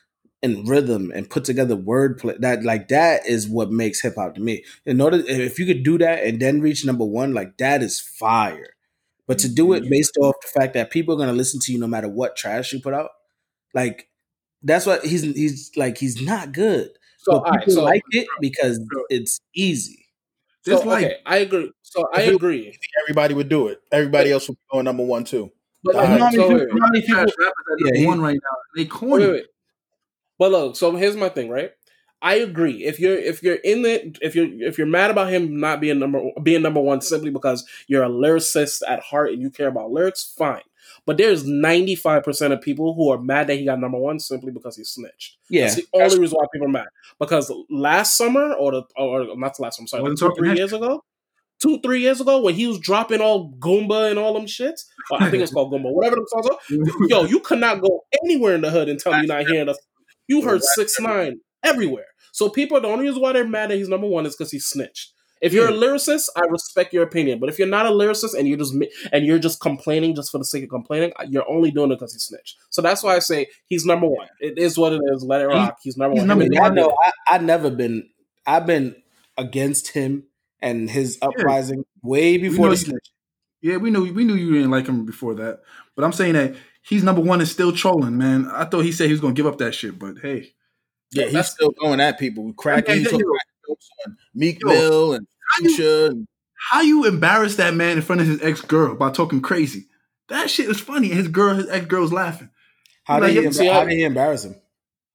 in 0.42 0.64
rhythm 0.64 1.10
and 1.14 1.30
put 1.30 1.44
together 1.44 1.76
wordplay 1.76 2.38
that 2.40 2.62
like 2.62 2.88
that 2.88 3.26
is 3.26 3.48
what 3.48 3.70
makes 3.70 4.00
hip 4.00 4.14
hop 4.16 4.34
to 4.34 4.40
me. 4.40 4.64
In 4.86 5.00
order 5.00 5.22
if 5.26 5.58
you 5.58 5.66
could 5.66 5.82
do 5.82 5.98
that 5.98 6.24
and 6.24 6.40
then 6.40 6.60
reach 6.60 6.84
number 6.84 7.04
one, 7.04 7.34
like 7.34 7.58
that 7.58 7.82
is 7.82 8.00
fire. 8.00 8.74
But 9.26 9.38
to 9.40 9.48
do 9.48 9.72
it 9.72 9.80
mm-hmm. 9.80 9.90
based 9.90 10.16
off 10.16 10.36
the 10.40 10.60
fact 10.60 10.74
that 10.74 10.90
people 10.90 11.14
are 11.14 11.18
gonna 11.18 11.32
listen 11.32 11.60
to 11.64 11.72
you 11.72 11.78
no 11.78 11.86
matter 11.86 12.08
what 12.08 12.36
trash 12.36 12.72
you 12.72 12.80
put 12.80 12.94
out, 12.94 13.10
like 13.74 14.08
that's 14.62 14.86
what 14.86 15.04
he's 15.04 15.22
he's 15.22 15.70
like 15.76 15.98
he's 15.98 16.22
not 16.22 16.52
good. 16.52 16.90
So, 17.18 17.32
But 17.32 17.36
all 17.36 17.50
right, 17.50 17.60
people 17.60 17.74
so, 17.74 17.84
like 17.84 18.02
it 18.10 18.28
because 18.40 18.80
it's 19.10 19.40
easy. 19.54 20.07
This 20.68 20.80
so 20.82 20.88
like 20.88 21.04
okay, 21.06 21.16
I 21.26 21.38
agree. 21.38 21.72
So 21.82 22.08
I 22.14 22.22
agree. 22.22 22.76
Everybody 23.04 23.34
would 23.34 23.48
do 23.48 23.68
it. 23.68 23.80
Everybody 23.92 24.32
else 24.32 24.48
would 24.48 24.56
be 24.56 24.64
going 24.72 24.84
number 24.84 25.04
one 25.04 25.24
too. 25.24 25.50
But 25.84 25.94
you 25.94 26.00
all 26.00 26.06
know 26.06 26.10
right, 26.12 26.20
how 26.20 26.24
many 26.26 26.36
so 26.36 26.42
people, 26.48 26.56
wait, 26.74 26.82
many 26.90 27.00
people 27.06 27.20
wait. 27.24 27.34
rappers 27.38 27.64
at 27.72 27.78
Yeah, 27.78 27.84
number 27.84 27.98
he- 27.98 28.06
one 28.06 28.20
right 28.20 28.34
now? 28.34 28.56
They 28.76 28.82
Wait, 28.82 28.90
corny. 28.90 29.24
wait, 29.26 29.32
wait. 29.32 29.44
But 30.38 30.50
look, 30.52 30.76
so 30.76 30.94
here's 30.96 31.16
my 31.16 31.28
thing, 31.28 31.48
right? 31.48 31.72
I 32.20 32.34
agree. 32.36 32.84
If 32.84 32.98
you're 32.98 33.16
if 33.16 33.42
you're 33.44 33.56
in 33.56 33.82
the 33.82 34.16
if 34.20 34.34
you're 34.34 34.48
if 34.62 34.76
you're 34.76 34.86
mad 34.88 35.10
about 35.12 35.30
him 35.32 35.60
not 35.60 35.80
being 35.80 35.98
number 36.00 36.20
being 36.42 36.62
number 36.62 36.80
one 36.80 37.00
simply 37.00 37.30
because 37.30 37.64
you're 37.86 38.02
a 38.02 38.08
lyricist 38.08 38.82
at 38.88 39.00
heart 39.00 39.32
and 39.32 39.40
you 39.40 39.50
care 39.50 39.68
about 39.68 39.90
lyrics, 39.92 40.34
fine. 40.36 40.62
But 41.08 41.16
there's 41.16 41.44
95% 41.44 42.52
of 42.52 42.60
people 42.60 42.92
who 42.92 43.08
are 43.10 43.16
mad 43.16 43.46
that 43.46 43.56
he 43.56 43.64
got 43.64 43.80
number 43.80 43.96
one 43.96 44.20
simply 44.20 44.52
because 44.52 44.76
he 44.76 44.84
snitched. 44.84 45.38
Yeah. 45.48 45.62
That's 45.62 45.76
the 45.76 45.86
only 45.94 46.18
reason 46.18 46.36
why 46.36 46.44
people 46.52 46.68
are 46.68 46.70
mad. 46.70 46.88
Because 47.18 47.50
last 47.70 48.18
summer, 48.18 48.52
or 48.52 48.72
the 48.72 48.82
or 48.94 49.34
not 49.34 49.58
last 49.58 49.78
summer, 49.78 49.86
sorry, 49.86 50.02
like 50.02 50.10
Wasn't 50.10 50.36
two, 50.36 50.38
three 50.38 50.54
years 50.54 50.74
ago, 50.74 51.02
two, 51.62 51.80
three 51.80 52.02
years 52.02 52.20
ago, 52.20 52.42
when 52.42 52.54
he 52.54 52.66
was 52.66 52.78
dropping 52.78 53.22
all 53.22 53.50
Gummo 53.54 54.10
and 54.10 54.18
all 54.18 54.34
them 54.34 54.44
shits, 54.44 54.84
or 55.10 55.22
I 55.22 55.30
think 55.30 55.42
it's 55.42 55.50
called 55.50 55.72
Gummo, 55.72 55.94
whatever 55.94 56.16
them 56.16 56.26
songs 56.28 56.46
are. 56.46 56.58
Yo, 57.08 57.24
you 57.24 57.40
could 57.40 57.60
not 57.60 57.80
go 57.80 58.04
anywhere 58.22 58.54
in 58.54 58.60
the 58.60 58.70
hood 58.70 58.90
and 58.90 59.00
tell 59.00 59.12
me 59.12 59.20
you're 59.20 59.34
not 59.34 59.46
hearing 59.46 59.70
us. 59.70 59.78
You 60.26 60.42
heard 60.42 60.62
six 60.62 61.00
nine 61.00 61.40
everywhere. 61.62 62.04
So 62.32 62.50
people, 62.50 62.78
the 62.82 62.88
only 62.88 63.06
reason 63.06 63.22
why 63.22 63.32
they're 63.32 63.48
mad 63.48 63.70
that 63.70 63.76
he's 63.76 63.88
number 63.88 64.06
one 64.06 64.26
is 64.26 64.36
because 64.36 64.50
he 64.50 64.58
snitched. 64.58 65.14
If 65.40 65.52
you're 65.52 65.68
a 65.68 65.72
lyricist, 65.72 66.28
I 66.36 66.42
respect 66.46 66.92
your 66.92 67.02
opinion. 67.02 67.38
But 67.38 67.48
if 67.48 67.58
you're 67.58 67.68
not 67.68 67.86
a 67.86 67.90
lyricist 67.90 68.36
and 68.36 68.48
you're 68.48 68.58
just 68.58 68.74
and 69.12 69.24
you're 69.24 69.38
just 69.38 69.60
complaining 69.60 70.14
just 70.14 70.30
for 70.30 70.38
the 70.38 70.44
sake 70.44 70.64
of 70.64 70.70
complaining, 70.70 71.12
uh, 71.18 71.26
you're 71.28 71.48
only 71.48 71.70
doing 71.70 71.90
it 71.90 71.96
because 71.96 72.12
he 72.12 72.18
snitched. 72.18 72.56
So 72.70 72.82
that's 72.82 73.02
why 73.02 73.16
I 73.16 73.18
say 73.20 73.46
he's 73.66 73.84
number 73.84 74.06
one. 74.06 74.28
It 74.40 74.58
is 74.58 74.78
what 74.78 74.92
it 74.92 75.00
is. 75.12 75.22
Let 75.22 75.42
it 75.42 75.46
rock. 75.46 75.78
He's 75.82 75.96
number 75.96 76.14
he's 76.14 76.22
one. 76.22 76.28
number 76.28 76.44
Him 76.44 76.52
and 76.52 76.58
I 76.58 76.62
one. 76.62 76.74
Nick 76.74 76.84
know 76.84 76.96
I, 77.04 77.12
I've 77.30 77.42
never 77.42 77.70
been 77.70 78.08
I've 78.46 78.66
been 78.66 78.96
against 79.36 79.88
him 79.88 80.24
and 80.60 80.90
his 80.90 81.18
uprising 81.22 81.84
way 82.02 82.36
before 82.38 82.70
the 82.70 82.76
snitch. 82.76 83.10
Yeah, 83.60 83.76
we 83.76 83.90
knew 83.90 84.12
we 84.12 84.24
knew 84.24 84.34
you 84.34 84.52
didn't 84.52 84.70
like 84.70 84.86
him 84.86 85.04
before 85.04 85.34
that. 85.34 85.60
But 85.96 86.04
I'm 86.04 86.12
saying 86.12 86.34
that 86.34 86.54
he's 86.82 87.02
number 87.02 87.20
one 87.20 87.40
and 87.40 87.48
still 87.48 87.72
trolling, 87.72 88.18
man. 88.18 88.48
I 88.52 88.64
thought 88.64 88.80
he 88.82 88.92
said 88.92 89.06
he 89.06 89.12
was 89.12 89.20
gonna 89.20 89.34
give 89.34 89.46
up 89.46 89.58
that 89.58 89.74
shit, 89.74 89.98
but 89.98 90.18
hey. 90.18 90.52
Yeah, 91.10 91.24
he's 91.24 91.46
still 91.46 91.70
going 91.70 92.00
at 92.00 92.18
people. 92.18 92.52
Cracking 92.52 92.84
Okay, 92.84 92.98
he's 92.98 93.04
yo, 93.04 93.12
talking 93.12 93.26
jokes 93.26 93.44
on 93.68 94.16
Meek 94.34 94.60
yo, 94.60 94.68
Mill 94.68 95.12
and 95.14 95.26
you- 95.60 95.68
Future. 95.76 96.06
And, 96.06 96.28
How 96.70 96.80
you 96.80 97.04
embarrass 97.06 97.56
that 97.56 97.74
man 97.74 97.96
in 97.96 98.02
front 98.02 98.20
of 98.20 98.26
his 98.26 98.42
ex 98.42 98.60
girl 98.60 98.94
by 98.96 99.10
talking 99.10 99.40
crazy? 99.40 99.86
That 100.28 100.50
shit 100.50 100.68
was 100.68 100.80
funny. 100.80 101.08
His 101.08 101.28
girl, 101.28 101.54
his 101.54 101.68
ex 101.68 101.86
girl 101.86 102.02
was 102.02 102.12
laughing. 102.12 102.50
How 103.04 103.20
Like, 103.20 103.32
did 103.32 103.44
he, 103.44 103.52
see, 103.52 103.66
how 103.66 103.84
did 103.84 103.92
he 103.92 104.02
embarrass 104.04 104.44
him? 104.44 104.56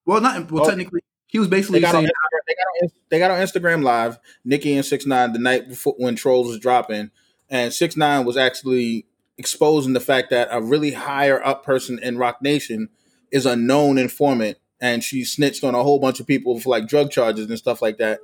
Well, 0.05 0.21
not 0.21 0.51
well. 0.51 0.65
Oh. 0.65 0.69
Technically, 0.69 1.01
he 1.27 1.39
was 1.39 1.49
they 1.49 1.57
basically 1.57 1.79
got 1.81 1.91
saying, 1.91 2.05
they 2.05 2.53
got 2.55 2.83
on, 2.83 2.89
they 3.09 3.19
got 3.19 3.31
on 3.31 3.39
Instagram 3.39 3.83
Live. 3.83 4.17
Nicki 4.43 4.73
and 4.75 4.85
Six 4.85 5.05
Nine 5.05 5.33
the 5.33 5.39
night 5.39 5.69
before 5.69 5.93
when 5.97 6.15
Trollz 6.15 6.47
was 6.47 6.59
dropping, 6.59 7.11
and 7.49 7.73
Six 7.73 7.95
Nine 7.95 8.25
was 8.25 8.37
actually 8.37 9.05
exposing 9.37 9.93
the 9.93 9.99
fact 9.99 10.29
that 10.29 10.47
a 10.51 10.61
really 10.61 10.91
higher 10.91 11.43
up 11.45 11.63
person 11.65 11.99
in 12.01 12.17
Roc 12.17 12.41
Nation 12.41 12.89
is 13.31 13.45
a 13.45 13.55
known 13.55 13.97
informant, 13.97 14.57
and 14.79 15.03
she 15.03 15.23
snitched 15.23 15.63
on 15.63 15.75
a 15.75 15.83
whole 15.83 15.99
bunch 15.99 16.19
of 16.19 16.27
people 16.27 16.59
for 16.59 16.69
like 16.69 16.87
drug 16.87 17.11
charges 17.11 17.49
and 17.49 17.57
stuff 17.57 17.81
like 17.81 17.97
that. 17.97 18.19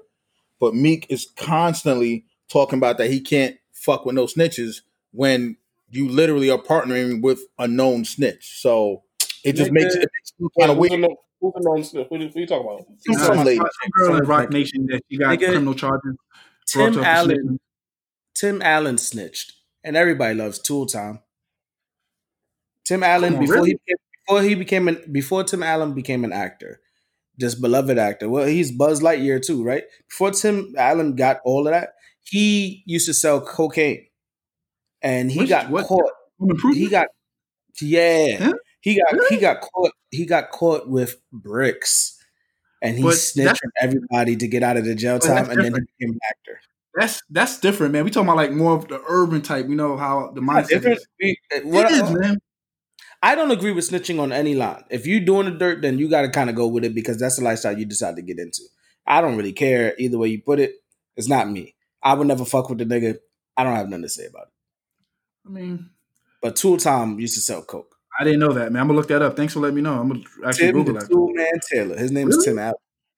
But 0.60 0.76
Meek 0.76 1.06
is 1.10 1.28
constantly 1.38 2.26
talking 2.50 2.78
about 2.78 2.98
that 2.98 3.10
he 3.10 3.22
can't 3.22 3.58
fuck 3.72 4.06
with 4.06 4.16
no 4.16 4.26
snitches 4.26 4.82
when 5.12 5.58
you 5.90 6.08
literally 6.08 6.50
are 6.50 6.58
partnering 6.58 7.22
with 7.22 7.42
a 7.58 7.68
known 7.68 8.06
snitch. 8.06 8.62
So 8.62 9.04
it 9.44 9.54
just 9.54 9.72
Nigga. 9.72 9.74
makes 9.74 9.96
it 9.96 10.00
makes 10.00 10.34
you 10.38 10.50
Wait, 10.56 10.62
kind 10.68 10.72
of 10.72 10.78
weird. 10.78 10.92
who's 11.40 11.54
the 11.56 11.62
known 11.64 11.84
snitch? 11.84 12.08
Who, 12.10 12.18
who 12.18 12.40
you 12.40 12.46
talking 12.48 12.68
about? 12.68 12.86
Some, 13.00 13.16
Some 13.16 13.36
some, 13.38 13.46
lady. 13.46 13.62
girl 13.92 14.18
in 14.18 14.26
Roc 14.26 14.50
Nation 14.52 14.86
that 14.88 15.02
she 15.10 15.18
got 15.18 15.38
Nigga, 15.38 15.48
criminal 15.48 15.74
charges. 15.74 16.16
Tim 16.68 16.94
brought 16.94 16.98
up 16.98 17.04
for 17.04 17.10
Allen 17.10 17.38
snitching. 17.38 17.58
Tim 18.36 18.62
Allen 18.62 18.98
snitched. 18.98 19.54
And 19.84 19.96
everybody 19.96 20.36
loves 20.36 20.60
Tool 20.60 20.86
Time. 20.86 21.20
Tim 22.84 23.02
Allen 23.04 23.36
on, 23.36 23.40
before 23.40 23.56
really? 23.56 23.70
he 23.70 23.74
became, 23.76 23.98
before 24.26 24.42
he 24.42 24.56
became 24.56 24.88
an 24.88 25.02
before 25.12 25.44
Tim 25.44 25.64
Allen 25.64 25.94
became 25.94 26.24
an 26.26 26.34
actor, 26.34 26.82
this 27.40 27.56
beloved 27.56 27.98
actor. 27.98 28.30
Well, 28.30 28.46
he's 28.46 28.72
Buzz 28.72 29.02
Lightyear 29.02 29.44
too, 29.44 29.64
right? 29.64 29.84
Before 30.10 30.32
Tim 30.32 30.74
Allen 30.78 31.16
got 31.16 31.38
all 31.46 31.68
of 31.68 31.74
that, 31.74 31.90
he 32.24 32.84
used 32.86 33.08
to 33.08 33.14
sell 33.14 33.42
cocaine, 33.42 34.06
and 35.02 35.32
he 35.32 35.40
Which- 35.40 35.50
got 35.50 35.70
what- 35.70 35.86
caught. 35.88 36.12
He 36.74 36.88
got 36.90 37.08
yeah. 37.82 38.38
Huh? 38.38 38.54
He 38.82 38.96
got 39.00 39.12
Really? 39.14 39.36
he 39.36 39.42
got 39.42 39.62
caught. 39.62 39.92
He 40.12 40.26
got 40.26 40.52
caught 40.52 40.88
with 40.90 41.18
bricks, 41.34 42.18
and 42.82 42.96
he 42.98 43.04
But 43.04 43.16
snitched 43.16 43.60
on 43.66 43.72
everybody 43.82 44.36
to 44.38 44.48
get 44.48 44.64
out 44.64 44.78
of 44.78 44.86
the 44.86 44.96
jail 44.96 45.20
time, 45.20 45.50
and 45.50 45.60
then 45.64 45.74
he 45.74 45.80
became 45.82 46.14
an 46.14 46.20
actor. 46.30 46.60
That's 46.96 47.22
that's 47.30 47.60
different, 47.60 47.94
man. 47.94 48.04
We 48.06 48.10
talking 48.12 48.28
about 48.28 48.38
like 48.38 48.52
more 48.52 48.74
of 48.74 48.88
the 48.88 49.02
urban 49.08 49.42
type. 49.42 49.68
You 49.70 49.76
know 49.76 49.96
how 49.98 50.32
the 50.34 50.42
mindset 50.42 50.70
Different. 50.70 50.98
is. 50.98 51.08
we- 51.22 51.38
eh, 51.54 51.60
what- 51.64 51.92
it 51.92 52.04
is, 52.04 52.12
man. 52.12 52.38
I 53.22 53.36
don't 53.36 53.52
agree 53.52 53.72
with 53.72 53.90
snitching 53.90 54.20
on 54.20 54.32
any 54.32 54.56
line. 54.56 54.84
If 54.90 55.06
you're 55.06 55.20
doing 55.20 55.46
the 55.46 55.52
dirt, 55.52 55.82
then 55.82 56.00
you 56.00 56.10
got 56.10 56.22
to 56.22 56.30
kind 56.30 56.50
of 56.50 56.56
go 56.56 56.68
with 56.68 56.86
it 56.86 56.96
because 56.96 57.20
that's 57.20 57.38
the 57.38 57.44
lifestyle 57.44 57.78
you 57.78 57.86
decide 57.86 58.16
to 58.16 58.22
get 58.22 58.40
into. 58.40 58.62
I 59.06 59.22
don't 59.22 59.36
really 59.36 59.54
care 59.54 59.94
either 59.98 60.18
way 60.18 60.30
you 60.30 60.42
put 60.42 60.60
it. 60.60 60.76
It's 61.18 61.28
not 61.28 61.50
me. 61.50 61.76
I 62.02 62.14
would 62.14 62.28
never 62.28 62.46
fuck 62.46 62.70
with 62.70 62.78
the 62.78 62.86
nigga. 62.86 63.18
I 63.58 63.64
don't 63.64 63.76
have 63.76 63.90
nothing 63.90 64.04
to 64.04 64.10
say 64.10 64.26
about 64.26 64.44
it. 64.44 64.54
I 65.48 65.50
mean, 65.50 65.90
But 66.42 66.56
Tool 66.56 66.78
Time 66.78 67.20
used 67.20 67.36
to 67.36 67.42
sell 67.42 67.62
coke. 67.62 67.96
I 68.18 68.24
didn't 68.24 68.40
know 68.40 68.54
that, 68.54 68.72
man. 68.72 68.82
I'm 68.82 68.88
gonna 68.88 68.98
look 68.98 69.08
that 69.10 69.22
up. 69.22 69.36
Thanks 69.36 69.54
for 69.54 69.60
letting 69.60 69.76
me 69.76 69.82
know. 69.82 70.00
I'm 70.00 70.08
gonna 70.08 70.24
actually 70.46 70.68
Tim 70.68 70.76
Google 70.76 70.94
the 70.94 71.00
that. 71.02 71.10
Tool 71.10 71.30
Man 71.34 71.60
Taylor. 71.72 71.98
His 71.98 72.12
name 72.12 72.30
is 72.30 72.44
Tim 72.44 72.60
Allen. 72.60 72.76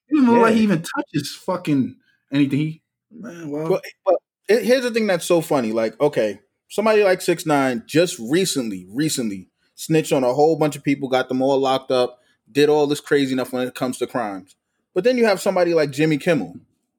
He 0.08 0.16
didn't 0.16 0.34
look 0.34 0.42
like 0.42 0.56
he 0.56 0.62
even 0.62 0.82
touches 0.82 1.36
fucking 1.36 1.96
anything. 2.32 2.60
He, 2.60 2.82
man, 3.12 3.50
well, 3.50 3.70
But, 3.70 3.84
but 4.06 4.16
here's 4.48 4.84
the 4.84 4.92
thing 4.92 5.08
that's 5.08 5.26
so 5.26 5.42
funny. 5.42 5.72
Like, 5.72 6.00
okay, 6.02 6.40
somebody 6.70 7.04
like 7.04 7.22
Six 7.22 7.46
Nine 7.46 7.84
just 7.86 8.18
recently, 8.20 8.88
recently 8.90 9.51
snitched 9.82 10.14
on 10.14 10.24
a 10.24 10.34
whole 10.34 10.56
bunch 10.56 10.76
of 10.76 10.84
people, 10.84 11.10
got 11.10 11.28
them 11.28 11.42
all 11.42 11.58
locked 11.58 11.90
up, 11.90 12.20
did 12.52 12.70
all 12.70 12.86
this 12.86 13.00
crazy 13.00 13.34
enough 13.34 13.52
when 13.52 13.68
it 13.68 13.74
comes 13.74 13.98
to 13.98 14.06
crimes. 14.06 14.56
But 14.94 15.04
then 15.04 15.18
you 15.18 15.26
have 15.26 15.42
somebody 15.42 15.74
like 15.74 15.90
Jimmy 15.90 16.20
Kimmel, 16.20 16.56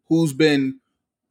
who's 0.08 0.32
been 0.32 0.80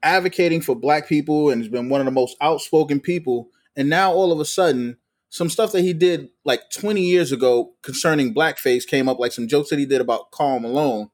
advocating 0.02 0.62
for 0.62 0.76
black 0.76 1.10
people 1.10 1.50
and 1.50 1.62
has 1.62 1.70
been 1.70 1.90
one 1.90 2.00
of 2.00 2.06
the 2.06 2.12
most 2.12 2.38
outspoken 2.40 3.02
people. 3.02 3.50
And 3.76 3.90
now 3.90 4.14
all 4.14 4.32
of 4.32 4.40
a 4.40 4.46
sudden, 4.46 4.96
some 5.28 5.50
stuff 5.50 5.74
that 5.74 5.82
he 5.82 5.92
did 5.92 6.30
like 6.46 6.70
20 6.72 7.02
years 7.02 7.34
ago 7.34 7.74
concerning 7.82 8.34
blackface 8.34 8.88
came 8.88 9.10
up, 9.10 9.20
like 9.20 9.34
some 9.34 9.48
jokes 9.50 9.72
that 9.72 9.80
he 9.80 9.86
did 9.86 10.00
about 10.00 10.32
Karl 10.32 10.60
Malone. 10.62 11.10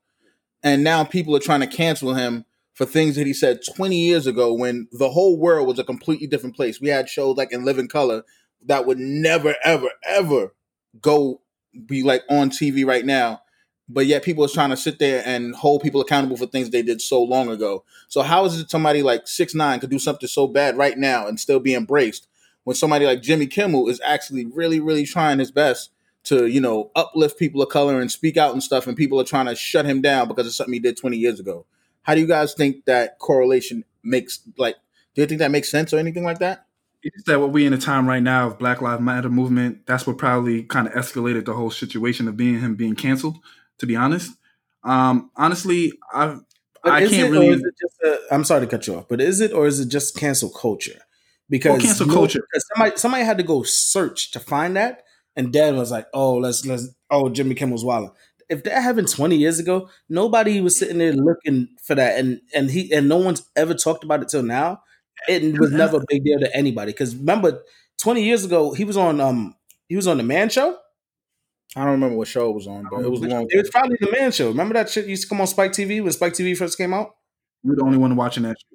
And 0.61 0.83
now 0.83 1.03
people 1.03 1.35
are 1.35 1.39
trying 1.39 1.61
to 1.61 1.67
cancel 1.67 2.13
him 2.13 2.45
for 2.73 2.85
things 2.85 3.15
that 3.15 3.25
he 3.25 3.33
said 3.33 3.61
20 3.75 3.97
years 3.97 4.27
ago 4.27 4.53
when 4.53 4.88
the 4.91 5.09
whole 5.09 5.39
world 5.39 5.67
was 5.67 5.79
a 5.79 5.83
completely 5.83 6.27
different 6.27 6.55
place. 6.55 6.79
We 6.79 6.89
had 6.89 7.09
shows 7.09 7.38
like 7.38 7.51
in 7.51 7.65
Living 7.65 7.88
Color 7.88 8.23
that 8.66 8.86
would 8.86 8.97
never, 8.97 9.55
ever, 9.64 9.89
ever 10.03 10.53
go 11.01 11.41
be 11.86 12.03
like 12.03 12.24
on 12.30 12.49
TV 12.49 12.86
right 12.86 13.05
now. 13.05 13.41
But 13.89 14.05
yet 14.05 14.24
people 14.24 14.43
are 14.43 14.49
trying 14.49 14.72
to 14.72 14.78
sit 14.78 14.99
there 14.99 15.24
and 15.26 15.55
hold 15.55 15.82
people 15.82 16.01
accountable 16.01 16.36
for 16.36 16.45
things 16.45 16.70
they 16.70 16.82
did 16.82 17.01
so 17.01 17.24
long 17.24 17.49
ago. 17.49 17.86
So 18.10 18.22
how 18.22 18.43
is 18.43 18.60
it 18.60 18.70
somebody 18.70 19.01
like 19.01 19.28
six 19.28 19.55
nine 19.55 19.80
could 19.80 19.89
do 19.89 19.99
something 19.99 20.28
so 20.28 20.47
bad 20.47 20.78
right 20.78 20.97
now 20.97 21.28
and 21.28 21.39
still 21.39 21.60
be 21.60 21.74
embraced 21.74 22.28
when 22.66 22.76
somebody 22.76 23.05
like 23.05 23.22
Jimmy 23.22 23.47
Kimmel 23.47 23.88
is 23.88 24.01
actually 24.03 24.45
really, 24.45 24.82
really 24.82 25.05
trying 25.05 25.39
his 25.39 25.51
best 25.51 25.91
to, 26.26 26.47
you 26.47 26.60
know, 26.60 26.91
uplift 26.97 27.39
people 27.39 27.62
of 27.62 27.70
color 27.70 28.01
and 28.01 28.12
speak 28.12 28.36
out 28.36 28.51
and 28.51 28.62
stuff 28.62 28.88
and 28.88 28.97
people 28.97 29.22
are 29.22 29.26
trying 29.26 29.45
to 29.45 29.55
shut 29.55 29.86
him 29.86 30.01
down 30.01 30.28
because 30.28 30.45
of 30.45 30.53
something 30.53 30.74
he 30.74 30.80
did 30.80 30.97
20 30.97 31.16
years 31.16 31.39
ago. 31.39 31.66
How 32.01 32.14
do 32.14 32.20
you 32.20 32.28
guys 32.28 32.53
think 32.53 32.84
that 32.86 33.20
correlation 33.20 33.86
makes 34.03 34.41
like 34.58 34.76
do 35.16 35.22
you 35.22 35.28
think 35.28 35.39
that 35.39 35.49
makes 35.49 35.72
sense 35.72 35.93
or 35.93 35.97
anything 35.97 36.24
like 36.24 36.39
that? 36.39 36.66
It's 37.16 37.24
that 37.26 37.39
what 37.39 37.51
we 37.51 37.66
in 37.66 37.74
a 37.74 37.78
time 37.78 38.08
right 38.08 38.22
now 38.22 38.47
of 38.47 38.60
Black 38.60 38.82
Lives 38.82 39.01
Matter 39.01 39.30
movement. 39.30 39.86
That's 39.86 40.05
what 40.05 40.18
probably 40.18 40.64
kind 40.64 40.88
of 40.88 40.93
escalated 40.93 41.45
the 41.45 41.53
whole 41.53 41.72
situation 41.72 42.28
of 42.28 42.38
being 42.38 42.60
him 42.60 42.76
being 42.76 42.95
canceled. 42.95 43.38
To 43.80 43.86
be 43.86 43.95
honest, 43.95 44.32
um, 44.84 45.30
honestly, 45.36 45.93
I 46.14 46.38
I 46.84 47.01
can't 47.01 47.14
it, 47.14 47.32
really. 47.32 47.49
Or 47.49 47.53
is 47.53 47.62
it 47.62 47.76
just 47.80 48.01
a, 48.03 48.34
I'm 48.34 48.43
sorry 48.43 48.62
to 48.62 48.68
cut 48.68 48.88
you 48.88 48.95
off, 48.95 49.08
but 49.08 49.22
is 49.22 49.41
it 49.41 49.53
or 49.53 49.68
is 49.68 49.80
it 49.80 49.89
just 49.89 50.16
cancel 50.16 50.49
culture? 50.49 50.99
Because 51.49 51.82
cancel 51.82 52.08
no- 52.08 52.14
culture. 52.14 52.39
because 52.51 52.66
somebody 52.74 52.97
somebody 52.97 53.24
had 53.24 53.38
to 53.38 53.43
go 53.43 53.64
search 53.64 54.32
to 54.32 54.39
find 54.39 54.76
that, 54.76 55.03
and 55.36 55.53
Dad 55.53 55.76
was 55.76 55.91
like, 55.91 56.08
"Oh, 56.14 56.36
let's 56.36 56.66
let's 56.66 56.89
oh 57.10 57.30
Jimmy 57.30 57.55
Kimmel's 57.55 57.86
wilding." 57.86 58.12
if 58.49 58.64
that 58.64 58.82
happened 58.82 59.10
20 59.10 59.36
years 59.36 59.60
ago, 59.60 59.89
nobody 60.10 60.62
was 60.62 60.80
sitting 60.80 60.99
there 60.99 61.14
looking 61.14 61.68
for 61.84 61.95
that, 61.95 62.20
and 62.20 62.41
and 62.53 62.72
he 62.72 62.91
and 62.93 63.10
no 63.10 63.18
one's 63.18 63.43
ever 63.55 63.74
talked 63.74 64.03
about 64.03 64.22
it 64.22 64.30
till 64.30 64.43
now. 64.43 64.82
It 65.28 65.59
was 65.59 65.72
never 65.72 65.97
a 65.97 66.03
big 66.07 66.24
deal 66.24 66.39
to 66.39 66.55
anybody 66.55 66.91
because 66.91 67.15
remember, 67.15 67.63
20 67.99 68.24
years 68.24 68.45
ago 68.45 68.74
he 68.74 68.84
was 68.86 68.97
on 68.97 69.20
um 69.20 69.55
he 69.89 69.95
was 69.95 70.07
on 70.07 70.18
the 70.18 70.24
Man 70.24 70.49
Show. 70.49 70.78
I 71.76 71.82
don't 71.84 71.91
remember 71.93 72.15
what 72.18 72.28
show 72.28 72.49
it 72.49 72.53
was 72.53 72.65
on, 72.68 72.88
but 72.89 73.01
it 73.01 73.09
was 73.11 73.22
long. 73.22 73.45
It 73.49 73.57
was 73.57 73.70
probably 73.70 73.97
the 73.99 74.11
Man 74.11 74.32
Show. 74.32 74.47
Remember 74.49 74.74
that 74.76 74.89
shit 74.89 75.05
used 75.05 75.24
to 75.24 75.30
come 75.30 75.41
on 75.41 75.47
Spike 75.47 75.72
TV 75.74 76.01
when 76.01 76.11
Spike 76.11 76.34
TV 76.34 76.55
first 76.57 76.78
came 76.78 76.93
out. 76.93 77.15
You're 77.63 77.76
the 77.76 77.84
only 77.84 77.97
one 77.97 78.15
watching 78.15 78.43
that. 78.43 78.57
Shit. 78.59 78.68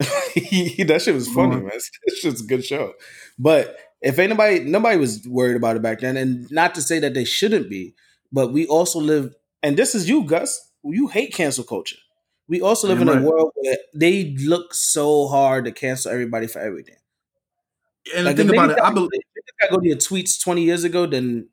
that 0.88 1.02
shit 1.02 1.14
was 1.14 1.28
funny, 1.28 1.56
Mhm. 1.56 1.62
man. 1.62 1.70
That 2.06 2.16
shit's 2.20 2.42
a 2.42 2.46
good 2.46 2.64
show. 2.64 2.94
But 3.38 3.76
if 4.00 4.18
anybody, 4.18 4.60
nobody 4.60 4.96
was 4.96 5.26
worried 5.26 5.56
about 5.56 5.76
it 5.76 5.82
back 5.82 6.00
then, 6.00 6.16
and 6.16 6.50
not 6.50 6.74
to 6.76 6.82
say 6.82 6.98
that 7.00 7.14
they 7.14 7.24
shouldn't 7.24 7.68
be, 7.68 7.94
but 8.32 8.52
we 8.52 8.66
also 8.66 9.00
live, 9.00 9.34
and 9.62 9.76
this 9.76 9.94
is 9.94 10.08
you, 10.08 10.24
Gus. 10.24 10.70
You 10.84 11.08
hate 11.08 11.34
cancel 11.34 11.64
culture. 11.64 11.96
We 12.48 12.60
also 12.62 12.88
live 12.88 13.00
in 13.02 13.08
a 13.08 13.20
world 13.22 13.52
where 13.56 13.76
they 13.94 14.34
look 14.38 14.72
so 14.74 15.28
hard 15.28 15.66
to 15.66 15.72
cancel 15.72 16.10
everybody 16.10 16.46
for 16.46 16.60
everything. 16.60 16.96
And 18.16 18.24
Like 18.24 18.38
if 18.38 18.48
about 18.48 18.70
it, 18.70 18.80
I 18.80 18.90
believe. 18.92 19.10
if 19.12 19.44
niggas 19.44 19.70
go 19.70 19.80
to 19.80 19.86
your 19.86 19.96
tweets 19.96 20.42
twenty 20.42 20.62
years 20.62 20.84
ago, 20.84 21.04
then 21.06 21.48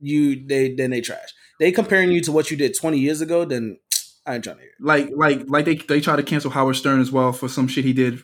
you 0.00 0.44
they 0.46 0.74
then 0.74 0.90
they 0.90 1.00
trash. 1.00 1.28
They 1.60 1.70
comparing 1.70 2.10
you 2.10 2.20
to 2.22 2.32
what 2.32 2.50
you 2.50 2.56
did 2.56 2.76
twenty 2.76 2.98
years 2.98 3.20
ago, 3.20 3.44
then 3.44 3.78
I 4.26 4.34
ain't 4.34 4.42
trying 4.44 4.56
to 4.56 4.62
hear. 4.62 4.70
it. 4.70 4.84
like 4.84 5.10
like 5.14 5.44
like 5.48 5.64
they 5.66 5.76
they 5.76 6.00
try 6.00 6.16
to 6.16 6.22
cancel 6.24 6.50
Howard 6.50 6.76
Stern 6.76 7.00
as 7.00 7.12
well 7.12 7.32
for 7.32 7.48
some 7.48 7.68
shit 7.68 7.84
he 7.84 7.92
did 7.92 8.20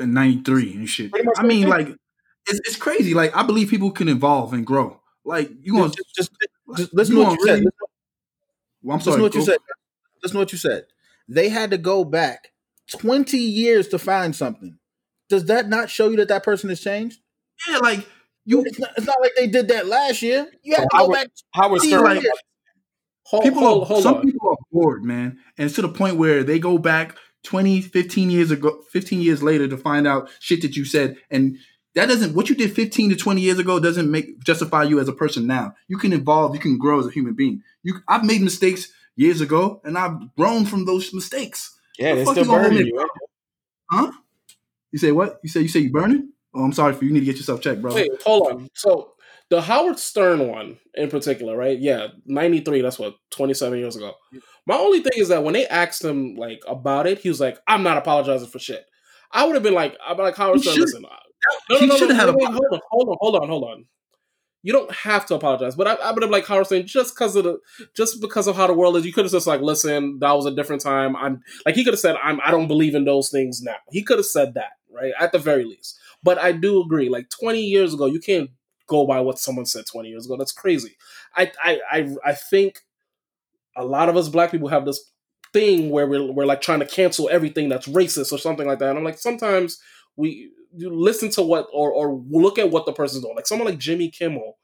in 0.00 0.12
'93 0.12 0.74
and 0.74 0.88
shit. 0.88 1.12
I 1.36 1.44
mean, 1.44 1.68
like 1.68 1.86
it's, 2.48 2.58
it's 2.66 2.76
crazy. 2.76 3.14
Like 3.14 3.34
I 3.36 3.44
believe 3.44 3.70
people 3.70 3.92
can 3.92 4.08
evolve 4.08 4.52
and 4.52 4.66
grow. 4.66 5.00
Like 5.24 5.50
you 5.62 5.76
want 5.76 5.94
just, 5.94 6.14
just, 6.16 6.30
just 6.76 6.92
listen 6.94 7.14
to 7.14 7.20
what 7.22 7.26
gonna 7.28 7.38
you 7.40 7.46
said. 7.46 7.58
really- 7.60 7.70
well, 8.82 8.94
I'm 8.94 8.98
Listen 8.98 9.12
sorry. 9.12 9.16
to 9.18 9.22
what 9.22 9.34
you 9.36 9.42
said. 9.42 9.56
Listen 10.22 10.34
to 10.34 10.38
what 10.40 10.52
you 10.52 10.58
said. 10.58 10.84
They 11.28 11.48
had 11.48 11.70
to 11.70 11.78
go 11.78 12.04
back 12.04 12.48
20 12.90 13.36
years 13.38 13.88
to 13.88 13.98
find 13.98 14.34
something. 14.34 14.78
Does 15.28 15.46
that 15.46 15.68
not 15.68 15.90
show 15.90 16.08
you 16.10 16.16
that 16.16 16.28
that 16.28 16.44
person 16.44 16.68
has 16.68 16.80
changed? 16.80 17.20
Yeah, 17.68 17.78
like 17.78 18.06
you 18.44 18.62
It's 18.62 18.78
not, 18.78 18.90
it's 18.96 19.06
not 19.06 19.16
like 19.20 19.32
they 19.36 19.46
did 19.46 19.68
that 19.68 19.86
last 19.86 20.20
year. 20.22 20.46
You 20.62 20.74
had 20.74 20.82
to 20.82 20.88
go 20.90 20.96
Howard- 20.98 21.12
back. 21.14 21.28
Howard 21.54 21.80
20 21.80 21.88
Stern. 21.88 22.16
years. 22.16 22.38
Hold, 23.26 23.42
people 23.44 23.60
hold, 23.60 23.82
are, 23.84 23.86
hold 23.86 24.02
some 24.02 24.14
on. 24.16 24.22
people 24.22 24.50
are 24.50 24.56
bored, 24.70 25.02
man. 25.02 25.38
And 25.56 25.66
it's 25.66 25.76
to 25.76 25.82
the 25.82 25.88
point 25.88 26.18
where 26.18 26.44
they 26.44 26.58
go 26.58 26.76
back 26.76 27.16
20, 27.44 27.80
15 27.80 28.30
years 28.30 28.50
ago, 28.50 28.82
15 28.92 29.20
years 29.22 29.42
later 29.42 29.66
to 29.66 29.78
find 29.78 30.06
out 30.06 30.28
shit 30.40 30.60
that 30.60 30.76
you 30.76 30.84
said. 30.84 31.16
And 31.30 31.56
that 31.94 32.06
doesn't, 32.06 32.34
what 32.34 32.50
you 32.50 32.54
did 32.54 32.74
15 32.74 33.10
to 33.10 33.16
20 33.16 33.40
years 33.40 33.58
ago 33.58 33.80
doesn't 33.80 34.10
make, 34.10 34.42
justify 34.44 34.82
you 34.82 35.00
as 35.00 35.08
a 35.08 35.12
person 35.12 35.46
now. 35.46 35.74
You 35.88 35.96
can 35.96 36.12
evolve, 36.12 36.54
you 36.54 36.60
can 36.60 36.76
grow 36.76 37.00
as 37.00 37.06
a 37.06 37.10
human 37.10 37.34
being. 37.34 37.62
You, 37.82 37.94
I've 38.08 38.24
made 38.24 38.42
mistakes 38.42 38.88
years 39.16 39.40
ago 39.40 39.80
and 39.84 39.96
I've 39.98 40.34
grown 40.36 40.64
from 40.64 40.84
those 40.84 41.12
mistakes. 41.14 41.78
Yeah, 41.98 42.10
The 42.10 42.16
they 42.16 42.24
fuck 42.24 42.34
still 42.34 42.44
you 42.46 42.50
burning 42.52 42.86
you. 42.86 43.08
Huh? 43.90 44.12
You 44.92 44.98
say 44.98 45.12
what? 45.12 45.40
You 45.42 45.48
say, 45.48 45.60
you 45.60 45.68
say 45.68 45.80
you 45.80 45.92
burning? 45.92 46.30
Oh, 46.54 46.64
I'm 46.64 46.72
sorry 46.72 46.94
for 46.94 47.04
you. 47.04 47.08
You 47.08 47.14
need 47.14 47.20
to 47.20 47.26
get 47.26 47.36
yourself 47.36 47.60
checked, 47.60 47.82
bro. 47.82 47.94
Wait, 47.94 48.10
hold 48.24 48.46
on. 48.48 48.68
So 48.74 49.12
the 49.50 49.60
Howard 49.60 49.98
Stern 49.98 50.48
one 50.48 50.78
in 50.94 51.10
particular, 51.10 51.56
right? 51.56 51.78
Yeah, 51.78 52.08
ninety 52.26 52.60
three. 52.60 52.80
That's 52.80 52.98
what 52.98 53.14
twenty 53.30 53.54
seven 53.54 53.78
years 53.78 53.96
ago. 53.96 54.14
My 54.66 54.76
only 54.76 55.00
thing 55.00 55.12
is 55.16 55.28
that 55.28 55.42
when 55.44 55.52
they 55.54 55.66
asked 55.66 56.02
him 56.04 56.36
like 56.36 56.60
about 56.66 57.06
it, 57.06 57.18
he 57.18 57.28
was 57.28 57.40
like, 57.40 57.58
"I'm 57.66 57.82
not 57.82 57.98
apologizing 57.98 58.48
for 58.48 58.58
shit." 58.58 58.84
I 59.32 59.44
would 59.44 59.54
have 59.54 59.64
been 59.64 59.74
like, 59.74 59.96
"I'm 60.04 60.16
like 60.16 60.36
Howard 60.36 60.56
He 60.58 60.62
Stern. 60.62 60.74
should- 60.74 60.82
Listen, 60.82 61.04
uh, 61.04 61.08
no, 61.70 61.78
he 61.78 61.86
no, 61.86 61.94
no, 61.94 61.98
should 61.98 62.08
no, 62.10 62.14
have 62.14 62.34
wait, 62.34 62.46
had 62.46 62.54
wait, 62.54 62.60
hold 62.60 62.72
on, 62.72 62.80
hold 62.90 63.08
on, 63.08 63.16
hold 63.20 63.36
on, 63.42 63.48
hold 63.48 63.64
on. 63.64 63.84
You 64.64 64.72
don't 64.72 64.90
have 64.90 65.26
to 65.26 65.34
apologize, 65.34 65.76
but 65.76 65.86
I, 65.86 65.94
I 65.96 66.10
would 66.10 66.22
have 66.22 66.30
like 66.32 66.46
Howard 66.46 66.66
saying 66.66 66.86
just 66.86 67.14
because 67.14 67.36
of 67.36 67.44
the 67.44 67.58
just 67.94 68.22
because 68.22 68.46
of 68.46 68.56
how 68.56 68.66
the 68.66 68.72
world 68.72 68.96
is. 68.96 69.04
You 69.04 69.12
could 69.12 69.26
have 69.26 69.32
just 69.32 69.46
like, 69.46 69.60
"Listen, 69.60 70.18
that 70.20 70.32
was 70.32 70.46
a 70.46 70.54
different 70.54 70.82
time." 70.82 71.14
I'm 71.16 71.42
like 71.66 71.74
he 71.74 71.84
could 71.84 71.92
have 71.92 72.00
said, 72.00 72.16
"I'm 72.22 72.40
I 72.44 72.50
don't 72.50 72.66
believe 72.66 72.94
in 72.94 73.04
those 73.04 73.28
things 73.28 73.62
now." 73.62 73.76
He 73.90 74.02
could 74.02 74.16
have 74.18 74.26
said 74.26 74.54
that, 74.54 74.72
right? 74.90 75.12
At 75.20 75.32
the 75.32 75.38
very 75.38 75.64
least. 75.64 75.98
But 76.22 76.38
I 76.38 76.52
do 76.52 76.80
agree. 76.82 77.10
Like 77.10 77.28
20 77.28 77.60
years 77.62 77.92
ago, 77.92 78.06
you 78.06 78.20
can't 78.20 78.48
go 78.86 79.06
by 79.06 79.20
what 79.20 79.38
someone 79.38 79.66
said 79.66 79.84
20 79.86 80.08
years 80.08 80.24
ago. 80.24 80.38
That's 80.38 80.52
crazy. 80.52 80.96
I 81.36 81.52
I 81.62 81.80
I, 81.92 82.16
I 82.24 82.32
think 82.32 82.80
a 83.76 83.84
lot 83.84 84.08
of 84.08 84.16
us 84.16 84.28
black 84.30 84.50
people 84.50 84.68
have 84.68 84.86
this 84.86 85.10
thing 85.52 85.90
where 85.90 86.06
we're, 86.06 86.32
we're 86.32 86.46
like 86.46 86.60
trying 86.60 86.80
to 86.80 86.86
cancel 86.86 87.28
everything 87.30 87.68
that's 87.68 87.86
racist 87.86 88.32
or 88.32 88.38
something 88.38 88.66
like 88.66 88.78
that. 88.80 88.88
And 88.90 88.98
I'm 88.98 89.04
like, 89.04 89.18
sometimes 89.18 89.78
we 90.16 90.50
listen 90.76 91.30
to 91.30 91.42
what 91.42 91.68
or 91.72 91.92
or 91.92 92.22
look 92.30 92.58
at 92.58 92.70
what 92.70 92.86
the 92.86 92.92
person's 92.92 93.22
doing. 93.22 93.36
Like 93.36 93.46
someone 93.46 93.68
like 93.68 93.78
Jimmy 93.78 94.10
Kimmel 94.10 94.58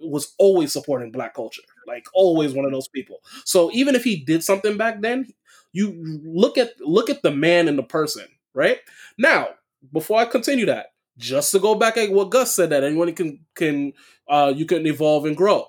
was 0.00 0.34
always 0.38 0.72
supporting 0.72 1.12
black 1.12 1.34
culture, 1.34 1.62
like 1.86 2.06
always 2.14 2.52
one 2.52 2.64
of 2.64 2.72
those 2.72 2.88
people. 2.88 3.18
So 3.44 3.70
even 3.72 3.94
if 3.94 4.04
he 4.04 4.16
did 4.16 4.42
something 4.42 4.76
back 4.76 5.00
then, 5.00 5.26
you 5.72 6.20
look 6.24 6.58
at 6.58 6.72
look 6.80 7.10
at 7.10 7.22
the 7.22 7.30
man 7.30 7.68
and 7.68 7.78
the 7.78 7.82
person, 7.82 8.26
right? 8.54 8.78
Now, 9.18 9.48
before 9.92 10.20
I 10.20 10.24
continue 10.24 10.66
that, 10.66 10.86
just 11.18 11.52
to 11.52 11.58
go 11.58 11.74
back 11.74 11.96
at 11.96 12.10
what 12.10 12.30
Gus 12.30 12.54
said 12.54 12.70
that 12.70 12.84
anyone 12.84 13.12
can 13.14 13.40
can 13.54 13.92
uh 14.28 14.52
you 14.54 14.66
can 14.66 14.86
evolve 14.86 15.26
and 15.26 15.36
grow. 15.36 15.66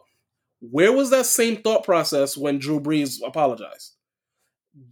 Where 0.59 0.91
was 0.91 1.09
that 1.11 1.25
same 1.25 1.57
thought 1.57 1.83
process 1.83 2.37
when 2.37 2.59
Drew 2.59 2.79
Brees 2.79 3.19
apologized? 3.25 3.95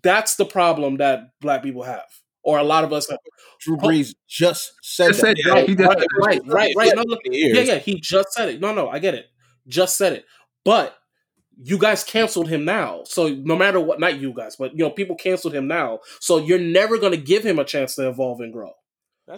That's 0.02 0.36
the 0.36 0.46
problem 0.46 0.98
that 0.98 1.32
black 1.42 1.64
people 1.64 1.84
have, 1.84 2.06
or 2.44 2.58
a 2.58 2.64
lot 2.64 2.84
of 2.84 2.94
us. 2.94 3.10
Uh, 3.10 3.18
Drew 3.60 3.78
Brees 3.78 4.14
just 4.28 4.74
said 4.82 5.08
Just 5.10 5.22
said 5.22 5.38
that. 5.46 5.68
He 5.68 5.76
right, 5.76 5.98
that. 5.98 6.08
right, 6.18 6.42
right, 6.46 6.74
right. 6.76 6.92
No, 6.96 7.04
look, 7.04 7.20
Years. 7.26 7.58
yeah, 7.58 7.74
yeah. 7.76 7.80
He 7.80 8.00
just 8.00 8.34
said 8.34 8.50
it. 8.50 8.60
No, 8.62 8.74
no, 8.74 8.90
I 8.90 9.00
get 9.00 9.16
it. 9.16 9.28
Just 9.68 9.98
said 9.98 10.14
it. 10.14 10.26
But 10.66 10.96
you 11.62 11.78
guys 11.78 12.04
canceled 12.04 12.50
him 12.50 12.66
now. 12.66 13.04
So 13.06 13.30
no 13.30 13.56
matter 13.56 13.80
what, 13.80 14.00
not 14.00 14.20
you 14.20 14.34
guys, 14.34 14.56
but 14.56 14.72
you 14.74 14.80
know, 14.80 14.90
people 14.90 15.16
canceled 15.16 15.54
him 15.54 15.68
now. 15.68 16.00
So 16.20 16.38
you're 16.38 16.60
never 16.60 16.98
going 16.98 17.12
to 17.12 17.18
give 17.18 17.44
him 17.46 17.60
a 17.60 17.64
chance 17.64 17.96
to 17.96 18.08
evolve 18.10 18.42
and 18.42 18.52
grow 18.52 18.72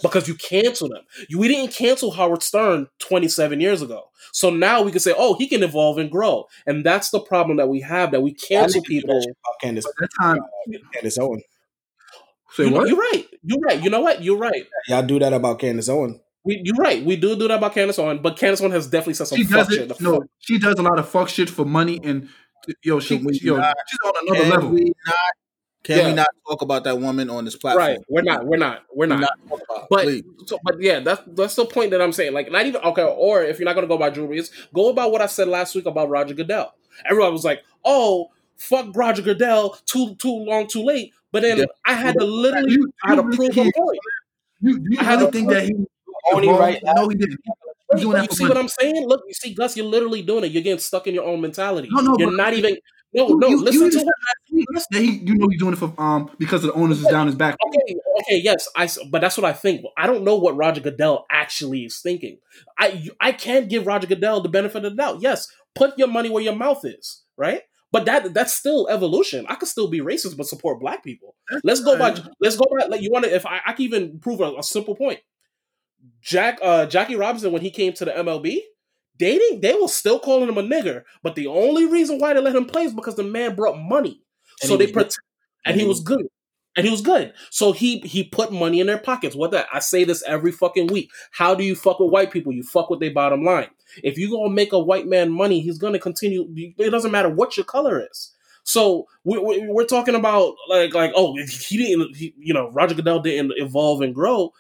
because 0.02 0.28
you 0.28 0.36
canceled 0.36 0.94
him. 0.94 1.04
You, 1.30 1.40
we 1.40 1.48
didn't 1.48 1.72
cancel 1.74 2.12
Howard 2.12 2.42
Stern 2.42 2.88
27 3.00 3.60
years 3.62 3.82
ago. 3.82 4.10
So 4.32 4.50
now 4.50 4.82
we 4.82 4.92
can 4.92 5.00
say, 5.00 5.14
oh, 5.16 5.36
he 5.36 5.48
can 5.48 5.62
evolve 5.64 5.98
and 5.98 6.10
grow. 6.10 6.46
And 6.66 6.84
that's 6.86 7.10
the 7.12 7.20
problem 7.20 7.58
that 7.58 7.70
we 7.70 7.82
have 7.82 8.12
that 8.12 8.22
we 8.22 8.34
cancel 8.34 8.82
people. 8.82 9.18
About 9.18 9.62
Candace, 9.62 9.86
That 10.00 10.10
time. 10.20 10.40
Candace 10.94 11.18
Owen. 11.20 11.42
Say 12.56 12.66
You, 12.66 12.72
what? 12.72 12.88
You're 12.88 12.98
right. 12.98 13.26
You're 13.44 13.60
right. 13.60 13.84
You 13.84 13.90
know 13.90 14.02
what? 14.02 14.24
You're 14.24 14.38
right. 14.38 14.66
Y'all 14.88 15.04
do 15.04 15.20
that 15.20 15.34
about 15.34 15.60
Candace 15.60 15.90
Owen. 15.90 16.20
We, 16.44 16.62
you're 16.64 16.76
right. 16.76 17.04
We 17.04 17.16
do 17.16 17.36
do 17.36 17.48
that 17.48 17.56
about 17.56 17.74
Candace 17.74 17.98
Owen, 18.00 18.20
but 18.22 18.38
Candace 18.38 18.62
Owen 18.62 18.72
has 18.72 18.88
definitely 18.88 19.16
said 19.16 19.28
some 19.28 19.38
She 19.38 19.44
fuck 19.46 19.68
does 19.68 19.76
shit. 19.76 19.92
it. 19.92 19.98
The 19.98 20.04
No, 20.04 20.24
she 20.40 20.60
does 20.60 20.76
a 20.78 20.82
lot 20.84 21.00
of 21.00 21.10
fuck 21.10 21.28
shit 21.30 21.50
for 21.50 21.66
money 21.66 22.00
and 22.04 22.30
yo, 22.84 23.00
she, 23.00 23.18
Can 23.18 23.26
we 23.26 23.40
yo, 23.42 23.58
not- 23.58 23.76
she's 23.88 24.00
on 24.06 24.14
another 24.28 24.42
Can 24.42 24.50
level. 24.52 24.70
we 24.70 24.84
not? 25.06 25.16
Can 25.84 25.98
Yeah. 26.00 26.08
we 26.08 26.14
not 26.14 26.28
talk 26.48 26.62
about 26.64 26.84
that 26.86 27.00
woman 27.00 27.30
on 27.30 27.46
this 27.46 27.56
platform? 27.56 27.86
Right. 27.88 28.00
We're 28.10 28.22
not. 28.24 28.46
We're 28.46 28.58
not. 28.58 28.84
We're 28.94 29.08
Can 29.08 29.18
we 29.18 29.22
not. 29.22 29.32
not 29.50 29.60
about? 29.70 29.88
But 29.90 30.04
please. 30.04 30.24
so, 30.48 30.58
but 30.64 30.80
yeah, 30.82 31.00
that's 31.00 31.22
that's 31.28 31.56
the 31.56 31.66
point 31.66 31.92
that 31.92 32.02
I'm 32.02 32.12
saying. 32.12 32.34
Like, 32.34 32.52
not 32.52 32.66
even 32.66 32.82
okay. 32.82 33.04
Or 33.04 33.44
if 33.44 33.60
you're 33.60 33.66
not 33.66 33.76
gonna 33.76 33.86
go 33.88 33.98
by 33.98 34.10
Drew 34.10 34.28
Brees, 34.28 34.50
go 34.74 34.90
about 34.90 35.12
what 35.12 35.22
I 35.22 35.28
said 35.28 35.48
last 35.48 35.76
week 35.76 35.86
about 35.86 36.10
Roger 36.10 36.34
Goodell. 36.34 36.74
Everyone 37.08 37.34
was 37.34 37.44
like, 37.46 37.62
"Oh, 37.84 38.32
fuck 38.58 38.96
Roger 38.96 39.22
Goodell, 39.22 39.78
too 39.86 40.16
too 40.16 40.32
long, 40.46 40.68
too 40.68 40.84
late." 40.84 41.12
But 41.32 41.42
then 41.44 41.60
Yeah. 41.60 41.66
I 41.86 41.94
had 41.94 42.16
to 42.20 42.26
literally, 42.26 42.72
You- 42.74 42.92
I 43.04 43.10
had 43.10 43.16
to 43.16 43.22
you 43.24 43.30
prove 43.38 43.50
really 43.56 43.70
a 43.70 43.80
point. 43.80 44.00
You, 44.62 44.80
do 44.80 44.86
you 44.92 44.98
I 45.00 45.04
had 45.04 45.20
to 45.20 45.32
think 45.32 45.50
that 45.50 45.64
he 45.66 45.74
Only 46.32 46.48
evolved? 46.48 46.60
right 46.62 46.82
No, 46.96 47.10
he 47.10 47.16
didn't. 47.16 47.40
He's 47.94 48.02
doing 48.02 48.24
you 48.24 48.28
see 48.32 48.44
money. 48.46 48.56
what 48.56 48.62
I'm 48.64 48.68
saying? 48.70 49.08
Look, 49.08 49.24
you 49.28 49.34
see, 49.34 49.54
Gus, 49.54 49.78
you're 49.78 49.86
literally 49.86 50.22
doing 50.24 50.44
it. 50.46 50.52
You're 50.52 50.64
getting 50.64 50.80
stuck 50.80 51.06
in 51.08 51.14
your 51.14 51.26
own 51.26 51.40
mentality. 51.42 51.88
No, 51.92 52.02
no, 52.02 52.16
you're 52.18 52.30
but- 52.32 52.38
not 52.38 52.54
even. 52.54 52.78
No, 53.14 53.30
You- 53.30 53.40
no. 53.40 53.48
you- 53.50 53.62
listen 53.62 53.82
you 53.84 53.90
to 53.92 53.94
just 53.96 54.06
what 54.06 54.16
That 54.92 55.02
he, 55.02 55.12
you 55.24 55.36
know, 55.36 55.48
he's 55.50 55.60
doing 55.60 55.74
it 55.74 55.78
for 55.78 55.94
um 55.98 56.30
because 56.38 56.64
of 56.66 56.74
the 56.74 56.80
owners 56.80 57.00
is 57.02 57.08
down 57.08 57.28
his 57.28 57.36
back. 57.36 57.56
Okay, 57.68 57.96
okay, 58.22 58.42
yes, 58.44 58.68
I. 58.76 58.90
But 59.10 59.22
that's 59.22 59.38
what 59.38 59.46
I 59.46 59.54
think. 59.54 59.82
I 59.98 60.08
don't 60.08 60.24
know 60.24 60.36
what 60.36 60.56
Roger 60.58 60.82
Goodell 60.82 61.26
actually 61.32 61.86
is 61.86 62.00
thinking. 62.00 62.40
I 62.80 63.08
I 63.22 63.32
can't 63.34 63.70
give 63.70 63.86
Roger 63.86 64.08
Goodell 64.08 64.42
the 64.42 64.50
benefit 64.50 64.78
of 64.84 64.92
the 64.92 64.96
doubt. 64.98 65.22
Yes, 65.22 65.48
put 65.76 65.98
your 65.98 66.08
money 66.08 66.30
where 66.30 66.44
your 66.44 66.56
mouth 66.56 66.84
is, 66.84 67.22
right? 67.38 67.62
But 67.96 68.04
that 68.08 68.34
that's 68.34 68.54
still 68.54 68.90
evolution. 68.90 69.46
I 69.48 69.56
could 69.56 69.70
still 69.70 69.88
be 69.88 70.02
racist 70.02 70.36
but 70.36 70.48
support 70.48 70.82
black 70.82 71.02
people. 71.02 71.34
Let's 71.64 71.80
go 71.80 71.98
by. 71.98 72.14
Let's 72.42 72.58
go 72.58 72.66
by. 72.78 72.88
Like 72.88 73.02
you 73.02 73.10
want 73.10 73.24
to? 73.24 73.34
If 73.34 73.46
I, 73.46 73.62
I 73.66 73.72
can 73.72 73.86
even 73.86 74.20
prove 74.20 74.42
a, 74.42 74.54
a 74.58 74.64
simple 74.64 74.98
point. 74.98 75.22
Jack 76.22 76.60
uh, 76.62 76.88
Jackie 76.88 77.16
Robinson 77.16 77.54
when 77.54 77.62
he 77.62 77.72
came 77.72 77.94
to 77.94 78.04
the 78.04 78.12
MLB, 78.12 78.58
dating 79.16 79.62
they 79.62 79.74
were 79.76 79.88
still 79.88 80.20
calling 80.20 80.50
him 80.50 80.58
a 80.58 80.62
nigger. 80.62 81.04
But 81.24 81.36
the 81.36 81.48
only 81.48 81.86
reason 81.86 82.20
why 82.20 82.34
they 82.34 82.42
let 82.42 82.54
him 82.54 82.66
play 82.66 82.84
is 82.84 82.94
because 82.94 83.16
the 83.16 83.24
man 83.24 83.56
brought 83.56 83.80
money. 83.80 84.22
And 84.62 84.68
so 84.68 84.76
they 84.76 84.88
protect, 84.88 85.16
and 85.66 85.80
he 85.80 85.88
was 85.88 86.02
good. 86.02 86.28
And 86.76 86.84
he 86.84 86.92
was 86.92 87.00
good. 87.00 87.32
So 87.50 87.72
he 87.72 88.00
he 88.00 88.26
put 88.26 88.52
money 88.52 88.82
in 88.82 88.88
their 88.88 88.98
pockets. 88.98 89.38
What 89.38 89.52
that 89.52 89.68
I 89.72 89.80
say 89.80 90.04
this 90.04 90.22
every 90.24 90.52
fucking 90.52 90.88
week. 90.88 91.12
How 91.32 91.56
do 91.56 91.64
you 91.64 91.78
fuck 91.78 92.02
with 92.02 92.12
white 92.12 92.30
people? 92.30 92.52
You 92.52 92.64
fuck 92.64 92.90
with 92.90 93.00
their 93.00 93.14
bottom 93.14 93.46
line. 93.46 93.70
If 94.04 94.18
you 94.18 94.32
gonna 94.32 94.50
make 94.50 94.74
a 94.74 94.80
white 94.80 95.08
man 95.08 95.32
money, 95.32 95.62
he's 95.62 95.78
gonna 95.78 96.00
continue. 96.00 96.48
It 96.78 96.90
doesn't 96.92 97.12
matter 97.12 97.30
what 97.30 97.58
your 97.58 97.66
color 97.66 98.06
is. 98.12 98.32
So 98.64 99.08
we, 99.24 99.38
we, 99.38 99.68
we're 99.68 99.86
talking 99.86 100.16
about 100.16 100.56
like 100.68 100.94
like 100.94 101.12
oh 101.16 101.36
he 101.38 101.78
didn't 101.78 102.16
he, 102.16 102.34
you 102.38 102.54
know 102.54 102.72
Roger 102.72 102.96
Goodell 102.96 103.20
didn't 103.22 103.54
evolve 103.58 104.02
and 104.02 104.14
grow. 104.16 104.54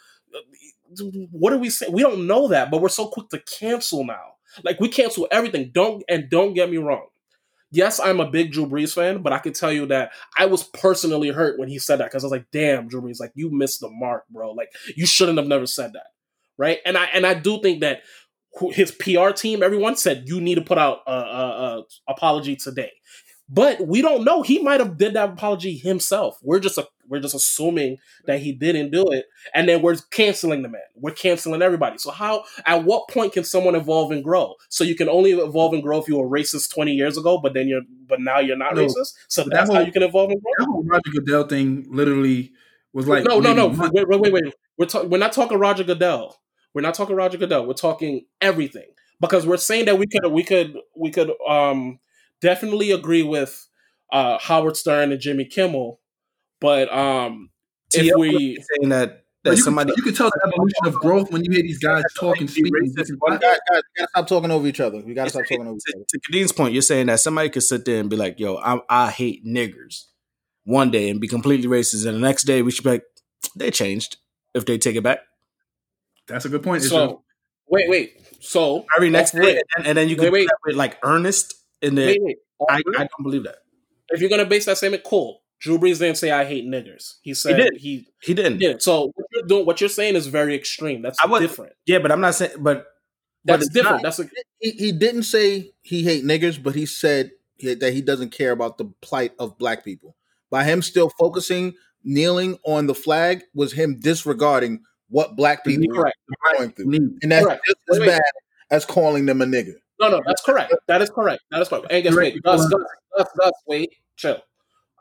What 1.32 1.54
are 1.54 1.58
we 1.58 1.70
saying? 1.70 1.92
We 1.92 2.04
don't 2.04 2.28
know 2.28 2.48
that, 2.50 2.72
but 2.72 2.82
we're 2.82 2.90
so 2.90 3.08
quick 3.08 3.30
to 3.30 3.40
cancel 3.40 4.06
now. 4.06 4.36
Like 4.64 4.80
we 4.80 4.90
cancel 4.90 5.28
everything. 5.32 5.72
Don't 5.74 6.04
and 6.08 6.30
don't 6.30 6.54
get 6.54 6.70
me 6.70 6.78
wrong. 6.78 7.08
yes, 7.72 8.00
I'm 8.00 8.20
a 8.20 8.30
big 8.30 8.52
Drew 8.52 8.66
Brees 8.66 8.94
fan, 8.94 9.22
but 9.22 9.34
I 9.34 9.40
can 9.40 9.54
tell 9.54 9.72
you 9.72 9.86
that 9.88 10.12
I 10.38 10.46
was 10.46 10.64
personally 10.64 11.30
hurt 11.30 11.60
when 11.60 11.68
he 11.68 11.80
said 11.80 11.98
that 11.98 12.06
because 12.06 12.24
I 12.24 12.28
was 12.28 12.32
like, 12.32 12.46
damn, 12.52 12.88
Drew 12.88 13.02
Brees, 13.02 13.20
like 13.20 13.32
you 13.36 13.52
missed 13.52 13.82
the 13.82 13.90
mark, 13.90 14.26
bro. 14.30 14.52
Like 14.52 14.72
you 14.96 15.06
shouldn't 15.06 15.38
have 15.38 15.48
never 15.48 15.66
said 15.66 15.94
that, 15.94 16.08
right? 16.58 16.80
And 16.86 16.98
I 16.98 17.06
and 17.06 17.26
I 17.26 17.34
do 17.34 17.62
think 17.62 17.82
that 17.82 18.02
his 18.72 18.92
PR 18.92 19.32
team, 19.32 19.62
everyone 19.64 19.96
said 19.96 20.24
you 20.28 20.40
need 20.42 20.56
to 20.56 20.62
put 20.62 20.78
out 20.78 21.00
a, 21.08 21.12
a, 21.12 21.16
a 21.80 21.84
apology 22.08 22.56
today. 22.56 22.92
But 23.48 23.86
we 23.86 24.02
don't 24.02 24.24
know. 24.24 24.42
He 24.42 24.58
might 24.60 24.80
have 24.80 24.98
did 24.98 25.14
that 25.14 25.30
apology 25.30 25.78
himself. 25.78 26.40
We're 26.42 26.60
just 26.60 26.80
a, 26.80 26.88
we're 27.08 27.20
just 27.20 27.36
assuming 27.36 27.98
that 28.26 28.40
he 28.40 28.52
didn't 28.52 28.90
do 28.90 29.06
it, 29.12 29.26
and 29.54 29.70
then 29.70 29.84
we're 29.84 29.98
canceling 30.10 30.64
the 30.64 30.70
man. 30.70 30.82
We're 30.96 31.12
canceling 31.12 31.62
everybody. 31.62 32.00
So 32.00 32.10
how? 32.10 32.44
At 32.66 32.86
what 32.86 33.08
point 33.08 33.34
can 33.34 33.44
someone 33.44 33.76
evolve 33.76 34.12
and 34.12 34.24
grow? 34.24 34.56
So 34.70 34.84
you 34.84 34.96
can 34.96 35.08
only 35.08 35.34
evolve 35.34 35.74
and 35.74 35.84
grow 35.84 36.00
if 36.00 36.08
you 36.08 36.18
were 36.18 36.28
racist 36.28 36.74
twenty 36.74 36.94
years 36.94 37.20
ago, 37.20 37.38
but 37.38 37.54
then 37.54 37.68
you're 37.68 37.84
but 38.08 38.20
now 38.20 38.40
you're 38.40 38.58
not 38.58 38.74
No. 38.76 38.88
racist. 38.88 39.14
So 39.28 39.44
that's 39.44 39.70
that 39.70 39.76
how 39.76 39.82
you 39.82 39.92
can 39.92 40.02
evolve 40.02 40.32
and 40.32 40.42
grow. 40.42 40.52
That 40.58 40.66
whole 40.66 40.84
Roger 40.84 41.12
Goodell 41.12 41.44
thing 41.48 41.86
literally 41.90 42.52
was 42.94 43.08
like 43.08 43.26
no, 43.26 43.40
no, 43.40 43.54
no. 43.54 43.68
Wait, 43.68 44.08
wait, 44.08 44.20
wait, 44.22 44.34
wait. 44.34 44.54
We're 44.80 44.88
ta- 44.88 45.04
we're 45.04 45.20
not 45.20 45.34
talking 45.34 45.60
Roger 45.60 45.84
Goodell. 45.84 46.36
We're 46.76 46.82
not 46.82 46.94
talking 46.94 47.16
Roger 47.16 47.38
Goodell. 47.38 47.66
We're 47.66 47.74
talking 47.74 48.26
everything 48.42 48.90
because 49.22 49.48
we're 49.48 49.58
saying 49.58 49.86
that 49.86 49.98
we 49.98 50.08
could 50.08 50.28
we 50.28 50.44
could 50.44 50.78
we 50.96 51.10
could 51.10 51.32
um 51.48 52.00
definitely 52.42 52.92
agree 52.92 53.24
with 53.24 53.68
uh 54.12 54.38
Howard 54.40 54.76
Stern 54.76 55.14
and 55.14 55.22
Jimmy 55.22 55.46
Kimmel, 55.46 56.02
but 56.60 56.94
um 56.94 57.50
if 57.94 58.14
TL 58.14 58.20
we 58.20 58.58
saying 58.76 58.90
that 58.90 59.24
that 59.46 59.56
you, 59.56 59.64
somebody 59.64 59.92
can, 59.92 59.98
you 59.98 60.04
can 60.04 60.14
tell 60.16 60.30
the 60.30 60.52
evolution 60.52 60.86
of 60.86 60.96
growth 60.96 61.32
when 61.32 61.46
you 61.46 61.52
hear 61.52 61.62
these 61.62 61.80
guys 61.80 62.04
talking, 62.20 62.42
and 62.42 62.50
speak. 62.50 62.66
in 62.66 62.74
racist. 62.74 63.10
Guys, 63.40 63.40
we 63.40 63.40
gotta 63.40 64.10
stop 64.10 64.28
talking 64.28 64.52
over 64.52 64.68
each 64.68 64.82
other. 64.82 65.02
We 65.02 65.14
gotta 65.14 65.30
stop 65.30 65.44
talking 65.44 65.68
over 65.68 65.78
each 65.78 65.96
other. 65.96 66.04
to 66.10 66.20
Kadeem's 66.20 66.52
point, 66.52 66.74
you're 66.74 66.82
saying 66.82 67.08
that 67.08 67.22
somebody 67.22 67.50
could 67.50 67.64
sit 67.64 67.86
there 67.86 68.02
and 68.02 68.10
be 68.10 68.18
like, 68.18 68.38
"Yo, 68.38 68.56
I, 68.58 68.82
I 68.90 69.12
hate 69.12 69.46
niggers," 69.46 70.08
one 70.66 70.92
day 70.92 71.10
and 71.10 71.22
be 71.22 71.30
completely 71.30 71.68
racist, 71.68 72.06
and 72.06 72.16
the 72.16 72.20
next 72.20 72.44
day 72.44 72.62
we 72.64 72.72
should 72.72 72.84
be 72.84 72.90
like, 72.90 73.04
"They 73.56 73.72
changed." 73.72 74.18
If 74.54 74.66
they 74.66 74.78
take 74.78 74.96
it 74.96 75.04
back, 75.04 75.20
That's 76.28 76.46
a 76.46 76.50
good 76.50 76.64
point. 76.64 76.84
Israel. 76.84 77.08
so 77.08 77.24
wait 77.68 77.90
wait 77.90 78.22
so 78.40 78.86
every 78.96 79.10
next 79.10 79.32
day, 79.32 79.40
rip- 79.56 79.64
and, 79.78 79.88
and 79.88 79.98
then 79.98 80.08
you 80.10 80.16
Wait, 80.16 80.24
can 80.26 80.34
wait. 80.34 80.40
wait, 80.42 80.50
with 80.66 80.76
like 80.76 80.98
Ernest 81.04 81.54
in 81.82 81.96
the. 81.96 82.06
wait 82.06 82.20
wait 82.22 82.38
I, 82.70 82.76
I 82.76 83.00
don't 83.00 83.24
believe 83.24 83.44
that 83.44 83.58
if 84.10 84.22
you're 84.22 84.30
gonna 84.30 84.46
base 84.46 84.66
that 84.66 84.78
statement, 84.78 85.04
cool. 85.04 85.42
Drew 85.60 85.78
Brees 85.80 86.00
didn't 86.00 86.18
say 86.18 86.32
I 86.32 86.46
hate 86.46 86.66
niggers. 86.66 87.16
He 87.22 87.34
said 87.34 87.56
did. 87.58 87.78
he, 87.78 88.08
he 88.22 88.34
didn't. 88.34 88.60
did. 88.60 88.82
So 88.84 89.12
what 89.16 89.26
you're 89.32 89.48
doing, 89.48 89.66
what 89.66 89.80
you're 89.82 89.90
saying 89.90 90.16
is 90.16 90.28
very 90.28 90.54
extreme. 90.54 91.02
That's 91.02 91.18
I 91.24 91.28
was- 91.28 91.42
different. 91.42 91.74
Yeah, 91.86 92.00
but 92.00 92.12
I'm 92.12 92.22
not 92.22 92.36
saying. 92.36 92.52
But 92.60 92.86
but 93.44 93.54
That's 93.54 93.66
it's 93.68 93.74
different. 93.74 94.04
not- 94.04 94.04
That's 94.04 94.20
a, 94.20 94.30
He, 94.60 94.72
he 94.72 94.92
didn't 94.92 95.24
say 95.24 95.72
he 95.82 96.04
hate 96.04 96.24
niggers, 96.24 96.62
but 96.62 96.76
he 96.76 96.86
said 96.86 97.32
he- 97.58 97.74
that 97.74 97.94
he 97.94 98.02
doesn't 98.02 98.32
care 98.32 98.52
about 98.52 98.78
the 98.78 98.86
plight 99.02 99.32
of 99.40 99.58
black 99.58 99.84
people. 99.84 100.16
By 100.52 100.66
him 100.66 100.82
still 100.82 101.10
focusing, 101.18 101.74
kneeling 102.04 102.58
on 102.66 102.86
the 102.88 102.96
flag 102.96 103.44
was 103.54 103.74
him 103.74 104.00
disregarding 104.00 104.82
what 105.10 105.36
black 105.36 105.64
people 105.64 105.94
correct. 105.96 106.18
are 106.52 106.58
going 106.58 106.72
through, 106.72 106.86
Need. 106.88 107.02
and 107.22 107.32
that's 107.32 107.46
Correct. 107.46 107.62
just 107.66 107.78
as 107.92 108.00
Wait, 108.00 108.08
wait. 108.08 108.16
bad 108.16 108.22
as 108.72 108.86
calling 108.86 109.26
them 109.26 109.42
a 109.42 109.46
nigger. 109.46 109.74
No, 110.00 110.10
no, 110.10 110.22
that's 110.26 110.42
correct. 110.42 110.74
That 110.88 111.02
is 111.02 111.10
correct. 111.10 111.42
That 111.52 111.62
is 111.62 111.70
correct. 111.70 111.88
And 111.90 112.04
guess 112.04 112.14
Correct. 112.14 112.36
what? 112.44 112.58
Gus, 112.58 112.68
Gus, 112.70 112.82
Gus, 113.18 113.28
Gus, 113.40 113.52
wait, 113.68 113.94
chill. 114.18 114.42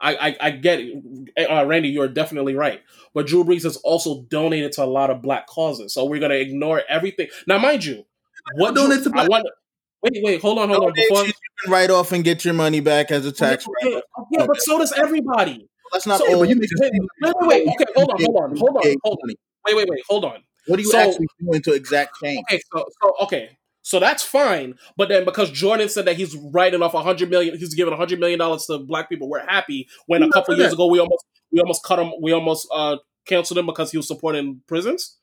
I, 0.01 0.15
I, 0.17 0.37
I 0.41 0.51
get 0.51 0.81
it. 0.81 1.51
Uh, 1.51 1.65
Randy, 1.67 1.89
you're 1.89 2.09
definitely 2.09 2.55
right. 2.55 2.83
But 3.15 3.27
Drew 3.27 3.43
Brees 3.45 3.63
has 3.63 3.77
also 3.79 4.23
donated 4.29 4.73
to 4.73 4.85
a 4.85 4.87
lot 4.87 5.11
of 5.11 5.23
black 5.23 5.47
causes. 5.47 5.95
So 5.95 6.05
we're 6.05 6.19
going 6.21 6.31
to 6.33 6.41
ignore 6.41 6.83
everything. 6.89 7.29
Now, 7.47 7.59
mind 7.59 7.85
you, 7.85 8.05
what 8.57 8.75
Donate 8.75 8.97
Drew, 8.99 9.05
to 9.05 9.11
black- 9.11 9.25
I 9.27 9.29
want 9.29 9.47
Wait, 10.03 10.21
wait, 10.23 10.43
hold 10.43 10.59
on, 10.59 10.69
hold 10.69 10.81
on. 10.81 10.87
Nowadays, 10.89 11.09
Before, 11.09 11.25
you 11.25 11.33
can 11.63 11.73
write 11.73 11.89
off 11.91 12.13
and 12.13 12.23
get 12.23 12.45
your 12.45 12.53
money 12.53 12.81
back 12.81 13.11
as 13.11 13.25
a 13.25 13.33
tax. 13.33 13.67
yeah, 13.83 14.01
yeah, 14.33 14.47
but 14.47 14.61
so 14.61 14.79
does 14.79 14.93
everybody. 14.93 15.67
That's 15.95 16.07
not 16.07 16.19
So- 16.19 16.35
all. 16.35 16.41
but 16.41 16.49
you 16.51 16.57
make 16.57 16.69
it 16.71 16.79
Wait, 16.79 16.93
wait, 17.23 17.35
wait, 17.41 17.67
wait. 17.67 17.75
Okay, 17.75 17.85
hold 17.97 18.11
on, 18.11 18.17
hold 18.23 18.37
on, 18.37 18.57
hold 18.59 18.77
on, 18.77 18.95
hold 19.03 19.19
on. 19.25 19.35
Wait, 19.67 19.77
wait, 19.77 19.89
wait, 19.89 20.03
hold 20.09 20.25
on. 20.25 20.43
What 20.67 20.79
are 20.79 20.83
you 20.83 20.91
So- 20.91 20.99
actually 20.99 21.27
doing 21.41 21.63
to 21.63 21.73
exact 21.73 22.17
change? 22.23 22.45
Okay, 22.51 22.61
so, 22.73 22.87
so 23.03 23.15
okay, 23.23 23.59
so 23.83 24.01
that's 24.01 24.23
fine. 24.23 24.75
But 24.97 25.11
then 25.11 25.25
because 25.25 25.51
Jordan 25.51 25.89
said 25.89 26.07
that 26.07 26.17
he's 26.17 26.35
writing 26.37 26.83
off 26.83 26.95
a 26.95 27.03
hundred 27.03 27.31
million, 27.31 27.57
he's 27.59 27.75
giving 27.75 27.93
a 27.93 27.97
hundred 27.97 28.19
million 28.19 28.39
dollars 28.39 28.65
to 28.67 28.79
black 28.79 29.09
people. 29.09 29.29
We're 29.29 29.45
happy. 29.47 29.89
When 30.07 30.23
a 30.23 30.31
couple 30.31 30.57
years 30.57 30.73
ago 30.73 30.87
we 30.87 30.99
almost 30.99 31.25
we 31.53 31.61
almost 31.61 31.85
cut 31.85 31.99
him, 31.99 32.13
we 32.21 32.33
almost 32.33 32.67
uh 32.75 32.97
canceled 33.27 33.59
him 33.59 33.67
because 33.67 33.91
he 33.91 33.99
was 33.99 34.09
supporting 34.09 34.63
prisons. 34.67 35.19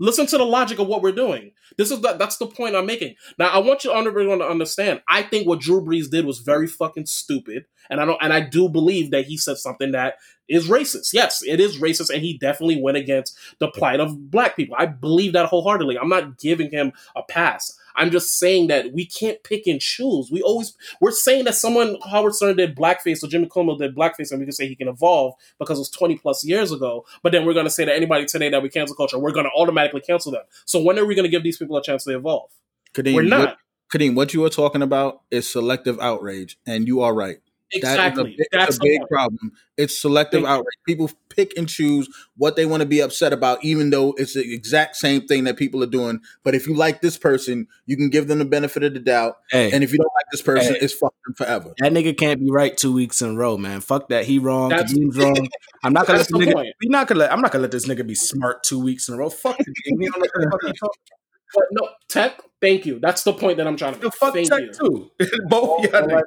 Listen 0.00 0.26
to 0.26 0.38
the 0.38 0.44
logic 0.44 0.80
of 0.80 0.88
what 0.88 1.00
we're 1.00 1.12
doing. 1.12 1.52
This 1.78 1.92
is 1.92 2.00
that 2.00 2.18
that's 2.18 2.38
the 2.38 2.46
point 2.46 2.74
I'm 2.74 2.86
making. 2.86 3.14
Now 3.38 3.50
I 3.50 3.58
want 3.58 3.84
you 3.84 3.92
everyone 3.92 4.40
to 4.40 4.48
understand. 4.48 5.00
I 5.08 5.22
think 5.22 5.46
what 5.46 5.60
Drew 5.60 5.80
Brees 5.80 6.10
did 6.10 6.24
was 6.24 6.40
very 6.40 6.66
fucking 6.66 7.06
stupid, 7.06 7.66
and 7.88 8.00
I 8.00 8.04
don't 8.04 8.18
and 8.20 8.32
I 8.32 8.40
do 8.40 8.68
believe 8.68 9.12
that 9.12 9.26
he 9.26 9.36
said 9.36 9.58
something 9.58 9.92
that 9.92 10.16
is 10.52 10.68
racist. 10.68 11.12
Yes, 11.12 11.42
it 11.46 11.60
is 11.60 11.78
racist, 11.78 12.10
and 12.10 12.22
he 12.22 12.36
definitely 12.36 12.80
went 12.80 12.96
against 12.96 13.36
the 13.58 13.68
plight 13.68 14.00
of 14.00 14.30
black 14.30 14.56
people. 14.56 14.76
I 14.78 14.86
believe 14.86 15.32
that 15.32 15.46
wholeheartedly. 15.46 15.98
I'm 15.98 16.08
not 16.08 16.38
giving 16.38 16.70
him 16.70 16.92
a 17.16 17.22
pass. 17.22 17.78
I'm 17.94 18.10
just 18.10 18.38
saying 18.38 18.68
that 18.68 18.92
we 18.92 19.04
can't 19.04 19.42
pick 19.42 19.66
and 19.66 19.80
choose. 19.80 20.30
We 20.30 20.42
always 20.42 20.74
we're 21.00 21.10
saying 21.10 21.44
that 21.44 21.54
someone 21.54 21.96
Howard 22.10 22.34
Stern 22.34 22.56
did 22.56 22.76
blackface 22.76 23.22
or 23.22 23.28
Jimmy 23.28 23.48
Kimmel 23.52 23.76
did 23.76 23.94
blackface, 23.94 24.30
and 24.30 24.40
we 24.40 24.46
can 24.46 24.52
say 24.52 24.66
he 24.68 24.76
can 24.76 24.88
evolve 24.88 25.34
because 25.58 25.78
it 25.78 25.82
was 25.82 25.90
20 25.90 26.16
plus 26.18 26.44
years 26.44 26.72
ago. 26.72 27.04
But 27.22 27.32
then 27.32 27.44
we're 27.44 27.54
going 27.54 27.66
to 27.66 27.70
say 27.70 27.84
that 27.84 27.94
anybody 27.94 28.26
today 28.26 28.48
that 28.50 28.62
we 28.62 28.68
cancel 28.68 28.96
culture, 28.96 29.18
we're 29.18 29.32
going 29.32 29.46
to 29.46 29.52
automatically 29.52 30.00
cancel 30.00 30.32
them. 30.32 30.42
So 30.64 30.82
when 30.82 30.98
are 30.98 31.06
we 31.06 31.14
going 31.14 31.24
to 31.24 31.30
give 31.30 31.42
these 31.42 31.58
people 31.58 31.76
a 31.76 31.82
chance 31.82 32.04
to 32.04 32.16
evolve? 32.16 32.50
Kadeem, 32.94 33.14
we're 33.14 33.22
not. 33.22 33.40
What, 33.40 33.58
Kadeem, 33.92 34.14
what 34.14 34.32
you 34.34 34.44
are 34.44 34.50
talking 34.50 34.82
about 34.82 35.22
is 35.30 35.50
selective 35.50 35.98
outrage, 36.00 36.58
and 36.66 36.86
you 36.86 37.00
are 37.00 37.14
right. 37.14 37.38
Exactly. 37.72 38.36
That 38.38 38.46
a, 38.52 38.58
That's 38.66 38.76
a 38.76 38.80
big 38.82 38.98
point. 39.00 39.10
problem. 39.10 39.52
It's 39.76 39.98
selective 39.98 40.44
outrage. 40.44 40.66
People 40.86 41.10
pick 41.28 41.56
and 41.56 41.68
choose 41.68 42.08
what 42.36 42.56
they 42.56 42.66
want 42.66 42.82
to 42.82 42.86
be 42.86 43.00
upset 43.00 43.32
about, 43.32 43.64
even 43.64 43.90
though 43.90 44.14
it's 44.18 44.34
the 44.34 44.52
exact 44.54 44.96
same 44.96 45.26
thing 45.26 45.44
that 45.44 45.56
people 45.56 45.82
are 45.82 45.86
doing. 45.86 46.20
But 46.44 46.54
if 46.54 46.66
you 46.66 46.74
like 46.74 47.00
this 47.00 47.16
person, 47.16 47.66
you 47.86 47.96
can 47.96 48.10
give 48.10 48.28
them 48.28 48.38
the 48.38 48.44
benefit 48.44 48.82
of 48.82 48.92
the 48.94 49.00
doubt. 49.00 49.36
Hey, 49.50 49.70
And 49.72 49.82
if 49.82 49.92
you 49.92 49.98
don't 49.98 50.12
like 50.14 50.26
this 50.30 50.42
person, 50.42 50.74
Hey. 50.74 50.80
it's 50.82 50.98
them 51.00 51.10
forever. 51.36 51.72
that 51.78 51.92
nigga 51.92 52.16
can't 52.16 52.40
be 52.40 52.50
right 52.50 52.76
two 52.76 52.92
weeks 52.92 53.22
in 53.22 53.30
a 53.30 53.34
row, 53.34 53.56
man. 53.56 53.80
Fuck 53.80 54.08
that. 54.08 54.24
He 54.26 54.38
wrong. 54.38 54.70
Kadeem's 54.70 55.16
wrong. 55.16 55.48
I'm 55.84 55.92
not 55.92 56.06
gonna 56.06 56.18
let 56.18 56.28
this 56.28 56.36
nigga. 56.36 56.54
We 56.80 56.88
not 56.88 57.08
gonna 57.08 57.20
let. 57.20 57.32
I'm 57.32 57.40
not 57.40 57.50
gonna 57.50 57.62
let 57.62 57.70
this 57.72 57.86
nigga 57.86 58.06
be 58.06 58.14
smart 58.14 58.62
two 58.62 58.78
weeks 58.78 59.08
in 59.08 59.14
a 59.14 59.18
row. 59.18 59.30
Fuck 59.30 59.56
Kadeem. 59.58 59.64
He 59.84 60.08
don't 60.08 60.18
know 60.20 60.48
what 60.50 60.60
the 60.60 60.74
fuck 60.80 60.90
But 61.54 61.64
no, 61.72 61.88
tech, 62.08 62.40
thank 62.62 62.86
you. 62.86 62.98
That's 62.98 63.22
the 63.24 63.34
point 63.34 63.58
that 63.58 63.66
I'm 63.66 63.76
trying 63.76 63.94
to 63.94 63.98
The 64.00 64.06
make. 64.06 64.14
fuck 64.14 64.32
Thank 64.34 64.48
Tech 64.48 64.60
you. 64.60 64.72
too. 64.72 65.10
Both 65.48 65.84
y'all 65.84 66.02
niggas. 66.02 66.22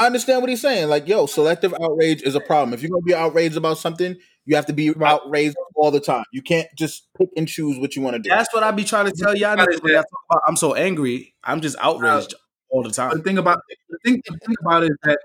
I 0.00 0.06
understand 0.06 0.42
what 0.42 0.50
he's 0.50 0.60
saying. 0.60 0.88
Like, 0.88 1.08
yo, 1.08 1.26
selective 1.26 1.72
outrage 1.80 2.22
is 2.22 2.34
a 2.34 2.40
problem. 2.40 2.74
If 2.74 2.82
you're 2.82 2.90
gonna 2.90 3.02
be 3.02 3.14
outraged 3.14 3.56
about 3.56 3.78
something, 3.78 4.16
you 4.44 4.56
have 4.56 4.66
to 4.66 4.72
be 4.72 4.92
outraged 5.02 5.56
all 5.76 5.90
the 5.90 6.00
time. 6.00 6.24
You 6.32 6.42
can't 6.42 6.68
just 6.76 7.08
pick 7.16 7.28
and 7.36 7.48
choose 7.48 7.78
what 7.78 7.96
you 7.96 8.02
want 8.02 8.16
to 8.16 8.22
do. 8.22 8.28
That's 8.28 8.52
what 8.52 8.62
I 8.62 8.70
be 8.72 8.84
trying 8.84 9.06
to 9.06 9.12
tell 9.12 9.36
y'all 9.36 9.56
niggas 9.56 9.80
talk 9.80 10.04
about 10.30 10.42
I'm 10.46 10.56
so 10.56 10.74
angry. 10.74 11.34
I'm 11.44 11.60
just 11.60 11.76
outraged 11.78 12.34
all 12.70 12.82
the 12.82 12.90
time. 12.90 13.16
the 13.16 13.22
thing 13.22 13.38
about 13.38 13.60
the 13.88 13.98
thing, 14.04 14.22
the 14.26 14.36
thing 14.38 14.54
about 14.60 14.82
it 14.82 14.90
is 14.90 14.98
that 15.04 15.18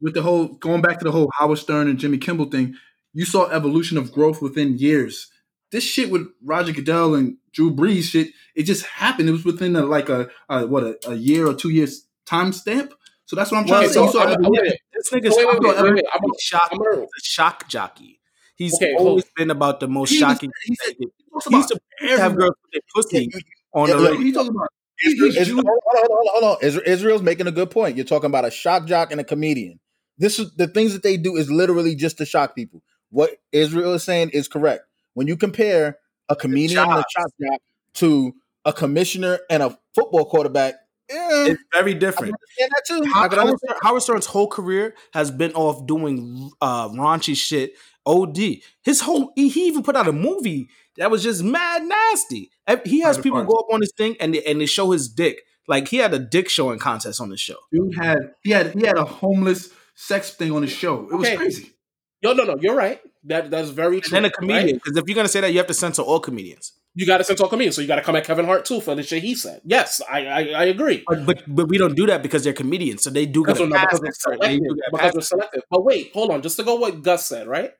with 0.00 0.14
the 0.14 0.22
whole 0.22 0.48
going 0.48 0.82
back 0.82 0.98
to 0.98 1.04
the 1.04 1.12
whole 1.12 1.30
Howard 1.38 1.58
Stern 1.58 1.88
and 1.88 1.98
Jimmy 1.98 2.18
Kimmel 2.18 2.46
thing, 2.46 2.74
you 3.12 3.24
saw 3.24 3.48
evolution 3.48 3.96
of 3.98 4.12
growth 4.12 4.42
within 4.42 4.76
years. 4.78 5.30
This 5.72 5.84
shit 5.84 6.10
with 6.10 6.28
Roger 6.44 6.72
Goodell 6.72 7.14
and 7.14 7.36
Drew 7.52 7.74
Brees 7.74 8.04
shit, 8.04 8.28
it 8.54 8.64
just 8.64 8.86
happened. 8.86 9.28
It 9.28 9.32
was 9.32 9.44
within 9.44 9.76
a, 9.76 9.84
like 9.84 10.08
a, 10.08 10.28
a 10.48 10.66
what 10.66 10.84
a, 10.84 10.98
a 11.08 11.14
year 11.14 11.46
or 11.48 11.54
two 11.54 11.70
years 11.70 12.06
time 12.26 12.52
stamp. 12.52 12.92
So 13.26 13.36
that's 13.36 13.50
what 13.52 13.58
I'm 13.58 13.66
trying 13.66 13.82
Okay, 13.82 13.88
to 13.88 13.94
say. 13.94 14.00
so 14.00 14.12
saw 14.12 14.22
I'm, 14.24 14.28
I'm, 14.44 14.52
wait, 14.52 14.78
This 14.94 15.10
nigga's 15.12 15.36
wait, 15.36 15.46
wait, 15.48 15.60
wait, 15.62 15.82
wait, 15.82 15.94
wait. 15.94 16.04
I'm, 16.14 16.20
he's 16.24 16.42
shock, 16.42 16.68
I'm 16.72 16.80
a 16.80 17.06
shock 17.22 17.68
jockey. 17.68 18.20
He's 18.56 18.74
Okay, 18.74 18.94
always 18.96 19.24
been 19.36 19.50
about 19.50 19.80
the 19.80 19.88
most 19.88 20.10
He 20.10 20.18
shocking. 20.20 20.48
was- 20.50 20.54
he 20.64 20.74
said- 20.76 20.94
he 20.98 21.06
talks 21.32 21.46
He's 21.48 21.66
to 21.66 21.80
have 22.22 22.36
girls 22.36 22.54
put 22.62 22.72
their 22.72 22.82
pussy 22.94 23.28
Yeah, 23.30 23.40
on 23.74 23.88
yeah, 23.88 23.94
the 23.96 24.00
radio. 24.00 24.16
What 24.16 24.22
are 24.22 24.26
you 24.26 24.32
talking 24.34 24.50
about? 24.56 24.68
Israel, 25.04 25.28
He's 25.28 25.36
Israel, 25.38 25.62
hold 25.66 25.82
on, 25.86 25.96
hold 25.96 26.10
on, 26.28 26.42
hold 26.42 26.44
on. 26.44 26.66
Israel, 26.66 26.84
Israel's 26.86 27.22
making 27.22 27.48
a 27.48 27.52
good 27.52 27.70
point. 27.70 27.96
You're 27.96 28.06
talking 28.06 28.28
about 28.28 28.46
a 28.46 28.52
shock 28.52 28.86
jock 28.86 29.12
and 29.12 29.20
a 29.20 29.24
comedian. 29.24 29.80
This 30.18 30.38
is 30.38 30.54
the 30.56 30.68
things 30.68 30.94
that 30.94 31.02
they 31.02 31.18
do 31.18 31.36
is 31.36 31.50
literally 31.50 31.94
just 31.96 32.18
to 32.18 32.26
shock 32.26 32.54
people. 32.54 32.82
What 33.10 33.32
Israel 33.52 33.94
is 33.94 34.04
saying 34.04 34.30
is 34.30 34.48
correct. 34.48 34.85
When 35.16 35.26
you 35.26 35.36
compare 35.38 35.96
a 36.28 36.36
comedian 36.36 36.78
and 36.78 36.92
a 36.92 37.04
shock 37.10 37.30
jock 37.40 37.60
to 37.94 38.34
a 38.66 38.72
commissioner 38.74 39.38
and 39.48 39.62
a 39.62 39.78
football 39.94 40.26
quarterback, 40.26 40.74
eh, 41.08 41.52
It's 41.52 41.62
very 41.72 41.94
different. 41.94 42.34
that 42.58 42.82
too. 42.86 43.02
I 43.02 43.08
Howard, 43.08 43.30
can 43.30 43.38
understand. 43.40 43.58
Stern- 43.70 43.78
Howard 43.82 44.02
Stern's 44.02 44.26
whole 44.26 44.48
career 44.48 44.94
has 45.14 45.30
been 45.30 45.52
off 45.54 45.86
doing 45.86 46.50
uh, 46.60 46.90
raunchy 46.90 47.34
shit. 47.34 47.72
Od. 48.04 48.36
His 48.82 49.00
whole 49.00 49.32
he, 49.34 49.48
he 49.48 49.66
even 49.68 49.82
put 49.82 49.96
out 49.96 50.06
a 50.06 50.12
movie 50.12 50.68
that 50.98 51.10
was 51.10 51.22
just 51.22 51.42
mad 51.42 51.82
nasty. 51.84 52.50
He 52.84 53.00
has 53.00 53.16
people 53.18 53.42
go 53.44 53.54
up 53.54 53.66
on 53.72 53.80
his 53.80 53.92
thing 53.96 54.16
and 54.20 54.34
they, 54.34 54.42
and 54.44 54.60
they 54.60 54.66
show 54.66 54.90
his 54.90 55.08
dick. 55.08 55.40
Like 55.66 55.88
he 55.88 55.96
had 55.96 56.12
a 56.12 56.18
dick 56.18 56.48
showing 56.50 56.78
contest 56.78 57.20
on 57.22 57.30
the 57.30 57.38
show. 57.38 57.56
Dude 57.72 57.96
had 57.96 58.18
he 58.44 58.50
had 58.50 58.74
he 58.74 58.86
had 58.86 58.98
a 58.98 59.04
homeless 59.04 59.70
sex 59.94 60.30
thing 60.34 60.52
on 60.52 60.60
his 60.62 60.70
show. 60.72 61.08
It 61.10 61.14
was 61.16 61.26
Okay. 61.26 61.36
crazy. 61.36 61.72
Yo, 62.20 62.32
no, 62.34 62.44
no. 62.44 62.56
You're 62.60 62.76
right. 62.76 63.00
That 63.26 63.50
that's 63.50 63.70
very 63.70 63.96
And 63.96 64.04
true. 64.04 64.10
then 64.16 64.24
a 64.24 64.28
right? 64.28 64.34
comedian, 64.34 64.76
because 64.76 64.96
if 64.96 65.04
you're 65.08 65.14
gonna 65.16 65.28
say 65.28 65.40
that, 65.40 65.52
you 65.52 65.58
have 65.58 65.66
to 65.66 65.74
censor 65.74 66.02
all 66.02 66.20
comedians. 66.20 66.72
You 66.94 67.04
got 67.06 67.18
to 67.18 67.24
censor 67.24 67.42
to 67.42 67.46
a 67.46 67.48
comedian, 67.50 67.72
so 67.74 67.82
you 67.82 67.86
got 67.88 67.96
to 67.96 68.02
come 68.02 68.16
at 68.16 68.24
Kevin 68.24 68.46
Hart 68.46 68.64
too 68.64 68.80
for 68.80 68.94
the 68.94 69.02
shit 69.02 69.22
he 69.22 69.34
said. 69.34 69.60
Yes, 69.64 70.00
I 70.10 70.26
I, 70.26 70.40
I 70.60 70.64
agree. 70.64 71.04
But, 71.06 71.26
but 71.26 71.42
but 71.46 71.68
we 71.68 71.76
don't 71.76 71.94
do 71.94 72.06
that 72.06 72.22
because 72.22 72.42
they're 72.44 72.54
comedians, 72.54 73.02
so 73.02 73.10
they 73.10 73.26
do 73.26 73.44
get 73.44 73.56
Because 73.56 73.60
a 73.60 73.62
we're, 73.64 73.68
not- 73.68 73.78
pass. 73.90 74.00
because 74.00 74.00
we're 74.00 74.12
selective. 74.36 74.60
do 74.60 74.74
get 74.76 74.84
Because 74.92 75.14
we're 75.14 75.20
selective. 75.20 75.62
But 75.70 75.84
wait, 75.84 76.10
hold 76.14 76.30
on. 76.30 76.40
Just 76.40 76.56
to 76.56 76.62
go 76.62 76.76
what 76.76 77.02
Gus 77.02 77.26
said, 77.26 77.46
right? 77.48 77.72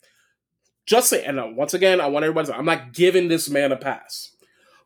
Just 0.85 1.09
say, 1.09 1.25
and 1.25 1.41
uh, 1.41 1.47
once 1.51 1.73
again, 1.75 2.01
I 2.01 2.07
want 2.09 2.25
everybody 2.25 2.49
to. 2.49 2.57
I'm 2.57 2.65
not 2.67 2.93
giving 2.93 3.29
this 3.29 3.49
man 3.49 3.73
a 3.73 3.77
pass. 3.77 4.33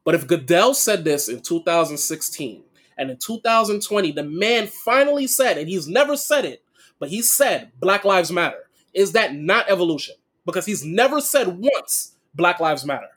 But 0.04 0.14
if 0.14 0.26
Goodell 0.26 0.74
said 0.74 1.04
this 1.04 1.28
in 1.28 1.40
2016 1.42 2.62
and 2.96 3.10
in 3.10 3.16
2020, 3.18 4.12
the 4.12 4.22
man 4.22 4.66
finally 4.66 5.26
said, 5.26 5.58
and 5.58 5.68
he's 5.68 5.88
never 5.88 6.16
said 6.16 6.44
it, 6.44 6.62
but 6.98 7.08
he 7.10 7.20
said 7.20 7.72
Black 7.80 8.04
Lives 8.04 8.30
Matter. 8.32 8.58
Is 8.94 9.12
that 9.12 9.34
not 9.34 9.68
evolution? 9.68 10.14
Because 10.46 10.66
he's 10.66 10.84
never 10.84 11.20
said 11.20 11.48
once 11.48 12.16
Black 12.34 12.60
Lives 12.60 12.84
Matter. 12.84 13.08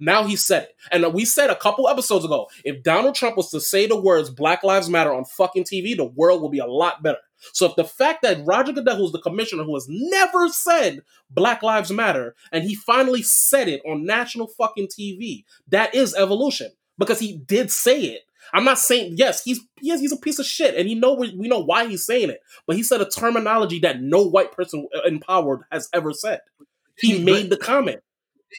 Now 0.00 0.24
he 0.24 0.34
said 0.34 0.62
it. 0.64 0.76
And 0.90 1.12
we 1.12 1.26
said 1.26 1.50
a 1.50 1.56
couple 1.56 1.88
episodes 1.88 2.24
ago, 2.24 2.48
if 2.64 2.82
Donald 2.82 3.14
Trump 3.14 3.36
was 3.36 3.50
to 3.50 3.60
say 3.60 3.86
the 3.86 4.00
words 4.00 4.30
Black 4.30 4.64
Lives 4.64 4.88
Matter 4.88 5.12
on 5.12 5.26
fucking 5.26 5.64
TV, 5.64 5.94
the 5.94 6.04
world 6.04 6.40
will 6.40 6.48
be 6.48 6.58
a 6.58 6.66
lot 6.66 7.02
better. 7.02 7.18
So 7.52 7.66
if 7.66 7.76
the 7.76 7.84
fact 7.84 8.22
that 8.22 8.44
Roger 8.44 8.72
Goodell, 8.72 8.96
who's 8.96 9.12
the 9.12 9.20
commissioner, 9.20 9.64
who 9.64 9.74
has 9.74 9.86
never 9.88 10.48
said 10.48 11.02
Black 11.30 11.62
Lives 11.62 11.90
Matter, 11.90 12.34
and 12.50 12.64
he 12.64 12.74
finally 12.74 13.22
said 13.22 13.68
it 13.68 13.82
on 13.86 14.04
national 14.04 14.46
fucking 14.46 14.88
TV, 14.88 15.44
that 15.68 15.94
is 15.94 16.14
evolution. 16.14 16.70
Because 16.98 17.18
he 17.18 17.38
did 17.38 17.70
say 17.70 18.00
it. 18.02 18.22
I'm 18.52 18.64
not 18.64 18.78
saying 18.78 19.14
yes, 19.16 19.42
he's 19.44 19.60
yes, 19.80 20.00
he's 20.00 20.12
a 20.12 20.16
piece 20.16 20.38
of 20.38 20.46
shit, 20.46 20.74
and 20.76 20.88
he 20.88 20.94
know 20.94 21.14
we, 21.14 21.34
we 21.36 21.48
know 21.48 21.60
why 21.60 21.86
he's 21.86 22.04
saying 22.04 22.30
it. 22.30 22.40
But 22.66 22.76
he 22.76 22.82
said 22.82 23.00
a 23.00 23.08
terminology 23.08 23.78
that 23.80 24.00
no 24.00 24.22
white 24.22 24.52
person 24.52 24.86
in 25.06 25.20
power 25.20 25.66
has 25.70 25.88
ever 25.92 26.12
said. 26.12 26.40
He 26.96 27.22
made 27.22 27.50
the 27.50 27.56
comment. 27.56 28.00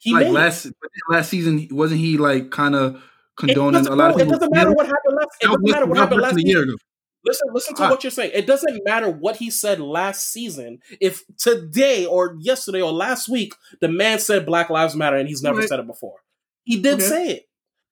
He 0.01 0.13
like 0.13 0.23
made 0.23 0.30
it. 0.30 0.34
last 0.34 0.68
last 1.09 1.30
season, 1.30 1.68
wasn't 1.72 1.99
he 1.99 2.18
like 2.18 2.49
kind 2.51 2.76
of 2.76 3.01
condoning 3.38 3.88
a 3.88 3.95
lot 3.95 4.11
of 4.11 4.18
it 4.18 4.23
people? 4.23 4.34
doesn't 4.39 4.53
matter 4.53 4.72
what 4.72 4.85
happened 4.85 5.15
last. 5.15 5.30
It 5.41 5.45
doesn't 5.47 5.69
matter 5.69 5.85
what 5.85 5.97
happened 5.97 6.22
last 6.22 6.39
year 6.45 6.63
ago. 6.63 6.76
Listen, 7.23 7.49
listen 7.53 7.76
to 7.76 7.84
Ah. 7.84 7.89
what 7.91 8.03
you're 8.03 8.09
saying. 8.09 8.31
It 8.34 8.47
doesn't 8.47 8.81
matter 8.84 9.07
what 9.07 9.35
he 9.35 9.51
said 9.51 9.80
last 9.80 10.31
season. 10.31 10.80
If 10.99 11.23
today 11.38 12.03
or 12.05 12.35
yesterday 12.39 12.81
or 12.81 12.91
last 12.91 13.30
week 13.30 13.53
the 13.80 13.89
man 13.89 14.18
said 14.18 14.43
Black 14.45 14.72
Lives 14.72 14.95
Matter 14.95 15.18
and 15.18 15.30
he's 15.30 15.43
never 15.43 15.59
Right. 15.59 15.69
said 15.69 15.80
it 15.80 15.85
before, 15.85 16.15
he 16.63 16.77
did 16.81 16.95
Okay. 16.95 17.03
say 17.03 17.27
it. 17.30 17.45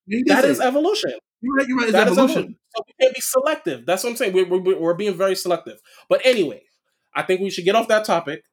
He 0.07 0.23
did 0.23 0.27
That 0.35 0.43
say 0.45 0.49
is 0.49 0.59
it. 0.59 0.65
evolution. 0.65 1.11
You're 1.41 1.55
right. 1.55 1.67
You're 1.67 1.77
right. 1.77 1.83
It's 1.89 1.93
That 1.93 2.07
is 2.07 2.17
evolution. 2.17 2.55
So 2.75 2.83
we 2.87 2.93
can't 3.05 3.15
be 3.15 3.21
selective. 3.21 3.85
That's 3.85 4.03
what 4.03 4.11
I'm 4.11 4.15
saying. 4.17 4.33
We're, 4.33 4.45
we're, 4.47 4.79
we're 4.79 4.93
being 4.93 5.15
very 5.15 5.35
selective. 5.35 5.79
But 6.09 6.21
anyway, 6.25 6.61
I 7.15 7.23
think 7.23 7.41
we 7.41 7.49
should 7.49 7.65
get 7.65 7.75
off 7.75 7.87
that 7.87 8.05
topic. 8.05 8.43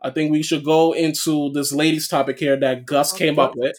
I 0.00 0.10
think 0.10 0.32
we 0.32 0.42
should 0.42 0.64
go 0.64 0.92
into 0.92 1.50
this 1.52 1.72
lady's 1.72 2.08
topic 2.08 2.38
here 2.38 2.56
that 2.58 2.86
Gus 2.86 3.12
came 3.12 3.38
up 3.38 3.52
with. 3.56 3.76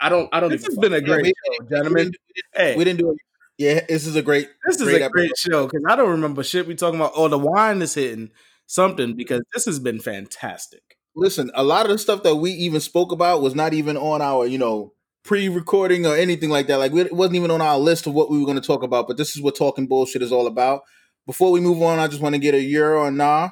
I 0.00 0.08
don't. 0.08 0.28
I 0.32 0.40
don't 0.40 0.50
This 0.50 0.62
even. 0.62 0.70
has 0.76 0.78
been 0.78 0.92
a 0.94 1.00
great 1.00 1.22
we- 1.24 1.32
show, 1.58 1.64
gentlemen. 1.68 2.12
Hey, 2.54 2.76
We 2.76 2.84
didn't 2.84 3.00
do 3.00 3.10
it. 3.10 3.16
Yeah, 3.58 3.80
this 3.86 4.06
is 4.06 4.16
a 4.16 4.22
great. 4.22 4.48
this 4.66 4.76
is 4.80 4.84
great 4.88 5.02
a 5.02 5.10
great 5.10 5.36
show 5.36 5.66
because 5.66 5.84
I 5.86 5.94
don't 5.96 6.08
remember 6.08 6.42
shit 6.42 6.66
we 6.66 6.74
talking 6.74 6.98
about. 6.98 7.12
Oh, 7.14 7.28
the 7.28 7.38
wine 7.38 7.82
is 7.82 7.92
hitting 7.94 8.30
something 8.66 9.14
because 9.14 9.42
this 9.52 9.66
has 9.66 9.78
been 9.78 10.00
fantastic. 10.00 10.80
Listen, 11.14 11.50
a 11.54 11.62
lot 11.62 11.84
of 11.84 11.92
the 11.92 11.98
stuff 11.98 12.22
that 12.22 12.36
we 12.36 12.52
even 12.52 12.80
spoke 12.80 13.12
about 13.12 13.42
was 13.42 13.54
not 13.54 13.74
even 13.74 13.98
on 13.98 14.22
our, 14.22 14.46
you 14.46 14.56
know, 14.56 14.94
pre-recording 15.30 16.04
or 16.06 16.16
anything 16.16 16.50
like 16.50 16.66
that. 16.66 16.78
Like 16.78 16.92
it 16.92 17.12
wasn't 17.12 17.36
even 17.36 17.52
on 17.52 17.60
our 17.62 17.78
list 17.78 18.08
of 18.08 18.14
what 18.14 18.32
we 18.32 18.38
were 18.40 18.44
going 18.44 18.60
to 18.60 18.66
talk 18.66 18.82
about. 18.82 19.06
But 19.06 19.16
this 19.16 19.36
is 19.36 19.40
what 19.40 19.54
talking 19.54 19.86
bullshit 19.86 20.22
is 20.22 20.32
all 20.32 20.48
about. 20.48 20.82
Before 21.24 21.52
we 21.52 21.60
move 21.60 21.80
on, 21.82 22.00
I 22.00 22.08
just 22.08 22.20
want 22.20 22.34
to 22.34 22.40
get 22.40 22.52
a 22.52 22.60
euro 22.60 23.02
or 23.04 23.12
nah. 23.12 23.50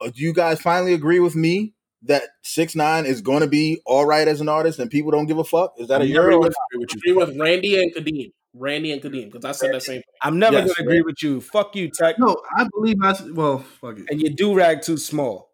Uh, 0.00 0.06
Do 0.06 0.22
you 0.22 0.32
guys 0.32 0.58
finally 0.62 0.94
agree 0.94 1.20
with 1.20 1.36
me 1.36 1.74
that 2.04 2.22
six 2.42 2.74
nine 2.74 3.04
is 3.04 3.20
going 3.20 3.40
to 3.42 3.46
be 3.46 3.82
all 3.84 4.06
right 4.06 4.26
as 4.26 4.40
an 4.40 4.48
artist 4.48 4.78
and 4.78 4.90
people 4.90 5.10
don't 5.10 5.26
give 5.26 5.36
a 5.36 5.44
fuck? 5.44 5.74
Is 5.76 5.88
that 5.88 6.00
a 6.00 6.04
I'm 6.04 6.10
never 6.12 6.30
euro? 6.30 6.36
or 6.38 6.40
gonna 6.44 6.50
nah? 6.50 6.66
agree 6.72 6.80
with 6.86 6.94
agree 6.94 7.12
you. 7.12 7.18
with 7.18 7.38
Randy 7.38 7.82
and 7.82 7.94
Kadeem. 7.94 8.32
Randy 8.54 8.92
and 8.92 9.02
Kadeem, 9.02 9.30
because 9.30 9.44
I 9.44 9.52
said 9.52 9.74
that 9.74 9.82
same 9.82 9.96
thing. 10.00 10.14
I'm 10.22 10.38
never 10.38 10.56
Yes, 10.56 10.68
gonna 10.74 10.86
agree 10.88 11.02
with 11.02 11.22
you. 11.22 11.42
Fuck 11.42 11.76
you, 11.76 11.90
Tech. 11.90 12.18
No, 12.18 12.40
I 12.56 12.66
believe 12.72 12.96
I. 13.02 13.10
s- 13.10 13.22
Well, 13.30 13.58
fuck 13.58 13.98
it. 13.98 14.06
And 14.08 14.18
your 14.20 14.30
do 14.30 14.54
rag 14.54 14.80
too 14.80 14.96
small. 14.96 15.51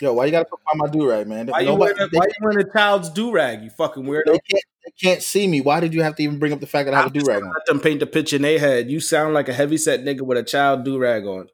Yo, 0.00 0.12
why 0.12 0.26
you 0.26 0.30
got 0.30 0.40
to 0.40 0.44
put 0.44 0.60
on 0.70 0.76
my 0.78 0.88
do 0.88 1.08
rag, 1.08 1.26
man? 1.26 1.46
Why 1.46 1.60
you 1.60 1.66
Nobody- 1.68 1.94
wearing 1.94 2.10
a, 2.12 2.18
why 2.18 2.24
you 2.26 2.34
wearing 2.42 2.58
a 2.66 2.72
child's 2.72 3.08
do 3.10 3.30
rag? 3.32 3.62
You 3.62 3.70
fucking 3.70 4.02
they, 4.04 4.10
weirdo. 4.10 4.26
can't, 4.26 4.64
they 4.84 4.92
can't 5.02 5.22
see 5.22 5.48
me. 5.48 5.62
Why 5.62 5.80
did 5.80 5.94
you 5.94 6.02
have 6.02 6.14
to 6.16 6.22
even 6.22 6.38
bring 6.38 6.52
up 6.52 6.60
the 6.60 6.66
fact 6.66 6.84
that 6.86 6.92
I 6.94 6.98
have 6.98 7.06
a 7.06 7.08
I'm 7.08 7.12
do 7.14 7.26
rag 7.26 7.38
gonna 7.40 7.46
on? 7.48 7.54
Let 7.54 7.66
them 7.66 7.80
paint 7.80 8.00
the 8.00 8.06
picture 8.06 8.36
in 8.36 8.42
their 8.42 8.58
head. 8.58 8.90
You 8.90 9.00
sound 9.00 9.32
like 9.32 9.48
a 9.48 9.54
heavy 9.54 9.78
set 9.78 10.04
nigga 10.04 10.20
with 10.20 10.36
a 10.36 10.42
child 10.42 10.84
do 10.84 10.98
rag 10.98 11.24
on. 11.24 11.48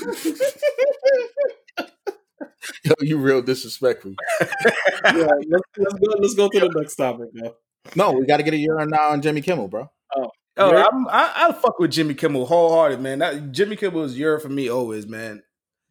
Yo, 2.84 2.92
you 3.00 3.18
real 3.18 3.42
disrespectful. 3.42 4.14
yeah, 4.40 4.48
let's, 5.04 5.62
let's 5.76 5.94
go. 5.94 6.14
Let's 6.18 6.34
go 6.34 6.48
to 6.48 6.60
the 6.60 6.72
next 6.74 6.96
topic. 6.96 7.28
Yo. 7.34 7.54
No, 7.94 8.12
we 8.12 8.26
got 8.26 8.38
to 8.38 8.42
get 8.42 8.54
a 8.54 8.56
euro 8.56 8.84
now 8.86 9.10
on 9.10 9.22
Jimmy 9.22 9.40
Kimmel, 9.40 9.68
bro. 9.68 9.88
Oh, 10.16 10.30
oh 10.56 10.70
You're- 10.70 10.82
I'm, 10.82 11.06
I, 11.08 11.32
I 11.48 11.52
fuck 11.52 11.78
with 11.78 11.90
Jimmy 11.92 12.14
Kimmel 12.14 12.46
wholehearted, 12.46 13.00
man. 13.00 13.18
That 13.20 13.52
Jimmy 13.52 13.76
Kimmel 13.76 14.04
is 14.04 14.18
Europe 14.18 14.42
for 14.42 14.48
me 14.48 14.68
always, 14.68 15.06
man. 15.06 15.42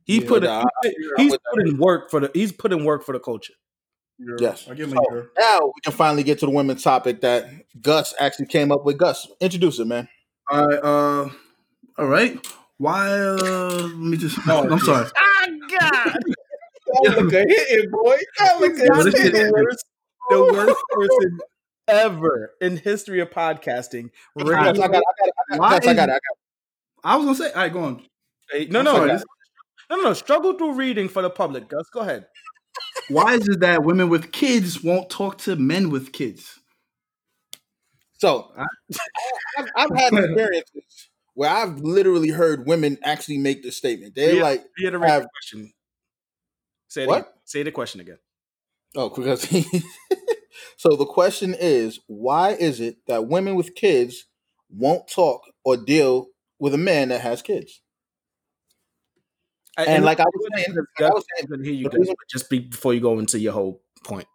He 0.05 0.21
Yeah, 0.21 0.27
put 0.27 0.43
in, 0.43 0.49
nah, 0.49 0.65
he- 0.83 0.95
he's 1.17 1.31
with 1.31 1.41
that. 1.43 1.49
putting 1.57 1.77
work 1.77 2.09
for 2.11 2.19
the 2.21 2.31
he's 2.33 2.51
putting 2.51 2.85
work 2.85 3.03
for 3.03 3.13
the 3.13 3.19
culture. 3.19 3.53
Yes. 4.39 4.67
I 4.69 4.73
give 4.75 4.91
him 4.91 4.97
So, 5.11 5.17
a 5.17 5.39
now 5.39 5.65
we 5.65 5.81
can 5.83 5.91
finally 5.91 6.23
get 6.23 6.39
to 6.39 6.45
the 6.45 6.51
women's 6.51 6.83
topic 6.83 7.21
that 7.21 7.49
Gus 7.81 8.13
actually 8.19 8.45
came 8.45 8.71
up 8.71 8.85
with. 8.85 8.97
Gus, 8.97 9.27
introduce 9.41 9.79
it, 9.79 9.85
man. 9.85 10.07
All 10.49 10.65
right. 10.67 10.79
Uh, 10.81 11.29
all 11.97 12.07
right. 12.07 12.47
Why? 12.77 13.09
Uh, 13.09 13.35
let 13.37 13.95
me 13.97 14.17
just. 14.17 14.37
I'm 14.47 14.79
sorry. 14.79 15.07
Ah, 15.17 15.47
God, 15.79 16.17
That 17.03 17.17
look 17.17 17.33
a 17.33 17.39
hitting, 17.39 17.89
boy. 17.91 18.17
That 18.39 18.59
look 18.61 18.77
Yo, 18.77 18.83
a 18.85 19.03
hitting. 19.03 19.31
the 19.31 19.51
worst, 19.51 19.85
the 20.29 20.49
worst 20.53 20.83
person 20.91 21.39
ever 21.87 22.51
in 22.61 22.77
history 22.77 23.19
of 23.21 23.31
podcasting. 23.31 24.11
I 24.39 24.43
got 24.43 24.75
it. 24.75 24.81
I 24.81 24.87
got 24.87 24.97
it. 24.97 25.03
I 25.09 25.13
got 25.17 25.27
it. 25.27 25.33
I 25.49 25.57
got 25.57 25.73
it. 25.73 25.83
is- 25.83 25.89
I 25.89 25.93
got 25.95 26.09
it. 26.09 26.21
I 27.03 27.15
was 27.17 27.25
gonna 27.25 27.37
say. 27.37 27.51
All 27.51 27.61
right, 27.61 27.73
go 27.73 27.83
on. 27.83 28.03
Hey, 28.51 28.65
No, 28.67 28.79
I'm 28.79 28.85
no, 28.85 28.91
sorry, 28.93 29.11
no, 29.89 29.95
this- 29.97 30.03
no, 30.03 30.09
no. 30.09 30.13
Struggle 30.13 30.53
through 30.57 30.73
reading 30.73 31.07
for 31.09 31.21
the 31.21 31.29
public, 31.29 31.69
Gus. 31.69 31.89
Go 31.91 32.01
ahead. 32.01 32.25
Why 33.09 33.35
is 33.35 33.47
it 33.47 33.59
that 33.61 33.83
women 33.83 34.09
with 34.09 34.31
kids 34.31 34.83
won't 34.83 35.09
talk 35.09 35.37
to 35.39 35.55
men 35.55 35.89
with 35.89 36.11
kids? 36.11 36.59
So 38.17 38.51
I, 38.57 38.65
I've, 39.57 39.67
I've 39.75 39.97
had 39.97 40.13
experiences 40.23 41.09
where 41.33 41.49
I've 41.49 41.79
literally 41.79 42.29
heard 42.29 42.65
women 42.65 42.97
actually 43.03 43.37
make 43.37 43.61
this 43.61 43.77
statement. 43.77 44.15
They're 44.15 44.35
Yeah. 44.35 44.43
like, 44.43 44.63
Reiterate 44.79 45.09
have- 45.09 45.23
the 45.23 45.29
question. 45.29 45.73
Say 46.87 47.03
it 47.03 47.07
What? 47.09 47.19
Again. 47.19 47.31
Say 47.43 47.63
the 47.63 47.71
question 47.71 47.99
again. 48.01 48.17
oh, 48.95 49.09
because. 49.09 49.41
so 50.77 50.95
the 50.95 51.05
question 51.05 51.53
is, 51.59 51.99
why 52.07 52.51
is 52.51 52.79
it 52.79 52.97
that 53.07 53.27
women 53.27 53.55
with 53.55 53.75
kids 53.75 54.25
won't 54.69 55.07
talk 55.09 55.41
or 55.63 55.77
deal 55.77 56.27
with 56.59 56.73
a 56.73 56.77
man 56.77 57.09
that 57.09 57.21
has 57.21 57.41
kids? 57.41 57.81
And 59.77 60.05
like 60.05 60.19
I 60.19 60.25
was 60.25 60.47
saying, 60.55 60.77
I 60.99 61.03
was 61.03 61.25
saying, 61.35 61.49
I 61.53 61.63
hear 61.63 61.73
you 61.73 61.89
guys, 61.89 62.07
just 62.29 62.49
be, 62.49 62.59
before 62.59 62.93
you 62.93 63.01
go 63.01 63.19
into 63.19 63.39
your 63.39 63.53
whole 63.53 63.81
point. 64.03 64.27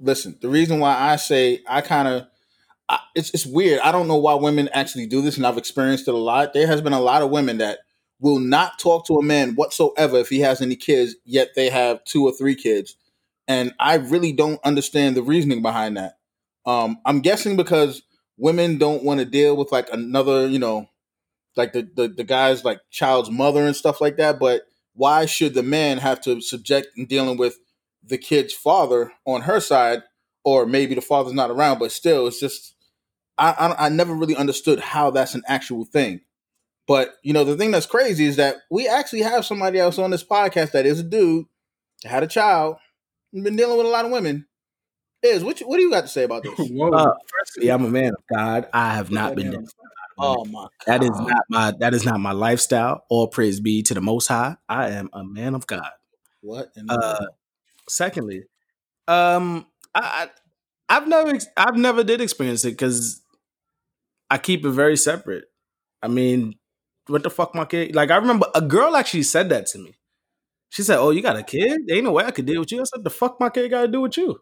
listen, 0.00 0.36
the 0.40 0.48
reason 0.48 0.80
why 0.80 0.96
I 0.96 1.16
say 1.16 1.60
I 1.68 1.80
kind 1.80 2.08
of 2.08 2.26
it's 3.14 3.30
it's 3.30 3.46
weird. 3.46 3.80
I 3.80 3.92
don't 3.92 4.08
know 4.08 4.16
why 4.16 4.34
women 4.34 4.68
actually 4.72 5.06
do 5.06 5.22
this, 5.22 5.36
and 5.36 5.46
I've 5.46 5.58
experienced 5.58 6.08
it 6.08 6.14
a 6.14 6.18
lot. 6.18 6.52
There 6.52 6.66
has 6.66 6.80
been 6.80 6.92
a 6.92 7.00
lot 7.00 7.22
of 7.22 7.30
women 7.30 7.58
that 7.58 7.80
will 8.18 8.38
not 8.38 8.78
talk 8.78 9.06
to 9.06 9.14
a 9.14 9.22
man 9.22 9.54
whatsoever 9.54 10.18
if 10.18 10.28
he 10.28 10.40
has 10.40 10.60
any 10.60 10.76
kids, 10.76 11.16
yet 11.24 11.50
they 11.54 11.70
have 11.70 12.04
two 12.04 12.24
or 12.24 12.32
three 12.32 12.54
kids, 12.54 12.96
and 13.46 13.72
I 13.78 13.96
really 13.96 14.32
don't 14.32 14.60
understand 14.64 15.16
the 15.16 15.22
reasoning 15.22 15.62
behind 15.62 15.96
that. 15.96 16.18
Um, 16.66 16.98
I'm 17.06 17.20
guessing 17.20 17.56
because 17.56 18.02
women 18.36 18.78
don't 18.78 19.04
want 19.04 19.20
to 19.20 19.26
deal 19.26 19.56
with 19.56 19.72
like 19.72 19.88
another, 19.92 20.48
you 20.48 20.58
know, 20.58 20.88
like 21.56 21.72
the, 21.72 21.88
the 21.94 22.08
the 22.08 22.24
guy's 22.24 22.64
like 22.64 22.80
child's 22.90 23.30
mother 23.30 23.66
and 23.66 23.76
stuff 23.76 24.00
like 24.00 24.16
that. 24.16 24.38
But 24.38 24.62
why 25.00 25.24
should 25.24 25.54
the 25.54 25.62
man 25.62 25.96
have 25.96 26.20
to 26.20 26.42
subject 26.42 26.88
in 26.94 27.06
dealing 27.06 27.38
with 27.38 27.58
the 28.04 28.18
kid's 28.18 28.52
father 28.52 29.10
on 29.24 29.40
her 29.42 29.58
side, 29.58 30.02
or 30.44 30.66
maybe 30.66 30.94
the 30.94 31.00
father's 31.00 31.32
not 31.32 31.50
around, 31.50 31.78
but 31.78 31.90
still, 31.90 32.26
it's 32.26 32.38
just 32.38 32.74
I, 33.38 33.52
I 33.52 33.86
I 33.86 33.88
never 33.88 34.12
really 34.12 34.36
understood 34.36 34.78
how 34.78 35.10
that's 35.10 35.34
an 35.34 35.42
actual 35.48 35.86
thing. 35.86 36.20
But 36.86 37.14
you 37.22 37.32
know, 37.32 37.44
the 37.44 37.56
thing 37.56 37.70
that's 37.70 37.86
crazy 37.86 38.26
is 38.26 38.36
that 38.36 38.56
we 38.70 38.86
actually 38.86 39.22
have 39.22 39.46
somebody 39.46 39.78
else 39.78 39.98
on 39.98 40.10
this 40.10 40.22
podcast 40.22 40.72
that 40.72 40.84
is 40.84 41.00
a 41.00 41.02
dude, 41.02 41.46
had 42.04 42.22
a 42.22 42.26
child, 42.26 42.76
and 43.32 43.42
been 43.42 43.56
dealing 43.56 43.78
with 43.78 43.86
a 43.86 43.90
lot 43.90 44.04
of 44.04 44.10
women. 44.10 44.48
Is 45.22 45.42
what 45.42 45.62
you, 45.62 45.66
what 45.66 45.78
do 45.78 45.82
you 45.82 45.90
got 45.90 46.02
to 46.02 46.08
say 46.08 46.24
about 46.24 46.42
this? 46.42 46.58
Whoa. 46.58 46.90
Uh, 46.90 47.14
firstly, 47.38 47.70
I'm 47.70 47.86
a 47.86 47.90
man 47.90 48.12
of 48.12 48.36
God. 48.36 48.68
I 48.74 48.92
have 48.96 49.10
not 49.10 49.34
been. 49.34 49.50
Damn. 49.52 49.66
Oh 50.20 50.44
my! 50.44 50.66
That 50.86 51.02
is 51.02 51.10
not 51.10 51.44
my. 51.48 51.72
That 51.78 51.94
is 51.94 52.04
not 52.04 52.20
my 52.20 52.32
lifestyle. 52.32 53.04
All 53.08 53.28
praise 53.28 53.60
be 53.60 53.82
to 53.84 53.94
the 53.94 54.00
Most 54.00 54.26
High. 54.28 54.56
I 54.68 54.90
am 54.90 55.08
a 55.12 55.24
man 55.24 55.54
of 55.54 55.66
God. 55.66 55.90
what. 56.42 56.70
in 56.76 56.86
the 56.86 56.94
Uh, 56.94 57.26
secondly, 57.88 58.44
um, 59.08 59.66
I, 59.94 60.28
I 60.90 60.96
I've 60.96 61.08
never 61.08 61.38
I've 61.56 61.76
never 61.76 62.04
did 62.04 62.20
experience 62.20 62.64
it 62.64 62.72
because 62.72 63.22
I 64.28 64.38
keep 64.38 64.64
it 64.64 64.70
very 64.70 64.96
separate. 64.96 65.44
I 66.02 66.08
mean, 66.08 66.54
what 67.06 67.22
the 67.22 67.30
fuck, 67.30 67.54
my 67.54 67.64
kid? 67.64 67.94
Like 67.94 68.10
I 68.10 68.16
remember 68.16 68.46
a 68.54 68.60
girl 68.60 68.96
actually 68.96 69.22
said 69.24 69.48
that 69.50 69.66
to 69.66 69.78
me. 69.78 69.94
She 70.70 70.82
said, 70.82 70.98
"Oh, 70.98 71.10
you 71.10 71.22
got 71.22 71.36
a 71.36 71.42
kid? 71.42 71.82
There 71.86 71.96
ain't 71.96 72.04
no 72.04 72.12
way 72.12 72.24
I 72.24 72.30
could 72.30 72.46
deal 72.46 72.60
with 72.60 72.72
you." 72.72 72.80
I 72.80 72.84
said, 72.84 73.04
"The 73.04 73.10
fuck, 73.10 73.40
my 73.40 73.50
kid 73.50 73.70
got 73.70 73.82
to 73.82 73.88
do 73.88 74.02
with 74.02 74.16
you?" 74.16 74.40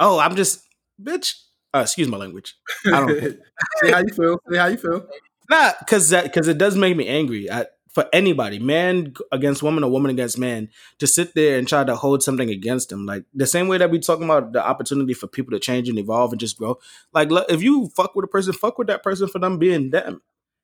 Oh, 0.00 0.18
I'm 0.18 0.36
just 0.36 0.62
bitch. 1.00 1.34
Uh, 1.74 1.80
excuse 1.80 2.08
my 2.08 2.18
language. 2.18 2.54
I 2.86 2.90
don't 2.90 3.08
Say 3.82 3.90
how 3.90 3.98
you 4.00 4.14
feel. 4.14 4.38
Say 4.50 4.58
how 4.58 4.66
you 4.66 4.76
feel. 4.76 5.06
not 5.48 5.78
because 5.80 6.10
that 6.10 6.24
because 6.24 6.48
it 6.48 6.58
does 6.58 6.76
make 6.76 6.96
me 6.96 7.08
angry. 7.08 7.50
I, 7.50 7.66
for 7.92 8.08
anybody, 8.12 8.58
man 8.58 9.12
against 9.32 9.62
woman 9.62 9.84
or 9.84 9.90
woman 9.90 10.10
against 10.10 10.38
man, 10.38 10.70
to 10.98 11.06
sit 11.06 11.34
there 11.34 11.58
and 11.58 11.68
try 11.68 11.84
to 11.84 11.94
hold 11.94 12.22
something 12.22 12.48
against 12.50 12.88
them, 12.88 13.04
like 13.06 13.24
the 13.34 13.46
same 13.46 13.68
way 13.68 13.78
that 13.78 13.90
we 13.90 13.98
talking 13.98 14.24
about 14.24 14.52
the 14.52 14.64
opportunity 14.66 15.12
for 15.14 15.26
people 15.26 15.50
to 15.52 15.58
change 15.58 15.88
and 15.88 15.98
evolve 15.98 16.32
and 16.32 16.40
just 16.40 16.56
grow. 16.56 16.78
Like, 17.12 17.28
if 17.50 17.62
you 17.62 17.88
fuck 17.94 18.14
with 18.14 18.24
a 18.24 18.28
person, 18.28 18.54
fuck 18.54 18.78
with 18.78 18.86
that 18.88 19.02
person 19.02 19.28
for 19.28 19.38
them 19.38 19.58
being 19.58 19.90
them. 19.90 20.22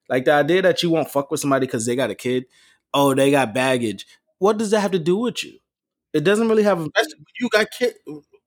Like 0.09 0.24
the 0.24 0.32
idea 0.32 0.62
that 0.62 0.82
you 0.82 0.89
won't 0.90 1.10
fuck 1.10 1.30
with 1.30 1.40
somebody 1.40 1.66
because 1.66 1.85
they 1.85 1.97
got 1.97 2.10
a 2.10 2.14
kid, 2.14 2.47
oh, 2.94 3.14
they 3.14 3.30
got 3.30 3.52
baggage. 3.52 4.06
What 4.39 4.56
does 4.56 4.70
that 4.70 4.80
have 4.80 4.93
to 4.93 4.98
do 4.98 5.16
with 5.16 5.44
you? 5.44 5.59
It 6.14 6.24
doesn't 6.24 6.48
really 6.48 6.62
have. 6.62 6.80
You 7.39 7.48
got 7.51 7.66
kid. 7.70 7.94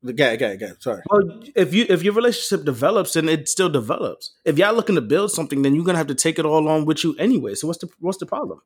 Guy, 0.03 0.35
guy, 0.35 0.55
guy. 0.55 0.71
Sorry. 0.79 1.01
Well, 1.09 1.43
if 1.55 1.75
you 1.75 1.85
if 1.87 2.01
your 2.01 2.13
relationship 2.13 2.65
develops, 2.65 3.13
then 3.13 3.29
it 3.29 3.47
still 3.47 3.69
develops. 3.69 4.35
If 4.45 4.57
y'all 4.57 4.73
looking 4.73 4.95
to 4.95 5.01
build 5.01 5.31
something, 5.31 5.61
then 5.61 5.75
you're 5.75 5.85
gonna 5.85 5.99
have 5.99 6.07
to 6.07 6.15
take 6.15 6.39
it 6.39 6.45
all 6.45 6.67
on 6.67 6.85
with 6.85 7.03
you 7.03 7.15
anyway. 7.19 7.53
So 7.53 7.67
what's 7.67 7.79
the 7.79 7.89
what's 7.99 8.17
the 8.17 8.25
problem? 8.25 8.61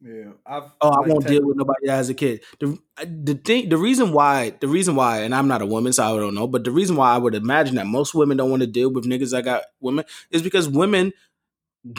Yeah, 0.00 0.30
I've. 0.46 0.70
Oh, 0.80 0.90
I 0.90 1.08
won't 1.08 1.26
deal 1.26 1.44
with 1.44 1.56
nobody 1.56 1.86
that 1.86 1.96
has 1.96 2.08
a 2.08 2.14
kid. 2.14 2.44
The 2.60 2.78
the 3.04 3.34
thing, 3.34 3.68
the 3.68 3.76
reason 3.76 4.12
why, 4.12 4.54
the 4.60 4.68
reason 4.68 4.94
why, 4.94 5.22
and 5.22 5.34
I'm 5.34 5.48
not 5.48 5.60
a 5.60 5.66
woman, 5.66 5.92
so 5.92 6.04
I 6.04 6.16
don't 6.16 6.36
know, 6.36 6.46
but 6.46 6.62
the 6.62 6.70
reason 6.70 6.94
why 6.94 7.12
I 7.12 7.18
would 7.18 7.34
imagine 7.34 7.74
that 7.74 7.88
most 7.88 8.14
women 8.14 8.36
don't 8.36 8.50
want 8.50 8.60
to 8.60 8.68
deal 8.68 8.92
with 8.92 9.06
niggas 9.06 9.32
that 9.32 9.44
got 9.44 9.64
women 9.80 10.04
is 10.30 10.42
because 10.42 10.68
women, 10.68 11.12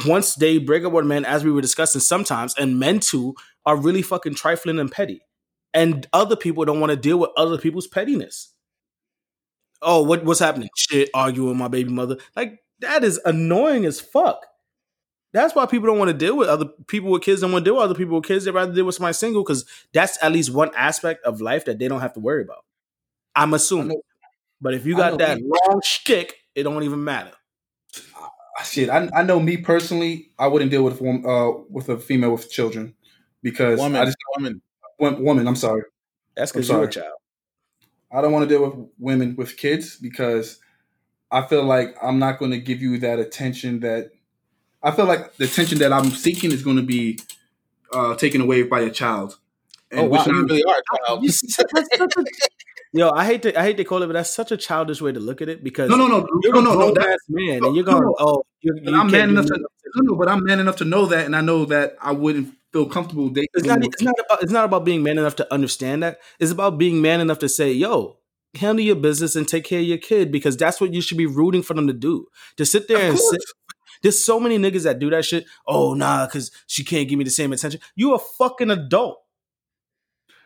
once 0.06 0.36
they 0.36 0.60
break 0.60 0.86
up 0.86 0.94
with 0.94 1.08
men, 1.08 1.26
as 1.26 1.44
we 1.44 1.52
were 1.52 1.60
discussing 1.60 2.00
sometimes, 2.00 2.56
and 2.58 2.80
men 2.80 3.02
too, 3.02 3.36
are 3.66 3.76
really 3.76 4.02
fucking 4.02 4.36
trifling 4.36 4.80
and 4.80 4.90
petty, 4.90 5.20
and 5.74 6.08
other 6.14 6.36
people 6.36 6.66
don't 6.66 6.80
want 6.80 6.92
to 6.92 6.96
deal 6.96 7.20
with 7.20 7.32
other 7.38 7.58
people's 7.58 7.88
pettiness. 7.88 8.54
Oh, 9.82 10.04
what 10.04 10.26
what's 10.26 10.40
happening? 10.40 10.70
Shit, 10.76 11.10
arguing 11.14 11.50
with 11.50 11.58
my 11.58 11.68
baby 11.68 11.92
mother. 11.92 12.18
Like 12.36 12.60
that 12.80 13.04
is 13.04 13.20
annoying 13.26 13.86
as 13.86 14.00
fuck. 14.00 14.46
That's 15.32 15.54
why 15.54 15.66
people 15.68 15.88
don't 15.88 16.00
want 16.00 16.10
to 16.10 16.18
deal 16.18 16.36
with 16.36 16.50
other 16.50 16.66
people 16.88 17.12
with 17.12 17.22
kids. 17.22 17.42
Don't 17.42 17.52
want 17.52 17.64
to 17.64 17.70
deal 17.70 17.76
with 17.76 17.84
other 17.84 17.96
people 17.96 18.16
with 18.16 18.26
kids. 18.26 18.46
They 18.46 18.52
rather 18.52 18.74
deal 18.74 18.86
with 18.86 18.96
somebody 18.96 19.14
single 19.14 19.44
because 19.44 19.66
that's 19.94 20.22
at 20.24 20.32
least 20.32 20.52
one 20.52 20.72
aspect 20.76 21.24
of 21.24 21.40
life 21.40 21.66
that 21.66 21.78
they 21.78 21.88
don't 21.88 22.02
have 22.02 22.14
to 22.14 22.20
worry 22.20 22.42
about. 22.42 22.66
I'm 23.36 23.54
assuming. 23.54 24.02
But 24.60 24.74
if 24.74 24.86
you 24.86 24.98
got 24.98 25.20
that 25.20 25.38
me- 25.40 25.50
long 25.68 25.82
shtick, 25.84 26.36
it 26.56 26.64
don't 26.64 26.84
even 26.84 27.04
matter. 27.04 27.32
shit. 28.64 28.90
I, 28.90 29.08
I 29.16 29.24
know 29.24 29.40
me 29.40 29.58
personally. 29.58 30.32
I 30.40 30.48
wouldn't 30.48 30.72
deal 30.72 30.84
with 30.84 31.00
one 31.00 31.24
uh 31.26 31.52
with 31.70 31.90
a 31.90 31.98
female 31.98 32.32
with 32.32 32.50
children 32.50 32.96
because 33.44 33.80
Woman, 33.80 34.02
I 34.02 34.06
just 34.06 34.18
woman. 34.36 34.62
Wom- 35.00 35.24
woman. 35.24 35.48
I'm 35.48 35.56
sorry. 35.56 35.84
That's 36.36 36.52
because 36.52 36.70
I'm 36.70 36.78
you're 36.78 36.86
a 36.88 36.92
child. 36.92 37.14
I 38.12 38.22
don't 38.22 38.32
want 38.32 38.48
to 38.50 38.56
deal 38.56 38.68
with 38.70 38.90
women 38.98 39.36
with 39.36 39.58
kids 39.58 39.96
because 39.98 40.60
I 41.32 41.42
feel 41.44 41.64
like 41.64 41.96
I'm 42.02 42.18
not 42.20 42.40
going 42.40 42.52
to 42.52 42.60
give 42.60 42.82
you 42.82 42.98
that 43.00 43.20
attention 43.20 43.82
that 43.82 44.12
I 44.82 44.92
feel 44.92 45.06
like 45.06 45.36
the 45.38 45.46
attention 45.46 45.78
that 45.80 45.92
I'm 45.94 46.10
seeking 46.12 46.52
is 46.52 46.64
going 46.64 46.78
to 46.78 46.84
be 46.84 47.20
uh, 47.94 48.16
taken 48.16 48.42
away 48.42 48.64
by 48.64 48.80
a 48.82 48.90
child. 48.90 49.38
Oh, 49.92 50.04
wow, 50.06 50.10
which 50.20 50.28
you 50.28 50.34
I'm- 50.34 50.46
really 50.48 50.64
are 50.64 50.76
a 50.78 50.98
child. 51.08 51.24
You 51.24 51.30
see, 51.30 51.48
that's 51.74 51.98
such 51.98 52.14
a- 52.18 52.24
Yo, 52.92 53.12
I 53.12 53.24
hate 53.24 53.44
to 53.44 53.60
I 53.60 53.62
hate 53.62 53.78
to 53.78 53.84
call 53.84 54.02
it, 54.02 54.08
but 54.08 54.14
that's 54.14 54.32
such 54.32 54.52
a 54.52 54.58
childish 54.58 55.00
way 55.00 55.12
to 55.12 55.20
look 55.20 55.44
at 55.44 55.50
it 55.50 55.64
because 55.64 55.92
no, 55.92 55.96
no, 55.96 56.08
no, 56.08 56.26
you're 56.42 56.52
no, 56.54 56.60
a 56.60 56.64
no, 56.64 56.72
no. 56.72 56.78
grown 56.78 56.94
That, 56.96 57.10
ass 57.10 57.20
man, 57.30 57.60
no, 57.60 57.68
and 57.68 57.76
you're 57.76 57.86
going, 57.86 58.02
no. 58.02 58.16
oh, 58.18 58.44
you, 58.62 58.74
but 58.84 58.92
you 58.92 59.00
I'm 59.00 59.12
man 59.12 59.30
enough 59.30 59.46
to 59.46 59.52
nothing. 59.52 59.66
no, 59.98 60.02
no, 60.14 60.16
but 60.16 60.28
I'm 60.28 60.44
man 60.44 60.60
enough 60.60 60.78
to 60.78 60.86
know 60.86 61.06
that, 61.06 61.28
and 61.28 61.36
I 61.36 61.42
know 61.42 61.66
that 61.66 61.98
I 62.02 62.14
wouldn't 62.14 62.56
feel 62.74 62.88
comfortable 62.88 63.30
dating. 63.30 63.50
It's 63.54 63.66
not. 63.68 63.84
It's 63.84 64.02
not 64.02 64.16
about. 64.20 64.44
It's 64.44 64.52
not 64.52 64.66
about 64.66 64.86
being 64.86 65.04
man 65.04 65.18
enough 65.18 65.36
to 65.38 65.54
understand 65.54 66.04
that. 66.04 66.20
It's 66.40 66.52
about 66.52 66.78
being 66.78 67.02
man 67.02 67.22
enough 67.22 67.40
to 67.40 67.50
say, 67.50 67.72
"Yo, 67.72 68.18
handle 68.56 68.84
your 68.84 68.96
business 68.96 69.36
and 69.36 69.48
take 69.48 69.64
care 69.66 69.80
of 69.80 69.86
your 69.86 69.98
kid," 69.98 70.32
because 70.32 70.58
that's 70.58 70.80
what 70.82 70.94
you 70.94 71.02
should 71.02 71.18
be 71.18 71.26
rooting 71.26 71.62
for 71.62 71.74
them 71.74 71.88
to 71.88 71.94
do. 71.94 72.28
To 72.58 72.66
sit 72.66 72.88
there 72.88 72.98
Of 72.98 73.04
and 73.04 73.18
course. 73.18 73.32
sit. 73.32 73.42
There's 74.02 74.24
so 74.24 74.40
many 74.40 74.58
niggas 74.58 74.84
that 74.84 75.00
do 75.00 75.10
that 75.10 75.26
shit. 75.26 75.46
Oh 75.68 75.94
nah, 75.94 76.26
because 76.26 76.52
she 76.68 76.84
can't 76.84 77.08
give 77.10 77.18
me 77.18 77.26
the 77.26 77.32
same 77.32 77.52
attention. 77.54 77.82
You 77.96 78.14
a 78.14 78.20
fucking 78.20 78.70
adult. 78.72 79.20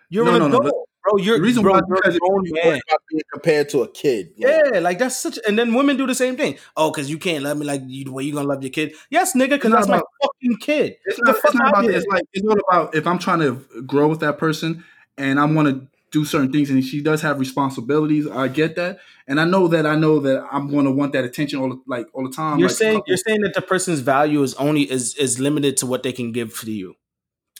You're 0.09 0.25
No, 0.25 0.33
an 0.33 0.39
no, 0.39 0.47
no, 0.47 0.57
adult, 0.59 0.72
bro. 1.17 1.23
You're 1.23 1.37
The 1.37 1.43
reason 1.43 1.63
bro, 1.63 1.73
why 1.73 1.81
you're 1.87 1.97
because 1.97 2.19
grown 2.19 2.43
man. 2.51 2.81
about 2.87 3.01
being 3.09 3.21
compared 3.31 3.69
to 3.69 3.81
a 3.83 3.87
kid. 3.87 4.33
Yeah, 4.35 4.79
like 4.81 4.99
that's 4.99 5.17
such. 5.17 5.39
And 5.47 5.57
then 5.57 5.73
women 5.73 5.97
do 5.97 6.07
the 6.07 6.15
same 6.15 6.35
thing. 6.35 6.57
Oh, 6.75 6.91
because 6.91 7.09
you 7.09 7.17
can't 7.17 7.43
love 7.43 7.57
me 7.57 7.65
like 7.65 7.81
you, 7.85 8.05
the 8.05 8.11
way 8.11 8.23
you 8.23 8.33
gonna 8.33 8.47
love 8.47 8.63
your 8.63 8.71
kid. 8.71 8.93
Yes, 9.09 9.35
nigga, 9.35 9.51
because 9.51 9.71
not 9.71 9.87
that's 9.87 9.89
my 9.89 10.01
fucking 10.23 10.57
kid. 10.57 10.97
It's 11.05 11.19
not, 11.21 11.35
it's 11.43 11.53
not 11.53 11.69
about 11.69 11.85
that. 11.85 11.95
It's 11.95 12.07
like 12.07 12.23
it's 12.33 12.47
all 12.47 12.57
about 12.69 12.95
if 12.95 13.07
I'm 13.07 13.19
trying 13.19 13.39
to 13.39 13.83
grow 13.83 14.07
with 14.07 14.19
that 14.21 14.37
person 14.37 14.83
and 15.17 15.39
I 15.39 15.45
want 15.45 15.67
to 15.67 15.87
do 16.11 16.23
certain 16.23 16.51
things 16.51 16.69
and 16.69 16.83
she 16.83 17.01
does 17.01 17.21
have 17.23 17.39
responsibilities. 17.39 18.27
I 18.27 18.47
get 18.47 18.75
that, 18.75 18.99
and 19.27 19.39
I 19.41 19.45
know 19.45 19.67
that 19.67 19.85
I 19.85 19.95
know 19.95 20.19
that 20.19 20.45
I'm 20.51 20.69
going 20.69 20.85
to 20.85 20.91
want 20.91 21.13
that 21.13 21.23
attention 21.23 21.59
all 21.59 21.69
the, 21.69 21.81
like 21.87 22.07
all 22.13 22.23
the 22.23 22.33
time. 22.33 22.59
You're 22.59 22.69
like, 22.69 22.77
saying 22.77 23.01
you're 23.07 23.17
saying 23.17 23.41
that 23.41 23.53
the 23.53 23.61
person's 23.61 23.99
value 23.99 24.41
is 24.43 24.53
only 24.55 24.89
is 24.89 25.15
is 25.15 25.39
limited 25.39 25.77
to 25.77 25.85
what 25.85 26.03
they 26.03 26.13
can 26.13 26.31
give 26.31 26.57
to 26.59 26.71
you. 26.71 26.95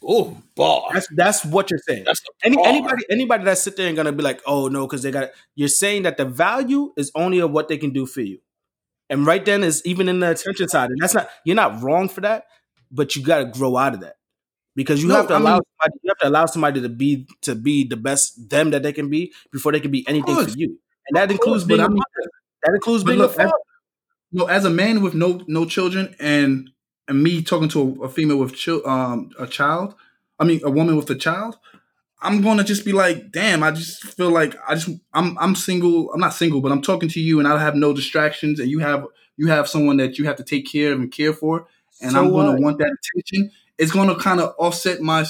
Oh, 0.05 0.37
bar. 0.55 0.83
That's 0.93 1.07
that's 1.15 1.45
what 1.45 1.69
you're 1.71 1.79
saying. 1.87 2.05
Any 2.43 2.57
anybody 2.65 3.03
anybody 3.09 3.43
that's 3.45 3.61
sit 3.61 3.77
there 3.77 3.87
and 3.87 3.95
gonna 3.95 4.11
be 4.11 4.23
like, 4.23 4.41
oh 4.45 4.67
no, 4.67 4.85
because 4.87 5.01
they 5.03 5.11
got. 5.11 5.29
You're 5.55 5.67
saying 5.67 6.03
that 6.03 6.17
the 6.17 6.25
value 6.25 6.93
is 6.97 7.11
only 7.15 7.39
of 7.39 7.51
what 7.51 7.67
they 7.67 7.77
can 7.77 7.91
do 7.91 8.05
for 8.05 8.21
you, 8.21 8.39
and 9.09 9.25
right 9.25 9.43
then 9.43 9.63
is 9.63 9.81
even 9.85 10.09
in 10.09 10.19
the 10.19 10.31
attention 10.31 10.67
side, 10.67 10.89
and 10.89 10.97
that's 11.01 11.13
not 11.13 11.29
you're 11.45 11.55
not 11.55 11.81
wrong 11.81 12.09
for 12.09 12.21
that, 12.21 12.45
but 12.91 13.15
you 13.15 13.23
got 13.23 13.39
to 13.39 13.45
grow 13.45 13.77
out 13.77 13.93
of 13.93 14.01
that 14.01 14.15
because 14.75 15.01
you 15.01 15.09
No, 15.09 15.15
have 15.15 15.27
to 15.27 15.33
I 15.35 15.37
allow 15.37 15.53
mean- 15.55 15.61
somebody, 15.81 15.99
you 16.03 16.09
have 16.09 16.17
to 16.19 16.27
allow 16.29 16.45
somebody 16.45 16.81
to 16.81 16.89
be 16.89 17.27
to 17.41 17.55
be 17.55 17.87
the 17.87 17.97
best 17.97 18.49
them 18.49 18.71
that 18.71 18.83
they 18.83 18.93
can 18.93 19.09
be 19.09 19.31
before 19.51 19.71
they 19.71 19.79
can 19.79 19.91
be 19.91 20.07
anything 20.07 20.35
for 20.35 20.49
you, 20.49 20.77
and 21.07 21.15
that 21.15 21.29
course, 21.29 21.39
includes 21.39 21.63
but 21.63 21.67
being 21.69 21.79
I 21.81 21.85
a 21.85 21.89
mean- 21.89 21.97
mother. 21.97 22.29
That 22.65 22.73
includes 22.75 23.03
being 23.03 23.17
look, 23.19 23.31
a 23.31 23.35
father. 23.35 23.51
no, 24.31 24.45
as 24.45 24.63
a 24.63 24.69
man 24.69 25.01
with 25.01 25.13
no 25.13 25.41
no 25.47 25.65
children 25.65 26.15
and 26.19 26.69
and 27.07 27.21
me 27.21 27.41
talking 27.41 27.69
to 27.69 27.97
a, 28.01 28.05
a 28.05 28.09
female 28.09 28.37
with 28.37 28.55
chil- 28.55 28.87
um 28.87 29.31
a 29.39 29.47
child, 29.47 29.95
I 30.39 30.45
mean 30.45 30.61
a 30.63 30.71
woman 30.71 30.95
with 30.95 31.09
a 31.09 31.15
child, 31.15 31.57
I'm 32.23 32.41
gonna 32.41 32.63
just 32.63 32.85
be 32.85 32.93
like, 32.93 33.31
damn, 33.31 33.63
I 33.63 33.71
just 33.71 34.03
feel 34.03 34.31
like 34.31 34.55
I 34.67 34.75
just 34.75 34.89
I'm 35.13 35.37
I'm 35.37 35.55
single. 35.55 36.11
I'm 36.13 36.21
not 36.21 36.33
single, 36.33 36.61
but 36.61 36.71
I'm 36.71 36.81
talking 36.81 37.09
to 37.09 37.19
you 37.19 37.39
and 37.39 37.47
I 37.47 37.59
have 37.59 37.75
no 37.75 37.93
distractions, 37.93 38.59
and 38.59 38.71
you 38.71 38.79
have 38.79 39.05
you 39.35 39.47
have 39.47 39.67
someone 39.67 39.97
that 39.97 40.17
you 40.17 40.25
have 40.25 40.37
to 40.37 40.43
take 40.43 40.65
care 40.71 40.93
of 40.93 40.99
and 40.99 41.11
care 41.11 41.33
for, 41.33 41.67
and 42.01 42.13
So 42.13 42.19
I'm 42.19 42.31
gonna 42.31 42.59
want 42.61 42.77
that 42.79 42.95
attention. 43.15 43.51
It's 43.77 43.91
gonna 43.91 44.15
kind 44.15 44.39
of 44.39 44.55
offset 44.57 45.01
my 45.01 45.25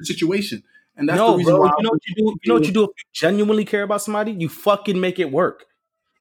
situation, 0.00 0.64
and 0.96 1.08
that's 1.08 1.18
no, 1.18 1.32
the 1.32 1.38
reason 1.38 1.54
bro. 1.54 1.62
why 1.62 1.70
You 1.78 1.84
know 1.84 1.90
what 1.90 2.02
you 2.06 2.14
do? 2.16 2.22
You 2.42 2.48
know 2.48 2.54
what 2.54 2.66
you 2.66 2.72
do 2.72 2.84
if 2.84 2.90
you 2.90 3.10
genuinely 3.12 3.64
care 3.64 3.84
about 3.84 4.02
somebody? 4.02 4.32
You 4.32 4.48
fucking 4.48 5.00
make 5.00 5.20
it 5.20 5.30
work. 5.30 5.66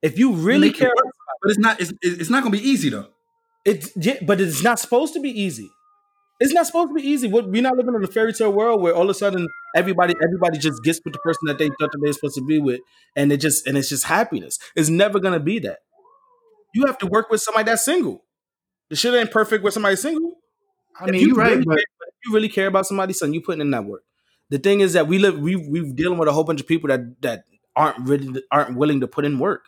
If 0.03 0.19
you 0.19 0.33
really 0.33 0.69
it 0.69 0.75
care. 0.75 0.93
But 1.41 1.49
it's 1.49 1.59
not. 1.59 1.81
It's, 1.81 1.93
it's 2.03 2.29
not 2.29 2.43
gonna 2.43 2.55
be 2.55 2.69
easy 2.69 2.89
though. 2.89 3.07
It's 3.65 3.91
yeah, 3.95 4.17
but 4.25 4.41
it's 4.41 4.63
not 4.63 4.79
supposed 4.79 5.13
to 5.13 5.19
be 5.19 5.29
easy. 5.29 5.69
It's 6.39 6.53
not 6.53 6.65
supposed 6.67 6.89
to 6.89 6.95
be 6.95 7.07
easy. 7.07 7.27
We're 7.27 7.61
not 7.61 7.77
living 7.77 7.95
in 7.95 8.03
a 8.03 8.07
fairy 8.07 8.33
tale 8.33 8.51
world 8.51 8.81
where 8.81 8.95
all 8.95 9.03
of 9.03 9.09
a 9.09 9.13
sudden 9.13 9.47
everybody 9.75 10.15
everybody 10.23 10.57
just 10.57 10.83
gets 10.83 10.99
with 11.05 11.13
the 11.13 11.19
person 11.19 11.47
that 11.47 11.57
they 11.59 11.67
thought 11.69 11.91
that 11.91 11.99
they're 12.01 12.13
supposed 12.13 12.35
to 12.35 12.45
be 12.45 12.59
with, 12.59 12.81
and 13.15 13.31
it 13.31 13.37
just 13.37 13.67
and 13.67 13.77
it's 13.77 13.89
just 13.89 14.05
happiness. 14.05 14.59
It's 14.75 14.89
never 14.89 15.19
gonna 15.19 15.39
be 15.39 15.59
that. 15.59 15.79
You 16.73 16.85
have 16.87 16.97
to 16.99 17.07
work 17.07 17.29
with 17.29 17.41
somebody 17.41 17.65
that's 17.65 17.85
single. 17.85 18.25
The 18.89 18.95
shit 18.97 19.13
ain't 19.13 19.31
perfect 19.31 19.63
with 19.63 19.73
somebody 19.73 19.95
single. 19.97 20.35
I 20.99 21.07
If 21.07 21.07
mean, 21.07 21.21
you 21.21 21.29
you're 21.29 21.35
right, 21.35 21.59
really 21.59 21.65
but 21.65 21.77
care, 21.77 21.85
if 22.07 22.15
you 22.25 22.33
really 22.33 22.49
care 22.49 22.67
about 22.67 22.87
somebody, 22.87 23.13
son, 23.13 23.33
you 23.33 23.41
putting 23.41 23.61
in 23.61 23.71
that 23.71 23.85
work. 23.85 24.03
The 24.49 24.59
thing 24.59 24.81
is 24.81 24.93
that 24.93 25.07
we 25.07 25.19
live, 25.19 25.39
we 25.39 25.55
we 25.55 25.91
dealing 25.93 26.19
with 26.19 26.29
a 26.29 26.33
whole 26.33 26.43
bunch 26.43 26.61
of 26.61 26.67
people 26.67 26.89
that 26.89 27.21
that 27.21 27.45
aren't 27.75 28.07
really 28.07 28.43
aren't 28.51 28.77
willing 28.77 29.01
to 29.01 29.07
put 29.07 29.25
in 29.25 29.39
work. 29.39 29.65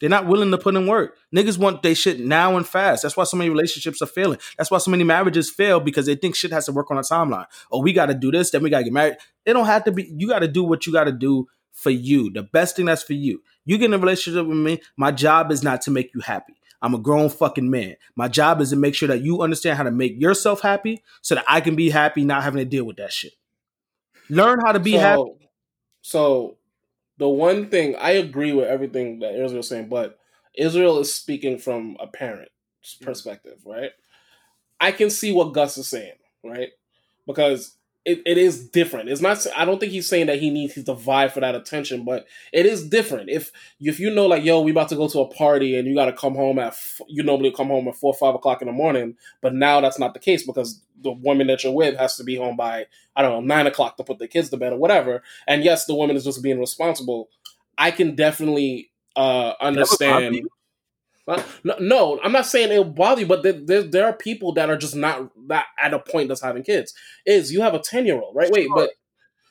They're 0.00 0.08
not 0.08 0.26
willing 0.26 0.50
to 0.50 0.58
put 0.58 0.76
in 0.76 0.86
work. 0.86 1.16
Niggas 1.34 1.58
want 1.58 1.82
they 1.82 1.94
shit 1.94 2.20
now 2.20 2.56
and 2.56 2.66
fast. 2.66 3.02
That's 3.02 3.16
why 3.16 3.24
so 3.24 3.36
many 3.36 3.50
relationships 3.50 4.00
are 4.00 4.06
failing. 4.06 4.38
That's 4.56 4.70
why 4.70 4.78
so 4.78 4.90
many 4.90 5.04
marriages 5.04 5.50
fail 5.50 5.80
because 5.80 6.06
they 6.06 6.14
think 6.14 6.36
shit 6.36 6.52
has 6.52 6.66
to 6.66 6.72
work 6.72 6.90
on 6.90 6.98
a 6.98 7.02
timeline. 7.02 7.46
Oh, 7.70 7.82
we 7.82 7.92
got 7.92 8.06
to 8.06 8.14
do 8.14 8.30
this, 8.30 8.50
then 8.50 8.62
we 8.62 8.70
got 8.70 8.78
to 8.78 8.84
get 8.84 8.92
married. 8.92 9.16
It 9.44 9.52
don't 9.54 9.66
have 9.66 9.84
to 9.84 9.92
be. 9.92 10.12
You 10.16 10.28
got 10.28 10.40
to 10.40 10.48
do 10.48 10.62
what 10.64 10.86
you 10.86 10.92
got 10.92 11.04
to 11.04 11.12
do 11.12 11.46
for 11.72 11.90
you. 11.90 12.30
The 12.32 12.42
best 12.42 12.76
thing 12.76 12.86
that's 12.86 13.02
for 13.02 13.14
you. 13.14 13.42
You 13.64 13.78
get 13.78 13.86
in 13.86 13.94
a 13.94 13.98
relationship 13.98 14.46
with 14.46 14.56
me. 14.56 14.80
My 14.96 15.10
job 15.10 15.50
is 15.50 15.62
not 15.62 15.82
to 15.82 15.90
make 15.90 16.12
you 16.14 16.20
happy. 16.20 16.54
I'm 16.80 16.94
a 16.94 16.98
grown 16.98 17.28
fucking 17.28 17.70
man. 17.70 17.96
My 18.14 18.28
job 18.28 18.60
is 18.60 18.70
to 18.70 18.76
make 18.76 18.94
sure 18.94 19.08
that 19.08 19.22
you 19.22 19.42
understand 19.42 19.76
how 19.76 19.82
to 19.82 19.90
make 19.90 20.20
yourself 20.20 20.60
happy 20.60 21.02
so 21.22 21.34
that 21.34 21.44
I 21.48 21.60
can 21.60 21.74
be 21.74 21.90
happy, 21.90 22.24
not 22.24 22.44
having 22.44 22.58
to 22.58 22.64
deal 22.64 22.84
with 22.84 22.96
that 22.98 23.12
shit. 23.12 23.32
Learn 24.30 24.60
how 24.64 24.72
to 24.72 24.80
be 24.80 24.92
so, 24.92 24.98
happy. 24.98 25.50
So 26.02 26.57
the 27.18 27.28
one 27.28 27.68
thing 27.68 27.96
I 27.96 28.12
agree 28.12 28.52
with 28.52 28.66
everything 28.66 29.20
that 29.20 29.34
Israel's 29.34 29.68
saying, 29.68 29.88
but 29.88 30.18
Israel 30.56 30.98
is 30.98 31.12
speaking 31.12 31.58
from 31.58 31.96
a 32.00 32.06
parent's 32.06 32.50
mm. 33.00 33.04
perspective, 33.04 33.58
right? 33.66 33.90
I 34.80 34.92
can 34.92 35.10
see 35.10 35.32
what 35.32 35.52
Gus 35.52 35.76
is 35.78 35.88
saying, 35.88 36.14
right? 36.44 36.70
Because 37.26 37.76
it, 38.04 38.22
it 38.24 38.38
is 38.38 38.68
different. 38.68 39.08
It's 39.10 39.20
not. 39.20 39.44
I 39.56 39.64
don't 39.64 39.78
think 39.78 39.92
he's 39.92 40.08
saying 40.08 40.26
that 40.28 40.38
he 40.38 40.50
needs 40.50 40.82
to 40.82 40.94
vie 40.94 41.28
for 41.28 41.40
that 41.40 41.54
attention, 41.54 42.04
but 42.04 42.26
it 42.52 42.64
is 42.64 42.88
different. 42.88 43.28
If 43.28 43.52
if 43.80 44.00
you 44.00 44.10
know, 44.14 44.26
like, 44.26 44.44
yo, 44.44 44.60
we 44.62 44.70
about 44.70 44.88
to 44.90 44.96
go 44.96 45.08
to 45.08 45.20
a 45.20 45.28
party 45.28 45.76
and 45.76 45.86
you 45.86 45.94
got 45.94 46.06
to 46.06 46.12
come 46.12 46.34
home 46.34 46.58
at 46.58 46.68
f- 46.68 47.00
you 47.08 47.22
normally 47.22 47.52
come 47.52 47.68
home 47.68 47.86
at 47.88 47.96
four 47.96 48.14
five 48.14 48.34
o'clock 48.34 48.62
in 48.62 48.66
the 48.66 48.72
morning, 48.72 49.16
but 49.42 49.54
now 49.54 49.80
that's 49.80 49.98
not 49.98 50.14
the 50.14 50.20
case 50.20 50.46
because 50.46 50.80
the 51.02 51.12
woman 51.12 51.46
that 51.48 51.62
you're 51.62 51.72
with 51.72 51.96
has 51.98 52.16
to 52.16 52.24
be 52.24 52.36
home 52.36 52.56
by 52.56 52.86
I 53.14 53.22
don't 53.22 53.32
know 53.32 53.54
nine 53.54 53.66
o'clock 53.66 53.96
to 53.98 54.04
put 54.04 54.18
the 54.18 54.28
kids 54.28 54.48
to 54.50 54.56
bed 54.56 54.72
or 54.72 54.78
whatever. 54.78 55.22
And 55.46 55.62
yes, 55.62 55.84
the 55.84 55.94
woman 55.94 56.16
is 56.16 56.24
just 56.24 56.42
being 56.42 56.58
responsible. 56.58 57.28
I 57.76 57.90
can 57.90 58.14
definitely 58.14 58.90
uh 59.16 59.52
understand. 59.60 60.48
No, 61.62 61.76
no, 61.78 62.20
I'm 62.22 62.32
not 62.32 62.46
saying 62.46 62.72
it'll 62.72 62.84
bother 62.84 63.20
you, 63.20 63.26
but 63.26 63.42
there, 63.42 63.82
there, 63.82 64.06
are 64.06 64.14
people 64.14 64.52
that 64.54 64.70
are 64.70 64.78
just 64.78 64.96
not 64.96 65.30
that 65.48 65.66
at 65.78 65.92
a 65.92 65.98
point 65.98 66.28
that's 66.28 66.40
having 66.40 66.62
kids. 66.62 66.94
Is 67.26 67.52
you 67.52 67.60
have 67.60 67.74
a 67.74 67.78
ten 67.80 68.06
year 68.06 68.18
old, 68.18 68.34
right? 68.34 68.50
Wait, 68.50 68.68
but 68.74 68.90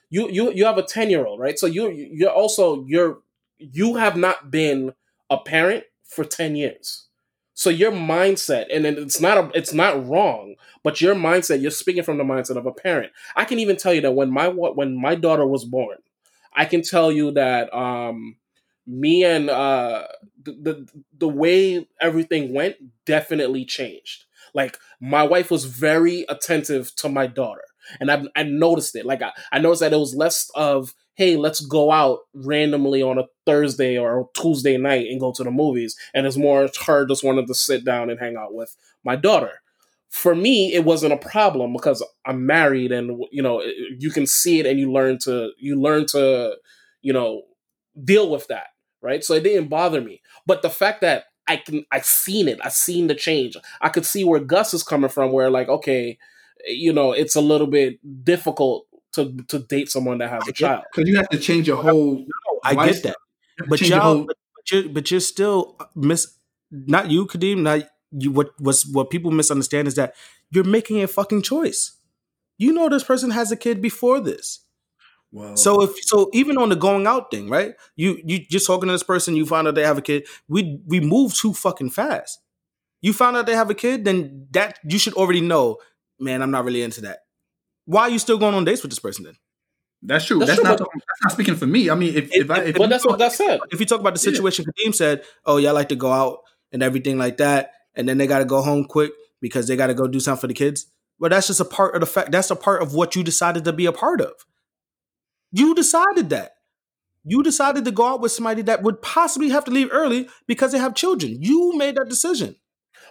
you 0.10 0.30
you 0.30 0.52
you 0.54 0.66
have 0.66 0.80
a 0.80 0.84
ten 0.84 1.10
year 1.10 1.26
old, 1.26 1.40
right? 1.40 1.60
So 1.60 1.68
you 1.68 1.90
you're 1.92 2.32
also 2.32 2.84
you're 2.86 3.20
you 3.60 3.96
have 3.96 4.18
not 4.18 4.50
been 4.50 4.94
a 5.30 5.38
parent 5.38 5.84
for 6.04 6.24
ten 6.24 6.56
years. 6.56 7.06
So 7.54 7.72
your 7.72 7.92
mindset, 7.92 8.66
and 8.72 8.86
it's 8.86 9.20
not 9.20 9.38
a, 9.38 9.52
it's 9.58 9.74
not 9.74 10.08
wrong, 10.08 10.56
but 10.84 11.02
your 11.02 11.16
mindset, 11.16 11.60
you're 11.60 11.72
speaking 11.72 12.04
from 12.04 12.20
the 12.20 12.24
mindset 12.24 12.56
of 12.56 12.68
a 12.68 12.72
parent. 12.72 13.12
I 13.36 13.46
can 13.46 13.60
even 13.60 13.78
tell 13.78 13.94
you 13.94 14.02
that 14.02 14.12
when 14.12 14.32
my 14.32 14.48
when 14.48 15.00
my 15.00 15.16
daughter 15.16 15.46
was 15.46 15.66
born, 15.66 15.98
I 16.54 16.66
can 16.66 16.82
tell 16.82 17.12
you 17.12 17.32
that 17.32 17.74
um, 17.74 18.38
me 18.88 19.24
and 19.24 19.50
uh, 19.50 20.08
the, 20.42 20.52
the 20.54 20.88
the 21.18 21.28
way 21.28 21.88
everything 22.00 22.54
went 22.54 22.78
definitely 23.06 23.66
changed. 23.66 24.24
Like 24.54 24.78
my 25.02 25.24
wife 25.24 25.52
was 25.52 25.66
very 25.66 26.26
attentive 26.30 26.96
to 26.98 27.10
my 27.10 27.28
daughter, 27.28 27.64
and 28.00 28.10
I 28.10 28.24
I 28.36 28.44
noticed 28.44 28.96
it. 28.96 29.06
Like 29.06 29.22
I, 29.22 29.32
I 29.52 29.60
noticed 29.60 29.82
that 29.82 29.94
it 29.94 29.98
was 29.98 30.16
less 30.16 30.50
of 30.56 30.94
hey, 31.16 31.36
let's 31.36 31.60
go 31.62 31.92
out 31.92 32.20
randomly 32.36 33.02
on 33.02 33.18
a 33.18 33.26
Thursday 33.46 33.98
or 33.98 34.22
a 34.22 34.40
Tuesday 34.40 34.78
night 34.78 35.08
and 35.08 35.20
go 35.20 35.32
to 35.34 35.44
the 35.44 35.52
movies, 35.52 35.98
and 36.14 36.26
it's 36.26 36.38
more 36.38 36.70
her 36.86 37.06
just 37.06 37.24
wanted 37.24 37.48
to 37.48 37.56
sit 37.56 37.84
down 37.84 38.10
and 38.10 38.20
hang 38.20 38.38
out 38.38 38.54
with 38.54 38.76
my 39.04 39.16
daughter. 39.16 39.62
For 40.10 40.34
me, 40.36 40.74
it 40.74 40.86
wasn't 40.86 41.14
a 41.14 41.18
problem 41.18 41.74
because 41.74 42.06
I'm 42.26 42.46
married, 42.46 42.92
and 42.92 43.22
you 43.32 43.42
know 43.44 43.62
you 44.00 44.12
can 44.12 44.26
see 44.26 44.60
it, 44.60 44.66
and 44.66 44.80
you 44.80 44.92
learn 44.92 45.18
to 45.24 45.52
you 45.58 45.80
learn 45.80 46.06
to 46.08 46.56
you 47.02 47.14
know 47.14 47.44
deal 48.02 48.30
with 48.30 48.48
that, 48.48 48.68
right? 49.02 49.24
So 49.24 49.34
it 49.34 49.44
didn't 49.44 49.70
bother 49.70 50.02
me. 50.02 50.22
But 50.46 50.62
the 50.62 50.70
fact 50.70 51.02
that 51.02 51.26
I 51.48 51.58
can 51.58 51.86
I 51.92 52.02
seen 52.02 52.48
it, 52.48 52.60
I 52.64 52.70
seen 52.70 53.08
the 53.08 53.16
change. 53.16 53.56
I 53.82 53.90
could 53.90 54.06
see 54.06 54.24
where 54.24 54.40
Gus 54.40 54.74
is 54.74 54.84
coming 54.84 55.10
from, 55.10 55.32
where 55.32 55.50
like 55.50 55.70
okay, 55.70 56.18
you 56.68 56.92
know 56.94 57.12
it's 57.12 57.36
a 57.36 57.42
little 57.42 57.68
bit 57.68 58.00
difficult 58.24 58.86
to 59.14 59.36
to 59.48 59.60
date 59.60 59.90
someone 59.90 60.18
that 60.20 60.30
has 60.30 60.48
a 60.48 60.54
child. 60.54 60.84
Because 60.92 61.10
you 61.10 61.16
have 61.18 61.30
to 61.30 61.40
change 61.40 61.68
your 61.68 61.78
whole. 61.82 62.26
I 62.64 62.76
get 62.76 62.90
is- 62.90 63.02
that, 63.04 63.16
you 63.60 63.66
but 63.68 63.82
y'all, 63.82 64.00
whole- 64.02 64.26
but, 64.26 64.38
but 64.56 64.72
you're 64.72 64.90
but 64.90 65.12
you're 65.12 65.20
still 65.20 65.76
uh, 65.80 65.86
miss. 65.96 66.34
Not 66.70 67.10
you, 67.10 67.26
Kadeem. 67.26 67.60
Not 67.60 67.88
you. 68.12 68.32
What 68.32 68.60
was 68.60 68.86
what 68.86 69.10
people 69.10 69.32
misunderstand 69.32 69.88
is 69.88 69.96
that 69.96 70.16
you're 70.52 70.64
making 70.66 71.02
a 71.02 71.08
fucking 71.08 71.44
choice. 71.44 71.94
You 72.58 72.74
know 72.74 72.90
this 72.90 73.04
person 73.04 73.32
has 73.32 73.52
a 73.52 73.56
kid 73.56 73.82
before 73.82 74.20
this. 74.20 74.66
Well, 75.32 75.58
So 75.58 75.82
if 75.84 75.92
so, 76.04 76.30
even 76.34 76.58
on 76.58 76.70
the 76.70 76.76
going 76.76 77.06
out 77.06 77.32
thing, 77.32 77.50
right? 77.50 77.74
You 77.96 78.20
you 78.26 78.40
just 78.40 78.66
talking 78.66 78.88
to 78.88 78.94
this 78.94 79.04
person, 79.04 79.36
you 79.36 79.46
find 79.46 79.68
out 79.68 79.76
they 79.76 79.84
have 79.84 79.98
a 79.98 80.02
kid. 80.02 80.26
We 80.48 80.80
we 80.86 81.00
move 81.00 81.34
too 81.34 81.54
fucking 81.54 81.90
fast. 81.92 82.40
You 83.02 83.14
found 83.14 83.38
out 83.38 83.46
they 83.46 83.56
have 83.56 83.70
a 83.70 83.76
kid, 83.76 84.06
then 84.06 84.48
that 84.52 84.80
you 84.84 84.98
should 84.98 85.14
already 85.14 85.42
know. 85.42 85.78
Man, 86.20 86.42
I'm 86.42 86.52
not 86.52 86.66
really 86.66 86.82
into 86.82 87.02
that. 87.02 87.20
Why 87.86 88.04
are 88.04 88.10
you 88.10 88.20
still 88.20 88.38
going 88.38 88.56
on 88.56 88.66
dates 88.66 88.82
with 88.82 88.92
this 88.92 89.00
person 89.00 89.26
then? 89.26 89.36
that's 90.02 90.26
true. 90.26 90.40
That's 90.40 90.52
That's, 90.52 90.62
true, 90.62 90.70
not. 90.70 90.80
but- 90.80 90.90
that's 90.94 91.24
not 91.24 91.32
speaking 91.34 91.56
for 91.56 91.68
me. 91.68 91.90
I 91.90 91.96
mean, 91.96 92.16
if 92.16 92.30
if, 92.34 92.50
I, 92.50 92.60
if 92.64 92.76
But 92.76 92.90
that's 92.90 93.06
what 93.06 93.20
that 93.20 93.34
said. 93.34 93.60
If 93.72 93.80
you 93.80 93.86
talk 93.86 94.00
about 94.00 94.16
the 94.16 94.22
Yeah. 94.22 94.34
situation, 94.34 94.66
Kadeem 94.66 94.96
said, 94.96 95.24
"Oh, 95.46 95.58
y'all 95.58 95.74
like 95.74 95.90
to 95.90 95.96
go 95.96 96.12
out 96.12 96.40
and 96.72 96.82
everything 96.82 97.18
like 97.18 97.38
that, 97.38 97.72
and 97.96 98.08
then 98.08 98.18
they 98.18 98.28
got 98.28 98.40
to 98.40 98.46
go 98.46 98.62
home 98.62 98.86
quick 98.86 99.12
because 99.42 99.68
they 99.68 99.76
got 99.76 99.88
to 99.88 99.94
go 99.94 100.08
do 100.08 100.20
something 100.20 100.42
for 100.42 100.48
the 100.48 100.54
kids." 100.54 100.86
Well, 101.20 101.30
that's 101.30 101.48
just 101.48 101.60
a 101.60 101.66
part 101.66 101.96
of 101.96 102.02
the 102.02 102.08
fact. 102.08 102.32
That's 102.32 102.52
a 102.52 102.56
part 102.56 102.82
of 102.82 102.94
what 102.94 103.16
you 103.16 103.24
decided 103.24 103.66
to 103.66 103.74
be 103.74 103.86
a 103.88 103.92
part 103.92 104.22
of. 104.22 104.32
You 105.52 105.74
decided 105.76 106.30
that. 106.30 106.54
You 107.24 107.44
decided 107.44 107.84
to 107.86 107.92
go 107.92 108.06
out 108.06 108.22
with 108.22 108.32
somebody 108.32 108.62
that 108.64 108.84
would 108.84 109.02
possibly 109.02 109.50
have 109.50 109.66
to 109.66 109.72
leave 109.72 109.90
early 109.92 110.30
because 110.48 110.72
they 110.72 110.78
have 110.78 110.96
children. 110.96 111.38
You 111.42 111.76
made 111.76 111.96
that 111.96 112.08
decision. 112.10 112.56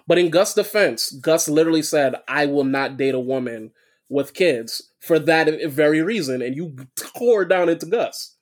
But 0.07 0.19
in 0.19 0.31
Gus' 0.31 0.55
defense, 0.55 1.11
Gus 1.11 1.49
literally 1.49 1.83
said, 1.83 2.15
"I 2.29 2.47
will 2.47 2.65
not 2.65 2.97
date 2.97 3.15
a 3.15 3.21
woman 3.21 3.73
with 4.09 4.35
kids 4.35 4.91
for 5.01 5.19
that 5.19 5.49
very 5.71 6.01
reason," 6.01 6.41
and 6.41 6.57
you 6.57 6.77
tore 6.97 7.45
down 7.45 7.69
into 7.69 7.87
Gus. 7.87 8.37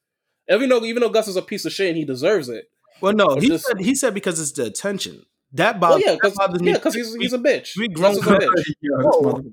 Even 0.49 0.69
though, 0.69 0.85
even 0.85 1.01
though 1.01 1.09
Gus 1.09 1.27
is 1.27 1.37
a 1.37 1.43
piece 1.43 1.65
of 1.65 1.73
shit 1.73 1.89
and 1.89 1.97
he 1.97 2.05
deserves 2.05 2.49
it. 2.49 2.67
Well, 3.01 3.15
no, 3.15 3.37
he 3.37 3.49
just- 3.49 3.67
said 3.67 3.81
he 3.81 3.95
said 3.95 4.15
because 4.15 4.39
it's 4.39 4.53
the 4.53 4.67
attention 4.67 5.25
that 5.55 5.81
bothers. 5.81 6.03
yeah, 6.05 6.13
that 6.13 6.21
because 6.23 6.37
bothers 6.37 6.61
me. 6.61 6.69
yeah, 6.69 6.75
because 6.77 6.95
he's 6.95 7.15
he's 7.15 7.33
a 7.33 7.39
bitch. 7.39 7.71
we 7.77 7.89
grown 7.89 8.13
is 8.13 8.19
a 8.19 8.39
bitch. 8.39 8.65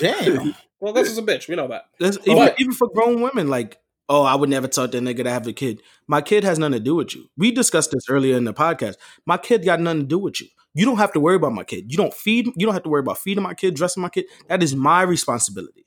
Yeah, 0.00 0.12
Damn. 0.22 0.54
Well, 0.82 0.92
this 0.92 1.08
is 1.08 1.16
a 1.16 1.22
bitch. 1.22 1.48
We 1.48 1.54
know 1.54 1.68
that. 1.68 1.84
That's- 2.00 2.18
even, 2.26 2.36
But- 2.36 2.60
even 2.60 2.72
for 2.72 2.88
grown 2.92 3.22
women, 3.22 3.46
like, 3.48 3.78
oh, 4.08 4.22
I 4.24 4.34
would 4.34 4.50
never 4.50 4.66
tell 4.66 4.88
that 4.88 5.02
nigga 5.02 5.22
to 5.22 5.30
have 5.30 5.46
a 5.46 5.52
kid. 5.52 5.80
My 6.08 6.20
kid 6.20 6.42
has 6.42 6.58
nothing 6.58 6.72
to 6.72 6.80
do 6.80 6.96
with 6.96 7.14
you. 7.14 7.26
We 7.36 7.52
discussed 7.52 7.92
this 7.92 8.04
earlier 8.10 8.36
in 8.36 8.44
the 8.44 8.52
podcast. 8.52 8.96
My 9.24 9.36
kid 9.38 9.64
got 9.64 9.78
nothing 9.80 10.00
to 10.00 10.06
do 10.06 10.18
with 10.18 10.40
you. 10.40 10.48
You 10.74 10.84
don't 10.84 10.96
have 10.96 11.12
to 11.12 11.20
worry 11.20 11.36
about 11.36 11.52
my 11.52 11.62
kid. 11.62 11.90
You 11.90 11.96
don't 11.96 12.12
feed. 12.12 12.46
You 12.56 12.66
don't 12.66 12.74
have 12.74 12.82
to 12.82 12.88
worry 12.88 13.00
about 13.00 13.18
feeding 13.18 13.44
my 13.44 13.54
kid, 13.54 13.74
dressing 13.76 14.02
my 14.02 14.08
kid. 14.08 14.24
That 14.48 14.60
is 14.62 14.74
my 14.74 15.02
responsibility. 15.02 15.86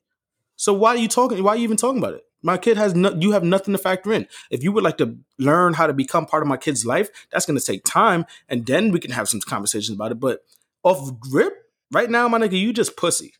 So 0.55 0.73
why 0.73 0.91
are 0.91 0.97
you 0.97 1.09
talking? 1.09 1.43
Why 1.43 1.51
are 1.53 1.55
you 1.57 1.63
even 1.63 1.75
talking 1.75 1.97
about 1.97 2.13
it? 2.13 2.23
My 2.41 2.57
kid 2.57 2.77
has 2.77 2.95
no. 2.95 3.13
You 3.19 3.31
have 3.31 3.43
nothing 3.43 3.73
to 3.73 3.77
factor 3.77 4.13
in. 4.13 4.27
If 4.51 4.63
you 4.63 4.71
would 4.71 4.83
like 4.83 4.97
to 4.99 5.17
learn 5.39 5.73
how 5.73 5.87
to 5.87 5.93
become 5.93 6.25
part 6.25 6.43
of 6.43 6.47
my 6.47 6.55
kid's 6.57 6.85
life, 6.85 7.09
that's 7.31 7.45
going 7.45 7.59
to 7.59 7.65
take 7.65 7.83
time, 7.83 8.25
and 8.47 8.65
then 8.65 8.91
we 8.91 8.99
can 8.99 9.11
have 9.11 9.27
some 9.27 9.41
conversations 9.41 9.95
about 9.95 10.11
it. 10.11 10.19
But 10.19 10.41
off 10.83 11.11
rip, 11.31 11.53
right 11.91 12.09
now, 12.09 12.27
my 12.29 12.37
nigga, 12.39 12.57
you 12.57 12.71
just 12.71 12.95
pussy. 12.95 13.33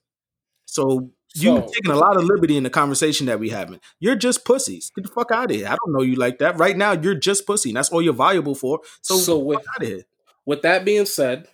So 0.66 1.12
you 1.36 1.58
So- 1.58 1.68
taking 1.74 1.92
a 1.92 1.96
lot 1.96 2.18
of 2.18 2.24
liberty 2.24 2.58
in 2.58 2.64
the 2.64 2.70
conversation 2.70 3.28
that 3.28 3.40
we 3.40 3.50
having. 3.50 3.80
You're 4.00 4.16
just 4.16 4.46
pussies. 4.46 4.92
Get 4.96 5.04
the 5.04 5.12
fuck 5.12 5.32
out 5.32 5.52
of 5.52 5.56
here. 5.58 5.68
I 5.68 5.72
don't 5.84 5.94
know 5.94 6.02
you 6.02 6.16
like 6.16 6.40
that. 6.40 6.58
Right 6.58 6.76
now, 6.78 6.94
you're 6.94 7.16
just 7.16 7.46
pussy. 7.46 7.70
And 7.70 7.78
that's 7.78 7.90
all 7.90 8.02
you're 8.02 8.14
valuable 8.14 8.56
for. 8.56 8.80
So, 9.02 9.18
So 9.18 9.38
with- 9.38 9.60
out 9.76 9.82
of 9.82 9.88
here. 9.88 10.04
With 10.46 10.62
that 10.62 10.86
being 10.86 11.06
said, 11.06 11.48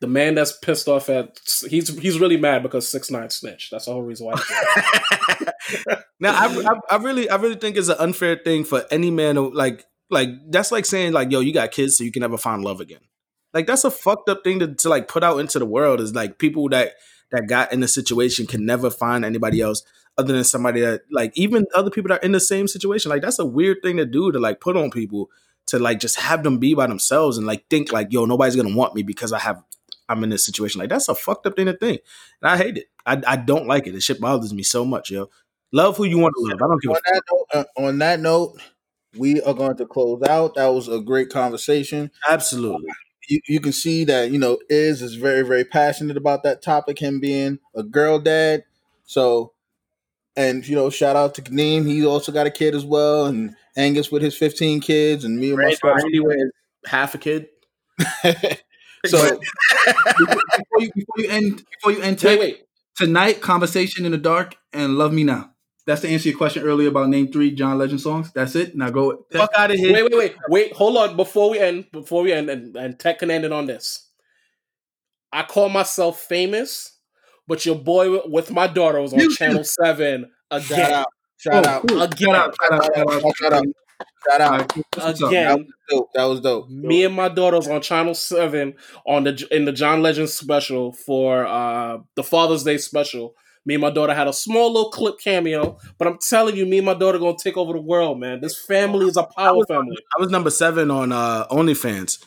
the 0.00 0.06
man 0.06 0.34
that's 0.34 0.52
pissed 0.52 0.88
off 0.88 1.08
at 1.08 1.38
he's 1.70 1.88
he's 1.98 2.18
really 2.18 2.36
mad 2.36 2.62
because 2.62 2.86
six 2.88 3.10
nine 3.10 3.30
snitched. 3.30 3.70
That's 3.70 3.86
the 3.86 3.92
whole 3.92 4.02
reason 4.02 4.26
why. 4.26 4.34
Now, 6.18 6.32
I, 6.32 6.46
I, 6.46 6.96
I 6.96 7.02
really, 7.02 7.28
I 7.28 7.36
really 7.36 7.56
think 7.56 7.76
it's 7.76 7.88
an 7.88 7.96
unfair 7.98 8.36
thing 8.42 8.64
for 8.64 8.84
any 8.90 9.10
man 9.10 9.34
to 9.34 9.42
like, 9.50 9.84
like 10.08 10.28
that's 10.48 10.72
like 10.72 10.86
saying 10.86 11.12
like, 11.12 11.30
yo, 11.30 11.40
you 11.40 11.52
got 11.52 11.72
kids, 11.72 11.96
so 11.98 12.04
you 12.04 12.12
can 12.12 12.20
never 12.20 12.38
find 12.38 12.64
love 12.64 12.80
again. 12.80 13.00
Like 13.52 13.66
that's 13.66 13.84
a 13.84 13.90
fucked 13.90 14.28
up 14.28 14.42
thing 14.44 14.60
to, 14.60 14.74
to 14.74 14.88
like 14.88 15.08
put 15.08 15.22
out 15.22 15.38
into 15.38 15.58
the 15.58 15.66
world. 15.66 16.00
Is 16.00 16.14
like 16.14 16.38
people 16.38 16.68
that 16.70 16.92
that 17.32 17.48
got 17.48 17.72
in 17.72 17.80
the 17.80 17.88
situation 17.88 18.46
can 18.46 18.64
never 18.64 18.90
find 18.90 19.24
anybody 19.24 19.60
else 19.60 19.82
other 20.18 20.32
than 20.32 20.44
somebody 20.44 20.80
that 20.80 21.02
like 21.10 21.32
even 21.36 21.66
other 21.74 21.90
people 21.90 22.08
that 22.08 22.20
are 22.20 22.24
in 22.24 22.32
the 22.32 22.40
same 22.40 22.68
situation. 22.68 23.10
Like 23.10 23.22
that's 23.22 23.38
a 23.38 23.44
weird 23.46 23.78
thing 23.82 23.96
to 23.98 24.06
do 24.06 24.32
to 24.32 24.38
like 24.38 24.60
put 24.60 24.76
on 24.76 24.90
people 24.90 25.30
to 25.66 25.78
like 25.78 25.98
just 26.00 26.18
have 26.20 26.42
them 26.42 26.58
be 26.58 26.74
by 26.74 26.86
themselves 26.86 27.38
and 27.38 27.46
like 27.46 27.68
think 27.68 27.92
like, 27.92 28.08
yo, 28.12 28.24
nobody's 28.24 28.56
gonna 28.56 28.74
want 28.74 28.94
me 28.94 29.02
because 29.02 29.32
I 29.32 29.40
have 29.40 29.62
I'm 30.08 30.22
in 30.22 30.30
this 30.30 30.46
situation. 30.46 30.80
Like 30.80 30.90
that's 30.90 31.08
a 31.08 31.14
fucked 31.14 31.46
up 31.46 31.56
thing 31.56 31.66
to 31.66 31.72
think. 31.72 32.00
And 32.42 32.50
I 32.50 32.56
hate 32.56 32.78
it. 32.78 32.86
I, 33.04 33.22
I 33.26 33.36
don't 33.36 33.66
like 33.66 33.86
it. 33.86 33.92
This 33.92 34.04
shit 34.04 34.20
bothers 34.20 34.54
me 34.54 34.62
so 34.62 34.84
much, 34.84 35.10
yo. 35.10 35.28
Love 35.72 35.96
who 35.96 36.04
you 36.04 36.18
want 36.18 36.34
to 36.36 36.42
love. 36.48 36.62
I 36.62 36.66
don't 36.66 36.82
give 36.82 36.92
a 36.92 36.94
on 36.94 37.00
that 37.12 37.22
note, 37.30 37.46
uh, 37.52 37.82
on 37.82 37.98
that 37.98 38.20
note, 38.20 38.60
we 39.16 39.40
are 39.42 39.54
going 39.54 39.76
to 39.76 39.86
close 39.86 40.22
out. 40.22 40.54
That 40.54 40.68
was 40.68 40.88
a 40.88 41.00
great 41.00 41.28
conversation. 41.30 42.10
Absolutely. 42.28 42.88
You, 43.28 43.40
you 43.48 43.60
can 43.60 43.72
see 43.72 44.04
that 44.04 44.30
you 44.30 44.38
know 44.38 44.58
Iz 44.68 45.02
is 45.02 45.14
very 45.14 45.42
very 45.42 45.64
passionate 45.64 46.16
about 46.16 46.42
that 46.44 46.62
topic. 46.62 46.98
Him 46.98 47.20
being 47.20 47.58
a 47.74 47.82
girl 47.82 48.18
dad, 48.18 48.64
so 49.04 49.52
and 50.36 50.66
you 50.66 50.76
know 50.76 50.90
shout 50.90 51.16
out 51.16 51.34
to 51.36 51.42
Kaneem. 51.42 51.86
He 51.86 52.04
also 52.04 52.32
got 52.32 52.46
a 52.46 52.50
kid 52.50 52.74
as 52.74 52.84
well, 52.84 53.26
and 53.26 53.56
Angus 53.76 54.10
with 54.10 54.22
his 54.22 54.36
fifteen 54.36 54.80
kids, 54.80 55.24
and 55.24 55.38
me 55.38 55.50
and 55.50 55.58
Randy, 55.58 55.76
myself. 55.82 56.02
Randy 56.02 56.20
with 56.20 56.50
half 56.86 57.14
a 57.14 57.18
kid. 57.18 57.48
so 59.06 59.40
before 60.18 60.80
you 60.80 60.90
before 60.94 61.18
you 61.18 61.28
end 61.28 61.64
before 61.70 61.92
you 61.92 62.02
end 62.02 62.20
wait, 62.22 62.38
wait. 62.38 62.64
tonight 62.96 63.40
conversation 63.40 64.04
in 64.04 64.12
the 64.12 64.18
dark 64.18 64.56
and 64.72 64.98
love 64.98 65.12
me 65.12 65.24
now. 65.24 65.50
That's 65.86 66.00
to 66.00 66.08
answer 66.08 66.28
your 66.30 66.36
question 66.38 66.64
earlier 66.64 66.88
about 66.88 67.08
name 67.08 67.30
three 67.30 67.52
John 67.54 67.78
Legend 67.78 68.00
songs. 68.00 68.32
That's 68.32 68.56
it. 68.56 68.74
Now 68.76 68.90
go. 68.90 69.24
Tech. 69.30 69.40
Fuck 69.42 69.50
out 69.56 69.70
of 69.70 69.76
here. 69.78 69.92
Wait, 69.92 70.02
wait, 70.02 70.14
wait, 70.16 70.36
wait. 70.48 70.72
Hold 70.74 70.96
on. 70.96 71.16
Before 71.16 71.48
we 71.50 71.58
end, 71.60 71.86
before 71.92 72.22
we 72.22 72.32
end, 72.32 72.50
and, 72.50 72.74
and 72.76 72.98
Tech 72.98 73.20
can 73.20 73.30
end 73.30 73.44
it 73.44 73.52
on 73.52 73.66
this. 73.66 74.08
I 75.32 75.42
call 75.44 75.68
myself 75.68 76.20
famous, 76.20 76.98
but 77.46 77.64
your 77.66 77.76
boy 77.76 78.20
with 78.26 78.50
my 78.50 78.66
daughter 78.66 79.00
was 79.00 79.12
on 79.12 79.20
You- 79.20 79.34
Channel 79.34 79.64
Seven 79.64 80.30
shout 80.52 80.62
again. 80.70 80.92
out, 80.92 81.06
shout 81.38 81.66
Oh, 81.66 81.70
out, 81.70 81.88
cool. 81.88 82.02
Again. 82.02 82.18
Shout 82.18 82.34
out, 82.36 82.54
shout 82.60 82.72
out, 82.72 82.84
shout 82.84 82.96
out, 82.96 83.36
shout 83.36 83.52
out, 83.52 83.64
shout 84.28 84.40
out. 84.40 84.50
right, 84.50 84.72
what's 84.96 85.22
up? 85.22 85.28
Again. 85.28 85.46
That 85.46 85.56
was 85.58 85.66
dope. 85.88 86.08
That 86.14 86.24
was 86.24 86.40
dope. 86.40 86.68
Me 86.70 87.04
and 87.04 87.14
my 87.14 87.28
daughter 87.28 87.56
was 87.58 87.68
on 87.68 87.80
Channel 87.80 88.14
Seven 88.14 88.74
on 89.06 89.22
the 89.24 89.46
in 89.52 89.64
the 89.66 89.72
John 89.72 90.02
Legend 90.02 90.28
special 90.30 90.92
for 90.92 91.46
uh 91.46 91.98
the 92.16 92.24
Father's 92.24 92.64
Day 92.64 92.78
special. 92.78 93.34
Me 93.66 93.74
and 93.74 93.80
my 93.82 93.90
daughter 93.90 94.14
had 94.14 94.28
a 94.28 94.32
small 94.32 94.72
little 94.72 94.90
clip 94.90 95.18
cameo, 95.18 95.76
but 95.98 96.06
I'm 96.06 96.18
telling 96.18 96.56
you, 96.56 96.64
me 96.64 96.78
and 96.78 96.86
my 96.86 96.94
daughter 96.94 97.18
gonna 97.18 97.36
take 97.36 97.56
over 97.56 97.72
the 97.72 97.80
world, 97.80 98.20
man. 98.20 98.40
This 98.40 98.56
family 98.56 99.06
is 99.06 99.16
a 99.16 99.24
power 99.24 99.66
family. 99.66 99.98
I 100.16 100.20
was 100.20 100.30
number 100.30 100.50
seven 100.50 100.90
on 100.90 101.10
uh, 101.10 101.48
OnlyFans. 101.48 102.24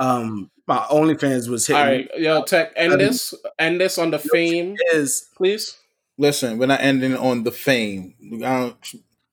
Um, 0.00 0.50
my 0.66 0.78
OnlyFans 0.78 1.48
was 1.48 1.66
hitting 1.66 1.80
All 1.80 1.88
right, 1.88 2.10
yo, 2.16 2.42
Tech, 2.42 2.72
end 2.74 3.00
this, 3.00 3.34
end 3.58 3.80
this 3.80 3.98
on 3.98 4.10
the 4.10 4.18
fame, 4.18 4.76
is 4.92 5.28
please. 5.36 5.76
Listen, 6.18 6.58
we're 6.58 6.66
not 6.66 6.80
ending 6.80 7.16
on 7.16 7.44
the 7.44 7.52
fame. 7.52 8.14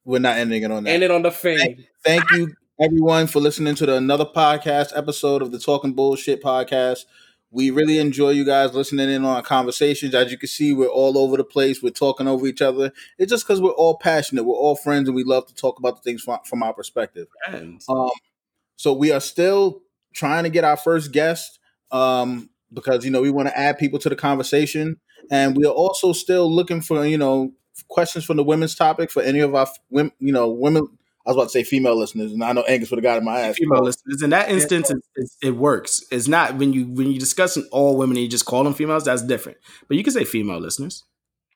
We're 0.06 0.20
not 0.20 0.38
ending 0.38 0.64
it 0.64 0.72
on 0.72 0.84
that. 0.84 0.90
End 0.90 1.04
it 1.04 1.12
on 1.12 1.24
the 1.24 1.32
fame. 1.32 1.86
Thank 2.06 2.24
you, 2.32 2.54
everyone 2.80 3.28
for 3.28 3.40
listening 3.40 3.76
to 3.76 3.86
the 3.86 3.96
another 3.96 4.26
podcast 4.26 4.96
episode 4.96 5.42
of 5.42 5.52
the 5.52 5.60
Talking 5.60 5.94
Bullshit 5.94 6.42
podcast. 6.42 7.06
We 7.50 7.72
really 7.72 7.98
enjoy 7.98 8.32
you 8.32 8.44
guys 8.44 8.74
listening 8.74 9.10
in 9.10 9.24
on 9.24 9.38
our 9.38 9.42
conversations. 9.42 10.14
As 10.14 10.32
you 10.32 10.38
can 10.38 10.50
see, 10.50 10.74
we're 10.74 10.88
all 10.88 11.18
over 11.18 11.38
the 11.38 11.44
place. 11.44 11.82
We're 11.82 11.92
talking 11.92 12.28
over 12.28 12.46
each 12.46 12.62
other. 12.62 12.92
It's 13.18 13.30
just 13.30 13.46
because 13.46 13.62
we're 13.62 13.72
all 13.72 13.98
passionate. 13.98 14.44
We're 14.44 14.56
all 14.56 14.76
friends, 14.76 15.08
and 15.08 15.16
we 15.16 15.24
love 15.24 15.48
to 15.48 15.56
talk 15.56 15.80
about 15.80 15.96
the 15.96 16.02
things 16.02 16.22
from, 16.22 16.40
from 16.46 16.62
our 16.62 16.74
perspective. 16.74 17.28
And 17.48 17.82
Um, 17.88 18.12
so 18.76 18.94
we 18.94 19.12
are 19.12 19.22
still 19.22 19.82
trying 20.14 20.44
to 20.44 20.50
get 20.50 20.64
our 20.64 20.78
first 20.78 21.12
guest 21.12 21.60
um, 21.92 22.50
because 22.74 23.06
you 23.06 23.12
know 23.12 23.22
we 23.22 23.32
want 23.32 23.48
to 23.48 23.58
add 23.58 23.78
people 23.78 24.00
to 24.00 24.10
the 24.10 24.16
conversation, 24.16 24.98
and 25.32 25.56
we 25.56 25.66
are 25.66 25.74
also 25.74 26.12
still 26.14 26.54
looking 26.54 26.82
for 26.82 27.06
you 27.06 27.18
know 27.18 27.54
questions 27.88 28.26
from 28.26 28.38
the 28.38 28.44
women's 28.44 28.76
topic 28.76 29.10
for 29.10 29.22
any 29.22 29.40
of 29.40 29.56
our 29.56 29.68
women, 29.90 30.12
you 30.20 30.34
know 30.34 30.50
women. 30.50 30.88
I 31.28 31.32
was 31.32 31.36
about 31.36 31.44
to 31.44 31.50
say 31.50 31.64
female 31.64 31.98
listeners, 31.98 32.32
and 32.32 32.42
I 32.42 32.54
know 32.54 32.62
Angus 32.64 32.90
would 32.90 33.00
have 33.00 33.04
got 33.04 33.18
in 33.18 33.26
my 33.26 33.42
ass. 33.42 33.58
female 33.58 33.84
listeners. 33.84 34.22
In 34.22 34.30
that 34.30 34.50
instance, 34.50 34.90
it, 34.90 34.98
it, 35.16 35.30
it 35.42 35.52
works. 35.58 36.02
It's 36.10 36.30
not 36.30 36.56
when 36.56 36.72
you 36.72 36.86
when 36.88 37.12
you 37.12 37.20
discussing 37.20 37.68
all 37.70 37.98
women 37.98 38.16
and 38.16 38.24
you 38.24 38.30
just 38.30 38.46
call 38.46 38.64
them 38.64 38.74
females. 38.74 39.04
That's 39.04 39.24
different. 39.24 39.58
But 39.90 39.98
you 39.98 40.06
can 40.06 40.14
say 40.14 40.24
female 40.24 40.60
listeners. 40.60 41.04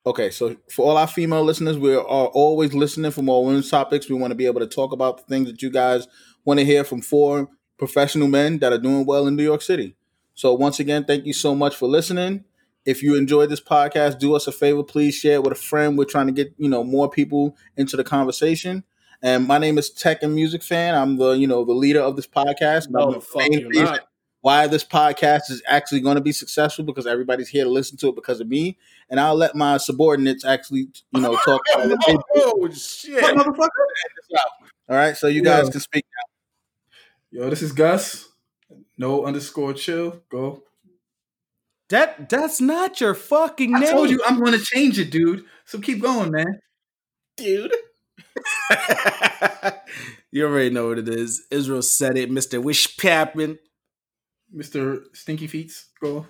Okay, 0.05 0.29
so 0.29 0.57
for 0.69 0.89
all 0.89 0.97
our 0.97 1.07
female 1.07 1.43
listeners, 1.43 1.77
we 1.77 1.95
are 1.95 2.01
always 2.01 2.73
listening 2.73 3.11
for 3.11 3.21
more 3.21 3.45
women's 3.45 3.69
topics. 3.69 4.09
We 4.09 4.15
want 4.15 4.31
to 4.31 4.35
be 4.35 4.45
able 4.45 4.59
to 4.59 4.67
talk 4.67 4.91
about 4.91 5.19
the 5.19 5.23
things 5.23 5.49
that 5.49 5.61
you 5.61 5.69
guys 5.69 6.05
want 6.43 6.59
to 6.59 6.65
hear 6.65 6.83
from 6.83 7.01
four 7.01 7.47
professional 7.77 8.27
men 8.27 8.59
that 8.59 8.73
are 8.73 8.77
doing 8.77 9.05
well 9.05 9.25
in 9.25 9.37
New 9.37 9.43
York 9.43 9.61
City. 9.61 9.95
So 10.33 10.53
once 10.53 10.81
again, 10.81 11.05
thank 11.05 11.25
you 11.25 11.33
so 11.33 11.55
much 11.55 11.77
for 11.77 11.87
listening. 11.87 12.43
If 12.85 13.03
you 13.03 13.15
enjoyed 13.15 13.49
this 13.49 13.61
podcast, 13.61 14.19
do 14.19 14.35
us 14.35 14.47
a 14.47 14.51
favor, 14.51 14.83
please 14.83 15.15
share 15.15 15.35
it 15.35 15.43
with 15.43 15.53
a 15.53 15.55
friend. 15.55 15.97
We're 15.97 16.05
trying 16.05 16.27
to 16.27 16.33
get 16.33 16.53
you 16.57 16.67
know 16.67 16.83
more 16.83 17.09
people 17.09 17.55
into 17.77 17.95
the 17.95 18.03
conversation. 18.03 18.83
And 19.21 19.47
my 19.47 19.57
name 19.59 19.77
is 19.77 19.89
Tech 19.89 20.23
and 20.23 20.33
Music 20.33 20.63
Fan. 20.63 20.95
I'm 20.95 21.17
the 21.17 21.31
you 21.31 21.47
know 21.47 21.63
the 21.63 21.73
leader 21.73 22.01
of 22.01 22.15
this 22.15 22.27
podcast. 22.27 22.89
No, 22.89 22.99
I'm 23.01 23.07
the 23.13 23.19
the 23.19 23.21
fuck 23.25 23.41
main 23.49 23.59
you're 23.59 23.69
reason 23.69 23.85
not. 23.85 24.07
why 24.41 24.65
this 24.67 24.83
podcast 24.83 25.51
is 25.51 25.61
actually 25.67 25.99
going 26.01 26.15
to 26.15 26.21
be 26.21 26.31
successful 26.31 26.83
because 26.83 27.05
everybody's 27.05 27.49
here 27.49 27.63
to 27.65 27.69
listen 27.69 27.97
to 27.97 28.07
it 28.09 28.15
because 28.15 28.39
of 28.39 28.47
me. 28.47 28.77
And 29.09 29.19
I'll 29.19 29.35
let 29.35 29.55
my 29.55 29.77
subordinates 29.77 30.43
actually, 30.43 30.87
you 31.11 31.21
know, 31.21 31.35
talk. 31.45 31.61
about 31.75 31.89
what. 32.07 32.25
Oh 32.35 32.69
shit! 32.71 33.21
What, 33.21 33.35
motherfucker? 33.35 33.69
All 34.89 34.95
right, 34.95 35.15
so 35.15 35.27
you 35.27 35.43
guys 35.43 35.65
Yeah. 35.65 35.71
can 35.71 35.81
speak. 35.81 36.05
Yo, 37.29 37.49
this 37.49 37.61
is 37.61 37.71
Gus. 37.71 38.27
No 38.97 39.25
underscore 39.25 39.73
chill. 39.73 40.21
Go. 40.29 40.63
That 41.89 42.27
that's 42.29 42.59
not 42.61 42.99
your 43.01 43.13
fucking 43.13 43.71
name. 43.73 43.83
I 43.83 43.91
told 43.91 44.09
you 44.09 44.21
I'm 44.25 44.39
going 44.39 44.57
to 44.57 44.63
change 44.65 44.97
it, 44.97 45.11
dude. 45.11 45.45
So 45.65 45.79
keep 45.79 46.01
going, 46.01 46.31
man. 46.31 46.59
dude. 47.37 47.71
you 50.31 50.45
already 50.45 50.69
know 50.69 50.89
what 50.89 50.99
it 50.99 51.09
is. 51.09 51.45
Israel 51.51 51.81
said 51.81 52.17
it. 52.17 52.29
Mister 52.31 52.59
Wish 52.61 52.97
Pappin. 52.97 53.59
Mr. 54.55 55.03
Stinky 55.13 55.47
Feets. 55.47 55.85
Go. 56.01 56.27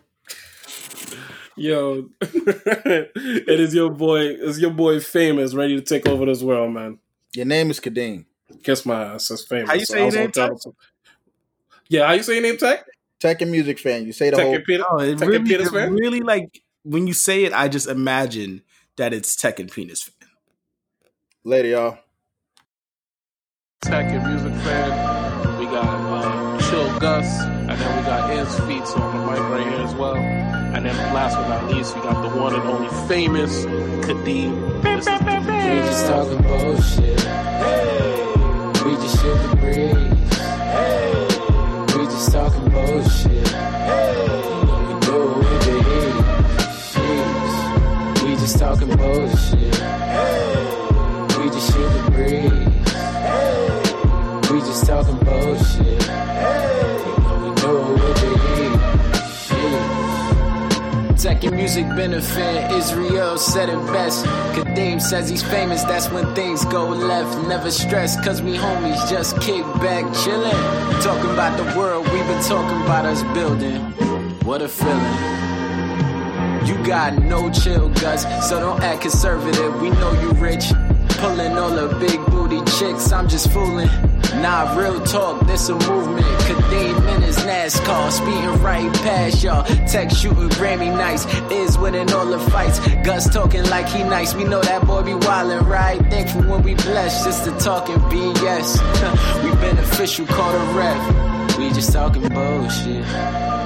Yo, 1.58 2.10
it 2.22 3.60
is 3.60 3.74
your 3.74 3.90
boy. 3.92 4.20
It's 4.22 4.60
your 4.60 4.72
boy, 4.72 5.00
famous, 5.00 5.54
ready 5.54 5.76
to 5.76 5.82
take 5.82 6.08
over 6.08 6.26
this 6.26 6.42
world, 6.42 6.72
man. 6.74 7.00
Your 7.36 7.46
name 7.46 7.70
is 7.70 7.80
Kadeem. 7.80 8.26
Kiss 8.64 8.86
my 8.86 9.04
ass. 9.04 9.28
That's 9.28 9.46
famous. 9.46 9.70
How 9.70 9.76
you 9.76 9.86
say 9.86 10.00
I 10.00 10.04
your 10.04 10.12
name, 10.12 10.30
gonna 10.32 10.50
Tech? 10.50 10.66
him. 10.66 10.74
Yeah, 11.90 12.08
how 12.08 12.14
you 12.14 12.24
say 12.24 12.34
your 12.36 12.44
name, 12.44 12.58
Tech? 12.58 12.86
Tech 13.20 13.42
and 13.42 13.52
music 13.52 13.80
fan. 13.80 14.06
You 14.06 14.14
say 14.14 14.30
the 14.30 14.38
Tech 14.38 14.46
whole. 14.46 14.56
and 14.56 14.64
Peter. 14.64 14.84
Oh, 14.90 15.00
it 15.00 15.18
Tech 15.18 15.28
really, 15.28 15.36
and 15.38 15.48
Penis 15.48 15.68
it 15.68 15.72
fan. 15.72 15.94
really 15.94 16.22
like 16.22 16.62
when 16.84 17.08
you 17.08 17.14
say 17.14 17.44
it, 17.44 17.54
I 17.54 17.68
just 17.68 17.88
imagine 17.88 18.62
that 18.98 19.14
it's 19.14 19.36
Tech 19.36 19.60
and 19.60 19.72
Penis 19.72 20.04
fan. 20.04 20.30
Later, 21.44 21.68
y'all. 21.68 21.98
Tech 23.82 24.06
and 24.12 24.24
music 24.28 24.54
fan. 24.62 25.58
We 25.58 25.66
got 25.66 25.84
uh, 25.88 26.60
Chill 26.70 27.00
Gus, 27.00 27.42
and 27.42 27.68
then 27.68 27.98
we 27.98 28.04
got 28.04 28.30
Ants 28.30 28.60
Feats 28.60 28.94
on 28.94 29.18
the 29.18 29.26
mic 29.26 29.40
right 29.40 29.66
here 29.66 29.82
as 29.82 29.96
well. 29.96 30.16
And 30.16 30.86
then 30.86 30.96
last 31.16 31.36
but 31.36 31.48
not 31.50 31.68
least, 31.74 31.96
we 31.96 32.02
got 32.04 32.22
the 32.22 32.30
one 32.40 32.54
and 32.54 32.62
only 32.62 32.90
famous 33.08 33.66
Kadeem. 34.06 34.84
This 34.84 35.08
is 35.08 35.20
the 35.20 35.26
We 35.26 35.80
just 35.82 36.06
talking 36.06 36.42
bullshit. 36.44 37.22
Hey, 37.22 38.24
we 38.86 38.92
just 38.98 39.20
shoot 39.20 39.40
the 39.50 39.56
breeze. 39.56 40.38
Hey, 40.78 41.26
we 41.98 42.06
just 42.06 42.32
talking 42.32 42.70
bullshit. 42.70 43.48
Hey, 43.48 44.30
we 44.78 44.94
do 45.02 45.18
with 45.42 45.62
the 45.66 45.76
heat. 48.14 48.30
We 48.30 48.30
just 48.36 48.60
talking 48.60 48.96
bullshit. 48.96 49.76
Hey, 49.76 50.54
we 51.40 51.50
just 51.50 51.74
shoot 51.74 51.90
the 51.90 52.12
breeze. 52.12 52.61
Talking 55.02 55.26
bullshit. 55.26 56.04
Hey. 56.04 56.72
Tech 61.18 61.44
and 61.44 61.56
music 61.56 61.88
benefit, 61.90 62.72
Israel 62.72 63.38
said 63.38 63.70
it 63.70 63.78
best. 63.94 64.26
Kadeem 64.56 65.00
says 65.00 65.30
he's 65.30 65.44
famous, 65.44 65.84
that's 65.84 66.10
when 66.10 66.34
things 66.34 66.66
go 66.66 66.88
left. 66.88 67.48
Never 67.48 67.70
stress, 67.70 68.20
cause 68.26 68.42
we 68.42 68.56
homies 68.56 69.08
just 69.08 69.40
kick 69.40 69.64
back, 69.82 70.04
chillin'. 70.16 71.04
Talking 71.04 71.30
about 71.30 71.58
the 71.58 71.78
world, 71.78 72.08
we've 72.12 72.26
been 72.26 72.44
talking 72.44 72.82
about 72.82 73.06
us 73.06 73.22
building. 73.36 73.82
What 74.46 74.64
a 74.64 74.68
feeling. 74.68 74.98
You 76.66 76.84
got 76.84 77.20
no 77.20 77.52
chill 77.52 77.90
guts, 77.90 78.24
so 78.48 78.60
don't 78.60 78.82
act 78.82 79.02
conservative. 79.02 79.80
We 79.80 79.92
know 79.92 80.12
you 80.22 80.32
rich. 80.32 80.72
Pulling 81.20 81.58
all 81.58 81.70
the 81.70 81.96
big 82.00 82.20
booty 82.28 82.62
chicks, 82.78 83.12
I'm 83.12 83.28
just 83.28 83.52
fooling. 83.52 83.90
Nah, 84.42 84.76
real 84.78 85.04
talk, 85.04 85.46
this 85.46 85.70
a 85.70 85.74
movement. 85.74 86.26
Kadeem 86.48 87.16
in 87.16 87.22
his 87.22 87.38
NASCAR, 87.40 88.12
speeding 88.12 88.62
right 88.64 88.92
past 89.04 89.44
y'all. 89.44 89.64
Tech 89.88 90.10
shooting 90.10 90.50
Grammy 90.50 90.96
nights, 90.96 91.26
is 91.52 91.78
winning 91.78 92.12
all 92.14 92.26
the 92.26 92.40
fights. 92.40 92.80
Gus 93.04 93.32
talking 93.32 93.64
like 93.66 93.88
he 93.90 94.04
nice, 94.04 94.34
we 94.34 94.44
know 94.44 94.62
that 94.62 94.88
boy 94.88 95.04
be 95.04 95.12
wildin', 95.12 95.68
right? 95.68 96.00
Thankful 96.10 96.44
when 96.44 96.64
we 96.64 96.76
blessed, 96.76 97.26
just 97.26 97.44
to 97.46 97.52
talking 97.58 97.98
BS. 98.10 99.44
we 99.44 99.52
beneficial, 99.60 100.26
call 100.26 100.52
the 100.52 100.74
ref. 100.74 101.58
We 101.58 101.70
just 101.70 101.92
talking 101.92 102.28
bullshit. 102.30 103.61